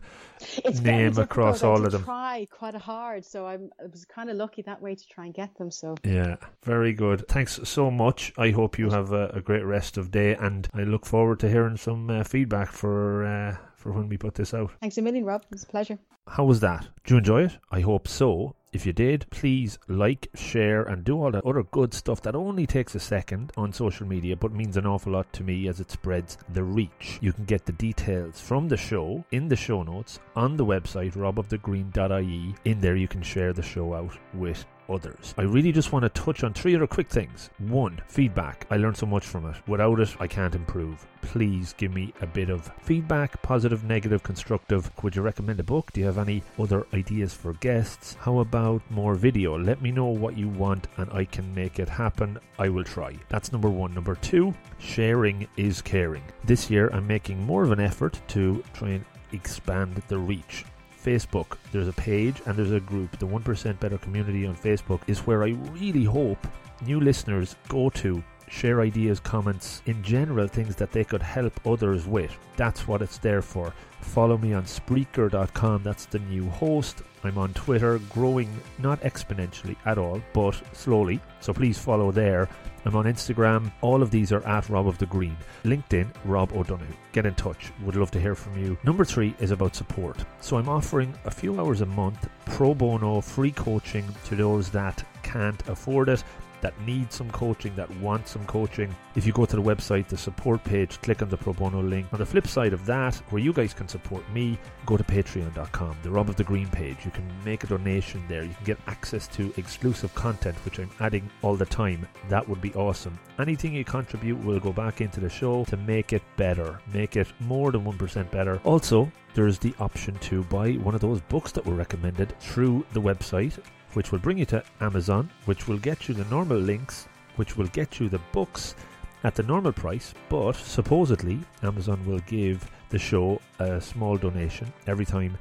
It's 0.63 0.79
name 0.79 1.17
across 1.17 1.63
all 1.63 1.85
of 1.85 1.91
them. 1.91 2.03
Try 2.03 2.47
quite 2.49 2.75
hard, 2.75 3.25
so 3.25 3.45
I'm, 3.45 3.69
I 3.79 3.87
was 3.87 4.05
kind 4.05 4.29
of 4.29 4.37
lucky 4.37 4.61
that 4.63 4.81
way 4.81 4.95
to 4.95 5.07
try 5.07 5.25
and 5.25 5.33
get 5.33 5.57
them. 5.57 5.71
So 5.71 5.95
Yeah, 6.03 6.37
very 6.63 6.93
good. 6.93 7.27
Thanks 7.27 7.59
so 7.63 7.91
much. 7.91 8.33
I 8.37 8.51
hope 8.51 8.79
you 8.79 8.89
have 8.89 9.11
a, 9.11 9.27
a 9.29 9.41
great 9.41 9.65
rest 9.65 9.97
of 9.97 10.11
day, 10.11 10.35
and 10.35 10.67
I 10.73 10.83
look 10.83 11.05
forward 11.05 11.39
to 11.41 11.49
hearing 11.49 11.77
some 11.77 12.09
uh, 12.09 12.23
feedback 12.23 12.71
for 12.71 13.25
uh, 13.25 13.57
for 13.77 13.91
when 13.91 14.09
we 14.09 14.17
put 14.17 14.35
this 14.35 14.53
out. 14.53 14.71
thanks 14.81 14.97
a 14.97 15.01
million, 15.01 15.23
Rob. 15.23 15.45
It's 15.51 15.63
a 15.63 15.67
pleasure. 15.67 15.97
How 16.27 16.43
was 16.43 16.59
that? 16.59 16.87
Did 17.05 17.11
you 17.11 17.17
enjoy 17.19 17.43
it? 17.43 17.57
I 17.71 17.79
hope 17.79 18.07
so. 18.07 18.55
If 18.73 18.85
you 18.85 18.91
did, 18.91 19.25
please 19.29 19.79
like, 19.87 20.27
share, 20.35 20.83
and 20.83 21.03
do 21.03 21.21
all 21.21 21.31
that 21.31 21.45
other 21.45 21.63
good 21.63 21.93
stuff 21.93 22.21
that 22.23 22.35
only 22.35 22.67
takes 22.67 22.95
a 22.95 22.99
second 22.99 23.53
on 23.55 23.71
social 23.71 24.05
media 24.05 24.35
but 24.35 24.51
means 24.51 24.75
an 24.75 24.85
awful 24.85 25.13
lot 25.13 25.31
to 25.33 25.43
me 25.43 25.69
as 25.69 25.79
it 25.79 25.89
spreads 25.89 26.37
the 26.49 26.63
reach. 26.63 27.17
You 27.21 27.31
can 27.31 27.45
get 27.45 27.65
the 27.65 27.71
details 27.71 28.41
from 28.41 28.67
the 28.67 28.75
show 28.75 29.23
in 29.31 29.47
the 29.47 29.55
show 29.55 29.83
notes 29.83 30.19
on 30.35 30.57
the 30.57 30.65
website 30.65 31.13
robofthegreen.ie. 31.13 32.55
In 32.65 32.81
there, 32.81 32.97
you 32.97 33.07
can 33.07 33.21
share 33.21 33.53
the 33.53 33.61
show 33.61 33.93
out 33.93 34.17
with 34.33 34.65
others. 34.89 35.33
I 35.37 35.43
really 35.43 35.71
just 35.71 35.91
want 35.91 36.03
to 36.03 36.09
touch 36.09 36.43
on 36.43 36.53
three 36.53 36.75
other 36.75 36.87
quick 36.87 37.09
things. 37.09 37.49
One, 37.59 38.01
feedback. 38.07 38.65
I 38.69 38.77
learned 38.77 38.97
so 38.97 39.05
much 39.05 39.25
from 39.25 39.45
it. 39.45 39.55
Without 39.67 39.99
it, 39.99 40.15
I 40.19 40.27
can't 40.27 40.55
improve. 40.55 41.05
Please 41.21 41.73
give 41.77 41.93
me 41.93 42.13
a 42.21 42.27
bit 42.27 42.49
of 42.49 42.71
feedback 42.81 43.41
positive, 43.41 43.83
negative, 43.83 44.23
constructive. 44.23 44.89
Would 45.03 45.15
you 45.15 45.21
recommend 45.21 45.59
a 45.59 45.63
book? 45.63 45.91
Do 45.91 45.99
you 45.99 46.05
have 46.05 46.17
any 46.17 46.43
other 46.57 46.85
ideas 46.93 47.33
for 47.33 47.53
guests? 47.53 48.15
How 48.19 48.39
about 48.39 48.81
more 48.89 49.15
video? 49.15 49.57
Let 49.57 49.81
me 49.81 49.91
know 49.91 50.05
what 50.05 50.37
you 50.37 50.47
want 50.47 50.87
and 50.97 51.11
I 51.11 51.25
can 51.25 51.53
make 51.53 51.79
it 51.79 51.89
happen. 51.89 52.39
I 52.59 52.69
will 52.69 52.83
try. 52.83 53.15
That's 53.29 53.51
number 53.51 53.69
one. 53.69 53.93
Number 53.93 54.15
two, 54.15 54.53
sharing 54.79 55.47
is 55.57 55.81
caring. 55.81 56.23
This 56.45 56.69
year, 56.69 56.89
I'm 56.93 57.07
making 57.07 57.43
more 57.43 57.63
of 57.63 57.71
an 57.71 57.79
effort 57.79 58.19
to 58.29 58.63
try 58.73 58.89
and 58.89 59.05
expand 59.31 60.01
the 60.07 60.17
reach. 60.17 60.65
Facebook, 61.07 61.57
there's 61.71 61.87
a 61.87 61.93
page 61.93 62.41
and 62.45 62.57
there's 62.57 62.73
a 62.73 62.81
group. 62.81 63.17
The 63.17 63.25
1% 63.25 63.79
Better 63.79 63.97
Community 63.97 64.45
on 64.45 64.57
Facebook 64.57 64.99
is 65.07 65.19
where 65.19 65.43
I 65.45 65.55
really 65.71 66.03
hope 66.03 66.45
new 66.85 66.99
listeners 66.99 67.55
go 67.69 67.89
to 67.91 68.21
share 68.49 68.81
ideas, 68.81 69.21
comments, 69.21 69.81
in 69.85 70.03
general, 70.03 70.49
things 70.49 70.75
that 70.75 70.91
they 70.91 71.05
could 71.05 71.21
help 71.21 71.65
others 71.65 72.05
with. 72.05 72.37
That's 72.57 72.89
what 72.89 73.01
it's 73.01 73.19
there 73.19 73.41
for. 73.41 73.73
Follow 74.01 74.37
me 74.37 74.51
on 74.53 74.63
Spreaker.com, 74.63 75.81
that's 75.81 76.07
the 76.07 76.19
new 76.19 76.49
host. 76.49 77.03
I'm 77.27 77.37
on 77.37 77.53
Twitter, 77.53 77.99
growing 78.09 78.49
not 78.79 79.01
exponentially 79.01 79.75
at 79.85 79.97
all, 79.97 80.21
but 80.33 80.59
slowly. 80.73 81.19
So 81.39 81.53
please 81.53 81.77
follow 81.77 82.11
there. 82.11 82.49
I'm 82.85 82.95
on 82.95 83.05
Instagram. 83.05 83.71
All 83.81 84.01
of 84.01 84.11
these 84.11 84.31
are 84.31 84.45
at 84.47 84.69
Rob 84.69 84.87
of 84.87 84.97
the 84.97 85.05
Green. 85.05 85.35
LinkedIn, 85.65 86.07
Rob 86.23 86.53
O'Donoghue. 86.53 86.93
Get 87.11 87.25
in 87.25 87.35
touch. 87.35 87.71
Would 87.83 87.95
love 87.95 88.11
to 88.11 88.19
hear 88.19 88.35
from 88.35 88.57
you. 88.57 88.77
Number 88.83 89.03
three 89.03 89.35
is 89.39 89.51
about 89.51 89.75
support. 89.75 90.23
So 90.39 90.57
I'm 90.57 90.69
offering 90.69 91.13
a 91.25 91.31
few 91.31 91.59
hours 91.59 91.81
a 91.81 91.85
month, 91.85 92.29
pro 92.45 92.73
bono, 92.73 93.19
free 93.19 93.51
coaching 93.51 94.05
to 94.25 94.35
those 94.35 94.69
that 94.69 95.03
can't 95.21 95.67
afford 95.67 96.07
it 96.09 96.23
that 96.61 96.79
need 96.81 97.11
some 97.11 97.29
coaching, 97.31 97.75
that 97.75 97.89
want 97.97 98.27
some 98.27 98.45
coaching. 98.45 98.95
If 99.15 99.25
you 99.25 99.33
go 99.33 99.45
to 99.45 99.55
the 99.55 99.61
website, 99.61 100.07
the 100.07 100.17
support 100.17 100.63
page, 100.63 101.01
click 101.01 101.21
on 101.21 101.29
the 101.29 101.37
pro 101.37 101.53
bono 101.53 101.81
link. 101.81 102.07
On 102.11 102.19
the 102.19 102.25
flip 102.25 102.47
side 102.47 102.73
of 102.73 102.85
that, 102.85 103.15
where 103.29 103.41
you 103.41 103.53
guys 103.53 103.73
can 103.73 103.87
support 103.87 104.23
me, 104.31 104.57
go 104.85 104.97
to 104.97 105.03
patreon.com, 105.03 105.97
the 106.03 106.11
Rob 106.11 106.29
of 106.29 106.35
the 106.35 106.43
Green 106.43 106.67
page. 106.67 106.97
You 107.05 107.11
can 107.11 107.27
make 107.43 107.63
a 107.63 107.67
donation 107.67 108.23
there. 108.27 108.43
You 108.43 108.53
can 108.53 108.65
get 108.65 108.79
access 108.87 109.27
to 109.29 109.53
exclusive 109.57 110.13
content, 110.15 110.57
which 110.65 110.79
I'm 110.79 110.91
adding 110.99 111.29
all 111.41 111.55
the 111.55 111.65
time. 111.65 112.07
That 112.29 112.47
would 112.47 112.61
be 112.61 112.73
awesome. 112.73 113.19
Anything 113.39 113.73
you 113.73 113.85
contribute 113.85 114.43
will 114.43 114.59
go 114.59 114.73
back 114.73 115.01
into 115.01 115.19
the 115.19 115.29
show 115.29 115.65
to 115.65 115.77
make 115.77 116.13
it 116.13 116.23
better, 116.35 116.79
make 116.93 117.15
it 117.15 117.27
more 117.39 117.71
than 117.71 117.83
1% 117.83 118.31
better. 118.31 118.59
Also, 118.63 119.11
there's 119.33 119.59
the 119.59 119.73
option 119.79 120.15
to 120.15 120.43
buy 120.45 120.71
one 120.73 120.95
of 120.95 121.01
those 121.01 121.21
books 121.21 121.51
that 121.51 121.65
were 121.65 121.75
recommended 121.75 122.33
through 122.39 122.85
the 122.93 123.01
website 123.01 123.59
which 123.97 124.11
will 124.11 124.19
bring 124.19 124.37
you 124.37 124.45
to 124.45 124.63
Amazon, 124.79 125.27
which 125.45 125.67
will 125.67 125.79
get 125.79 126.07
you 126.07 126.13
the 126.13 126.23
normal 126.25 126.55
links, 126.55 127.07
which 127.35 127.57
will 127.57 127.65
get 127.69 127.99
you 127.99 128.07
the 128.07 128.21
books 128.31 128.75
at 129.23 129.33
the 129.33 129.41
normal 129.41 129.71
price, 129.71 130.13
but 130.29 130.55
supposedly 130.55 131.39
Amazon 131.63 131.99
will 132.05 132.19
give 132.27 132.69
the 132.89 132.99
show 132.99 133.41
a 133.57 133.81
small 133.81 134.15
donation 134.15 134.71
every 134.85 135.03
time 135.03 135.35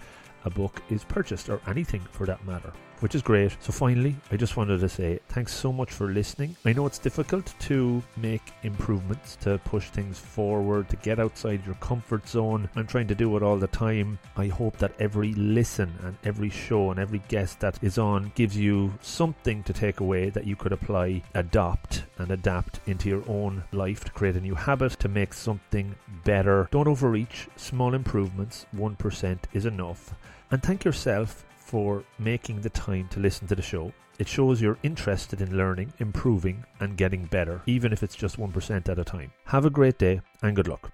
a 0.46 0.48
book 0.48 0.80
is 0.88 1.04
purchased, 1.04 1.50
or 1.50 1.60
anything 1.66 2.00
for 2.12 2.24
that 2.24 2.42
matter. 2.46 2.72
Which 3.00 3.14
is 3.14 3.22
great. 3.22 3.56
So, 3.60 3.72
finally, 3.72 4.16
I 4.30 4.36
just 4.36 4.56
wanted 4.56 4.80
to 4.80 4.88
say 4.88 5.20
thanks 5.28 5.54
so 5.54 5.72
much 5.72 5.90
for 5.90 6.08
listening. 6.08 6.56
I 6.64 6.72
know 6.72 6.86
it's 6.86 6.98
difficult 6.98 7.54
to 7.60 8.02
make 8.16 8.52
improvements, 8.62 9.36
to 9.42 9.58
push 9.58 9.90
things 9.90 10.18
forward, 10.18 10.88
to 10.90 10.96
get 10.96 11.18
outside 11.18 11.64
your 11.64 11.74
comfort 11.76 12.28
zone. 12.28 12.68
I'm 12.76 12.86
trying 12.86 13.08
to 13.08 13.14
do 13.14 13.36
it 13.36 13.42
all 13.42 13.56
the 13.56 13.66
time. 13.68 14.18
I 14.36 14.48
hope 14.48 14.78
that 14.78 14.92
every 14.98 15.34
listen 15.34 15.92
and 16.02 16.16
every 16.24 16.50
show 16.50 16.90
and 16.90 17.00
every 17.00 17.22
guest 17.28 17.60
that 17.60 17.78
is 17.82 17.98
on 17.98 18.32
gives 18.34 18.56
you 18.56 18.92
something 19.00 19.62
to 19.64 19.72
take 19.72 20.00
away 20.00 20.30
that 20.30 20.46
you 20.46 20.56
could 20.56 20.72
apply, 20.72 21.22
adopt, 21.34 22.04
and 22.18 22.30
adapt 22.30 22.80
into 22.86 23.08
your 23.08 23.22
own 23.28 23.64
life 23.72 24.04
to 24.04 24.10
create 24.12 24.36
a 24.36 24.40
new 24.40 24.54
habit, 24.54 24.92
to 24.92 25.08
make 25.08 25.34
something 25.34 25.94
better. 26.24 26.68
Don't 26.70 26.88
overreach. 26.88 27.48
Small 27.56 27.94
improvements, 27.94 28.66
1% 28.74 29.38
is 29.52 29.66
enough. 29.66 30.14
And 30.50 30.62
thank 30.62 30.84
yourself 30.84 31.44
for 31.66 32.04
making 32.18 32.60
the 32.60 32.70
time 32.70 33.08
to 33.08 33.20
listen 33.20 33.46
to 33.48 33.56
the 33.56 33.62
show. 33.62 33.92
It 34.18 34.28
shows 34.28 34.62
you're 34.62 34.78
interested 34.82 35.40
in 35.42 35.58
learning, 35.58 35.92
improving, 35.98 36.64
and 36.80 36.96
getting 36.96 37.26
better, 37.26 37.60
even 37.66 37.92
if 37.92 38.02
it's 38.02 38.14
just 38.14 38.38
1% 38.38 38.88
at 38.88 38.98
a 38.98 39.04
time. 39.04 39.32
Have 39.44 39.66
a 39.66 39.70
great 39.70 39.98
day 39.98 40.20
and 40.42 40.56
good 40.56 40.68
luck. 40.68 40.92